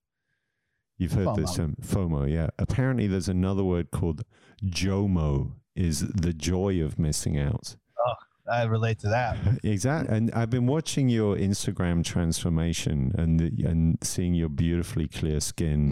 You've 0.98 1.12
heard 1.12 1.36
this 1.36 1.52
FOMO. 1.52 1.56
term, 1.58 1.76
FOMO. 1.82 2.32
Yeah. 2.32 2.48
Apparently, 2.58 3.08
there's 3.08 3.28
another 3.28 3.64
word 3.66 3.92
called 3.92 4.24
JOMO. 4.64 5.52
Is 5.76 6.00
the 6.00 6.32
joy 6.34 6.82
of 6.82 6.98
missing 6.98 7.38
out. 7.38 7.76
Oh, 8.08 8.14
I 8.52 8.64
relate 8.64 9.00
to 9.00 9.10
that. 9.10 9.38
Exactly. 9.64 10.16
And 10.16 10.32
I've 10.32 10.50
been 10.50 10.68
watching 10.68 11.10
your 11.10 11.36
Instagram 11.36 12.04
transformation 12.04 13.12
and 13.18 13.40
the, 13.40 13.66
and 13.66 13.98
seeing 14.02 14.34
your 14.34 14.50
beautifully 14.50 15.08
clear 15.08 15.40
skin 15.40 15.90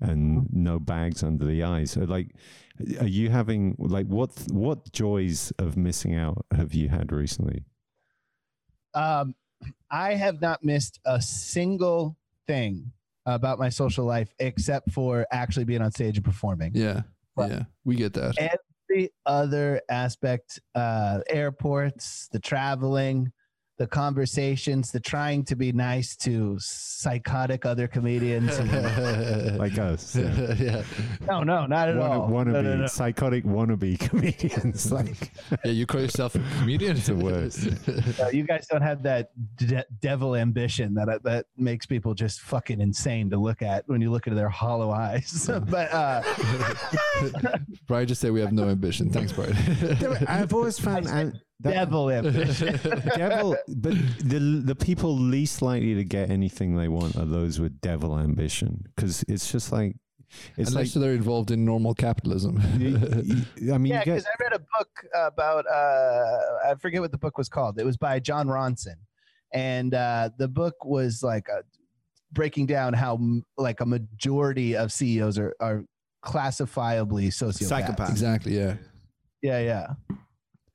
Mm. 0.00 0.08
and 0.08 0.46
no 0.52 0.78
bags 0.78 1.22
under 1.24 1.44
the 1.46 1.62
eyes. 1.64 1.90
So 1.92 2.02
like, 2.02 2.34
are 3.00 3.06
you 3.08 3.30
having 3.30 3.74
like 3.78 4.06
what 4.06 4.30
what 4.52 4.92
joys 4.92 5.50
of 5.58 5.76
missing 5.76 6.14
out 6.14 6.44
have 6.54 6.74
you 6.74 6.88
had 6.90 7.10
recently? 7.10 7.64
Um, 8.94 9.34
I 9.90 10.14
have 10.14 10.40
not 10.40 10.62
missed 10.64 11.00
a 11.04 11.20
single 11.20 12.16
thing 12.46 12.92
about 13.24 13.58
my 13.58 13.70
social 13.70 14.04
life 14.04 14.32
except 14.38 14.92
for 14.92 15.26
actually 15.32 15.64
being 15.64 15.82
on 15.82 15.90
stage 15.90 16.16
and 16.16 16.24
performing. 16.24 16.72
Yeah. 16.74 17.02
But- 17.34 17.50
Yeah. 17.50 17.62
We 17.84 17.96
get 17.96 18.12
that. 18.14 18.60
Other 19.24 19.80
aspect, 19.88 20.60
uh, 20.74 21.20
airports, 21.28 22.28
the 22.32 22.38
traveling, 22.38 23.32
the 23.78 23.86
conversations, 23.86 24.90
the 24.90 25.00
trying 25.00 25.44
to 25.44 25.54
be 25.54 25.70
nice 25.70 26.16
to 26.16 26.56
psychotic 26.60 27.66
other 27.66 27.86
comedians. 27.86 28.58
Like 29.56 29.78
us. 29.78 30.16
Yeah. 30.16 30.54
yeah. 30.58 30.82
no, 31.26 31.42
no, 31.42 31.66
not 31.66 31.88
at 31.88 31.98
all. 31.98 32.28
Wanna, 32.28 32.52
No, 32.52 32.58
wannabe, 32.58 32.64
no, 32.64 32.76
no. 32.76 32.86
psychotic 32.86 33.44
wannabe 33.44 33.98
comedians. 34.08 34.90
like, 34.92 35.30
Yeah. 35.64 35.70
You 35.72 35.86
call 35.86 36.00
yourself 36.00 36.34
a 36.34 36.40
comedian? 36.58 36.96
It's 36.96 37.06
the 37.06 37.14
worst. 37.14 37.68
No, 38.18 38.28
you 38.30 38.44
guys 38.44 38.66
don't 38.70 38.82
have 38.82 39.02
that 39.04 39.30
de- 39.56 39.84
devil 40.00 40.36
ambition 40.36 40.94
that 40.94 41.22
that 41.24 41.46
makes 41.56 41.86
people 41.86 42.14
just 42.14 42.40
fucking 42.40 42.80
insane 42.80 43.30
to 43.30 43.36
look 43.38 43.62
at 43.62 43.86
when 43.88 44.00
you 44.00 44.10
look 44.10 44.26
into 44.26 44.36
their 44.36 44.48
hollow 44.48 44.90
eyes. 44.90 45.48
but 45.68 45.92
uh, 45.92 46.22
Bryan 47.86 48.06
just 48.08 48.20
said 48.20 48.32
we 48.32 48.40
have 48.40 48.52
no 48.52 48.68
ambition. 48.68 49.10
Thanks, 49.10 49.32
Bryan. 49.32 49.54
I've 50.28 50.52
always 50.54 50.78
found 50.78 51.08
I 51.08 51.20
and 51.20 51.40
that- 51.60 51.72
devil 51.74 52.10
ambition. 52.10 52.78
devil, 53.16 53.56
but 53.68 53.94
the 54.18 54.62
the 54.64 54.74
people 54.74 55.16
least 55.16 55.62
likely 55.62 55.94
to 55.94 56.04
get 56.04 56.30
anything 56.30 56.76
they 56.76 56.88
want 56.88 57.16
are 57.16 57.24
those 57.24 57.58
with 57.60 57.80
devil 57.80 58.18
ambition 58.18 58.84
because 58.94 59.24
it's 59.28 59.50
just 59.50 59.72
like 59.72 59.96
it's 60.56 60.70
Unless 60.72 60.94
like 60.96 61.02
they're 61.02 61.14
involved 61.14 61.50
in 61.50 61.64
normal 61.64 61.94
capitalism. 61.94 62.60
you- 62.78 63.44
you- 63.56 63.72
I 63.72 63.78
mean, 63.78 63.92
yeah, 63.92 64.04
because 64.04 64.26
I 64.26 64.42
read 64.42 64.52
a 64.52 64.58
book 64.58 64.88
about 65.14 65.64
uh, 65.66 66.68
I 66.70 66.74
forget 66.80 67.00
what 67.00 67.12
the 67.12 67.18
book 67.18 67.38
was 67.38 67.48
called. 67.48 67.78
It 67.78 67.84
was 67.86 67.96
by 67.96 68.18
Jon 68.20 68.48
Ronson, 68.48 68.96
and 69.52 69.94
uh, 69.94 70.30
the 70.38 70.48
book 70.48 70.84
was 70.84 71.22
like 71.22 71.48
uh 71.48 71.62
breaking 72.32 72.66
down 72.66 72.92
how 72.92 73.14
m- 73.14 73.44
like 73.56 73.80
a 73.80 73.86
majority 73.86 74.76
of 74.76 74.92
CEOs 74.92 75.38
are 75.38 75.54
are 75.60 75.84
classifiably 76.22 77.28
sociopaths. 77.28 77.68
Psychopath. 77.68 78.10
exactly. 78.10 78.58
Yeah. 78.58 78.74
Yeah, 79.42 79.60
yeah, 79.60 79.86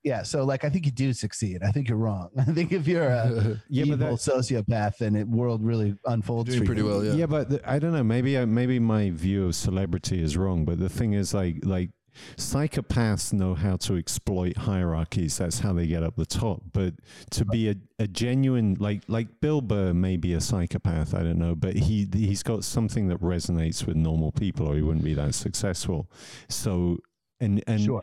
yeah. 0.04 0.24
So 0.24 0.44
like, 0.44 0.64
I 0.64 0.70
think 0.70 0.86
you 0.86 0.92
do 0.92 1.14
succeed. 1.14 1.62
I 1.64 1.72
think 1.72 1.88
you're 1.90 1.98
wrong. 1.98 2.30
I 2.38 2.44
think 2.46 2.72
if 2.72 2.88
you're 2.88 3.08
a 3.08 3.62
yeah, 3.70 3.86
evil 3.86 3.98
that, 3.98 4.14
sociopath, 4.16 4.98
then 4.98 5.16
it 5.16 5.28
world 5.28 5.64
really 5.64 5.96
unfolds 6.06 6.50
Doing 6.50 6.62
for 6.62 6.66
pretty 6.66 6.82
you. 6.82 6.88
well. 6.88 7.04
Yeah. 7.04 7.14
yeah, 7.14 7.26
but 7.26 7.50
the, 7.50 7.70
I 7.70 7.80
don't 7.80 7.92
know. 7.94 8.04
Maybe 8.04 8.38
I, 8.38 8.46
maybe 8.46 8.80
my 8.80 9.12
view 9.12 9.46
of 9.48 9.56
celebrity 9.56 10.22
is 10.22 10.38
wrong. 10.38 10.66
But 10.66 10.80
the 10.80 10.90
thing 10.90 11.14
is, 11.14 11.34
like 11.34 11.64
like 11.66 11.90
psychopaths 12.36 13.32
know 13.32 13.54
how 13.56 13.78
to 13.78 13.96
exploit 13.96 14.58
hierarchies. 14.58 15.38
That's 15.38 15.60
how 15.60 15.74
they 15.74 15.88
get 15.88 16.04
up 16.04 16.16
the 16.18 16.26
top. 16.26 16.62
But 16.74 16.96
to 17.32 17.46
be 17.46 17.70
a, 17.70 17.76
a 18.00 18.08
genuine 18.08 18.76
like 18.80 19.04
like 19.08 19.40
Bill 19.40 19.62
Burr 19.62 19.94
may 19.94 20.18
be 20.18 20.34
a 20.34 20.42
psychopath. 20.42 21.14
I 21.14 21.24
don't 21.24 21.40
know, 21.40 21.56
but 21.56 21.76
he 21.76 22.08
he's 22.12 22.44
got 22.44 22.64
something 22.64 23.08
that 23.08 23.22
resonates 23.22 23.86
with 23.86 23.96
normal 23.96 24.32
people, 24.32 24.68
or 24.68 24.76
he 24.76 24.82
wouldn't 24.82 25.06
be 25.06 25.14
that 25.14 25.36
successful. 25.36 26.10
So 26.50 26.98
and 27.40 27.64
and 27.68 27.82
Sure. 27.82 28.02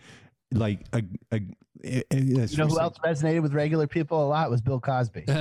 like 0.53 0.81
a, 0.93 1.03
a, 1.33 1.41
Eh, 1.85 2.01
eh, 2.01 2.03
a, 2.11 2.17
a 2.17 2.21
You 2.47 2.57
know 2.57 2.67
who 2.67 2.81
else 2.81 2.97
resonated 3.05 3.43
with 3.43 3.53
regular 3.55 3.87
people 3.87 4.25
a 4.25 4.29
lot 4.29 4.51
was 4.51 4.61
Bill 4.61 4.81
Cosby. 4.81 5.25
All 5.29 5.35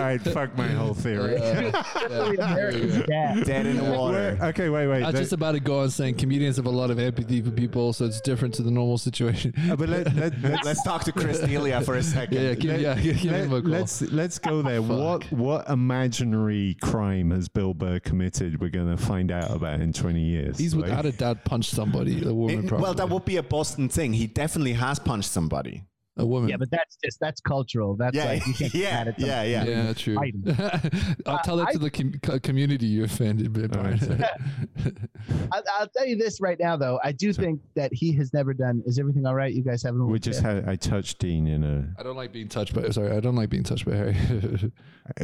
right, 0.00 0.20
fuck 0.22 0.56
my 0.56 0.68
whole 0.68 0.94
theory. 0.94 1.38
Literally 1.38 2.36
America's 2.36 3.02
dad. 3.06 3.44
Dead 3.44 3.66
in 3.66 3.76
the 3.76 3.84
water. 3.84 4.36
Wait, 4.40 4.48
okay, 4.48 4.68
wait, 4.68 4.86
wait. 4.86 5.02
I 5.02 5.10
was 5.10 5.20
just 5.20 5.32
about 5.32 5.52
to 5.52 5.60
go 5.60 5.80
on 5.80 5.90
saying 5.90 6.16
comedians 6.16 6.56
have 6.56 6.66
a 6.66 6.70
lot 6.70 6.90
of 6.90 6.98
empathy 6.98 7.40
for 7.42 7.50
people, 7.50 7.92
so 7.92 8.04
it's 8.04 8.20
different 8.20 8.54
to 8.54 8.62
the 8.62 8.70
normal 8.70 8.98
situation. 8.98 9.52
uh, 9.70 9.76
but 9.76 9.88
let, 9.88 10.14
let, 10.14 10.38
let's, 10.42 10.64
Let's 10.64 10.82
talk 10.84 11.04
to 11.04 11.12
Chris 11.12 11.40
D'Elia 11.44 11.80
for 11.82 11.94
a 11.96 12.02
second. 12.02 12.34
Yeah, 12.34 12.40
yeah, 12.50 12.54
give, 12.54 12.80
yeah, 12.80 12.94
give 12.94 13.16
him 13.16 13.52
a 13.52 13.60
call. 13.62 13.70
let's 13.70 14.02
let's 14.02 14.38
go 14.38 14.62
there. 14.62 14.82
what 14.82 15.30
what 15.32 15.68
imaginary 15.68 16.76
crime 16.80 17.30
has 17.30 17.48
Bill 17.48 17.74
Burr 17.74 17.98
committed? 18.00 18.60
We're 18.60 18.70
gonna 18.70 18.96
find 18.96 19.30
out 19.32 19.50
about 19.54 19.80
in 19.80 19.92
twenty 19.92 20.20
years. 20.22 20.58
He's 20.58 20.74
Like- 20.74 20.84
without 20.90 21.06
a 21.06 21.12
doubt 21.12 21.44
punched 21.44 21.70
somebody, 21.70 22.09
a 22.26 22.34
woman 22.34 22.60
It- 22.64 22.66
probably. 22.68 22.82
well, 22.82 22.94
that 22.94 23.08
would 23.08 23.24
be 23.24 23.36
a 23.36 23.42
Boston 23.42 23.88
thing. 23.88 24.12
He 24.12 24.26
definitely 24.26 24.74
has 24.74 24.98
punched 24.98 25.30
somebody. 25.30 25.84
a 26.16 26.26
woman. 26.26 26.50
Yeah, 26.50 26.56
but 26.58 26.70
that's 26.70 26.96
just 27.02 27.18
that's 27.18 27.40
cultural. 27.40 27.96
That's 27.96 28.14
Yeah, 28.14 28.24
like 28.26 28.46
you 28.46 28.52
can't 28.52 28.74
yeah, 28.84 28.90
mad 28.90 29.08
at 29.08 29.16
them. 29.16 29.26
yeah, 29.28 29.42
yeah. 29.42 29.64
yeah, 29.64 29.92
true. 29.94 30.18
I'll 31.26 31.36
Uh, 31.36 31.42
tell 31.42 31.56
that 31.56 31.68
I- 31.68 31.72
to 31.72 31.78
the 31.78 31.90
com- 31.90 32.40
community 32.40 32.84
you 32.86 33.04
offended, 33.04 33.52
but 33.54 33.74
All 33.74 33.84
right, 33.84 33.98
Bryan. 34.06 35.08
I, 35.52 35.62
I'll 35.78 35.88
tell 35.88 36.06
you 36.06 36.16
this 36.16 36.38
right 36.40 36.58
now, 36.60 36.76
though. 36.76 37.00
I 37.02 37.12
do 37.12 37.32
Sorry. 37.32 37.46
think 37.46 37.60
that 37.74 37.94
he 37.94 38.12
has 38.16 38.34
never 38.34 38.52
done. 38.52 38.82
Is 38.84 38.98
everything 38.98 39.24
all 39.24 39.34
right? 39.34 39.54
You 39.54 39.62
guys 39.62 39.82
having? 39.82 40.00
a 40.00 40.04
we 40.04 40.18
just 40.18 40.42
bit? 40.42 40.56
had 40.56 40.68
I 40.68 40.76
touched 40.76 41.20
Dean 41.20 41.46
in 41.46 41.64
a, 41.64 41.88
I 41.98 42.02
don't 42.02 42.16
like 42.16 42.32
being 42.32 42.48
touched 42.48 42.74
by. 42.74 42.90
Sorry, 42.90 43.12
I 43.12 43.20
don't 43.20 43.36
like 43.36 43.48
being 43.48 43.62
touched 43.64 43.86
by 43.86 43.94
Harry. 43.96 44.16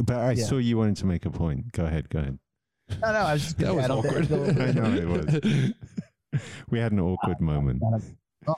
but 0.03 0.15
I 0.15 0.31
Yeah. 0.31 0.45
saw 0.45 0.57
you 0.57 0.77
wanted 0.77 0.97
to 0.97 1.05
make 1.05 1.25
a 1.27 1.31
point. 1.31 1.71
Go 1.73 1.85
ahead, 1.85 2.09
go 2.09 2.19
ahead. 2.19 2.39
No, 3.03 3.11
no, 3.13 3.19
I 3.19 3.33
was 3.33 3.43
just 3.43 3.57
That 3.59 3.75
was 3.75 3.83
I 3.83 3.87
don't 3.89 4.01
think- 4.01 4.31
awkward. 4.31 4.61
I 4.61 4.71
know 4.71 4.93
it 4.95 5.07
was. 5.07 5.73
We 6.69 6.79
had 6.79 6.91
an 6.91 6.99
awkward 6.99 7.37
uh, 7.39 7.43
moment. 7.43 7.81
Uh, 7.83 7.99
oh, 8.47 8.55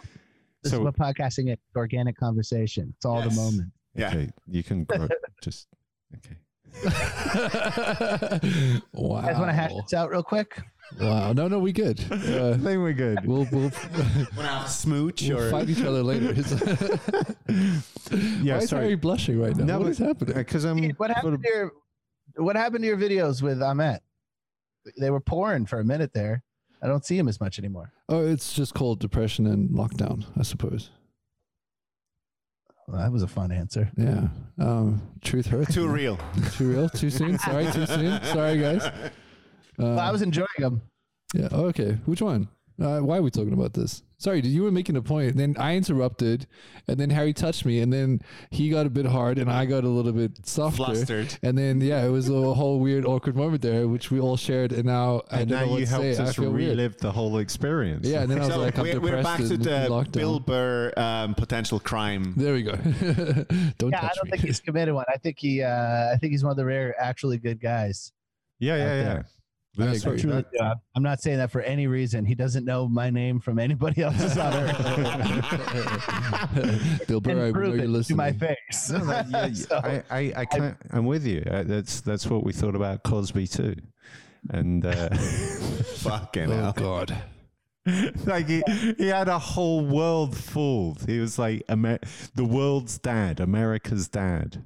this 0.64 0.72
So- 0.72 0.78
is 0.80 0.84
what 0.84 0.96
podcasting 0.98 1.52
is 1.52 1.58
organic 1.76 2.18
conversation. 2.18 2.94
It's 2.98 3.06
all 3.06 3.24
Yes. 3.24 3.36
the 3.36 3.42
moment. 3.42 3.72
Yeah. 3.96 4.08
Okay, 4.10 4.30
you 4.48 4.64
can 4.64 4.84
grow, 4.86 5.08
just 5.44 5.68
okay. 6.16 6.36
wow. 6.82 6.82
You 9.22 9.22
guys 9.22 9.38
want 9.38 9.50
to 9.50 9.54
hash 9.54 9.74
this 9.74 9.94
out 9.94 10.10
real 10.12 10.24
quick? 10.24 10.62
Wow. 11.00 11.34
No, 11.34 11.48
no, 11.48 11.60
we 11.60 11.72
good. 11.72 12.00
Uh, 12.12 12.16
I 12.16 12.18
Uh, 12.18 12.54
think 12.58 12.80
we're 12.82 12.94
good. 12.94 13.26
we'll 13.26 13.48
we'll, 13.52 13.62
Want 13.62 13.74
to 13.74 14.44
have 14.44 14.66
a 14.66 14.70
smooch 14.70 15.22
we'll 15.28 15.40
or 15.40 15.52
fight 15.52 15.70
each 15.70 15.82
other 15.82 16.04
later. 16.04 16.34
Yeah, 16.34 18.56
Why 18.56 18.64
is 18.64 18.70
sorry. 18.70 18.84
Harry 18.84 18.96
blushing 18.96 19.40
right 19.40 19.56
now? 19.56 19.66
No, 19.66 19.78
what 19.80 19.84
but- 19.86 19.92
is 19.92 19.98
happening? 20.00 20.36
Because 20.36 20.66
I'm 20.66 20.80
Pete, 20.80 21.00
what 21.00 21.12
happened 21.12 21.44
to 21.44 21.50
your 21.50 21.72
What 22.38 22.56
happened 22.56 22.84
to 22.84 22.88
your 22.88 22.98
videos 22.98 23.42
with 23.42 23.62
Ahmet? 23.62 24.02
They 25.00 25.10
were 25.12 25.20
pouring 25.22 25.66
for 25.66 25.80
a 25.80 25.86
minute 25.86 26.12
there. 26.14 26.44
I 26.82 26.88
don't 26.88 27.04
see 27.06 27.18
him 27.18 27.28
as 27.28 27.40
much 27.42 27.60
anymore. 27.60 27.92
Oh, 28.08 28.26
it's 28.26 28.54
just 28.54 28.74
called 28.74 29.00
depression 29.00 29.46
and 29.48 29.70
lockdown, 29.72 30.26
I 30.38 30.44
suppose. 30.44 30.92
Well, 32.88 32.98
that 33.02 33.12
was 33.12 33.22
a 33.22 33.28
fun 33.28 33.52
answer. 33.52 33.92
Yeah. 33.98 34.30
Um, 34.58 35.02
truth 35.22 35.46
hurts. 35.48 35.74
too 35.74 35.88
real? 35.88 36.18
Too 36.54 36.72
real. 36.72 36.90
Too 36.90 37.10
soon. 37.10 37.38
Sorry. 37.38 37.66
Too 37.72 37.86
soon. 37.86 38.24
Sorry, 38.24 38.58
guys. 38.60 38.84
Uh, 38.84 39.10
Well, 39.78 40.00
I 40.00 40.12
was 40.12 40.22
enjoying 40.22 40.48
them. 40.58 40.82
Yeah. 41.34 41.48
Oh, 41.54 41.66
okay. 41.68 41.98
Which 42.06 42.22
one? 42.22 42.50
Uh, 42.82 43.00
why 43.00 43.18
are 43.18 43.22
we 43.22 43.30
talking 43.30 43.54
about 43.54 43.74
this? 43.74 44.04
Sorry, 44.18 44.42
you 44.42 44.64
were 44.64 44.72
making 44.72 44.98
a 44.98 45.02
point. 45.02 45.38
Then 45.38 45.56
I 45.58 45.76
interrupted, 45.76 46.46
and 46.88 46.98
then 47.00 47.10
Harry 47.10 47.32
touched 47.34 47.66
me, 47.66 47.80
and 47.80 47.92
then 47.92 48.22
he 48.52 48.70
got 48.70 48.86
a 48.86 48.90
bit 48.90 49.06
hard, 49.06 49.38
and 49.38 49.50
I 49.50 49.66
got 49.66 49.86
a 49.86 49.88
little 49.88 50.12
bit 50.12 50.46
softer. 50.46 50.76
Flustered. 50.84 51.38
And 51.42 51.58
then 51.58 51.80
yeah, 51.80 52.04
it 52.04 52.10
was 52.10 52.30
a 52.30 52.54
whole 52.54 52.80
weird, 52.80 53.06
awkward 53.06 53.38
moment 53.38 53.62
there, 53.62 53.88
which 53.88 54.12
we 54.12 54.20
all 54.20 54.36
shared. 54.36 54.72
And 54.74 54.86
now 54.86 55.22
I 55.32 55.42
and 55.42 55.50
don't 55.50 55.60
now 55.60 55.66
know 55.66 55.72
what 55.72 55.80
you 55.80 55.86
to 55.86 55.92
helped 55.92 56.16
say. 56.18 56.24
Us 56.24 56.36
feel 56.36 56.52
weird. 56.52 56.70
relive 56.72 56.98
the 56.98 57.12
whole 57.12 57.38
experience. 57.38 58.06
Yeah, 58.08 58.22
and 58.22 58.32
then 58.32 58.42
I 58.42 58.48
was 58.48 58.58
like, 58.58 58.78
I'm 58.78 58.84
we're, 58.84 58.94
depressed. 58.94 59.14
we're 59.16 59.24
back 59.24 59.38
to 59.40 59.58
the 59.58 59.70
lockdown. 59.90 60.12
Bill 60.12 60.40
Burr 60.42 60.94
um, 60.98 61.34
potential 61.36 61.80
crime. 61.80 62.34
There 62.36 62.54
we 62.54 62.64
go. 62.64 62.72
don't 63.78 63.92
Yeah, 63.92 64.02
I 64.04 64.12
don't 64.16 64.26
me. 64.26 64.32
think 64.32 64.42
he's 64.44 64.60
committed 64.60 64.94
one. 64.94 65.06
I 65.08 65.18
think 65.18 65.38
he. 65.40 65.64
Uh, 65.64 66.14
I 66.14 66.18
think 66.20 66.32
he's 66.32 66.44
one 66.44 66.52
of 66.52 66.58
the 66.58 66.66
rare, 66.66 66.94
actually 67.02 67.38
good 67.38 67.62
guys. 67.62 68.12
yeah, 68.60 68.76
yeah, 68.76 68.84
out 68.84 68.88
yeah. 68.88 69.04
there. 69.04 69.26
I 69.82 69.86
That's 69.88 70.00
agree. 70.04 70.12
what- 70.14 70.22
Truly, 70.22 70.46
do. 70.58 70.60
I'm- 70.64 70.78
I'm 70.96 71.04
not 71.04 71.22
saying 71.22 71.38
that 71.38 71.52
for 71.52 71.62
any 71.62 71.88
reason. 71.88 72.26
He 72.26 72.36
doesn't 72.36 72.66
know 72.66 72.88
my 72.88 73.10
name 73.10 73.40
from 73.40 73.60
anybody 73.60 74.02
else's 74.08 74.38
on 74.38 74.54
earth. 74.54 74.78
Bill 77.08 77.22
Burr, 77.22 77.32
I 77.32 77.34
know 77.52 77.74
you're 77.74 78.00
it 78.00 78.04
to 78.06 78.16
my 78.16 78.32
face. 78.32 78.90
No, 78.92 79.06
that- 79.06 79.30
yeah, 79.32 79.54
So- 79.54 79.78
I, 79.78 80.04
I, 80.10 80.34
I 80.38 80.46
can't. 80.46 80.78
I'm 80.92 81.06
with 81.06 81.26
you. 81.26 81.42
That's 81.46 82.02
that's 82.02 82.28
what 82.28 82.44
we 82.44 82.52
thought 82.54 82.76
about 82.76 83.04
Cosby 83.04 83.48
too, 83.48 83.76
and 84.50 84.86
uh, 84.86 85.10
Fucking 85.98 86.52
Oh 86.52 86.56
hell. 86.56 86.74
God. 86.74 87.16
like 88.26 88.48
he, 88.48 88.62
he 88.98 89.08
had 89.08 89.28
a 89.28 89.40
whole 89.40 89.84
world 89.86 90.36
fooled. 90.38 91.06
He 91.08 91.20
was 91.20 91.40
like 91.40 91.64
Amer- 91.70 92.00
the 92.36 92.46
world's 92.46 92.98
dad, 93.00 93.40
America's 93.40 94.08
dad. 94.08 94.64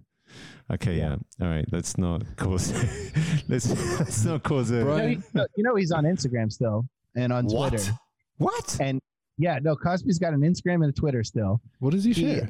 Okay, 0.74 0.98
yeah. 0.98 1.16
All 1.42 1.48
right. 1.48 1.66
Let's 1.72 1.98
not 1.98 2.24
cause. 2.36 2.72
let's 3.48 3.70
let's 4.00 4.26
not 4.26 4.44
cause 4.44 4.72
a. 4.72 4.78
you, 4.78 5.24
know, 5.34 5.48
you 5.56 5.64
know 5.64 5.76
he's 5.76 5.92
on 5.92 6.04
Instagram 6.06 6.52
still 6.52 6.86
and 7.16 7.32
on 7.34 7.46
What? 7.46 7.70
Twitter. 7.70 7.92
What? 8.38 8.78
And 8.80 9.00
yeah, 9.38 9.60
no, 9.62 9.76
Cosby's 9.76 10.20
got 10.20 10.34
an 10.34 10.42
Instagram 10.42 10.76
and 10.76 10.86
a 10.86 10.92
Twitter 10.92 11.24
still. 11.24 11.62
What 11.80 11.92
does 11.92 12.04
he 12.04 12.14
He- 12.14 12.36
share? 12.36 12.50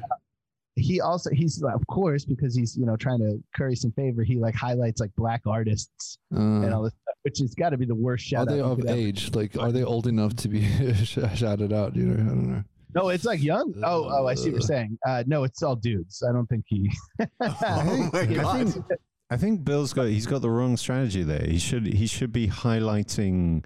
He 0.76 1.02
also 1.02 1.30
he's 1.30 1.62
of 1.62 1.86
course 1.86 2.26
because 2.26 2.56
he's 2.56 2.76
you 2.76 2.88
know 2.88 2.96
trying 2.96 3.20
to 3.20 3.38
curry 3.56 3.76
some 3.76 3.92
favor. 3.92 4.24
He 4.24 4.40
like 4.40 4.56
highlights 4.56 5.00
like 5.00 5.12
black 5.16 5.42
artists 5.46 6.18
and 6.32 6.66
Uh, 6.66 6.76
all 6.76 6.82
this 6.84 6.94
stuff, 6.94 7.16
which 7.22 7.38
has 7.42 7.54
got 7.54 7.70
to 7.70 7.78
be 7.78 7.86
the 7.86 7.94
worst 7.94 8.26
are 8.26 8.28
shout 8.30 8.48
they 8.48 8.60
out. 8.60 8.72
of 8.72 8.78
could 8.80 8.88
ever- 8.88 8.98
age? 8.98 9.36
Like, 9.36 9.56
are 9.56 9.72
they 9.72 9.84
old 9.84 10.08
enough 10.08 10.36
to 10.38 10.48
be 10.48 10.64
shouted 11.06 11.72
out? 11.72 11.96
You 11.96 12.06
know, 12.06 12.14
I 12.14 12.18
don't 12.28 12.52
know. 12.54 12.64
No, 12.96 13.10
it's 13.10 13.26
like 13.26 13.42
young. 13.42 13.74
Oh, 13.84 14.08
oh, 14.10 14.28
I 14.28 14.36
see 14.36 14.44
what 14.50 14.52
you're 14.54 14.60
Uh. 14.60 14.66
saying. 14.66 14.98
Uh, 15.08 15.24
no, 15.28 15.44
it's 15.44 15.64
all 15.64 15.76
dudes. 15.76 16.24
I 16.28 16.32
don't 16.32 16.48
think 16.48 16.66
he. 16.68 16.92
Oh 17.42 18.10
my 18.14 18.20
I 18.20 18.26
god. 18.26 18.70
think, 18.74 18.86
I 19.30 19.38
think 19.38 19.64
Bill's 19.64 19.94
got 19.94 20.06
he's 20.08 20.28
got 20.28 20.42
the 20.42 20.50
wrong 20.50 20.78
strategy 20.78 21.24
there. 21.24 21.46
He 21.46 21.58
should 21.60 21.86
he 21.88 22.08
should 22.08 22.32
be 22.32 22.48
highlighting 22.48 23.64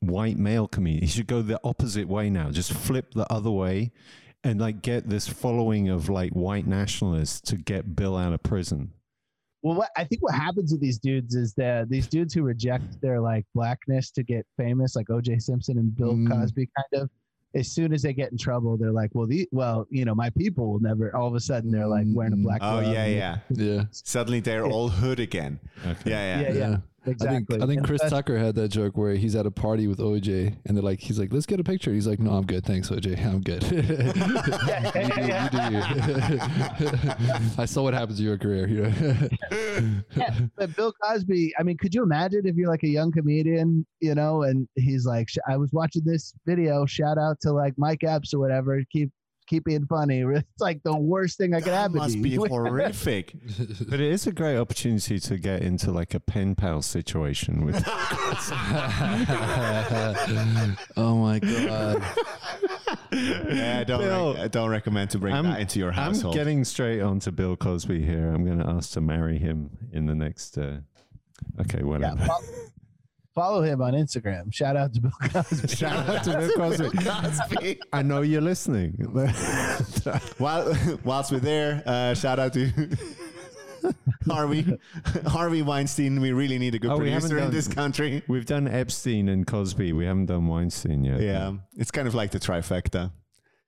white 0.00 0.38
male 0.38 0.68
comedians. 0.68 1.12
He 1.12 1.18
should 1.18 1.26
go 1.26 1.42
the 1.42 1.60
opposite 1.64 2.08
way 2.08 2.30
now. 2.30 2.50
Just 2.50 2.72
flip 2.72 3.12
the 3.14 3.30
other 3.32 3.50
way 3.50 3.92
and 4.44 4.60
like 4.60 4.82
get 4.82 5.08
this 5.08 5.28
following 5.28 5.88
of 5.88 6.08
like 6.08 6.32
white 6.32 6.66
nationalists 6.66 7.40
to 7.42 7.56
get 7.56 7.94
Bill 7.96 8.16
out 8.16 8.32
of 8.32 8.42
prison. 8.42 8.92
Well, 9.62 9.76
what 9.76 9.90
I 9.96 10.04
think 10.04 10.22
what 10.22 10.34
happens 10.34 10.72
with 10.72 10.80
these 10.80 10.98
dudes 10.98 11.34
is 11.34 11.52
that 11.54 11.90
these 11.90 12.06
dudes 12.06 12.32
who 12.32 12.42
reject 12.42 13.00
their 13.02 13.20
like 13.20 13.44
blackness 13.54 14.10
to 14.12 14.22
get 14.22 14.46
famous, 14.56 14.96
like 14.96 15.10
O.J. 15.10 15.38
Simpson 15.40 15.76
and 15.78 15.94
Bill 15.94 16.14
Mm. 16.14 16.30
Cosby, 16.30 16.68
kind 16.76 17.02
of. 17.02 17.10
As 17.54 17.72
soon 17.72 17.92
as 17.92 18.02
they 18.02 18.12
get 18.12 18.30
in 18.30 18.38
trouble, 18.38 18.76
they're 18.76 18.92
like, 18.92 19.10
"Well, 19.12 19.26
the 19.26 19.48
well, 19.50 19.86
you 19.90 20.04
know, 20.04 20.14
my 20.14 20.30
people 20.30 20.70
will 20.72 20.80
never." 20.80 21.14
All 21.16 21.26
of 21.26 21.34
a 21.34 21.40
sudden, 21.40 21.70
they're 21.70 21.86
like 21.88 22.06
wearing 22.08 22.32
a 22.32 22.36
Mm. 22.36 22.42
black. 22.44 22.60
Oh 22.62 22.80
yeah, 22.80 23.06
yeah. 23.06 23.38
Yeah. 23.50 23.84
Suddenly 23.90 24.40
they're 24.40 24.64
all 24.74 24.88
hood 24.88 25.18
again. 25.18 25.58
Okay. 25.86 26.10
Yeah, 26.10 26.40
yeah. 26.40 26.48
Yeah, 26.52 26.58
yeah. 26.58 26.76
Exactly. 27.06 27.56
I 27.56 27.60
think 27.60 27.62
I 27.62 27.66
think 27.66 27.84
Chris 27.86 28.02
Tucker 28.10 28.36
had 28.38 28.54
that 28.56 28.68
joke 28.68 28.96
where 28.96 29.14
he's 29.14 29.34
at 29.34 29.46
a 29.46 29.50
party 29.50 29.86
with 29.86 29.98
OJ 29.98 30.54
and 30.66 30.76
they're 30.76 30.84
like, 30.84 31.00
he's 31.00 31.18
like, 31.18 31.32
let's 31.32 31.46
get 31.46 31.58
a 31.58 31.64
picture. 31.64 31.92
He's 31.92 32.06
like, 32.06 32.18
no, 32.18 32.32
I'm 32.32 32.44
good, 32.44 32.64
thanks, 32.64 32.90
OJ, 32.90 33.24
I'm 33.24 33.40
good. 33.40 33.62
You 33.70 33.82
do- 35.48 35.76
you 35.76 35.82
do. 36.28 37.52
I 37.58 37.64
saw 37.64 37.82
what 37.82 37.94
happens 37.94 38.18
to 38.18 38.24
your 38.24 38.36
career. 38.38 38.66
You 38.68 38.82
know? 38.82 38.92
yeah, 40.16 40.38
but 40.56 40.74
Bill 40.76 40.92
Cosby, 41.02 41.52
I 41.58 41.62
mean, 41.62 41.76
could 41.78 41.94
you 41.94 42.02
imagine 42.02 42.42
if 42.44 42.56
you're 42.56 42.68
like 42.68 42.82
a 42.82 42.88
young 42.88 43.12
comedian, 43.12 43.86
you 44.00 44.14
know, 44.14 44.42
and 44.42 44.68
he's 44.76 45.06
like, 45.06 45.28
I 45.48 45.56
was 45.56 45.70
watching 45.72 46.02
this 46.04 46.34
video, 46.46 46.84
shout 46.86 47.18
out 47.18 47.38
to 47.42 47.52
like 47.52 47.74
Mike 47.76 48.04
Epps 48.04 48.34
or 48.34 48.40
whatever, 48.40 48.82
keep 48.92 49.10
keep 49.50 49.64
being 49.64 49.84
funny. 49.86 50.20
It's 50.30 50.60
like 50.60 50.82
the 50.82 50.96
worst 50.96 51.36
thing 51.36 51.52
I 51.54 51.60
could 51.60 51.72
That 51.72 51.80
happen 51.82 51.96
must 51.98 52.14
to 52.14 52.22
be 52.22 52.30
you. 52.30 52.44
horrific. 52.48 53.34
But 53.88 54.00
it 54.00 54.12
is 54.12 54.26
a 54.26 54.32
great 54.32 54.56
opportunity 54.56 55.18
to 55.20 55.36
get 55.38 55.60
into 55.62 55.90
like 55.90 56.14
a 56.14 56.20
pen 56.20 56.54
pal 56.54 56.80
situation 56.82 57.64
with 57.66 57.82
oh 60.96 61.16
my 61.16 61.38
god! 61.38 62.02
yeah, 63.12 63.78
I 63.80 63.84
don't, 63.84 64.00
Bill, 64.00 64.34
rec- 64.34 64.42
I 64.42 64.48
don't 64.48 64.70
recommend 64.70 65.10
to 65.10 65.18
bring 65.18 65.34
I'm- 65.34 65.44
that 65.44 65.60
into 65.60 65.78
your 65.78 65.92
household. 65.92 66.34
I'm 66.34 66.38
getting 66.40 66.64
straight 66.64 67.00
on 67.00 67.18
to 67.20 67.32
Bill 67.32 67.56
Cosby 67.56 68.02
here. 68.04 68.28
I'm 68.32 68.44
going 68.44 68.58
to 68.58 68.66
ask 68.68 68.92
to 68.92 69.00
marry 69.00 69.38
him 69.38 69.70
in 69.92 70.06
the 70.06 70.14
next. 70.14 70.56
Uh, 70.58 70.78
okay, 71.60 71.78
yeah, 71.78 71.84
whatever. 71.84 72.16
fo- 72.24 72.44
follow 73.34 73.62
him 73.62 73.80
on 73.82 73.92
Instagram. 73.94 74.52
Shout 74.52 74.76
out 74.76 74.92
to 74.94 75.00
Bill 75.00 75.10
Cosby. 75.22 75.68
Shout 75.76 76.08
out 76.08 76.24
to 76.24 76.36
Bill 76.38 76.50
Cosby. 76.52 76.98
Cosby. 76.98 77.80
I 77.92 78.02
know 78.02 78.22
you're 78.22 78.40
listening. 78.40 78.92
While 80.38 80.74
whilst 81.04 81.32
we're 81.32 81.40
there, 81.40 81.82
uh, 81.86 82.14
shout 82.14 82.38
out 82.38 82.52
to 82.54 82.70
Harvey 84.26 84.78
Harvey 85.26 85.62
Weinstein. 85.62 86.20
We 86.20 86.32
really 86.32 86.58
need 86.58 86.74
a 86.74 86.78
good 86.78 86.90
Oh, 86.90 86.98
we 86.98 87.10
haven't 87.10 87.30
producer 87.30 87.38
in 87.38 87.44
done- 87.44 87.52
this 87.54 87.68
country. 87.68 88.22
We've 88.28 88.46
done 88.46 88.68
Epstein 88.68 89.28
and 89.28 89.46
Cosby. 89.46 89.92
We 89.92 90.04
haven't 90.06 90.26
done 90.26 90.46
Weinstein 90.46 91.04
yet. 91.04 91.20
Yeah, 91.20 91.52
it's 91.76 91.90
kind 91.90 92.06
of 92.08 92.14
like 92.14 92.30
the 92.30 92.40
trifecta. 92.40 93.10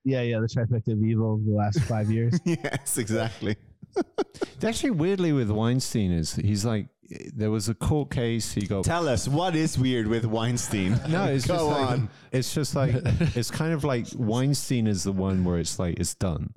yeah, 0.03 0.21
yeah, 0.21 0.39
the 0.39 0.47
trifecta 0.47 0.93
of 0.93 1.03
evil 1.03 1.35
of 1.35 1.45
the 1.45 1.51
last 1.51 1.79
five 1.81 2.11
years. 2.11 2.39
yes, 2.45 2.97
exactly. 2.97 3.55
Actually, 4.63 4.91
weirdly, 4.91 5.31
with 5.31 5.49
Weinstein 5.49 6.11
is 6.11 6.35
he's 6.35 6.65
like 6.65 6.87
there 7.35 7.51
was 7.51 7.69
a 7.69 7.73
court 7.73 8.11
case. 8.11 8.53
He 8.53 8.65
got 8.65 8.85
Tell 8.85 9.07
us 9.07 9.27
what 9.27 9.55
is 9.55 9.77
weird 9.77 10.07
with 10.07 10.25
Weinstein. 10.25 10.99
no. 11.09 11.25
It's 11.25 11.45
Go 11.45 11.55
just 11.55 11.65
like, 11.65 11.89
on. 11.89 12.09
It's 12.31 12.53
just 12.53 12.75
like 12.75 12.91
it's 13.35 13.51
kind 13.51 13.73
of 13.73 13.83
like 13.83 14.07
Weinstein 14.15 14.87
is 14.87 15.03
the 15.03 15.11
one 15.11 15.43
where 15.43 15.59
it's 15.59 15.79
like 15.79 15.99
it's 15.99 16.15
done. 16.15 16.53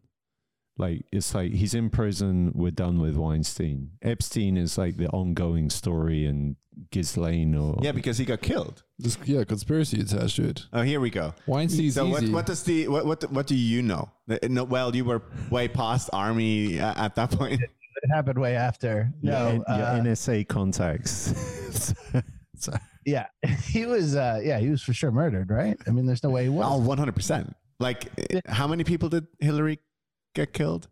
Like 0.79 1.07
it's 1.13 1.35
like 1.35 1.53
he's 1.53 1.75
in 1.75 1.91
prison. 1.91 2.53
We're 2.55 2.71
done 2.71 3.01
with 3.01 3.17
Weinstein. 3.17 3.93
Epstein 4.03 4.57
is 4.57 4.77
like 4.77 4.97
the 4.99 5.09
ongoing 5.09 5.71
story, 5.71 6.27
and 6.27 6.57
Ghislaine 6.91 7.55
or 7.55 7.79
Yeah, 7.83 7.93
because 7.93 8.19
he 8.19 8.25
got 8.27 8.43
killed. 8.43 8.83
This, 8.99 9.17
yeah, 9.25 9.45
conspiracy 9.45 10.01
attached 10.01 10.37
to 10.37 10.49
it. 10.49 10.67
Oh, 10.75 10.83
here 10.83 11.01
we 11.01 11.09
go. 11.11 11.33
Weinstein's 11.47 11.95
so 11.95 12.07
what, 12.07 12.23
easy. 12.23 12.33
what 12.33 12.45
does 12.47 12.63
the 12.65 12.89
what, 12.89 13.07
what 13.07 13.33
what 13.33 13.47
do 13.47 13.55
you 13.55 13.81
know? 13.83 14.11
Uh, 14.31 14.37
No, 14.49 14.65
well, 14.65 14.95
you 14.95 15.05
were 15.07 15.23
way 15.51 15.67
past 15.69 16.11
army 16.13 16.79
uh, 16.79 16.93
at 17.05 17.15
that 17.15 17.31
point. 17.31 17.61
It 18.03 18.11
happened 18.15 18.39
way 18.39 18.55
after. 18.57 19.11
your, 19.23 19.33
No, 19.33 19.47
N- 19.49 19.55
your 19.69 19.87
uh, 19.87 20.01
NSA 20.01 20.47
contacts. 20.49 21.33
So- 22.59 22.73
yeah, 23.05 23.27
he 23.65 23.87
was. 23.87 24.17
Uh, 24.17 24.41
yeah, 24.43 24.59
he 24.59 24.69
was 24.69 24.83
for 24.83 24.93
sure 24.93 25.11
murdered, 25.11 25.51
right? 25.51 25.77
I 25.87 25.91
mean, 25.91 26.07
there's 26.07 26.23
no 26.23 26.31
way 26.31 26.45
he 26.45 26.49
was. 26.49 26.67
Oh, 26.69 26.79
100 26.79 27.15
percent. 27.15 27.55
Like, 27.79 28.07
uh, 28.35 28.41
how 28.47 28.67
many 28.67 28.83
people 28.85 29.09
did 29.11 29.27
Hillary 29.41 29.79
get 30.37 30.53
killed? 30.53 30.89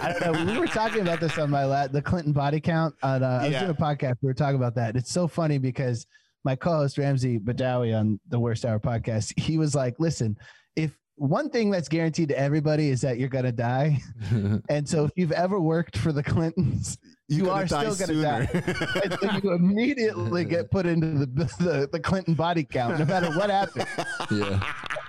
I 0.00 0.12
don't 0.20 0.46
know. 0.46 0.52
We 0.52 0.58
were 0.58 0.66
talking 0.66 1.00
about 1.02 1.20
this 1.20 1.36
on 1.38 1.50
my 1.50 1.64
la- 1.64 1.88
the 1.88 2.00
Clinton 2.02 2.32
body 2.32 2.60
count. 2.60 2.94
On, 3.02 3.22
uh, 3.22 3.26
I 3.26 3.42
was 3.44 3.52
Yeah. 3.52 3.58
doing 3.60 3.70
a 3.72 3.74
podcast. 3.74 4.16
We 4.22 4.28
were 4.28 4.34
talking 4.34 4.56
about 4.56 4.74
that. 4.76 4.96
It's 4.96 5.10
so 5.10 5.26
funny 5.28 5.58
because 5.58 6.06
my 6.44 6.56
co-host 6.56 6.96
Ramsey 6.98 7.38
Badawi 7.38 7.96
on 7.98 8.18
the 8.28 8.38
Worst 8.38 8.64
Hour 8.64 8.78
podcast, 8.80 9.38
he 9.38 9.58
was 9.58 9.74
like, 9.74 9.96
"Listen, 9.98 10.36
if 10.76 10.96
one 11.16 11.50
thing 11.50 11.70
that's 11.70 11.88
guaranteed 11.88 12.28
to 12.30 12.38
everybody 12.38 12.88
is 12.88 13.00
that 13.02 13.18
you're 13.18 13.28
gonna 13.28 13.52
die, 13.52 13.98
and 14.68 14.88
so 14.88 15.04
if 15.04 15.10
you've 15.16 15.32
ever 15.32 15.60
worked 15.60 15.96
for 15.98 16.12
the 16.12 16.22
Clintons, 16.22 16.98
you 17.28 17.44
gonna 17.46 17.62
are 17.62 17.66
still 17.66 17.80
going 17.82 17.96
to 17.96 18.06
sooner. 18.06 18.22
die. 18.22 19.00
and 19.04 19.18
so 19.20 19.40
you 19.42 19.52
immediately 19.54 20.44
get 20.44 20.70
put 20.70 20.86
into 20.86 21.26
the, 21.26 21.44
the 21.58 21.88
the 21.92 22.00
Clinton 22.00 22.34
body 22.34 22.62
count, 22.64 22.98
no 22.98 23.04
matter 23.04 23.30
what 23.36 23.50
happens. 23.50 23.86
Yeah, 24.30 24.62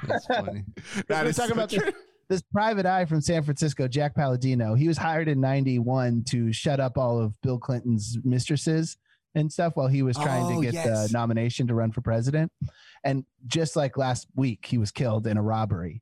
that's 0.07 0.25
funny. 0.25 0.63
That 1.07 1.23
we're 1.23 1.29
is 1.29 1.35
talking 1.37 1.49
so 1.49 1.53
about 1.53 1.69
true. 1.69 1.79
this 1.85 1.93
private 2.53 2.85
eye 2.85 3.05
from 3.05 3.21
San 3.21 3.43
Francisco, 3.43 3.87
Jack 3.87 4.15
Palladino. 4.15 4.73
He 4.75 4.87
was 4.87 4.97
hired 4.97 5.27
in 5.27 5.39
'91 5.41 6.23
to 6.29 6.51
shut 6.53 6.79
up 6.79 6.97
all 6.97 7.19
of 7.19 7.39
Bill 7.41 7.59
Clinton's 7.59 8.17
mistresses 8.23 8.97
and 9.35 9.51
stuff 9.51 9.75
while 9.75 9.87
he 9.87 10.03
was 10.03 10.15
trying 10.15 10.45
Oh, 10.45 10.55
to 10.55 10.61
get 10.61 10.73
yes. 10.73 10.85
the 11.07 11.13
nomination 11.13 11.67
to 11.67 11.73
run 11.73 11.91
for 11.91 12.01
president. 12.01 12.51
And 13.03 13.25
just 13.47 13.75
like 13.75 13.97
last 13.97 14.27
week, 14.35 14.65
he 14.65 14.77
was 14.77 14.91
killed 14.91 15.27
in 15.27 15.37
a 15.37 15.41
robbery. 15.41 16.01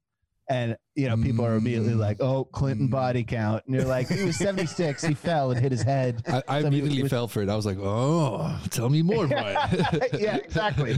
And 0.50 0.76
you 0.96 1.08
know, 1.08 1.16
people 1.18 1.46
are 1.46 1.56
immediately 1.56 1.94
Mm. 1.94 2.00
like, 2.00 2.18
"Oh, 2.22 2.44
Clinton 2.44 2.88
body 2.88 3.24
count," 3.24 3.64
and 3.66 3.74
you're 3.76 3.86
like, 3.86 4.10
"He 4.10 4.24
was 4.24 4.36
76. 4.36 5.04
he 5.04 5.14
fell 5.14 5.52
and 5.52 5.60
hit 5.60 5.72
his 5.72 5.82
head." 5.82 6.22
I, 6.28 6.38
I 6.48 6.62
Somebody 6.62 6.80
immediately 6.80 7.04
was- 7.04 7.10
fell 7.12 7.28
for 7.28 7.42
it. 7.42 7.50
I 7.50 7.56
was 7.56 7.66
like, 7.66 7.78
"Oh, 7.80 8.60
tell 8.72 8.90
me 8.90 9.02
more, 9.02 9.26
Bryan." 9.28 9.58
yeah, 10.20 10.36
exactly. 10.36 10.98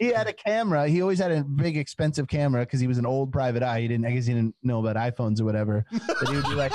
He 0.00 0.06
had 0.06 0.26
a 0.28 0.32
camera. 0.46 0.88
He 0.88 1.02
always 1.02 1.18
had 1.18 1.30
a 1.30 1.44
big, 1.44 1.76
expensive 1.76 2.26
camera 2.28 2.62
because 2.62 2.80
he 2.80 2.86
was 2.86 2.98
an 2.98 3.06
old 3.06 3.32
private 3.32 3.62
eye. 3.62 3.80
He 3.82 3.88
didn't. 3.88 4.06
I 4.06 4.12
guess 4.12 4.26
he 4.26 4.32
didn't 4.34 4.54
know 4.62 4.84
about 4.84 4.96
iPhones 4.96 5.40
or 5.40 5.44
whatever. 5.44 5.84
But 5.92 6.28
he 6.28 6.36
would 6.36 6.44
be 6.44 6.54
like 6.54 6.72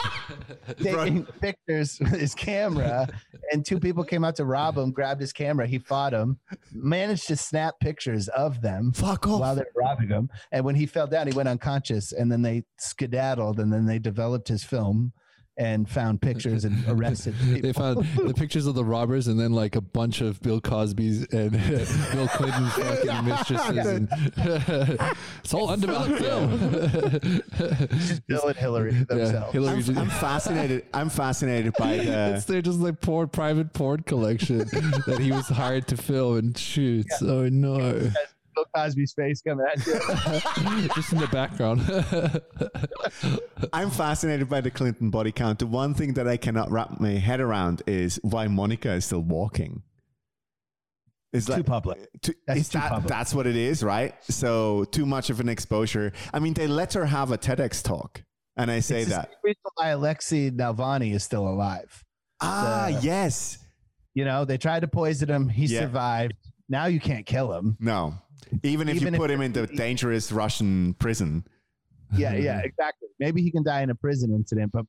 taking 0.78 1.26
pictures 1.42 1.98
with 2.00 2.20
his 2.20 2.36
camera. 2.36 3.08
And 3.52 3.66
two 3.66 3.80
people 3.80 4.04
came 4.04 4.24
out 4.24 4.36
to 4.38 4.46
rob 4.46 4.78
him. 4.78 4.92
Grabbed 4.92 5.22
his 5.22 5.34
camera. 5.34 5.66
He 5.68 5.80
fought 5.80 6.14
him. 6.14 6.40
Managed 6.72 7.28
to 7.28 7.36
snap 7.36 7.80
pictures 7.80 8.28
of 8.30 8.62
them 8.62 8.92
Fuck 8.94 9.28
off. 9.28 9.40
while 9.42 9.56
they 9.56 9.62
were 9.62 9.82
robbing 9.82 10.10
him. 10.10 10.30
And 10.52 10.64
when 10.66 10.76
he 10.76 10.86
fell 10.86 11.08
down, 11.08 11.28
he 11.28 11.34
went 11.34 11.50
unconscious. 11.50 12.12
And 12.12 12.32
then 12.32 12.42
they 12.42 12.59
skedaddled. 12.78 13.60
And 13.60 13.72
then 13.72 13.86
they 13.86 14.00
developed 14.00 14.48
his 14.48 14.64
film 14.64 15.14
and 15.60 15.90
found 15.90 16.22
pictures 16.22 16.64
and 16.64 16.82
arrested 16.88 17.36
people. 17.44 17.62
they 17.62 17.74
found 17.74 17.98
the 18.16 18.34
pictures 18.34 18.66
of 18.66 18.76
the 18.76 18.84
robbers 18.84 19.28
and 19.28 19.38
then 19.38 19.52
like 19.52 19.76
a 19.76 19.82
bunch 19.82 20.22
of 20.22 20.42
Bill 20.42 20.62
Cosby's 20.62 21.28
and 21.34 21.52
Bill 22.14 22.28
Clinton's 22.30 22.74
fucking 22.74 23.26
mistresses. 23.26 23.86
And 23.86 24.08
it's 25.44 25.54
all 25.54 25.70
undeveloped 25.70 26.18
film. 26.22 27.42
Bill 28.28 28.48
and 28.48 28.56
Hillary 28.56 29.04
themselves. 29.04 29.52
Hillary 29.52 29.84
I'm, 29.90 29.98
I'm 29.98 30.10
fascinated. 30.10 30.86
I'm 30.94 31.10
fascinated 31.10 31.74
by 31.78 31.92
it's 31.96 32.46
their 32.46 32.62
just 32.62 32.80
like 32.80 33.02
poor 33.02 33.28
private 33.28 33.74
porn 33.74 34.04
collection 34.04 34.60
that 34.60 35.18
he 35.20 35.34
was 35.34 35.50
hired 35.50 35.88
to 35.88 35.98
film 35.98 36.38
and 36.38 36.58
shoot. 36.58 37.06
Oh 37.22 37.50
no! 37.50 38.10
Bill 38.74 38.84
Cosby's 38.84 39.14
face 39.14 39.42
coming 39.42 39.66
at 39.72 39.86
you. 39.86 39.94
just 40.96 41.14
in 41.14 41.20
the 41.20 41.28
background. 41.32 41.82
I'm 43.74 43.90
fascinated 43.90 44.50
by 44.50 44.62
the 44.62 44.72
Clinton 44.72 45.10
body 45.10 45.32
count. 45.32 45.60
The 45.60 45.68
one 45.68 45.94
thing 45.94 46.14
that 46.14 46.28
I 46.28 46.38
cannot 46.38 46.72
wrap 46.72 47.00
my 47.00 47.12
head 47.12 47.40
around 47.40 47.82
is 47.88 48.20
why 48.24 48.48
Monica 48.48 48.92
is 48.92 49.06
still 49.06 49.22
walking. 49.22 49.84
It's 51.32 51.46
Too 51.46 51.64
public. 51.64 52.00
To, 52.24 52.36
That's 52.48 52.60
is 52.62 52.70
too 52.70 52.80
that, 52.80 52.90
public. 52.92 53.08
That's 53.08 53.36
what 53.36 53.46
it 53.46 53.56
is, 53.56 53.84
right? 53.84 54.16
So 54.24 54.86
too 54.86 55.06
much 55.06 55.30
of 55.30 55.40
an 55.40 55.48
exposure. 55.48 56.12
I 56.34 56.40
mean, 56.40 56.54
they 56.56 56.66
let 56.68 56.94
her 56.94 57.06
have 57.06 57.32
a 57.32 57.38
TEDx 57.38 57.84
talk, 57.84 58.24
and 58.58 58.72
I 58.72 58.80
say 58.80 59.02
It's 59.02 59.10
the 59.10 59.16
that. 59.18 59.26
same 59.26 59.36
reason 59.44 59.62
why 59.76 59.90
Alexei 59.90 60.50
Navalny 60.50 61.14
is 61.14 61.24
still 61.24 61.48
alive. 61.48 62.04
Ah, 62.42 62.90
the- 62.92 63.02
yes. 63.02 63.60
You 64.16 64.26
know, 64.26 64.44
they 64.44 64.58
tried 64.58 64.80
to 64.80 64.88
poison 64.88 65.30
him. 65.30 65.50
He 65.50 65.66
Yeah. 65.68 65.82
survived. 65.82 66.34
Now 66.68 66.86
you 66.88 67.00
can't 67.00 67.28
kill 67.28 67.54
him. 67.54 67.78
No. 67.80 68.16
Even 68.64 68.90
if 68.90 68.96
Even 68.96 69.14
you 69.14 69.18
if 69.18 69.20
put 69.20 69.32
him 69.32 69.42
in 69.42 69.54
the 69.54 69.68
dangerous 69.68 70.32
Russian 70.32 70.94
prison. 70.96 71.46
Yeah, 72.16 72.34
yeah, 72.34 72.60
exactly. 72.60 73.10
Maybe 73.20 73.42
he 73.42 73.52
can 73.52 73.64
die 73.64 73.82
in 73.82 73.90
a 73.92 73.96
prison 73.96 74.34
incident, 74.34 74.72
but 74.72 74.86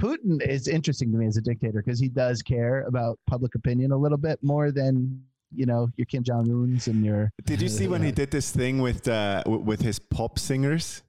Putin 0.00 0.40
is 0.46 0.68
interesting 0.68 1.12
to 1.12 1.18
me 1.18 1.26
as 1.26 1.36
a 1.36 1.42
dictator 1.42 1.82
because 1.84 2.00
he 2.00 2.08
does 2.08 2.42
care 2.42 2.82
about 2.82 3.18
public 3.28 3.54
opinion 3.54 3.92
a 3.92 3.96
little 3.96 4.18
bit 4.18 4.38
more 4.42 4.72
than 4.72 5.22
you 5.54 5.66
know 5.66 5.88
your 5.96 6.06
Kim 6.06 6.22
Jong 6.22 6.50
Un's 6.50 6.88
and 6.88 7.04
your. 7.04 7.30
Did 7.44 7.60
you 7.60 7.68
see 7.68 7.88
when 7.88 8.02
he 8.02 8.10
did 8.10 8.30
this 8.30 8.50
thing 8.50 8.80
with 8.80 9.06
uh, 9.06 9.42
w- 9.44 9.62
with 9.62 9.82
his 9.82 9.98
pop 9.98 10.38
singers? 10.38 11.02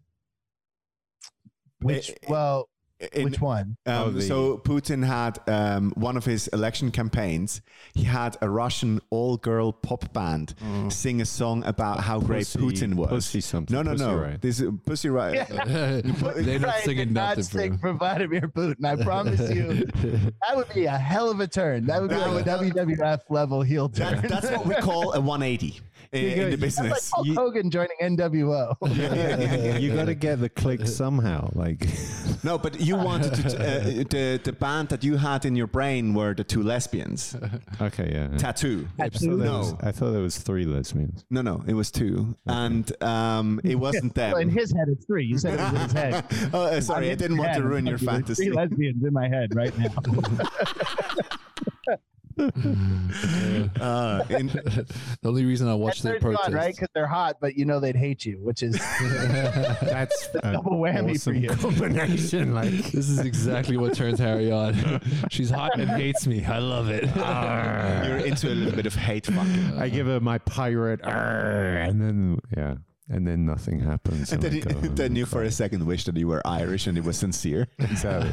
Which 1.81 2.13
well, 2.27 2.69
In- 3.11 3.25
which 3.25 3.41
one? 3.41 3.77
Um, 3.85 4.15
Oh, 4.15 4.19
so 4.19 4.57
Putin 4.57 5.05
had 5.05 5.39
um, 5.47 5.91
one 5.95 6.17
of 6.17 6.25
his 6.25 6.47
election 6.49 6.91
campaigns. 6.91 7.61
He 7.93 8.03
had 8.03 8.37
a 8.41 8.49
Russian 8.49 9.01
all-girl 9.09 9.73
pop 9.73 10.11
band 10.13 10.55
sing 10.89 11.21
a 11.21 11.25
song 11.25 11.63
about 11.65 11.99
how 12.01 12.19
great 12.19 12.45
Putin 12.45 12.93
was. 12.95 13.09
Pussy 13.09 13.41
something. 13.41 13.73
no, 13.75 13.81
no, 13.81 13.91
Pussy 13.91 14.03
no. 14.05 14.15
Riot. 14.15 14.41
This 14.41 14.59
is 14.59 14.69
Pussy 14.85 15.09
Riot. 15.09 15.47
They're 15.67 16.59
not 16.59 16.75
singing 16.79 17.13
not 17.13 17.37
nothing 17.37 17.43
sing 17.43 17.77
for 17.77 17.93
Vladimir 17.93 18.41
Putin. 18.47 18.83
I 18.85 19.01
promise 19.03 19.39
you, 19.53 19.85
that 20.41 20.55
would 20.55 20.73
be 20.73 20.85
a 20.85 20.97
hell 20.97 21.29
of 21.29 21.39
a 21.39 21.47
turn. 21.47 21.85
That 21.85 22.01
would 22.01 22.09
be 22.09 22.15
That 22.15 22.33
like 22.33 22.45
a 22.47 22.71
WWF 22.71 23.19
level 23.29 23.61
heel 23.61 23.89
turn. 23.89 24.21
That, 24.21 24.29
that's 24.29 24.51
what 24.51 24.65
we 24.65 24.75
call 24.75 25.13
a 25.13 25.19
180 25.21 25.79
in, 26.13 26.39
in 26.39 26.49
the 26.51 26.55
That's 26.57 26.77
like 26.77 26.89
business. 26.89 27.11
Hulk 27.13 27.27
You- 27.27 27.33
Hogan 27.35 27.69
joining 27.71 27.97
NWO. 28.01 28.75
you 29.81 29.93
got 29.93 30.05
to 30.05 30.15
get 30.15 30.39
the 30.39 30.49
click 30.49 30.85
somehow. 30.87 31.49
Like, 31.53 31.87
No, 32.43 32.57
but 32.57 32.79
you 32.79 32.95
wanted 32.95 33.33
to, 33.33 33.47
uh, 33.59 33.79
the 34.09 34.39
the 34.43 34.53
band 34.53 34.89
that 34.89 35.03
you 35.03 35.17
had 35.17 35.45
in 35.45 35.55
your 35.55 35.67
brain 35.67 36.13
were 36.13 36.33
the 36.33 36.43
two 36.43 36.61
lesbians. 36.63 37.35
okay, 37.81 38.09
yeah. 38.13 38.27
yeah. 38.31 38.37
Tattoo. 38.37 38.87
I 38.99 39.09
thought, 39.09 39.21
there 39.21 39.29
No. 39.37 39.57
was, 39.59 39.73
I 39.81 39.91
thought 39.91 40.11
there 40.11 40.21
was 40.21 40.37
three 40.37 40.65
lesbians. 40.65 41.25
No, 41.29 41.41
no, 41.41 41.63
it 41.67 41.73
was 41.73 41.89
two, 41.91 42.35
and 42.45 42.91
um, 43.03 43.59
it 43.63 43.75
wasn't 43.75 44.13
them. 44.15 44.33
Well, 44.33 44.41
in 44.41 44.49
his 44.49 44.71
head, 44.71 44.87
it's 44.89 45.05
three. 45.05 45.25
You 45.25 45.37
said 45.37 45.55
it 45.55 45.59
was 45.59 45.69
in 45.73 45.79
his 45.81 45.91
head. 45.93 46.25
oh, 46.53 46.63
uh, 46.65 46.81
sorry, 46.81 47.07
I 47.09 47.11
I'm 47.11 47.17
didn't 47.17 47.37
want 47.37 47.49
his 47.51 47.57
to 47.59 47.63
ruin 47.67 47.85
your 47.85 47.97
fantasy. 47.97 48.45
Three 48.45 48.53
lesbians 48.53 49.03
in 49.03 49.13
my 49.13 49.27
head 49.27 49.55
right 49.55 49.75
now. 49.77 49.89
Uh, 53.79 54.23
in- 54.29 54.47
the 54.47 54.85
only 55.25 55.45
reason 55.45 55.67
I 55.67 55.75
watched 55.75 56.03
their 56.03 56.13
Third 56.13 56.23
one, 56.23 56.33
protest. 56.35 56.53
right? 56.55 56.75
Because 56.75 56.89
they're 56.93 57.07
hot, 57.07 57.37
but 57.39 57.55
you 57.55 57.65
know 57.65 57.79
they'd 57.79 57.95
hate 57.95 58.25
you, 58.25 58.39
which 58.41 58.63
is 58.63 58.73
That's 59.01 60.29
a 60.35 60.53
double 60.53 60.73
whammy 60.79 61.11
for 61.21 61.31
awesome 61.31 61.35
you. 61.35 61.49
combination. 61.49 62.53
Like, 62.53 62.71
This 62.71 63.09
is 63.09 63.19
exactly 63.19 63.77
what 63.77 63.93
turns 63.93 64.19
Harry 64.19 64.51
on. 64.51 65.01
She's 65.29 65.49
hot 65.49 65.79
and 65.79 65.89
hates 65.89 66.25
me. 66.27 66.43
I 66.45 66.59
love 66.59 66.89
it. 66.89 67.03
you're 67.15 68.25
into 68.25 68.47
a 68.51 68.55
little 68.55 68.75
bit 68.75 68.85
of 68.85 68.95
hate 68.95 69.25
fucking. 69.27 69.77
I 69.79 69.89
give 69.89 70.07
her 70.07 70.19
my 70.19 70.37
pirate, 70.39 71.01
"Arr," 71.03 71.77
and 71.77 72.01
then 72.01 72.39
yeah, 72.55 72.75
and 73.09 73.27
then 73.27 73.45
nothing 73.45 73.79
happens. 73.79 74.31
And 74.31 74.43
I 74.43 74.49
then, 74.49 74.55
you, 74.83 74.89
then 74.89 75.15
you 75.15 75.25
for 75.25 75.43
a 75.43 75.51
second 75.51 75.85
wish 75.85 76.05
that 76.05 76.17
you 76.17 76.27
were 76.27 76.41
Irish 76.45 76.87
and 76.87 76.97
it 76.97 77.03
was 77.03 77.17
sincere. 77.17 77.67
Exactly. 77.79 78.31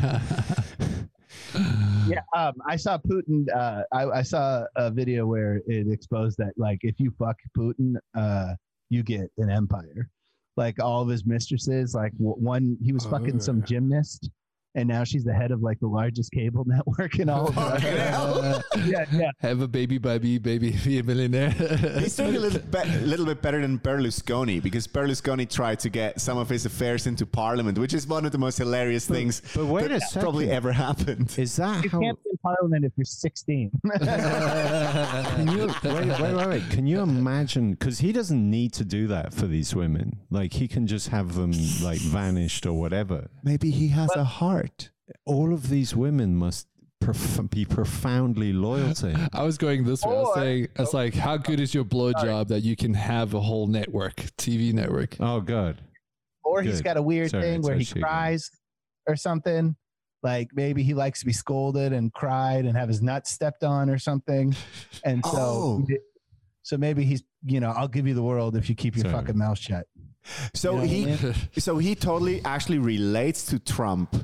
Yeah, 2.09 2.23
um, 2.37 2.55
I 2.67 2.77
saw 2.77 2.99
Putin. 2.99 3.47
Uh, 3.55 3.83
I, 3.93 4.07
I 4.07 4.23
saw 4.23 4.65
a 4.77 4.91
video 4.91 5.27
where 5.27 5.61
it 5.67 5.87
exposed 5.91 6.39
that, 6.39 6.53
like, 6.57 6.79
if 6.83 6.99
you 6.99 7.13
fuck 7.19 7.37
Putin, 7.57 7.95
uh, 8.17 8.55
you 8.89 9.03
get 9.03 9.31
an 9.39 9.51
empire. 9.51 10.09
Like 10.57 10.83
all 10.83 11.03
of 11.03 11.09
his 11.09 11.25
mistresses, 11.25 11.95
like 11.95 12.13
one, 12.19 12.77
he 12.83 12.93
was 12.93 13.07
fucking 13.07 13.41
some 13.41 13.59
Oh. 13.63 13.65
gymnast, 13.65 14.29
and 14.75 14.89
now 14.89 15.03
she's 15.05 15.25
the 15.25 15.33
head 15.35 15.51
of 15.51 15.63
like 15.63 15.81
the 15.81 15.87
largest 15.89 16.31
cable 16.33 16.65
network 16.67 17.19
in 17.19 17.29
all 17.29 17.49
of 17.49 17.55
Fucking 17.55 17.85
Russia. 17.85 18.01
hell. 18.11 18.63
yeah, 18.87 19.05
yeah. 19.13 19.31
Have 19.41 19.61
a 19.61 19.69
baby 19.69 19.99
by 19.99 20.19
me, 20.19 20.39
baby, 20.39 20.71
be 20.85 20.99
a 20.99 21.03
millionaire. 21.03 21.51
He's 21.51 22.17
doing 22.17 22.37
a 22.37 22.39
little, 22.41 22.61
be- 22.61 22.99
little 23.05 23.27
bit 23.27 23.43
better 23.43 23.61
than 23.61 23.79
Berlusconi 23.79 24.63
because 24.63 24.87
Berlusconi 24.87 25.49
tried 25.51 25.81
to 25.81 25.89
get 25.91 26.21
some 26.21 26.39
of 26.39 26.49
his 26.49 26.67
affairs 26.67 27.07
into 27.07 27.27
parliament, 27.27 27.79
which 27.79 27.95
is 27.95 28.07
one 28.07 28.25
of 28.25 28.33
the 28.33 28.39
most 28.39 28.59
hilarious 28.59 29.07
things 29.07 29.43
but 29.55 29.67
wait 29.67 29.89
that 29.89 30.03
a 30.15 30.19
probably 30.21 30.51
ever 30.51 30.73
happened. 30.73 31.35
Is 31.39 31.57
that 31.57 31.85
You 31.85 31.91
how? 31.91 32.01
can't 32.01 32.23
be 32.25 32.31
in 32.31 32.39
parliament 32.39 32.85
if 32.85 32.93
you're 32.97 33.05
16. 33.05 33.71
Can 33.91 35.49
you, 35.49 35.67
wait, 35.67 35.83
wait, 36.21 36.21
wait, 36.37 36.47
wait. 36.49 36.71
Can 36.71 36.87
you 36.87 37.01
imagine? 37.01 37.73
Because 37.73 37.99
he 37.99 38.13
doesn't 38.13 38.51
need 38.51 38.73
to 38.75 38.85
do 38.85 39.07
that 39.09 39.33
for 39.33 39.47
these 39.47 39.75
women. 39.75 40.19
Like 40.31 40.53
he 40.53 40.69
can 40.69 40.87
just 40.87 41.09
have 41.09 41.35
them 41.35 41.53
like 41.83 41.99
vanished 42.01 42.67
or 42.67 42.73
whatever. 42.75 43.29
Maybe 43.43 43.71
he 43.71 43.89
has 43.89 44.11
a 44.17 44.25
heart. 44.25 44.60
All 45.27 45.53
of 45.53 45.69
these 45.69 45.95
women 45.97 46.37
must 46.37 46.67
prof- 47.01 47.41
be 47.51 47.65
profoundly 47.65 48.53
loyal 48.53 48.95
to 48.95 49.11
him. 49.11 49.29
I 49.33 49.43
was 49.43 49.59
going 49.59 49.85
this 49.85 50.03
way. 50.05 50.13
I 50.13 50.15
was 50.21 50.29
Or- 50.29 50.35
saying, 50.41 50.69
it's 50.77 50.95
like, 50.95 51.15
how 51.15 51.37
good 51.37 51.59
is 51.61 51.75
your 51.75 51.85
blowjob 51.85 52.49
that 52.49 52.63
you 52.63 52.77
can 52.77 52.95
have 52.95 53.35
a 53.35 53.41
whole 53.41 53.67
network, 53.67 54.17
TV 54.37 54.73
network? 54.73 55.17
Oh 55.21 55.41
God. 55.41 55.81
or 56.45 56.63
he's 56.63 56.81
got 56.83 56.97
a 56.97 57.03
weird 57.03 57.31
Sorry, 57.31 57.43
thing 57.45 57.63
where 57.63 57.75
he 57.77 57.83
actually- 57.83 58.01
cries 58.03 58.51
or 59.07 59.15
something. 59.17 59.77
Like 60.23 60.49
maybe 60.53 60.83
he 60.83 60.95
likes 60.95 61.21
to 61.21 61.27
be 61.27 61.33
scolded 61.33 61.93
and 61.93 62.13
cried 62.13 62.65
and 62.67 62.77
have 62.77 62.89
his 62.89 63.01
nuts 63.01 63.31
stepped 63.31 63.63
on 63.65 63.89
or 63.89 63.99
something. 63.99 64.55
And 65.05 65.25
so, 65.25 65.31
Oh. 65.39 65.87
so 66.63 66.77
maybe 66.77 67.05
he's, 67.05 67.23
you 67.45 67.61
know, 67.61 67.71
I'll 67.71 67.89
give 67.89 68.07
you 68.07 68.15
the 68.15 68.23
world 68.23 68.57
if 68.57 68.69
you 68.69 68.75
keep 68.75 68.97
your 68.97 69.05
Sorry. 69.05 69.15
fucking 69.15 69.39
mouth 69.39 69.59
shut. 69.59 69.87
So 70.55 70.73
You 70.73 70.77
know 70.77 70.83
what 70.83 70.91
I 70.91 70.93
he, 70.93 71.05
mean? 71.07 71.35
so 71.59 71.79
he 71.79 71.95
totally 71.95 72.45
actually 72.45 72.79
relates 72.79 73.47
to 73.47 73.59
Trump. 73.59 74.15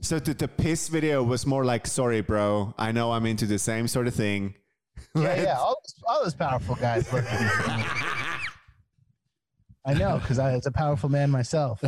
So 0.00 0.18
the, 0.18 0.34
the 0.34 0.48
piss 0.48 0.88
video 0.88 1.22
was 1.22 1.44
more 1.46 1.64
like, 1.64 1.86
"Sorry, 1.86 2.20
bro, 2.20 2.74
I 2.78 2.92
know 2.92 3.12
I'm 3.12 3.26
into 3.26 3.46
the 3.46 3.58
same 3.58 3.88
sort 3.88 4.06
of 4.06 4.14
thing." 4.14 4.54
Yeah, 5.14 5.42
yeah. 5.42 5.56
All, 5.58 5.76
those- 5.82 5.94
all 6.06 6.22
those 6.24 6.34
powerful 6.34 6.74
guys. 6.74 7.10
Look. 7.12 7.24
I 9.86 9.94
know 9.94 10.18
because 10.18 10.38
I 10.38 10.54
was 10.54 10.66
a 10.66 10.70
powerful 10.72 11.08
man 11.08 11.30
myself. 11.30 11.80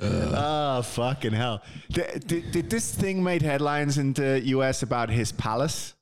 oh 0.00 0.82
fucking 0.82 1.32
hell! 1.32 1.62
Did, 1.90 2.26
did, 2.26 2.50
did 2.52 2.68
this 2.70 2.94
thing 2.94 3.22
made 3.22 3.40
headlines 3.42 3.96
in 3.96 4.12
the 4.12 4.40
U.S. 4.46 4.82
about 4.82 5.08
his 5.08 5.32
palace? 5.32 5.94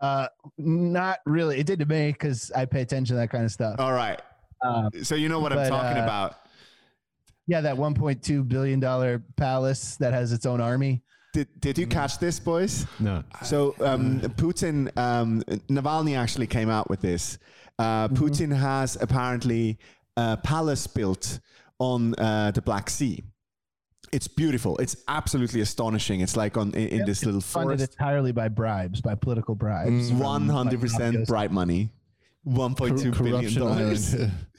Uh, 0.00 0.26
not 0.58 1.20
really. 1.24 1.60
It 1.60 1.66
did 1.66 1.78
to 1.78 1.86
me 1.86 2.12
because 2.12 2.50
I 2.54 2.66
pay 2.66 2.82
attention 2.82 3.14
to 3.16 3.20
that 3.20 3.30
kind 3.30 3.44
of 3.44 3.52
stuff. 3.52 3.76
All 3.78 3.92
right, 3.92 4.20
Uh, 4.60 4.90
so 5.02 5.14
you 5.14 5.28
know 5.28 5.40
what 5.40 5.52
I'm 5.52 5.68
talking 5.68 5.98
uh, 6.00 6.04
about. 6.04 6.36
Yeah, 7.46 7.60
that 7.60 7.76
1.2 7.76 8.48
billion 8.48 8.80
dollar 8.80 9.22
palace 9.36 9.96
that 9.96 10.12
has 10.12 10.32
its 10.32 10.46
own 10.46 10.60
army. 10.60 11.02
Did 11.32 11.48
Did 11.60 11.78
you 11.78 11.86
catch 11.86 12.18
this, 12.18 12.38
boys? 12.38 12.86
No. 13.00 13.24
So 13.42 13.74
um, 13.80 14.20
Putin, 14.20 14.94
um, 14.98 15.42
Navalny 15.70 16.16
actually 16.16 16.46
came 16.46 16.68
out 16.68 16.90
with 16.90 17.00
this. 17.00 17.38
Uh, 17.78 18.08
Mm-hmm. 18.08 18.22
Putin 18.24 18.54
has 18.56 18.96
apparently 19.00 19.78
a 20.16 20.36
palace 20.36 20.86
built 20.86 21.40
on 21.78 22.14
uh, 22.16 22.50
the 22.50 22.60
Black 22.62 22.90
Sea. 22.90 23.24
It's 24.12 24.28
beautiful. 24.28 24.76
It's 24.76 24.94
absolutely 25.08 25.62
astonishing. 25.62 26.20
It's 26.20 26.36
like 26.36 26.58
on 26.58 26.74
in, 26.74 27.00
in 27.00 27.06
this 27.06 27.24
little 27.24 27.40
Funded 27.40 27.78
forest. 27.78 27.92
entirely 27.94 28.30
by 28.32 28.48
bribes, 28.48 29.00
by 29.00 29.14
political 29.14 29.54
bribes. 29.54 30.12
One 30.12 30.48
hundred 30.50 30.80
percent 30.82 31.26
bribe 31.26 31.50
money. 31.50 31.90
One 32.44 32.74
point 32.74 32.98
two 32.98 33.10
billion 33.12 33.54
dollars. 33.54 34.14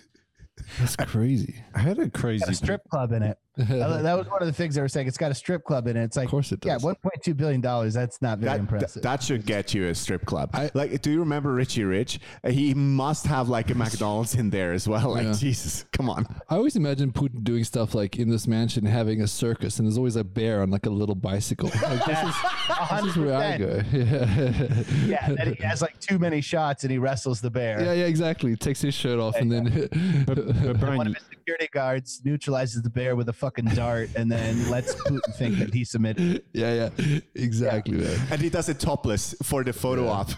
Island. 0.75 0.79
That's 0.79 1.11
crazy. 1.11 1.63
I 1.75 1.79
had 1.79 1.99
a 1.99 2.09
crazy. 2.09 2.39
Got 2.39 2.49
a 2.49 2.55
strip 2.55 2.89
club 2.89 3.11
in 3.11 3.23
it. 3.23 3.37
That 4.03 4.17
was 4.17 4.27
one 4.27 4.41
of 4.41 4.47
the 4.47 4.53
things 4.53 4.75
they 4.75 4.81
were 4.81 4.87
saying. 4.87 5.07
It's 5.07 5.17
got 5.17 5.29
a 5.31 5.35
strip 5.35 5.63
club 5.63 5.87
in 5.87 5.95
it. 5.95 6.03
It's 6.05 6.17
like, 6.17 6.25
Of 6.25 6.31
course 6.31 6.51
it 6.51 6.59
does. 6.61 6.83
yeah, 6.83 6.89
1.2 6.91 7.37
billion 7.37 7.61
dollars. 7.61 7.93
That's 7.93 8.21
not 8.21 8.39
very 8.39 8.53
That, 8.53 8.59
impressive. 8.61 9.03
that, 9.03 9.19
that 9.19 9.23
should 9.23 9.45
get 9.45 9.73
you 9.73 9.87
a 9.89 9.95
strip 9.95 10.25
club. 10.25 10.49
I- 10.53 10.71
like, 10.73 11.01
do 11.03 11.11
you 11.11 11.19
remember 11.19 11.53
Richie 11.53 11.83
Rich? 11.83 12.19
He 12.47 12.73
must 12.73 13.27
have 13.27 13.49
like 13.49 13.69
a 13.69 13.75
McDonald's 13.75 14.33
in 14.35 14.49
there 14.49 14.73
as 14.73 14.87
well. 14.87 15.11
Like, 15.11 15.25
Yeah. 15.25 15.33
Jesus, 15.33 15.85
come 15.91 16.09
on. 16.09 16.25
I 16.49 16.55
always 16.55 16.75
imagine 16.75 17.11
Putin 17.11 17.43
doing 17.43 17.63
stuff 17.63 17.93
like 17.93 18.17
in 18.17 18.29
this 18.29 18.47
mansion 18.47 18.85
having 18.85 19.21
a 19.21 19.27
circus, 19.27 19.77
and 19.77 19.87
there's 19.87 19.97
always 19.97 20.15
a 20.15 20.23
bear 20.23 20.61
on 20.63 20.71
like 20.71 20.85
a 20.85 20.89
little 20.89 21.15
bicycle. 21.15 21.69
Like, 21.81 22.05
this, 22.05 22.19
is, 22.23 22.35
this 22.91 23.05
is 23.05 23.17
where 23.17 23.35
I 23.35 23.57
go. 23.57 23.81
Yeah. 23.93 25.05
yeah, 25.05 25.29
that 25.33 25.47
he 25.57 25.63
has 25.63 25.81
like 25.81 25.99
too 25.99 26.17
many 26.19 26.41
shots 26.41 26.83
and 26.83 26.91
he 26.91 26.97
wrestles 26.97 27.41
the 27.41 27.49
bear. 27.51 27.81
yeah, 27.83 27.93
yeah, 27.93 28.05
exactly. 28.05 28.55
Takes 28.55 28.81
his 28.81 28.93
shirt 28.93 29.19
off 29.19 29.35
and 29.35 29.51
then. 29.51 29.89
But, 30.25 30.35
but 30.79 30.97
One 30.97 31.07
of 31.07 31.15
his 31.15 31.23
security 31.29 31.67
guards 31.71 32.21
neutralizes 32.23 32.81
the 32.81 32.89
bear 32.89 33.15
with 33.15 33.29
a 33.29 33.33
fucking 33.43 33.65
dart 33.75 34.09
and 34.15 34.31
then 34.31 34.69
lets 34.69 34.95
Putin 34.95 35.35
think 35.35 35.57
that 35.59 35.73
he 35.73 35.83
submitted. 35.83 36.41
yeah, 36.53 36.89
yeah, 36.97 37.19
exactly, 37.35 37.97
man. 37.97 38.17
And 38.31 38.39
he 38.39 38.49
does 38.49 38.69
it 38.69 38.79
topless 38.79 39.35
for 39.43 39.65
the 39.65 39.73
photo 39.73 40.07
op. 40.07 40.29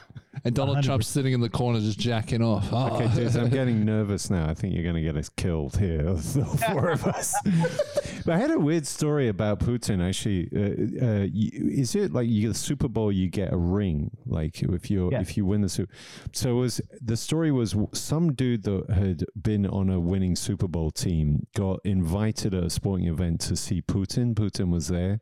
And 0.46 0.54
Donald 0.54 0.84
Trump's 0.84 1.08
sitting 1.08 1.34
in 1.34 1.42
the 1.42 1.50
corner 1.50 1.80
just 1.80 1.98
jacking 2.00 2.44
off. 2.44 2.72
Ah. 2.72 2.92
Okay, 2.92 3.08
dudes, 3.16 3.36
I'm 3.36 3.50
getting 3.60 3.84
nervous 3.84 4.30
now. 4.30 4.48
I 4.48 4.54
think 4.54 4.76
you're 4.76 4.84
going 4.84 4.96
to 4.96 5.02
get 5.02 5.18
us 5.18 5.28
killed 5.28 5.76
here, 5.78 6.04
the 6.14 6.46
four 6.70 6.92
of 6.92 7.04
us. 7.08 7.34
but 8.26 8.36
I 8.36 8.38
had 8.38 8.52
a 8.52 8.60
weird 8.60 8.86
story 8.86 9.28
about 9.28 9.60
Putin. 9.60 10.08
Actually, 10.08 10.48
uh, 10.56 11.04
uh, 11.04 11.28
is 11.34 11.96
it 11.96 12.14
like 12.14 12.28
you 12.30 12.42
get 12.44 12.48
the 12.50 12.54
Super 12.60 12.88
Bowl, 12.88 13.12
you 13.12 13.28
get 13.28 13.52
a 13.52 13.58
ring, 13.58 14.12
like 14.28 14.62
if 14.62 14.92
you 14.92 15.10
Yeah. 15.12 15.20
if 15.22 15.36
you 15.36 15.46
win 15.48 15.62
the 15.62 15.70
Super. 15.70 15.92
So 16.32 16.52
it 16.52 16.60
was 16.62 16.80
the 17.02 17.18
story 17.18 17.52
was 17.52 17.76
some 17.94 18.34
dude 18.34 18.64
that 18.64 18.90
had 18.92 19.26
been 19.42 19.66
on 19.66 19.90
a 19.90 20.00
winning 20.00 20.36
Super 20.36 20.68
Bowl 20.68 20.92
team 20.92 21.48
got 21.56 21.80
invited 21.84 22.54
at 22.54 22.64
a 22.64 22.70
sporting 22.70 23.08
event 23.08 23.42
to 23.42 23.56
see 23.56 23.82
Putin. 23.82 24.36
Putin 24.36 24.70
was 24.70 24.90
there, 24.90 25.22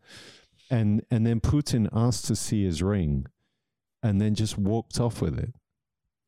and 0.70 1.02
and 1.10 1.26
then 1.26 1.40
Putin 1.40 1.88
asked 1.94 2.26
to 2.26 2.36
see 2.36 2.66
his 2.66 2.84
ring, 2.84 3.26
and 4.04 4.22
then 4.22 4.36
just 4.36 4.58
walked 4.58 5.00
off 5.00 5.22
with 5.22 5.40
it. 5.40 5.54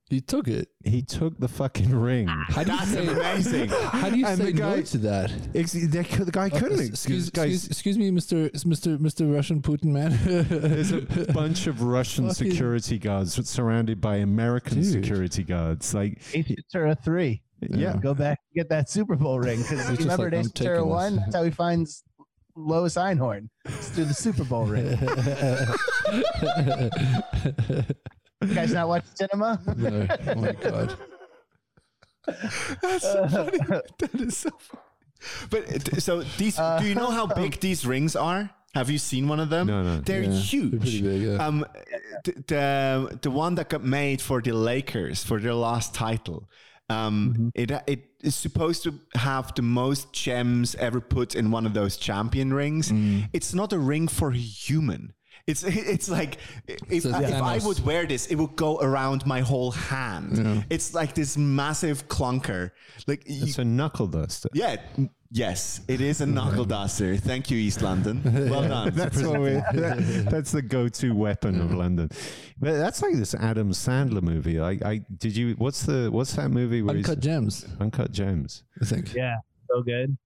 he 0.09 0.21
took 0.21 0.47
it. 0.47 0.69
He 0.83 1.01
took 1.01 1.39
the 1.39 1.47
fucking 1.47 1.89
ring. 1.93 2.27
Ah, 2.29 2.45
how 2.49 2.63
do 2.63 2.71
you 2.71 2.77
That's 2.77 2.91
say, 2.91 3.07
amazing. 3.07 3.69
How 3.69 4.09
do 4.11 4.17
you 4.19 4.25
And 4.27 4.37
say 4.37 4.45
the 4.45 4.51
guy- 4.53 4.75
no 4.77 4.81
to 4.83 4.97
that? 4.99 5.31
Ex- 5.55 5.71
they 5.73 6.03
cou- 6.03 6.23
the 6.25 6.31
guy 6.31 6.49
couldn't. 6.49 6.79
Uh, 6.79 6.83
excuse, 6.83 7.29
Guys, 7.31 7.65
excuse, 7.65 7.67
excuse 7.71 7.97
me, 7.97 8.11
Mr. 8.11 8.49
Mr. 8.65 8.97
Mr. 8.99 9.33
Russian 9.33 9.61
Putin 9.63 9.85
man. 9.85 10.17
There's 10.25 10.91
a 10.91 11.01
bunch 11.33 11.65
of 11.67 11.81
Russian 11.81 12.27
Fucking- 12.29 12.51
security 12.51 12.99
guards 12.99 13.33
surrounded 13.49 13.99
by 13.99 14.17
American 14.17 14.75
Dude. 14.81 14.91
security 14.93 15.43
guards. 15.43 15.93
Like, 15.93 16.21
Ace 16.35 16.45
Ventura 16.47 16.95
3. 16.95 17.41
yeah. 17.71 17.97
Go 17.99 18.13
back 18.13 18.39
and 18.53 18.55
get 18.61 18.69
that 18.69 18.89
Super 18.89 19.15
Bowl 19.15 19.39
ring. 19.39 19.59
Because 19.63 19.79
It's 19.89 19.89
just 19.89 20.01
remember 20.01 20.25
like, 20.25 20.33
at 20.33 20.39
Ace 20.39 20.45
I'm 20.45 20.51
Ventura 20.53 20.77
taking 20.77 20.89
1? 20.89 21.15
this. 21.15 21.23
That's 21.25 21.35
how 21.35 21.43
he 21.43 21.51
finds 21.51 22.03
Lois 22.55 22.95
Einhorn. 22.95 23.49
Let's 23.65 23.89
do 23.91 24.05
the 24.05 24.13
Super 24.13 24.43
Bowl 24.43 24.65
ring. 24.65 24.97
You 28.41 28.53
guys 28.53 28.73
not 28.73 28.87
watch 28.87 29.05
cinema? 29.15 29.59
no, 29.75 30.07
oh 30.27 30.35
my 30.35 30.51
god. 30.53 30.97
That's 32.81 33.03
so 33.03 33.27
funny. 33.27 33.57
That 33.99 34.09
is 34.15 34.37
so 34.37 34.49
funny. 34.59 34.81
But 35.49 35.93
uh, 35.93 35.99
so 35.99 36.21
these, 36.37 36.55
do 36.57 36.85
you 36.85 36.95
know 36.95 37.09
how 37.11 37.25
big 37.27 37.59
these 37.59 37.85
rings 37.85 38.15
are? 38.15 38.49
Have 38.75 38.89
you 38.89 38.97
seen 38.97 39.27
one 39.27 39.39
of 39.39 39.49
them? 39.49 39.67
No, 39.67 39.81
no. 39.83 40.01
They're 40.01 40.23
Yeah, 40.23 40.29
they're 40.29 40.39
huge. 40.39 40.81
pretty 40.81 41.01
big, 41.01 41.21
yeah. 41.21 41.45
Um, 41.45 41.65
the, 42.25 42.33
the 42.47 43.19
the 43.23 43.31
one 43.31 43.55
that 43.55 43.69
got 43.69 43.83
made 43.83 44.21
for 44.21 44.41
the 44.41 44.51
Lakers 44.51 45.23
for 45.23 45.39
their 45.39 45.53
last 45.53 45.93
title. 45.93 46.49
Um, 46.89 47.33
mm-hmm. 47.33 47.49
it 47.55 47.71
uh, 47.71 47.81
it 47.87 48.03
is 48.21 48.35
supposed 48.35 48.83
to 48.83 48.99
have 49.15 49.55
the 49.55 49.63
most 49.63 50.13
gems 50.13 50.75
ever 50.75 51.01
put 51.01 51.35
in 51.35 51.49
one 51.49 51.65
of 51.65 51.73
those 51.73 51.97
champion 51.97 52.53
rings. 52.53 52.91
Mm. 52.91 53.29
It's 53.33 53.53
not 53.53 53.73
a 53.73 53.79
ring 53.79 54.07
for 54.07 54.29
a 54.29 54.37
human. 54.37 55.13
It's 55.47 55.63
it's 55.93 56.09
like 56.09 56.37
if, 56.67 57.03
So 57.03 57.11
I, 57.11 57.23
if 57.23 57.41
I 57.41 57.57
would 57.59 57.83
wear 57.85 58.05
this, 58.05 58.27
it 58.27 58.35
would 58.35 58.55
go 58.55 58.79
around 58.79 59.25
my 59.25 59.41
whole 59.41 59.71
hand. 59.71 60.65
It's 60.69 60.93
like 60.93 61.13
this 61.15 61.37
massive 61.37 62.07
clunker. 62.07 62.71
Like 63.07 63.23
you, 63.27 63.45
It's 63.45 63.57
a 63.57 63.65
knuckle 63.65 64.07
duster. 64.07 64.49
yeah, 64.53 64.77
yes, 65.35 65.81
it 65.87 65.99
is 66.01 66.21
a 66.21 66.25
knuckle 66.25 66.65
duster. 66.65 67.17
Thank 67.17 67.51
you, 67.51 67.57
East 67.57 67.81
London. 67.81 68.21
Well 68.49 68.67
done. 68.67 68.93
That's 68.95 69.21
what 69.21 69.39
we, 69.41 69.49
that- 69.53 70.25
that's 70.31 70.51
the 70.51 70.61
go-to 70.61 71.13
weapon 71.13 71.59
of 71.61 71.73
London. 71.73 72.09
But 72.59 72.77
that's 72.77 73.01
like 73.01 73.15
this 73.15 73.35
Adam 73.35 73.71
Sandler 73.71 74.21
movie. 74.21 74.59
I, 74.59 74.71
I 74.83 75.01
did 75.17 75.35
you? 75.35 75.53
What's 75.57 75.83
the 75.83 76.09
what's 76.11 76.33
that 76.35 76.49
movie? 76.49 76.81
Where 76.81 76.95
Uncut 76.95 77.19
gems, 77.19 77.65
Uncut 77.79 78.11
Gems. 78.11 78.63
I 78.81 78.85
think. 78.85 79.13
Yeah, 79.13 79.35
so 79.69 79.81
good. 79.83 80.17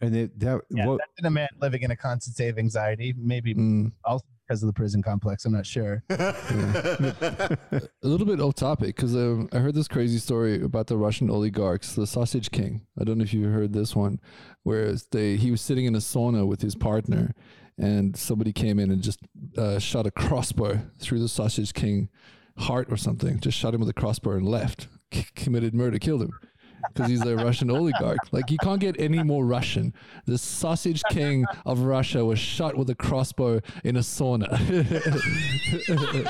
And 0.00 0.14
it 0.14 0.38
that 0.40 0.60
Yeah, 0.70 0.86
what 0.86 0.98
that's 0.98 1.18
in 1.18 1.24
a 1.26 1.30
man 1.30 1.48
living 1.60 1.82
in 1.82 1.90
a 1.90 1.96
constant 1.96 2.34
state 2.36 2.50
of 2.50 2.58
anxiety. 2.58 3.14
Maybe 3.18 3.54
Mm. 3.54 3.92
also 4.04 4.24
because 4.48 4.62
of 4.62 4.66
the 4.66 4.72
prison 4.72 5.02
complex. 5.02 5.44
I'm 5.44 5.52
not 5.52 5.66
sure. 5.66 6.02
A 6.10 7.58
little 8.02 8.26
bit 8.26 8.40
off 8.40 8.54
topic 8.54 8.96
because 8.96 9.14
um, 9.14 9.48
I 9.52 9.58
heard 9.58 9.74
this 9.74 9.88
crazy 9.88 10.18
story 10.18 10.62
about 10.62 10.86
the 10.86 10.96
Russian 10.96 11.28
oligarchs, 11.30 11.94
the 11.94 12.06
Sausage 12.06 12.50
King. 12.50 12.86
I 12.98 13.04
don't 13.04 13.18
know 13.18 13.24
if 13.24 13.34
you 13.34 13.48
heard 13.48 13.74
this 13.74 13.94
one, 13.94 14.20
where 14.62 14.94
they 15.12 15.36
he 15.36 15.50
was 15.50 15.60
sitting 15.60 15.84
in 15.84 15.94
a 15.94 15.98
sauna 15.98 16.46
with 16.46 16.62
his 16.62 16.74
partner, 16.74 17.34
and 17.76 18.16
somebody 18.16 18.52
came 18.52 18.78
in 18.78 18.90
and 18.90 19.02
just 19.02 19.20
uh, 19.58 19.78
shot 19.78 20.06
a 20.06 20.10
crossbow 20.10 20.80
through 20.98 21.20
the 21.20 21.28
Sausage 21.28 21.74
King 21.74 22.08
heart 22.56 22.88
or 22.90 22.96
something. 22.96 23.40
Just 23.40 23.58
shot 23.58 23.74
him 23.74 23.80
with 23.80 23.88
a 23.90 23.94
crossbow 23.94 24.32
and 24.32 24.48
left. 24.48 24.88
C- 25.12 25.26
committed 25.34 25.74
murder, 25.74 25.98
killed 25.98 26.22
him. 26.22 26.32
Because 26.92 27.08
he's 27.10 27.22
a 27.24 27.36
Russian 27.36 27.70
oligarch. 27.70 28.18
Like, 28.32 28.50
you 28.50 28.58
can't 28.58 28.80
get 28.80 28.98
any 29.00 29.22
more 29.22 29.44
Russian. 29.44 29.94
The 30.26 30.38
sausage 30.38 31.02
king 31.10 31.44
of 31.66 31.80
Russia 31.80 32.24
was 32.24 32.38
shot 32.38 32.76
with 32.76 32.90
a 32.90 32.94
crossbow 32.94 33.60
in 33.84 33.96
a 33.96 34.00
sauna. 34.00 34.48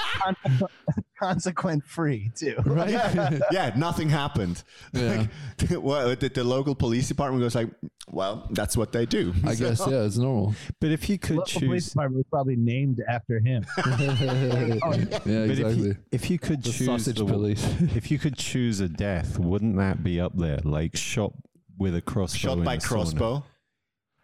Consequent 1.20 1.84
free 1.86 2.30
too. 2.36 2.54
right? 2.64 2.90
yeah, 2.90 3.38
yeah, 3.50 3.72
nothing 3.76 4.08
happened. 4.08 4.62
Yeah. 4.92 5.26
Like, 5.60 5.82
well, 5.82 6.14
the, 6.14 6.28
the 6.28 6.44
local 6.44 6.74
police 6.76 7.08
department 7.08 7.42
goes 7.42 7.56
like, 7.56 7.68
"Well, 8.08 8.46
that's 8.52 8.76
what 8.76 8.92
they 8.92 9.04
do." 9.04 9.34
I 9.44 9.56
guess, 9.56 9.80
yeah, 9.88 10.04
it's 10.04 10.16
normal. 10.16 10.54
But 10.80 10.92
if 10.92 11.08
you 11.08 11.18
could 11.18 11.36
Local 11.38 11.60
police 11.60 11.84
choose, 11.86 11.92
department 11.92 12.18
was 12.18 12.26
probably 12.30 12.54
named 12.56 13.02
after 13.08 13.40
him. 13.40 13.64
yeah, 13.76 13.84
but 14.04 15.26
if 15.26 15.50
exactly. 15.50 15.76
you, 15.88 15.96
if 16.12 16.30
you 16.30 16.38
could 16.38 16.62
The 16.62 16.70
choose 16.70 16.86
sausage 16.86 17.18
the, 17.18 17.24
police. 17.24 17.64
if 17.96 18.10
you 18.12 18.18
could 18.20 18.36
choose 18.36 18.78
a 18.78 18.88
death, 18.88 19.38
wouldn't 19.40 19.76
that 19.78 20.04
be 20.04 20.20
up 20.20 20.36
there? 20.36 20.47
Like 20.64 20.96
shot 20.96 21.32
with 21.78 21.94
a 21.96 22.00
crossbow. 22.00 22.38
Shot 22.38 22.64
by 22.64 22.74
a 22.74 22.80
crossbow. 22.80 23.44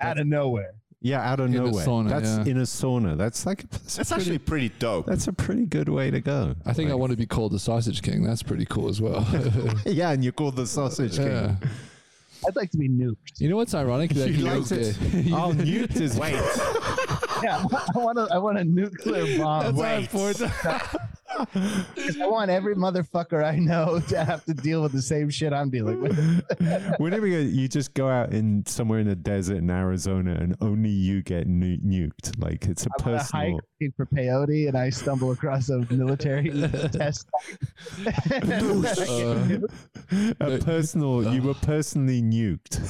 Out 0.01 0.19
of 0.19 0.27
nowhere. 0.27 0.75
Yeah, 1.01 1.21
out 1.21 1.39
of 1.39 1.47
In 1.47 1.53
nowhere. 1.53 1.85
sauna, 1.87 2.09
that's 2.09 2.29
yeah. 2.47 2.53
in 2.53 2.59
a 2.59 2.63
sauna. 2.63 3.17
That's 3.19 3.45
like 3.45 3.69
that's, 3.71 3.97
That's 3.97 4.11
a 4.11 4.15
pretty, 4.15 4.23
actually 4.31 4.39
pretty 4.39 4.69
dope. 4.79 5.05
that's 5.05 5.27
a 5.29 5.35
pretty 5.35 5.67
good 5.67 5.91
way 5.91 6.11
to 6.11 6.19
go. 6.21 6.55
I 6.65 6.73
think 6.73 6.91
I 6.91 6.95
want 6.95 7.11
to 7.11 7.17
be 7.17 7.27
called 7.27 7.53
the 7.53 7.59
Sausage 7.59 8.01
King. 8.01 8.23
That's 8.23 8.43
pretty 8.43 8.65
cool 8.65 8.89
as 8.89 9.03
well. 9.03 9.21
Yeah, 9.85 10.13
and 10.13 10.25
you're 10.25 10.33
called 10.33 10.57
the 10.57 10.67
sausage 10.67 11.17
king. 11.19 11.27
yeah. 11.27 11.57
I'd 12.49 12.57
like 12.57 12.71
to 12.71 12.79
be 12.79 12.89
nuked. 12.89 13.39
You 13.39 13.51
know 13.51 13.57
what's 13.57 13.75
ironic? 13.75 14.11
That 14.15 14.29
You 14.29 14.35
he 14.35 14.43
liked 14.45 14.73
it? 14.73 14.97
uh, 14.97 15.37
Oh, 15.49 15.53
nuked 15.53 16.01
is 16.01 16.19
Wait, 16.19 16.33
Yeah, 17.43 17.63
I 17.95 17.99
want 17.99 18.19
a, 18.19 18.27
I 18.33 18.39
want 18.39 18.57
a 18.59 18.65
nuclear 18.65 19.39
bomb. 19.39 19.77
That's 19.77 19.77
wait. 19.77 20.11
Poured- 21.29 21.49
'Cause 21.97 22.21
I 22.21 22.27
want 22.27 22.51
every 22.51 22.75
motherfucker 22.75 23.45
I 23.45 23.59
know 23.59 24.01
to 24.09 24.25
have 24.25 24.45
to 24.47 24.55
deal 24.55 24.83
with 24.83 24.93
the 24.93 25.03
same 25.03 25.31
shit 25.31 25.53
I'm 25.53 25.71
dealing 25.71 26.01
with. 26.01 26.43
Whenever 26.99 27.27
you, 27.27 27.39
you 27.39 27.69
just 27.69 27.95
go 27.95 28.09
out 28.09 28.33
in 28.33 28.65
somewhere 28.67 28.99
in 29.01 29.09
the 29.09 29.17
desert 29.17 29.57
in 29.59 29.71
Arizona 29.71 30.33
and 30.35 30.57
only 30.61 30.91
you 30.91 31.23
get 31.23 31.47
nu- 31.47 31.79
nuked, 31.79 32.39
like 32.43 32.67
it's 32.67 32.87
a 32.87 32.89
I'm 33.01 33.07
on 33.09 33.15
a 33.15 33.19
hike 33.19 33.27
personal. 33.33 33.61
looking 33.81 33.93
for 33.97 34.07
peyote 34.07 34.69
and 34.69 34.77
I 34.77 34.91
stumble 34.91 35.33
across 35.33 35.69
a 35.71 35.79
military 35.93 36.51
test. 36.93 37.27
Uh, 38.07 39.61
A 40.41 40.59
personal, 40.59 41.35
you 41.35 41.43
were 41.43 41.55
personally 41.55 42.23
nuked. 42.23 42.81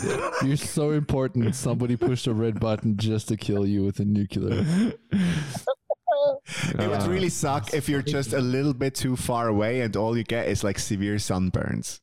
you're 0.47 0.57
so 0.57 0.91
important. 0.91 1.55
Somebody 1.55 1.97
pushed 1.97 2.27
a 2.27 2.35
red 2.35 2.61
button 2.61 2.97
just 2.97 3.29
to 3.29 3.37
kill 3.37 3.67
you 3.67 3.85
with 3.85 4.01
a 4.01 4.05
nuclear. 4.05 4.65
It 6.83 6.89
would 6.89 7.03
really 7.07 7.29
suck 7.29 7.73
if 7.75 7.89
you're 7.89 8.03
just 8.03 8.33
a 8.33 8.41
little 8.41 8.75
bit 8.75 8.95
too 8.95 9.17
far 9.17 9.49
away 9.49 9.81
and 9.83 9.97
all 9.97 10.17
you 10.17 10.25
get 10.25 10.49
is 10.49 10.65
like 10.65 10.79
severe 10.79 11.17
sunburns. 11.17 12.01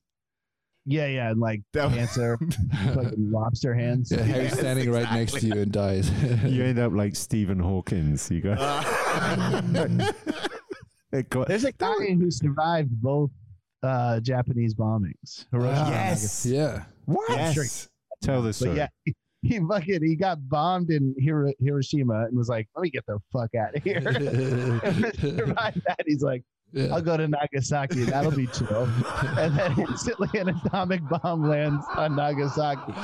yeah, 0.86 1.06
yeah, 1.08 1.30
and 1.32 1.40
like 1.40 1.62
That- 1.74 1.92
cancer, 1.94 2.38
fucking 2.96 3.32
lobster 3.32 3.74
hands. 3.76 4.12
Yeah, 4.12 4.24
Harry's 4.24 4.52
Yes, 4.52 4.60
standing 4.60 4.92
right 4.92 5.12
next 5.12 5.34
to 5.40 5.46
you 5.46 5.54
and 5.62 5.72
dies. 5.72 6.10
You 6.46 6.64
end 6.64 6.80
up 6.80 6.94
like 6.94 7.16
Stephen 7.16 7.60
Hawkins. 7.60 8.30
You 8.32 8.42
go. 8.42 8.56
It 11.14 11.30
got- 11.30 11.48
There's 11.50 11.66
a 11.66 11.74
guy 11.74 12.14
who 12.18 12.32
survived 12.32 12.90
both 13.02 13.32
uh, 13.84 14.22
Japanese 14.22 14.74
bombings. 14.74 15.46
Wow. 15.52 15.90
yes. 15.90 16.46
yeah. 16.46 16.84
what? 17.06 17.30
Yes. 17.30 17.90
Tell 18.22 18.42
the 18.42 18.50
But 18.50 18.56
story. 18.56 18.78
yeah, 18.78 18.88
he, 19.52 19.60
fucking 19.60 20.04
he 20.04 20.16
got 20.16 20.48
bombed 20.50 20.90
in 20.92 21.16
Hiro- 21.18 21.54
Hiroshima 21.60 22.26
and 22.26 22.38
was 22.38 22.48
like, 22.50 22.68
"Let 22.76 22.84
me 22.84 22.90
get 22.92 23.06
the 23.08 23.20
fuck 23.34 23.54
out 23.56 23.76
of 23.76 23.84
here." 23.84 23.98
and 23.98 25.16
survived 25.20 25.82
that. 25.88 26.04
He's 26.06 26.22
like, 26.22 26.44
Yeah. 26.74 26.94
"I'll 26.94 27.02
go 27.02 27.18
to 27.18 27.28
Nagasaki. 27.28 28.04
That'll 28.04 28.32
be 28.32 28.48
chill." 28.48 28.88
and 29.38 29.58
then 29.58 29.80
instantly 29.80 30.40
an 30.40 30.50
atomic 30.50 31.02
bomb 31.10 31.50
lands 31.50 31.84
on 31.96 32.16
Nagasaki. 32.16 32.94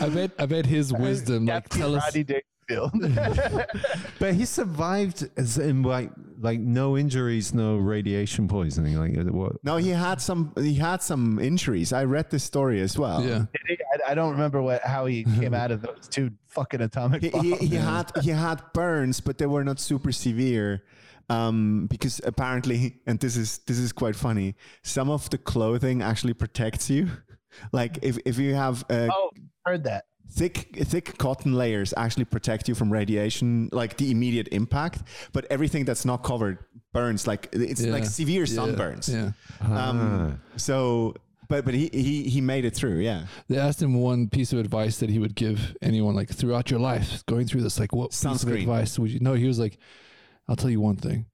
I 0.00 0.08
bet 0.10 0.30
I 0.38 0.46
bet 0.46 0.66
his 0.66 0.92
wisdom 0.92 1.46
like 1.46 1.68
tell 1.70 1.94
us 1.96 2.04
Rodney 2.04 2.42
Dangerfield. 2.68 3.66
But 4.18 4.34
he 4.34 4.44
survived 4.44 5.28
as 5.36 5.58
in 5.58 5.82
like 5.82 6.10
like 6.40 6.60
no 6.60 6.96
injuries, 6.96 7.52
no 7.54 7.76
radiation 7.76 8.48
poisoning. 8.48 8.96
Like 8.98 9.16
uh, 9.18 9.30
what? 9.32 9.52
No, 9.64 9.76
he 9.76 9.90
had 9.90 10.20
some. 10.20 10.52
He 10.56 10.74
had 10.74 11.02
some 11.02 11.38
injuries. 11.38 11.92
I 11.92 12.04
read 12.04 12.30
this 12.30 12.44
story 12.44 12.80
as 12.80 12.98
well. 12.98 13.22
yeah. 13.24 13.46
I, 13.70 14.12
I 14.12 14.14
don't 14.14 14.32
remember 14.32 14.62
what 14.62 14.82
how 14.82 15.06
he 15.06 15.24
came 15.24 15.54
out 15.62 15.70
of 15.70 15.82
those 15.82 16.08
two 16.08 16.30
fucking 16.48 16.80
atomic 16.80 17.22
He, 17.22 17.30
he, 17.30 17.54
he 17.56 17.76
had 17.76 18.10
he 18.22 18.30
had 18.30 18.62
burns, 18.72 19.20
but 19.20 19.38
they 19.38 19.46
were 19.46 19.64
not 19.64 19.80
super 19.80 20.12
severe. 20.12 20.84
Um, 21.30 21.86
because 21.88 22.20
apparently, 22.24 23.00
and 23.06 23.18
this 23.18 23.36
is 23.36 23.58
this 23.66 23.78
is 23.78 23.92
quite 23.92 24.14
funny. 24.14 24.56
Some 24.82 25.08
of 25.10 25.30
the 25.30 25.38
clothing 25.38 26.02
actually 26.02 26.34
protects 26.34 26.90
you. 26.90 27.08
Like 27.70 28.00
if 28.02 28.18
if 28.24 28.36
you 28.36 28.52
have 28.54 28.84
uh, 28.90 29.06
oh, 29.12 29.30
heard 29.64 29.84
that. 29.84 30.06
Thick 30.30 30.76
thick 30.84 31.16
cotton 31.18 31.52
layers 31.54 31.92
actually 31.96 32.24
protect 32.24 32.68
you 32.68 32.74
from 32.74 32.92
radiation 32.92 33.68
like 33.72 33.96
the 33.98 34.10
immediate 34.10 34.48
impact 34.52 35.02
but 35.32 35.44
everything 35.50 35.84
that's 35.84 36.04
not 36.04 36.22
covered 36.24 36.58
burns 36.92 37.26
like 37.26 37.48
it's 37.52 37.80
Yeah. 37.82 37.92
like 37.92 38.04
severe 38.06 38.44
Yeah. 38.44 38.56
sunburns 38.58 39.08
Yeah. 39.12 39.32
um 39.62 40.40
so 40.56 41.14
but 41.48 41.64
but 41.64 41.74
he, 41.74 41.88
he 41.92 42.28
he 42.28 42.40
made 42.40 42.64
it 42.64 42.74
through 42.74 42.98
yeah 43.00 43.26
They 43.48 43.58
asked 43.58 43.80
him 43.82 43.94
one 43.94 44.28
piece 44.28 44.52
of 44.52 44.58
advice 44.58 44.98
that 44.98 45.10
he 45.10 45.18
would 45.18 45.34
give 45.34 45.76
anyone 45.82 46.14
like 46.16 46.30
throughout 46.30 46.70
your 46.70 46.80
life 46.80 47.24
going 47.26 47.46
through 47.46 47.62
this. 47.62 47.78
Like, 47.78 47.94
what 47.94 48.10
piece 48.10 48.24
of 48.42 48.48
advice 48.48 48.98
would 48.98 49.10
you? 49.10 49.20
No, 49.20 49.34
he 49.34 49.46
was 49.46 49.58
like, 49.58 49.76
I'll 50.48 50.56
tell 50.56 50.70
you 50.70 50.80
one 50.80 50.96
thing. 50.96 51.26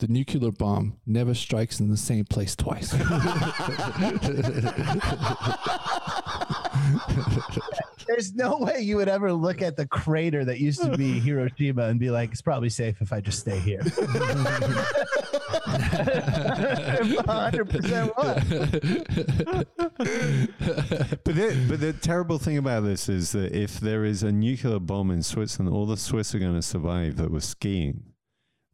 The 0.00 0.08
nuclear 0.08 0.50
bomb 0.50 0.96
never 1.06 1.34
strikes 1.34 1.78
in 1.78 1.88
the 1.88 1.96
same 1.96 2.24
place 2.24 2.56
twice. 2.56 2.92
There's 8.06 8.34
no 8.34 8.58
way 8.58 8.80
you 8.80 8.96
would 8.96 9.08
ever 9.08 9.32
look 9.32 9.62
at 9.62 9.76
the 9.76 9.86
crater 9.86 10.44
that 10.44 10.60
used 10.60 10.82
to 10.82 10.96
be 10.96 11.18
Hiroshima 11.20 11.84
and 11.84 11.98
be 11.98 12.10
like, 12.10 12.32
it's 12.32 12.42
probably 12.42 12.68
safe 12.68 13.00
if 13.00 13.12
I 13.12 13.20
just 13.20 13.40
stay 13.40 13.58
here. 13.58 13.80
100% 15.64 18.10
what? 18.16 18.36
But 21.24 21.34
the, 21.34 21.66
but 21.68 21.80
the 21.80 21.92
terrible 21.92 22.38
thing 22.38 22.58
about 22.58 22.84
this 22.84 23.08
is 23.08 23.32
that 23.32 23.52
if 23.52 23.80
there 23.80 24.04
is 24.04 24.22
a 24.22 24.32
nuclear 24.32 24.78
bomb 24.78 25.10
in 25.10 25.22
Switzerland, 25.22 25.74
all 25.74 25.86
the 25.86 25.96
Swiss 25.96 26.34
are 26.34 26.38
going 26.38 26.54
to 26.54 26.62
survive 26.62 27.16
that 27.16 27.30
were 27.30 27.40
skiing. 27.40 28.02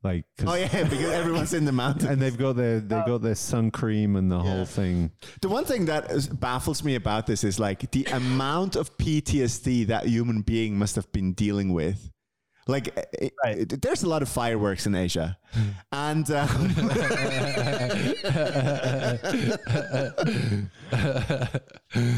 Like, 0.02 0.24
oh 0.47 0.55
yeah 0.55 0.85
because 0.85 1.10
everyone's 1.20 1.52
in 1.52 1.66
the 1.66 1.72
mountains 1.72 2.05
and 2.10 2.22
they've 2.22 2.36
got 2.39 2.56
their 2.56 2.81
they've 2.81 3.05
got 3.05 3.20
their 3.20 3.35
sun 3.35 3.70
cream 3.70 4.16
and 4.16 4.32
the 4.32 4.36
Yeah. 4.43 4.51
whole 4.51 4.64
thing. 4.64 5.10
the 5.43 5.48
one 5.51 5.64
thing 5.66 5.85
that 5.86 6.10
is, 6.10 6.27
baffles 6.27 6.82
me 6.82 6.94
about 6.94 7.27
this 7.27 7.44
is 7.44 7.59
like 7.60 7.90
the 7.90 8.05
amount 8.06 8.77
of 8.77 8.97
ptsd 8.97 9.86
that 9.89 10.06
human 10.06 10.40
being 10.40 10.78
must 10.78 10.97
have 10.97 11.10
been 11.12 11.32
dealing 11.35 11.72
with 11.74 12.10
like 12.70 12.88
it, 12.88 13.32
Right. 13.44 13.56
Eh, 13.59 13.60
it- 13.68 13.82
there's 13.82 14.02
a 14.02 14.09
lot 14.09 14.22
of 14.22 14.28
fireworks 14.28 14.86
in 14.86 14.94
asia 14.94 15.36
and 15.92 16.30
uh, 16.30 16.47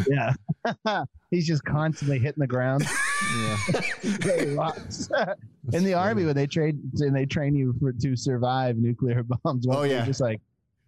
Yeah. 0.08 0.32
He's 1.30 1.46
just 1.46 1.64
constantly 1.64 2.18
hitting 2.18 2.40
the 2.40 2.46
ground. 2.46 2.84
yeah. 2.84 3.56
In 5.72 5.84
the 5.84 5.94
army, 5.94 6.24
when 6.24 6.34
they 6.34 6.46
train, 6.46 6.80
and 6.98 7.14
they 7.16 7.24
train 7.24 7.54
you 7.54 7.74
for 7.80 7.92
to 7.92 8.16
survive 8.16 8.76
nuclear 8.76 9.22
bombs. 9.22 9.66
Oh, 9.70 9.82
they're 9.82 9.90
yeah. 9.90 10.04
just 10.04 10.20
like 10.20 10.40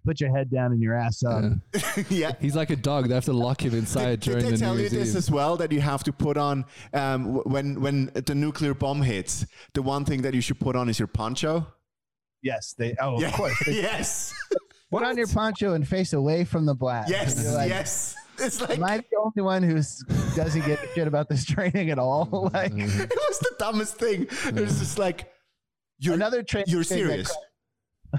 put 0.05 0.21
your 0.21 0.35
head 0.37 0.51
down 0.51 0.73
and 0.73 0.81
your 0.81 0.95
ass 0.95 1.23
up. 1.25 1.43
Yeah. 1.75 2.05
yeah 2.11 2.33
He's 2.41 2.55
like 2.55 2.71
a 2.71 2.77
dog. 2.77 3.09
They 3.09 3.15
have 3.15 3.25
to 3.25 3.33
lock 3.33 3.65
him 3.65 3.75
inside 3.75 4.21
Did, 4.21 4.21
did 4.21 4.31
during 4.31 4.45
they 4.45 4.51
the 4.53 4.59
tell 4.59 4.75
New 4.75 4.83
you 4.83 4.89
Year's 4.89 4.93
this 4.93 5.11
Eve. 5.11 5.17
as 5.17 5.31
well 5.31 5.57
that 5.57 5.73
you 5.73 5.81
have 5.81 6.05
to 6.05 6.13
put 6.13 6.37
on 6.37 6.65
um, 6.93 7.37
when 7.45 7.81
when 7.81 8.11
the 8.15 8.35
nuclear 8.35 8.75
bomb 8.75 9.03
hits? 9.03 9.47
The 9.73 9.83
one 9.83 10.05
thing 10.05 10.23
that 10.23 10.35
you 10.35 10.41
should 10.41 10.61
put 10.61 10.77
on 10.77 10.89
is 10.89 10.99
your 10.99 11.09
poncho. 11.09 11.67
Yes, 12.43 12.75
they. 12.77 12.95
Oh, 13.01 13.21
Yeah. 13.21 13.29
of 13.29 13.35
course. 13.35 13.63
They 13.67 13.75
yes, 13.83 14.35
put 14.91 15.03
on 15.03 15.17
your 15.17 15.27
poncho 15.27 15.73
and 15.75 15.87
face 15.89 16.13
away 16.13 16.45
from 16.45 16.67
the 16.67 16.75
blast. 16.75 17.09
yes, 17.11 17.43
You're 17.43 17.55
like, 17.55 17.71
yes. 17.71 18.15
It's 18.39 18.61
like 18.61 18.79
Am 18.79 18.83
I 18.85 18.97
the 18.99 19.05
only 19.25 19.43
one 19.43 19.63
who 19.63 19.77
doesn't 20.35 20.67
get 20.67 20.81
shit 20.95 21.07
about 21.07 21.29
this 21.29 21.45
training 21.45 21.91
at 21.91 21.99
all? 22.01 22.51
Like 22.53 22.73
it 22.75 23.11
was 23.29 23.39
the 23.39 23.55
dumbest 23.61 23.97
thing. 23.97 24.27
It 24.47 24.55
was 24.57 24.81
just 24.81 24.99
like 24.99 25.31
you're 26.01 26.15
another 26.15 26.43
training. 26.43 26.67
you're 26.69 26.83
serious. 26.83 27.33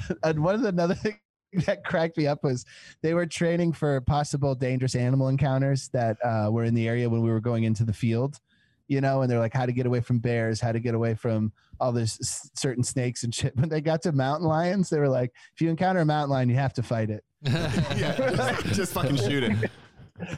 cra- 0.07 0.15
And 0.23 0.39
one 0.41 0.55
of 0.55 0.61
the 0.61 0.69
another 0.69 0.95
thing 0.95 1.19
that 1.65 1.83
cracked 1.85 2.17
me 2.17 2.27
up 2.27 2.43
was 2.43 2.65
they 3.01 3.13
were 3.13 3.25
training 3.25 3.73
for 3.73 3.99
possible 4.01 4.55
dangerous 4.55 4.95
animal 4.95 5.27
encounters 5.27 5.89
that 5.89 6.17
uh, 6.23 6.49
were 6.51 6.63
in 6.63 6.73
the 6.73 6.87
area 6.87 7.09
when 7.09 7.21
we 7.21 7.29
were 7.29 7.39
going 7.39 7.63
into 7.63 7.83
the 7.83 7.93
field. 7.93 8.39
You 8.87 9.01
know, 9.01 9.23
and 9.23 9.31
they're 9.31 9.39
like 9.39 9.53
how 9.53 9.65
to 9.65 9.71
get 9.71 9.87
away 9.87 10.01
from 10.01 10.19
bears, 10.19 10.61
how 10.61 10.71
to 10.71 10.79
get 10.79 10.93
away 10.93 11.15
from 11.15 11.51
all 11.79 11.91
this 11.91 12.19
s- 12.21 12.51
certain 12.53 12.83
snakes 12.83 13.23
and 13.23 13.33
shit. 13.33 13.55
When 13.59 13.67
they 13.67 13.81
got 13.81 14.03
to 14.03 14.11
mountain 14.11 14.47
lions, 14.47 14.89
they 14.91 14.99
were 14.99 15.09
like, 15.09 15.31
if 15.55 15.61
you 15.61 15.71
encounter 15.71 16.01
a 16.01 16.05
mountain 16.05 16.29
lion, 16.29 16.49
you 16.49 16.55
have 16.55 16.73
to 16.73 16.83
fight 16.83 17.09
it. 17.09 17.23
yeah, 17.41 18.61
just 18.73 18.93
fucking 18.93 19.15
shoot 19.15 19.43
it. 19.43 19.71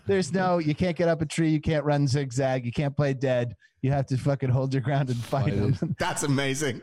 There's 0.06 0.32
no, 0.34 0.60
you 0.60 0.74
can't 0.74 0.96
get 0.96 1.08
up 1.08 1.22
a 1.22 1.26
tree, 1.26 1.50
you 1.50 1.62
can't 1.62 1.84
run 1.84 2.08
zigzag, 2.08 2.66
you 2.66 2.72
can't 2.72 2.96
play 2.96 3.14
dead. 3.14 3.56
You 3.82 3.92
have 3.92 4.08
to 4.08 4.18
fucking 4.18 4.50
hold 4.50 4.74
your 4.74 4.82
ground 4.82 5.10
and 5.10 5.18
fight 5.18 5.54
Fight 5.54 5.80
them. 5.80 5.96
That's 6.00 6.24
amazing. 6.24 6.82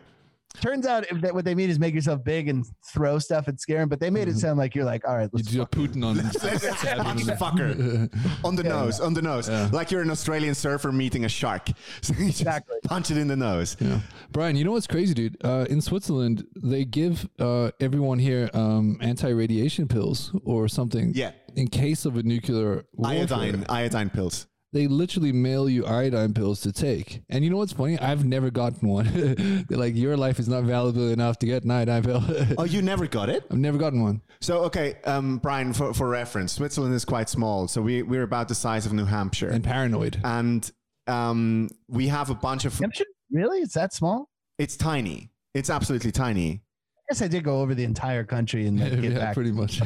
Turns 0.61 0.87
out 0.87 1.05
that 1.21 1.35
what 1.35 1.45
they 1.45 1.55
mean 1.55 1.69
is 1.69 1.79
make 1.79 1.95
yourself 1.95 2.23
big 2.25 2.49
and 2.49 2.65
throw 2.93 3.19
stuff 3.19 3.49
and 3.49 3.59
scare 3.59 3.81
them, 3.81 3.89
but 3.89 3.99
they 4.01 4.09
made 4.09 4.29
it 4.29 4.37
sound 4.37 4.57
like 4.59 4.75
you're 4.75 4.85
like, 4.85 5.07
all 5.07 5.17
right, 5.17 5.29
let's 5.33 5.49
do 5.49 5.63
a 5.63 5.67
Putin 5.67 6.05
on 6.05 6.17
Let's 6.17 6.41
just 6.41 6.85
punch 7.03 7.25
the 7.25 7.33
fucker 7.33 8.09
on 8.45 8.55
the 8.57 8.63
Yeah, 8.63 8.69
nose, 8.69 9.01
on 9.01 9.15
the 9.15 9.21
nose, 9.23 9.49
Yeah. 9.49 9.69
like 9.73 9.91
you're 9.91 10.01
an 10.03 10.11
Australian 10.11 10.55
surfer 10.55 10.93
meeting 10.93 11.25
a 11.25 11.29
shark. 11.29 11.69
So 12.03 12.15
you 12.15 12.27
just 12.27 12.41
Exactly. 12.43 12.77
punch 12.85 13.11
it 13.11 13.17
in 13.19 13.27
the 13.29 13.37
nose. 13.37 13.77
Yeah. 13.81 14.01
Bryan, 14.31 14.57
you 14.57 14.65
know 14.65 14.73
what's 14.73 14.87
crazy, 14.87 15.13
dude? 15.13 15.37
Uh, 15.45 15.67
in 15.69 15.81
Switzerland, 15.81 16.47
they 16.57 16.85
give 16.85 17.29
uh, 17.39 17.71
everyone 17.81 18.19
here 18.19 18.49
um, 18.55 18.97
anti-radiation 19.01 19.89
pills 19.89 20.33
or 20.45 20.69
something 20.69 21.13
Yeah, 21.15 21.33
in 21.57 21.67
case 21.69 22.05
of 22.07 22.17
a 22.17 22.23
nuclear 22.23 22.85
warfare. 22.95 23.21
iodine, 23.21 23.67
iodine 23.69 24.09
pills. 24.11 24.47
They 24.75 24.89
literally 24.89 25.31
mail 25.33 25.69
you 25.69 25.87
iodine 25.87 26.35
pills 26.35 26.61
to 26.63 26.73
take. 26.73 27.23
And 27.31 27.45
you 27.45 27.49
know 27.51 27.59
what's 27.59 27.73
funny? 27.73 27.97
I've 27.97 28.25
never 28.25 28.51
gotten 28.51 28.89
one. 28.89 29.65
They're 29.69 29.79
like, 29.79 29.95
your 29.95 30.17
life 30.17 30.41
is 30.41 30.49
not 30.49 30.65
valuable 30.65 31.11
enough 31.11 31.39
to 31.39 31.47
get 31.47 31.63
an 31.63 31.71
iodine 31.71 32.03
pill. 32.03 32.23
Oh, 32.59 32.65
you 32.65 32.83
never 32.83 33.07
got 33.07 33.29
it? 33.31 33.45
I've 33.51 33.59
never 33.59 33.79
gotten 33.79 34.03
one. 34.03 34.21
So 34.41 34.65
okay, 34.65 34.97
um, 35.05 35.39
Bryan, 35.39 35.73
for, 35.73 35.95
for 35.95 36.09
reference, 36.09 36.53
Switzerland 36.53 36.93
is 36.93 37.05
quite 37.05 37.29
small, 37.29 37.69
so 37.69 37.81
we 37.81 38.03
we're 38.03 38.25
about 38.25 38.49
the 38.49 38.55
size 38.57 38.85
of 38.85 38.93
New 38.93 39.05
Hampshire, 39.05 39.49
And 39.49 39.63
paranoid. 39.63 40.21
and 40.25 40.69
um, 41.07 41.69
we 41.89 42.09
have 42.09 42.31
a 42.31 42.35
bunch 42.35 42.65
of. 42.65 42.77
Hampshire? 42.77 43.05
Really? 43.31 43.61
It's 43.61 43.75
that 43.75 43.95
small? 43.95 44.29
It's 44.59 44.77
tiny. 44.77 45.31
It's 45.55 45.71
absolutely 45.71 46.11
tiny. 46.11 46.63
I 46.99 47.01
guess 47.13 47.23
I 47.23 47.29
did 47.29 47.45
go 47.45 47.61
over 47.61 47.75
the 47.77 47.85
entire 47.85 48.25
country 48.25 48.67
and 48.67 48.79
then 48.79 49.01
get 49.01 49.13
yeah, 49.13 49.19
back 49.19 49.35
pretty 49.35 49.53
much. 49.53 49.81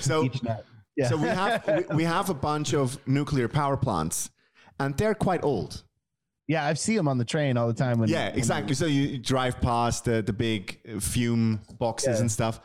So 0.00 0.24
each 0.24 0.42
night. 0.42 0.62
Yeah. 0.96 1.08
so 1.08 1.16
we 1.16 1.28
have 1.28 1.66
we, 1.66 1.96
we 1.96 2.04
have 2.04 2.28
a 2.30 2.34
bunch 2.34 2.74
of 2.74 2.98
nuclear 3.06 3.48
power 3.48 3.76
plants, 3.76 4.30
and 4.78 4.96
they're 4.96 5.14
quite 5.14 5.42
old. 5.44 5.84
Yeah, 6.48 6.66
I 6.66 6.74
see 6.74 6.96
them 6.96 7.08
on 7.08 7.18
the 7.18 7.24
train 7.24 7.56
all 7.56 7.68
the 7.68 7.72
time. 7.74 7.98
When 7.98 8.08
Yeah, 8.08 8.28
when 8.30 8.38
exactly. 8.38 8.74
So 8.74 8.86
you 8.86 9.18
drive 9.18 9.60
past 9.60 10.04
the, 10.04 10.22
the 10.22 10.32
big 10.32 11.00
fume 11.00 11.60
boxes 11.78 12.16
Yeah. 12.16 12.20
and 12.20 12.30
stuff. 12.30 12.60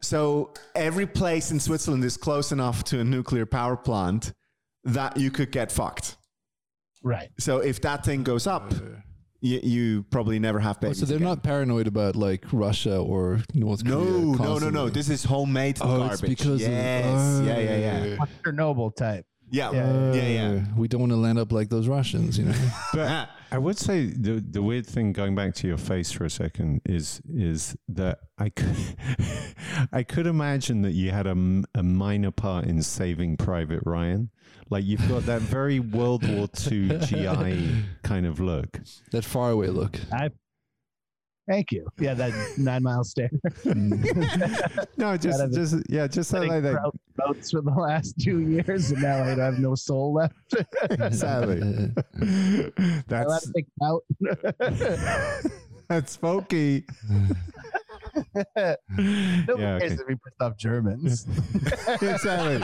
So 0.00 0.52
every 0.74 1.06
place 1.06 1.50
in 1.50 1.60
Switzerland 1.60 2.04
is 2.04 2.16
close 2.16 2.52
enough 2.52 2.84
to 2.84 3.00
a 3.00 3.04
nuclear 3.04 3.44
power 3.44 3.76
plant 3.76 4.32
that 4.84 5.16
you 5.16 5.30
could 5.30 5.50
get 5.52 5.70
fucked. 5.70 6.16
Right. 7.02 7.28
So 7.38 7.58
if 7.58 7.80
that 7.82 8.04
thing 8.04 8.22
goes 8.22 8.46
up, 8.46 8.72
oh, 8.74 8.96
you, 9.42 9.60
you 9.62 10.02
probably 10.04 10.38
never 10.38 10.60
have 10.60 10.78
Oh, 10.82 10.92
so 10.92 11.04
they're 11.04 11.16
again. 11.16 11.28
not 11.28 11.42
paranoid 11.42 11.86
about 11.86 12.16
like 12.16 12.44
Russia 12.52 12.96
or 12.98 13.42
North 13.52 13.84
Korea. 13.84 13.96
No, 13.96 14.32
no, 14.34 14.58
no, 14.58 14.70
no. 14.70 14.88
This 14.88 15.08
is 15.10 15.24
homemade 15.24 15.78
oh, 15.80 15.98
garbage. 15.98 16.12
it's 16.12 16.20
because 16.22 16.60
yes. 16.60 17.38
of, 17.40 17.46
yeah, 17.46 17.58
yeah, 17.58 18.04
yeah. 18.04 18.16
Chernobyl 18.44 18.94
type. 18.94 19.26
Yeah, 19.50 19.70
Yeah. 19.72 20.12
yeah, 20.14 20.28
yeah. 20.28 20.48
Uh, 20.48 20.60
We 20.76 20.88
don't 20.88 21.00
want 21.00 21.12
to 21.12 21.16
land 21.18 21.38
up 21.38 21.52
like 21.52 21.68
those 21.68 21.86
Russians, 21.86 22.38
you 22.38 22.46
know. 22.46 22.54
But 22.94 23.28
I 23.50 23.58
would 23.58 23.76
say 23.76 24.06
the 24.06 24.40
the 24.40 24.62
weird 24.62 24.86
thing 24.86 25.12
going 25.12 25.34
back 25.34 25.54
to 25.56 25.68
your 25.68 25.76
face 25.76 26.10
for 26.10 26.24
a 26.24 26.30
second 26.30 26.80
is 26.86 27.20
is 27.28 27.76
that 27.88 28.20
I 28.38 28.48
could 28.48 28.76
I 29.92 30.04
could 30.04 30.26
imagine 30.26 30.80
that 30.82 30.92
you 30.92 31.10
had 31.10 31.26
a, 31.26 31.36
a 31.74 31.82
minor 31.82 32.30
part 32.30 32.64
in 32.64 32.82
saving 32.82 33.36
Private 33.36 33.82
Ryan. 33.84 34.30
Like 34.72 34.86
you've 34.86 35.06
got 35.06 35.26
that 35.26 35.42
very 35.42 35.80
World 35.80 36.26
War 36.26 36.48
II 36.70 36.98
GI 37.00 37.84
kind 38.02 38.24
of 38.24 38.40
look. 38.40 38.80
that 39.10 39.22
faraway 39.22 39.66
look. 39.66 40.00
I, 40.10 40.30
Thank 41.46 41.72
you. 41.72 41.86
Yeah, 41.98 42.14
that 42.14 42.32
nine 42.56 42.82
mile 42.82 43.04
stare. 43.04 43.28
No, 44.96 45.16
just 45.18 45.40
Out 45.40 45.48
of 45.48 45.52
just 45.52 45.74
yeah, 45.90 46.06
just 46.06 46.30
that 46.32 46.46
like 46.46 46.62
that. 46.62 46.72
Proud 46.72 46.98
boats 47.16 47.50
for 47.50 47.60
the 47.60 47.70
last 47.70 48.14
two 48.18 48.38
years, 48.40 48.92
and 48.92 49.02
now 49.02 49.22
I 49.22 49.34
have 49.34 49.58
no 49.58 49.74
soul 49.74 50.14
left. 50.14 50.34
Sadly, 51.14 51.90
that's 53.08 53.52
left 53.54 53.68
out. 53.82 54.04
that's 55.88 56.16
folky. 56.16 56.84
Nobody 58.88 59.62
Yeah, 59.62 59.78
cares 59.78 59.92
okay. 59.92 60.02
we 60.08 60.14
pissed 60.14 60.40
off 60.40 60.56
Germans. 60.56 61.26
exactly. 62.02 62.62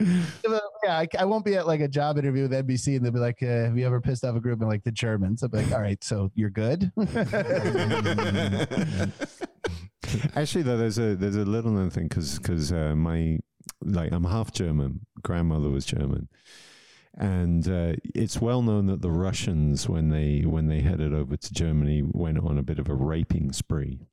yeah, 0.84 0.98
I, 0.98 1.08
I 1.18 1.24
won't 1.24 1.44
be 1.44 1.54
at 1.56 1.66
like 1.66 1.80
a 1.80 1.88
job 1.88 2.18
interview 2.18 2.42
with 2.48 2.52
NBC 2.52 2.96
and 2.96 3.04
they'll 3.04 3.12
be 3.12 3.18
like, 3.18 3.42
uh, 3.42 3.46
"Have 3.46 3.76
you 3.78 3.86
ever 3.86 4.00
pissed 4.00 4.24
off 4.24 4.36
a 4.36 4.40
group?" 4.40 4.60
And 4.60 4.68
like 4.68 4.84
the 4.84 4.92
Germans, 4.92 5.42
I'll 5.42 5.48
be 5.48 5.58
like, 5.58 5.72
"All 5.72 5.80
right, 5.80 6.02
so 6.02 6.30
you're 6.34 6.50
good." 6.50 6.90
Actually, 10.36 10.62
though, 10.62 10.76
there's 10.76 10.98
a 10.98 11.16
there's 11.16 11.36
a 11.36 11.44
little 11.44 11.88
thing 11.90 12.08
because 12.08 12.38
because 12.38 12.72
uh, 12.72 12.94
my 12.94 13.38
like 13.82 14.12
I'm 14.12 14.24
half 14.24 14.52
German. 14.52 15.06
Grandmother 15.22 15.70
was 15.70 15.86
German, 15.86 16.28
and 17.16 17.68
uh, 17.68 17.94
it's 18.14 18.40
well 18.40 18.62
known 18.62 18.86
that 18.86 19.00
the 19.02 19.10
Russians, 19.10 19.88
when 19.88 20.08
they 20.08 20.40
when 20.46 20.66
they 20.66 20.80
headed 20.80 21.12
over 21.14 21.36
to 21.36 21.54
Germany, 21.54 22.02
went 22.04 22.38
on 22.38 22.58
a 22.58 22.62
bit 22.62 22.78
of 22.78 22.88
a 22.88 22.94
raping 22.94 23.52
spree. 23.52 24.06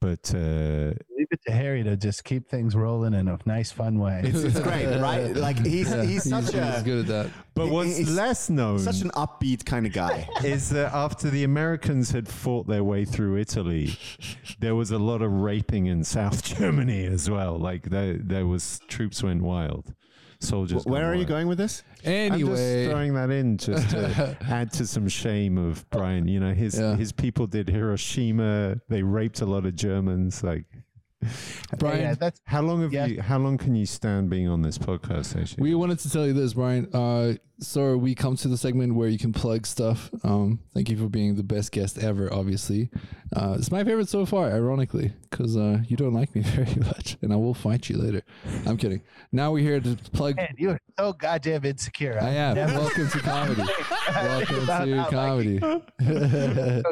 But 0.00 0.34
uh, 0.34 0.94
Leave 1.16 1.28
it 1.30 1.40
to 1.46 1.52
Harry 1.52 1.82
to 1.84 1.96
just 1.96 2.24
keep 2.24 2.48
things 2.48 2.74
rolling 2.74 3.12
in 3.12 3.28
a 3.28 3.38
nice, 3.44 3.70
fun 3.70 3.98
way. 3.98 4.22
it's, 4.24 4.42
it's 4.42 4.58
great, 4.58 4.86
right? 4.98 5.36
Like 5.36 5.64
he's 5.64 5.90
Yeah, 5.90 6.02
he's 6.02 6.24
such 6.28 6.44
he's 6.46 6.54
a 6.54 6.82
good 6.84 7.00
at 7.00 7.06
that. 7.08 7.30
but 7.54 7.66
He- 7.66 7.70
what's 7.70 7.96
he's 7.98 8.10
less 8.10 8.48
known 8.48 8.78
such 8.78 9.02
an 9.02 9.10
upbeat 9.10 9.64
kind 9.66 9.86
of 9.86 9.92
guy. 9.92 10.26
is 10.44 10.70
that 10.70 10.92
after 10.94 11.28
the 11.30 11.44
Americans 11.44 12.10
had 12.10 12.26
fought 12.26 12.66
their 12.66 12.82
way 12.82 13.04
through 13.04 13.36
Italy, 13.36 13.96
there 14.60 14.74
was 14.74 14.90
a 14.90 14.98
lot 14.98 15.20
of 15.20 15.30
raping 15.30 15.86
in 15.86 16.02
South 16.04 16.42
Germany 16.58 17.04
as 17.04 17.28
well. 17.28 17.58
Like 17.58 17.90
there 17.90 18.14
there 18.18 18.46
was 18.46 18.80
troops 18.88 19.22
went 19.22 19.42
wild. 19.42 19.94
Soldiers. 20.42 20.84
Where 20.84 21.04
are 21.10 21.14
you 21.14 21.24
going 21.24 21.46
with 21.48 21.58
this? 21.58 21.82
I'm 22.04 22.38
just 22.38 22.42
Anyway, 22.42 22.86
throwing 22.88 23.14
that 23.14 23.30
in 23.30 23.56
just 23.58 23.90
to 23.90 24.36
add 24.48 24.72
to 24.74 24.86
some 24.86 25.08
shame 25.08 25.56
of 25.58 25.88
Bryan. 25.90 26.28
You 26.28 26.40
know, 26.40 26.52
his 26.52 26.78
Yeah. 26.78 26.96
his 26.96 27.12
people 27.12 27.46
did 27.46 27.68
Hiroshima. 27.68 28.80
They 28.88 29.02
raped 29.02 29.40
a 29.40 29.46
lot 29.46 29.64
of 29.66 29.74
Germans. 29.76 30.42
Like, 30.42 30.64
Bryan, 31.78 32.00
yeah, 32.00 32.14
that's 32.14 32.40
how 32.44 32.62
long 32.62 32.82
have 32.82 32.92
Yeah. 32.92 33.06
you? 33.06 33.22
How 33.22 33.38
long 33.38 33.56
can 33.56 33.74
you 33.76 33.86
stand 33.86 34.28
being 34.28 34.48
on 34.48 34.62
this 34.62 34.76
podcast? 34.78 35.40
Actually, 35.40 35.62
we 35.62 35.74
wanted 35.74 36.00
to 36.00 36.10
tell 36.10 36.26
you 36.26 36.32
this, 36.32 36.54
Bryan. 36.54 36.88
Uh, 36.92 37.34
so 37.60 37.96
we 37.96 38.14
come 38.16 38.34
to 38.36 38.48
the 38.48 38.56
segment 38.56 38.94
where 38.96 39.08
you 39.08 39.18
can 39.18 39.32
plug 39.32 39.64
stuff. 39.66 40.10
Um, 40.24 40.58
thank 40.74 40.90
you 40.90 40.96
for 40.96 41.08
being 41.08 41.36
the 41.36 41.44
best 41.44 41.70
guest 41.70 41.98
ever. 41.98 42.32
Obviously, 42.32 42.90
uh, 43.36 43.54
it's 43.56 43.70
my 43.70 43.84
favorite 43.84 44.08
so 44.08 44.26
far. 44.26 44.50
Ironically, 44.50 45.12
because 45.32 45.56
uh, 45.56 45.78
you 45.88 45.96
don't 45.96 46.12
like 46.12 46.34
me 46.34 46.42
very 46.44 46.74
much, 46.76 47.16
and 47.22 47.32
I 47.32 47.36
will 47.36 47.54
fight 47.54 47.88
you 47.88 47.96
later. 47.96 48.22
I'm 48.66 48.76
kidding. 48.76 49.02
Now 49.32 49.50
we're 49.50 49.62
here 49.62 49.80
to 49.80 49.96
plug. 50.12 50.36
man, 50.36 50.54
you're 50.58 50.78
so 50.98 51.14
goddamn 51.14 51.64
insecure. 51.64 52.18
I 52.20 52.28
am. 52.30 52.54
Never- 52.54 52.74
Welcome 52.78 53.08
to 53.08 53.18
comedy. 53.20 53.62
Welcome 54.14 54.66
Not- 54.66 54.84
to 54.84 54.94
not 54.96 55.10
comedy. 55.10 55.58
So 55.58 55.82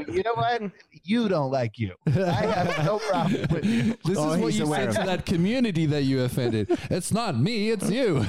you 0.08 0.22
know 0.24 0.34
what? 0.34 0.62
You 1.04 1.28
don't 1.28 1.50
like 1.50 1.78
you. 1.78 1.92
I 2.06 2.10
have 2.10 2.84
no 2.84 2.98
problem 2.98 3.46
with 3.50 3.64
you. 3.64 3.94
This 4.04 4.16
Oh, 4.18 4.32
is 4.32 4.40
what 4.40 4.54
you 4.54 4.66
said 4.66 4.92
to 4.92 5.02
that 5.04 5.26
community 5.26 5.86
that 5.86 6.02
you 6.04 6.22
offended. 6.22 6.66
It's 6.90 7.12
not 7.12 7.38
me, 7.38 7.70
it's 7.70 7.90
you. 7.90 8.24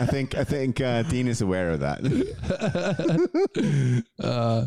I 0.00 0.06
think 0.06 0.34
I 0.36 0.44
think 0.44 0.80
uh, 0.80 1.02
Dean 1.04 1.28
is 1.28 1.40
aware 1.40 1.70
of 1.70 1.80
that. 1.80 2.00
uh, 4.22 4.66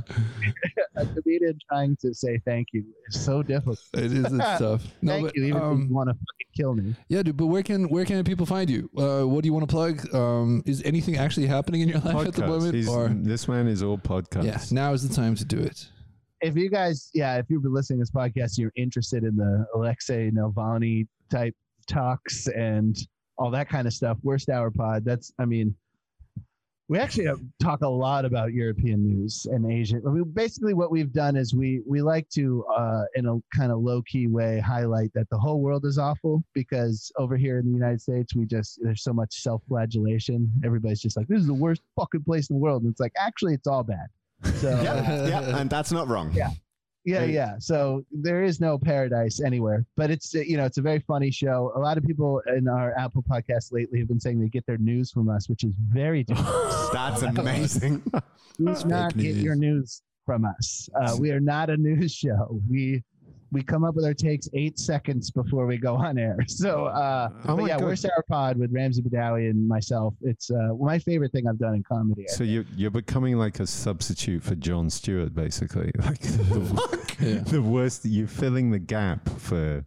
A 0.95 1.05
comedian 1.05 1.57
trying 1.69 1.97
to 2.01 2.13
say 2.13 2.39
thank 2.45 2.67
you 2.73 2.83
is 3.09 3.23
so 3.23 3.43
difficult. 3.43 3.79
it 3.93 4.05
is 4.05 4.25
it's 4.25 4.37
tough. 4.37 4.83
No, 5.01 5.13
thank 5.13 5.27
but, 5.27 5.35
you, 5.35 5.43
even 5.45 5.57
if 5.57 5.63
um, 5.63 5.87
you 5.89 5.95
want 5.95 6.09
to 6.09 6.13
fucking 6.13 6.51
kill 6.55 6.75
me. 6.75 6.95
yeah, 7.09 7.23
dude. 7.23 7.37
But 7.37 7.47
where 7.47 7.63
can 7.63 7.89
where 7.89 8.05
can 8.05 8.23
people 8.23 8.45
find 8.45 8.69
you? 8.69 8.89
Uh, 8.97 9.23
what 9.23 9.41
do 9.43 9.47
you 9.47 9.53
want 9.53 9.67
to 9.67 9.73
plug? 9.73 10.13
Um, 10.13 10.63
is 10.65 10.81
anything 10.83 11.17
actually 11.17 11.47
happening 11.47 11.81
in 11.81 11.89
your 11.89 11.99
life 11.99 12.27
at 12.27 12.33
the 12.33 12.47
moment? 12.47 12.73
He's- 12.75 12.87
Or 12.87 13.09
this 13.09 13.47
man 13.47 13.67
is 13.67 13.83
all 13.83 13.97
podcasts. 13.97 14.45
yeah, 14.45 14.59
now 14.71 14.93
is 14.93 15.07
the 15.07 15.13
time 15.13 15.35
to 15.35 15.45
do 15.45 15.59
it. 15.59 15.87
If 16.41 16.55
you 16.55 16.69
guys, 16.69 17.09
yeah, 17.13 17.37
if 17.37 17.45
you've 17.49 17.63
been 17.63 17.73
listening 17.73 17.99
to 17.99 18.01
this 18.03 18.11
podcast, 18.11 18.57
you're 18.57 18.71
interested 18.75 19.23
in 19.23 19.35
the 19.35 19.65
Alexei 19.75 20.29
Navalny 20.31 21.07
type 21.31 21.55
talks 21.87 22.47
and 22.47 22.95
all 23.37 23.51
that 23.51 23.69
kind 23.69 23.87
of 23.87 23.93
stuff. 23.93 24.17
Worst 24.23 24.49
Hour 24.49 24.71
Pod. 24.71 25.03
That's, 25.05 25.31
I 25.39 25.45
mean, 25.45 25.75
we 26.87 26.99
actually 26.99 27.27
talk 27.59 27.81
a 27.81 27.87
lot 27.87 28.25
about 28.25 28.53
European 28.53 29.03
news 29.03 29.47
and 29.49 29.71
Asian. 29.71 30.03
I 30.07 30.11
mean, 30.11 30.23
basically, 30.33 30.75
what 30.75 30.91
we've 30.91 31.11
done 31.11 31.35
is 31.35 31.55
we 31.55 31.81
we 31.87 32.01
like 32.01 32.29
to, 32.29 32.63
uh, 32.65 33.05
in 33.15 33.25
a 33.25 33.39
kind 33.57 33.71
of 33.71 33.79
low 33.79 34.03
key 34.03 34.27
way, 34.27 34.59
highlight 34.59 35.11
that 35.15 35.27
the 35.31 35.37
whole 35.37 35.61
world 35.61 35.85
is 35.85 35.97
awful 35.97 36.43
because 36.53 37.11
over 37.17 37.37
here 37.37 37.57
in 37.57 37.65
the 37.65 37.71
United 37.71 38.01
States, 38.01 38.35
we 38.35 38.45
just 38.45 38.79
there's 38.83 39.01
so 39.01 39.13
much 39.13 39.41
self 39.41 39.63
flagellation. 39.67 40.51
Everybody's 40.63 41.01
just 41.01 41.17
like, 41.17 41.27
this 41.27 41.39
is 41.39 41.47
the 41.47 41.53
worst 41.53 41.81
fucking 41.95 42.23
place 42.23 42.51
in 42.51 42.57
the 42.57 42.61
world, 42.61 42.83
and 42.83 42.91
it's 42.91 42.99
like 42.99 43.13
actually 43.17 43.55
it's 43.55 43.67
all 43.67 43.83
bad. 43.83 44.07
So 44.55 44.69
yeah, 44.83 45.27
yeah, 45.27 45.57
and 45.57 45.69
that's 45.69 45.91
not 45.91 46.07
wrong. 46.07 46.31
Yeah. 46.33 46.51
Yeah, 47.05 47.19
Right. 47.19 47.29
yeah. 47.29 47.55
So 47.59 48.03
there 48.11 48.43
is 48.43 48.59
no 48.59 48.77
paradise 48.77 49.39
anywhere, 49.39 49.85
but 49.95 50.09
it's 50.11 50.35
uh, 50.35 50.39
you 50.39 50.57
know 50.57 50.65
it's 50.65 50.77
a 50.77 50.81
very 50.81 50.99
funny 50.99 51.31
show. 51.31 51.71
A 51.75 51.79
lot 51.79 51.97
of 51.97 52.03
people 52.03 52.41
in 52.55 52.67
our 52.67 52.97
Apple 52.97 53.23
podcast 53.23 53.71
lately 53.71 53.99
have 53.99 54.07
been 54.07 54.19
saying 54.19 54.39
they 54.39 54.49
get 54.49 54.65
their 54.65 54.77
news 54.79 55.11
from 55.11 55.29
us, 55.29 55.47
which 55.47 55.63
is 55.63 55.73
very 55.77 56.23
different. 56.29 56.49
That's 56.91 57.21
amazing. 57.21 58.03
Do 58.57 58.75
not 58.85 59.15
get 59.17 59.35
your 59.35 59.55
news 59.55 60.01
from 60.25 60.43
us. 60.45 60.89
Uh, 60.95 61.15
we 61.19 61.31
are 61.31 61.39
not 61.39 61.69
a 61.69 61.77
news 61.77 62.11
show. 62.23 62.59
We 62.69 63.03
we 63.51 63.61
come 63.63 63.83
up 63.83 63.95
with 63.95 64.05
our 64.05 64.13
takes 64.13 64.49
eight 64.53 64.77
seconds 64.79 65.31
before 65.31 65.65
we 65.65 65.77
go 65.77 65.95
on 65.95 66.17
air. 66.17 66.37
So 66.47 66.85
uh, 66.85 67.29
Oh 67.47 67.55
but 67.57 67.65
yeah, 67.67 67.77
God. 67.77 67.85
we're 67.85 67.95
Sour 67.95 68.23
Pod 68.27 68.57
with 68.57 68.71
Ramsey 68.73 69.01
Badawi 69.01 69.49
and 69.49 69.67
myself. 69.67 70.13
It's 70.21 70.49
uh, 70.51 70.73
my 70.79 70.97
favorite 70.99 71.31
thing 71.31 71.47
I've 71.47 71.59
done 71.59 71.75
in 71.75 71.83
comedy. 71.83 72.25
So 72.27 72.43
you're 72.43 72.65
you're 72.75 72.91
becoming 72.91 73.37
like 73.37 73.59
a 73.59 73.67
substitute 73.67 74.41
for 74.43 74.55
Jon 74.55 74.89
Stewart, 74.89 75.33
basically. 75.33 75.91
Like 76.05 76.19
the, 76.21 77.05
Yeah. 77.19 77.39
the 77.39 77.61
worst. 77.61 78.05
You're 78.05 78.27
filling 78.27 78.71
the 78.71 78.79
gap 78.79 79.27
for 79.39 79.85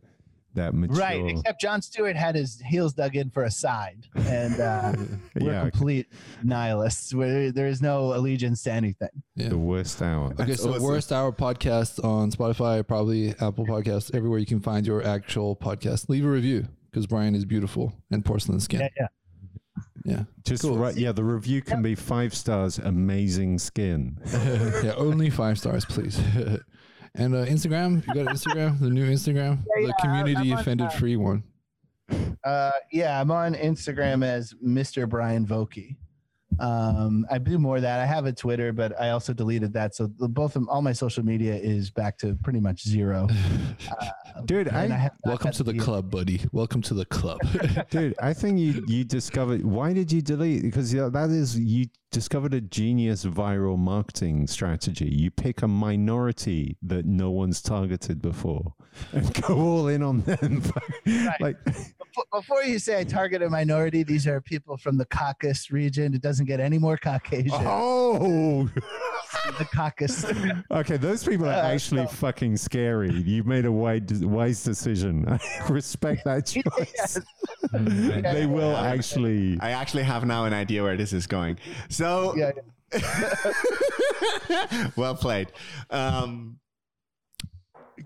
that 0.55 0.75
mature. 0.75 0.97
Right, 0.97 1.25
except 1.29 1.61
Jon 1.61 1.83
Stewart 1.83 2.17
had 2.17 2.35
his 2.35 2.61
heels 2.67 2.93
dug 2.95 3.15
in 3.17 3.31
for 3.31 3.45
a 3.45 3.51
side, 3.51 4.07
and 4.15 4.61
uh, 4.61 4.93
we're 5.41 5.53
Yeah, 5.53 5.63
complete 5.71 6.07
nihilists. 6.43 7.15
Where 7.15 7.53
there 7.53 7.67
is 7.67 7.81
no 7.83 8.15
allegiance 8.15 8.63
to 8.65 8.73
anything. 8.73 9.09
Yeah. 9.37 9.51
the 9.51 9.59
worst 9.59 10.01
hour. 10.03 10.33
Okay, 10.33 10.45
That's 10.45 10.63
so 10.63 10.71
awesome. 10.71 10.83
worst 10.83 11.13
hour 11.13 11.33
podcast 11.33 12.03
on 12.05 12.31
Spotify, 12.33 12.87
probably 12.87 13.31
Apple 13.41 13.67
Podcasts, 13.67 14.15
everywhere 14.15 14.39
you 14.39 14.47
can 14.47 14.61
find 14.61 14.87
your 14.87 15.05
actual 15.05 15.55
podcast. 15.57 16.09
Leave 16.09 16.25
a 16.25 16.29
review 16.29 16.67
because 16.91 17.07
Bryan 17.07 17.35
is 17.35 17.45
beautiful 17.45 17.93
and 18.11 18.25
porcelain 18.25 18.61
skin. 18.61 18.81
Yeah, 18.81 18.89
yeah. 18.99 19.07
Yeah, 20.05 20.23
Just 20.45 20.63
Cool. 20.63 20.79
right. 20.79 20.97
Yeah, 20.97 21.13
the 21.13 21.23
review 21.25 21.61
can 21.61 21.83
be 21.83 21.95
five 21.95 22.35
stars. 22.35 22.79
Amazing 22.79 23.59
skin. 23.59 24.19
yeah, 24.83 24.95
only 24.97 25.29
five 25.29 25.59
stars, 25.59 25.85
please. 25.85 26.19
and 27.15 27.35
uh, 27.35 27.45
Instagram, 27.47 28.07
you 28.07 28.15
got 28.15 28.35
Instagram, 28.35 28.79
the 28.81 28.91
new 28.91 29.09
Instagram, 29.11 29.59
Yeah, 29.77 29.83
the 29.83 29.87
yeah, 29.87 29.93
community 30.01 30.51
I'm 30.51 30.53
on, 30.53 30.61
offended 30.61 30.93
free 30.93 31.17
one. 31.17 31.43
Uh, 32.45 32.71
yeah, 32.93 33.21
I'm 33.21 33.31
on 33.31 33.55
Instagram 33.55 34.25
as 34.25 34.55
Mr. 34.65 35.09
Bryan 35.09 35.47
Vokey. 35.47 35.97
Um, 36.61 37.27
I 37.31 37.39
do 37.39 37.59
more 37.59 37.77
of 37.77 37.83
that. 37.83 38.01
I 38.01 38.07
have 38.07 38.27
a 38.27 38.33
Twitter, 38.33 38.73
but 38.73 38.99
I 39.01 39.11
also 39.11 39.33
deleted 39.33 39.73
that. 39.75 39.95
So 39.95 40.09
both 40.09 40.57
of 40.57 40.69
all 40.69 40.83
my 40.83 40.93
social 40.93 41.25
media 41.25 41.55
is 41.55 41.91
back 41.91 42.19
to 42.19 42.35
pretty 42.43 42.61
much 42.61 42.83
zero. 42.87 43.29
Uh, 44.01 44.43
Dude, 44.45 44.69
And 44.69 44.93
I, 44.93 45.11
Welcome 45.25 45.51
to 45.53 45.63
the 45.65 45.73
deal. 45.73 45.83
club, 45.83 46.11
buddy. 46.11 46.41
Welcome 46.53 46.81
to 46.83 46.95
the 46.95 47.05
club. 47.07 47.41
dude, 47.91 48.15
I 48.21 48.33
think 48.33 48.59
you 48.59 48.85
you 48.87 49.03
discovered. 49.03 49.65
Why 49.65 49.93
did 49.93 50.13
you 50.13 50.21
delete? 50.23 50.63
Because 50.63 50.93
yeah, 50.95 51.09
that 51.09 51.31
is 51.31 51.59
you 51.59 51.87
discovered 52.13 52.55
a 52.55 52.61
genius 52.61 53.25
viral 53.25 53.77
marketing 53.79 54.47
strategy. 54.47 55.07
You 55.07 55.31
pick 55.31 55.63
a 55.63 55.69
minority 55.69 56.77
that 56.83 57.05
no 57.07 57.31
one's 57.31 57.61
targeted 57.63 58.21
before, 58.23 58.75
and 59.13 59.33
go 59.43 59.55
all 59.57 59.89
in 59.89 60.03
on 60.03 60.23
them. 60.23 60.63
like, 61.41 61.63
Before, 61.65 62.25
before 62.33 62.63
you 62.65 62.79
say 62.79 63.01
I 63.01 63.05
target 63.05 63.43
a 63.43 63.49
minority, 63.51 64.03
these 64.03 64.27
are 64.27 64.41
people 64.41 64.77
from 64.77 64.97
the 64.97 65.05
Caucasus 65.07 65.71
region. 65.71 66.15
It 66.15 66.23
doesn't 66.23 66.47
get 66.47 66.61
any 66.61 66.79
more 66.79 66.97
Caucasian. 66.97 67.51
oh, 67.55 68.69
The 69.59 69.65
Caucasus. 69.67 70.33
okay. 70.71 70.97
Those 70.97 71.25
people 71.25 71.47
are 71.47 71.53
Uh, 71.53 71.73
actually 71.73 72.07
fucking 72.07 72.57
scary. 72.57 73.13
You 73.13 73.45
made 73.45 73.65
a 73.65 73.73
wise 73.73 74.03
wise 74.25 74.63
decision. 74.65 75.27
I 75.29 75.39
respect 75.71 76.25
that 76.25 76.47
choice. 76.47 77.19
they 77.73 78.47
will 78.47 78.77
actually. 78.77 79.59
I 79.61 79.71
actually 79.71 80.03
have 80.05 80.25
now 80.27 80.45
an 80.45 80.53
idea 80.53 80.83
where 80.83 80.97
this 80.97 81.13
is 81.13 81.27
going. 81.27 81.59
So, 81.89 82.35
yeah, 82.37 82.53
well 84.97 85.15
played. 85.15 85.49
Um, 85.91 86.59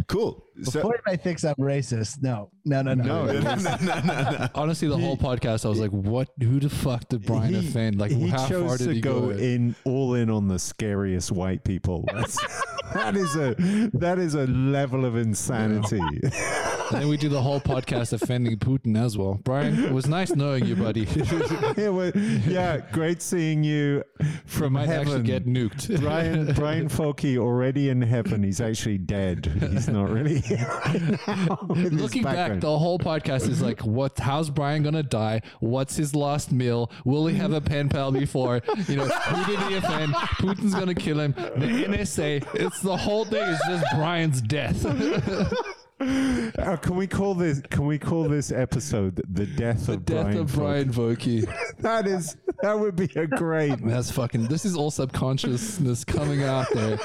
cool. 0.07 0.45
So, 0.63 0.73
Before 0.81 0.95
anybody 0.95 1.17
thinks 1.23 1.45
I'm 1.45 1.55
racist, 1.57 2.23
no, 2.23 2.51
no, 2.65 2.83
no, 2.83 2.95
no. 2.95 3.25
no, 3.27 3.33
no, 3.41 3.55
no, 3.57 3.77
no, 3.81 4.01
no. 4.03 4.49
Honestly, 4.55 4.87
the 4.89 4.99
whole 4.99 5.17
podcast, 5.17 5.65
I 5.65 5.69
was 5.69 5.81
like, 5.81 5.91
"What? 5.91 6.29
Who 6.41 6.61
the 6.61 6.71
fuck 6.71 7.09
did 7.09 7.25
Bryan 7.27 7.55
he, 7.55 7.69
offend? 7.69 7.99
Like, 7.99 8.13
he 8.13 8.29
how 8.29 8.39
far 8.39 8.49
chose 8.49 8.79
did 8.79 8.89
to 8.89 8.95
he 8.95 9.01
go, 9.01 9.21
go?" 9.21 9.31
in 9.31 9.75
all 9.85 10.15
in 10.15 10.31
on 10.31 10.49
the 10.49 10.59
scariest 10.59 11.33
white 11.33 11.65
people. 11.65 12.05
That's, 12.13 12.39
that 12.95 13.17
is 13.17 13.35
a 13.37 13.55
that 13.95 14.19
is 14.19 14.35
a 14.35 14.47
level 14.47 15.05
of 15.05 15.17
insanity. 15.17 16.01
And 16.01 17.01
then 17.01 17.09
we 17.09 17.17
do 17.17 17.29
the 17.31 17.41
whole 17.41 17.61
podcast 17.61 18.13
offending 18.13 18.59
Putin 18.59 18.97
as 19.03 19.17
well. 19.17 19.35
Bryan, 19.43 19.83
it 19.85 19.93
was 19.93 20.07
nice 20.07 20.35
knowing 20.35 20.67
you, 20.67 20.77
buddy. 20.77 21.01
yeah, 21.77 21.89
well, 21.89 22.13
yeah, 22.15 22.79
great 22.93 23.23
seeing 23.23 23.65
you 23.65 23.73
you 23.73 24.05
from 24.47 24.75
might 24.75 24.87
heaven. 24.87 25.09
actually 25.09 25.23
get 25.23 25.47
nuked. 25.47 26.01
Bryan 26.01 26.53
Bryan 26.55 26.89
Vokey 26.91 27.39
already 27.39 27.89
in 27.89 28.03
heaven. 28.03 28.43
He's 28.43 28.61
actually 28.61 28.99
dead. 28.99 29.47
He's 29.71 29.89
not 29.89 30.11
really 30.11 30.42
here 30.43 30.67
right 30.85 31.27
now 31.27 31.59
Looking 31.69 32.23
back, 32.23 32.61
the 32.61 32.79
whole 32.79 32.99
podcast 32.99 33.49
is 33.49 33.63
like, 33.63 33.81
what? 33.85 34.19
How's 34.19 34.51
Bryan 34.51 34.83
gonna 34.83 35.03
die? 35.03 35.43
What's 35.61 35.97
his 35.97 36.15
last 36.15 36.53
meal? 36.53 36.91
Will 37.05 37.27
he 37.27 37.37
have 37.37 37.53
a 37.53 37.61
pen 37.61 37.89
pal 37.89 38.13
before? 38.13 38.63
You 38.89 38.97
know, 38.97 39.07
who 39.07 39.57
did 39.57 39.61
he 39.69 39.75
offend? 39.77 40.15
Putin's 40.15 40.75
gonna 40.75 40.95
kill 40.95 41.21
him. 41.21 41.33
The 41.33 41.85
NSA. 41.87 42.47
It's 42.55 42.81
the 42.81 42.97
whole 42.97 43.25
thing 43.25 43.43
is 43.43 43.61
just 43.67 43.85
Bryan's 43.95 44.41
death. 44.43 44.85
Uh, 46.59 46.77
can 46.77 46.97
we 46.97 47.07
call 47.07 47.35
this? 47.35 47.61
Can 47.71 47.87
we 47.87 47.99
call 47.99 48.25
this 48.29 48.53
episode 48.53 49.21
the 49.33 49.47
death 49.47 49.83
of 49.83 49.87
the 49.87 49.93
of 49.95 50.05
death 50.05 50.25
Bryan? 50.25 50.39
of 50.39 50.53
Bryan 50.55 50.93
Vokey. 50.93 51.55
That 51.79 52.07
is 52.07 52.37
that 52.63 52.79
would 52.79 52.95
be 52.97 53.09
a 53.17 53.27
great. 53.27 53.77
That's 53.85 54.11
fucking. 54.11 54.47
This 54.47 54.65
is 54.65 54.77
all 54.77 54.91
subconsciousness 54.91 56.05
coming 56.05 56.43
out 56.45 56.67
there. 56.75 56.99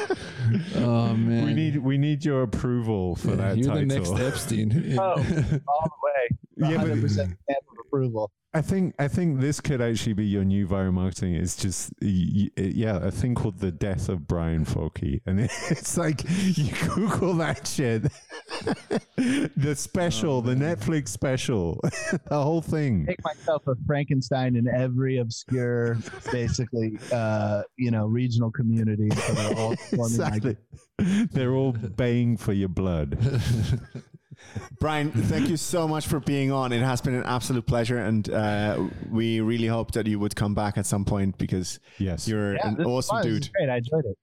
Oh 0.75 1.13
man, 1.15 1.45
We 1.45 1.53
need 1.53 1.77
we 1.77 1.97
need 1.97 2.23
your 2.25 2.43
approval 2.43 3.15
for 3.15 3.29
Yeah, 3.29 3.35
that 3.37 3.57
You're 3.57 3.67
title. 3.73 3.87
the 3.87 3.95
next 3.95 4.11
Epstein. 4.19 4.95
Oh, 4.99 5.01
all 5.01 5.15
the 5.15 6.01
way. 6.03 6.37
Yeah, 6.71 6.77
but- 6.77 6.87
100% 6.87 7.09
stamp 7.11 7.37
of 7.71 7.77
approval. 7.85 8.31
I 8.57 8.61
think 8.63 8.95
I 8.97 9.07
think 9.07 9.39
this 9.39 9.61
could 9.61 9.81
actually 9.81 10.13
be 10.13 10.25
your 10.25 10.43
new 10.43 10.67
viral 10.67 10.91
marketing. 10.91 11.35
It's 11.35 11.55
just 11.55 11.91
yeah, 12.01 12.97
a 12.97 13.11
thing 13.11 13.35
called 13.35 13.59
the 13.59 13.71
death 13.71 14.09
of 14.09 14.27
Bryan 14.27 14.65
Vokey, 14.65 15.21
and 15.27 15.39
it's 15.69 15.95
like 15.95 16.23
you 16.57 16.73
Google 16.95 17.35
that 17.35 17.67
shit. 17.67 18.01
the 19.15 19.75
special, 19.75 20.41
the 20.41 20.55
Netflix 20.55 21.09
special, 21.09 21.79
the 21.83 22.19
whole 22.41 22.63
thing. 22.63 23.05
Make 23.05 23.23
myself 23.23 23.67
a 23.67 23.75
Frankenstein 23.85 24.55
in 24.55 24.67
every 24.67 25.19
obscure, 25.19 25.97
basically, 26.31 26.97
uh, 27.13 27.61
you 27.75 27.91
know, 27.91 28.07
regional 28.07 28.49
community. 28.49 29.09
So 29.11 29.33
they're 29.33 29.55
all 29.55 29.75
forming 29.75 30.17
like- 30.17 30.33
Exactly. 30.45 30.57
They're 31.31 31.53
all 31.53 31.73
baying 31.73 32.37
for 32.37 32.53
your 32.53 32.69
blood. 32.69 33.19
Bryan, 34.79 35.11
thank 35.11 35.49
you 35.49 35.57
so 35.57 35.87
much 35.87 36.07
for 36.07 36.19
being 36.19 36.51
on. 36.51 36.71
It 36.71 36.81
has 36.81 37.01
been 37.01 37.15
an 37.15 37.23
absolute 37.23 37.65
pleasure, 37.65 37.97
and 37.97 38.29
uh, 38.29 38.87
we 39.09 39.41
really 39.41 39.67
hope 39.67 39.91
that 39.91 40.07
you 40.07 40.19
would 40.19 40.35
come 40.35 40.53
back 40.53 40.77
at 40.77 40.85
some 40.85 41.05
point 41.05 41.37
because 41.37 41.79
Yes. 41.97 42.27
you're 42.27 42.55
Yeah, 42.55 42.69
an 42.69 42.83
awesome 42.85 43.17
fun. 43.17 43.23
This 43.23 43.31
was 43.33 43.39
dude. 43.41 43.53
great. 43.53 43.69
I 43.69 43.77
enjoyed 43.77 44.05
it. 44.05 44.17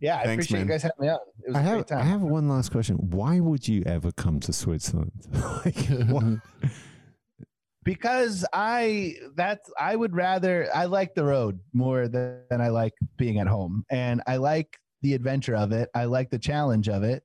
Yeah, 0.00 0.16
I 0.16 0.24
Thanks, 0.24 0.46
appreciate 0.46 0.58
man. 0.60 0.66
you 0.66 0.72
guys 0.72 0.82
having 0.82 0.96
me 1.00 1.08
on. 1.10 1.18
It 1.44 1.48
was 1.48 1.56
I 1.56 1.60
a 1.60 1.62
have 1.64 1.86
great 1.86 1.92
I 1.98 2.02
have 2.02 2.22
one 2.22 2.48
last 2.48 2.70
question. 2.72 2.96
Why 2.96 3.40
would 3.40 3.68
you 3.68 3.82
ever 3.84 4.10
come 4.12 4.40
to 4.40 4.52
Switzerland? 4.52 5.12
like, 5.64 5.76
because 7.84 8.44
I 8.52 9.16
that's 9.34 9.70
I 9.78 9.96
would 9.96 10.14
rather 10.14 10.68
I 10.74 10.84
like 10.86 11.14
the 11.14 11.24
road 11.24 11.58
more 11.72 12.08
than, 12.08 12.38
than 12.48 12.60
I 12.60 12.68
like 12.68 12.94
being 13.16 13.38
at 13.38 13.46
home, 13.46 13.84
and 13.90 14.22
I 14.26 14.36
like 14.36 14.78
the 15.02 15.14
adventure 15.14 15.56
of 15.56 15.72
it. 15.72 15.90
I 15.94 16.04
like 16.04 16.30
the 16.30 16.38
challenge 16.38 16.88
of 16.88 17.02
it. 17.02 17.22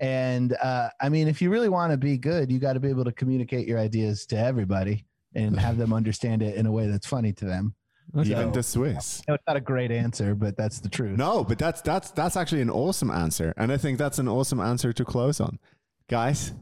And 0.00 0.56
uh, 0.62 0.88
I 1.00 1.08
mean, 1.08 1.28
if 1.28 1.42
you 1.42 1.50
really 1.50 1.68
want 1.68 1.92
to 1.92 1.96
be 1.96 2.16
good, 2.16 2.50
you 2.50 2.58
got 2.58 2.72
to 2.74 2.80
be 2.80 2.88
able 2.88 3.04
to 3.04 3.12
communicate 3.12 3.68
your 3.68 3.78
ideas 3.78 4.26
to 4.26 4.36
everybody 4.36 5.04
and 5.34 5.58
have 5.58 5.76
them 5.76 5.92
understand 6.00 6.42
it 6.42 6.56
in 6.56 6.66
a 6.66 6.72
way 6.72 6.86
that's 6.86 7.06
funny 7.06 7.32
to 7.34 7.44
them. 7.44 7.74
Even 8.18 8.50
the 8.50 8.62
Swiss. 8.62 9.22
No, 9.28 9.34
it's 9.34 9.44
not 9.46 9.56
a 9.56 9.60
great 9.60 9.92
answer, 9.92 10.34
but 10.34 10.56
that's 10.56 10.80
the 10.80 10.88
truth. 10.88 11.16
No, 11.16 11.44
but 11.44 11.58
that's 11.58 11.80
that's 11.80 12.10
that's 12.10 12.36
actually 12.36 12.60
an 12.60 12.70
awesome 12.70 13.08
answer, 13.10 13.54
and 13.56 13.70
I 13.70 13.76
think 13.76 13.98
that's 13.98 14.18
an 14.18 14.26
awesome 14.26 14.58
answer 14.58 14.92
to 14.92 15.04
close 15.04 15.38
on, 15.40 15.60
guys. 16.08 16.52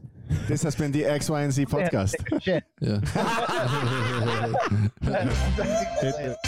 This 0.47 0.61
has 0.61 0.75
been 0.75 0.91
the 0.91 1.05
X, 1.05 1.27
Y, 1.27 1.41
and 1.41 1.51
Z 1.51 1.65
podcast. 1.67 2.13
Shit. 2.43 2.63
yeah. 2.79 2.99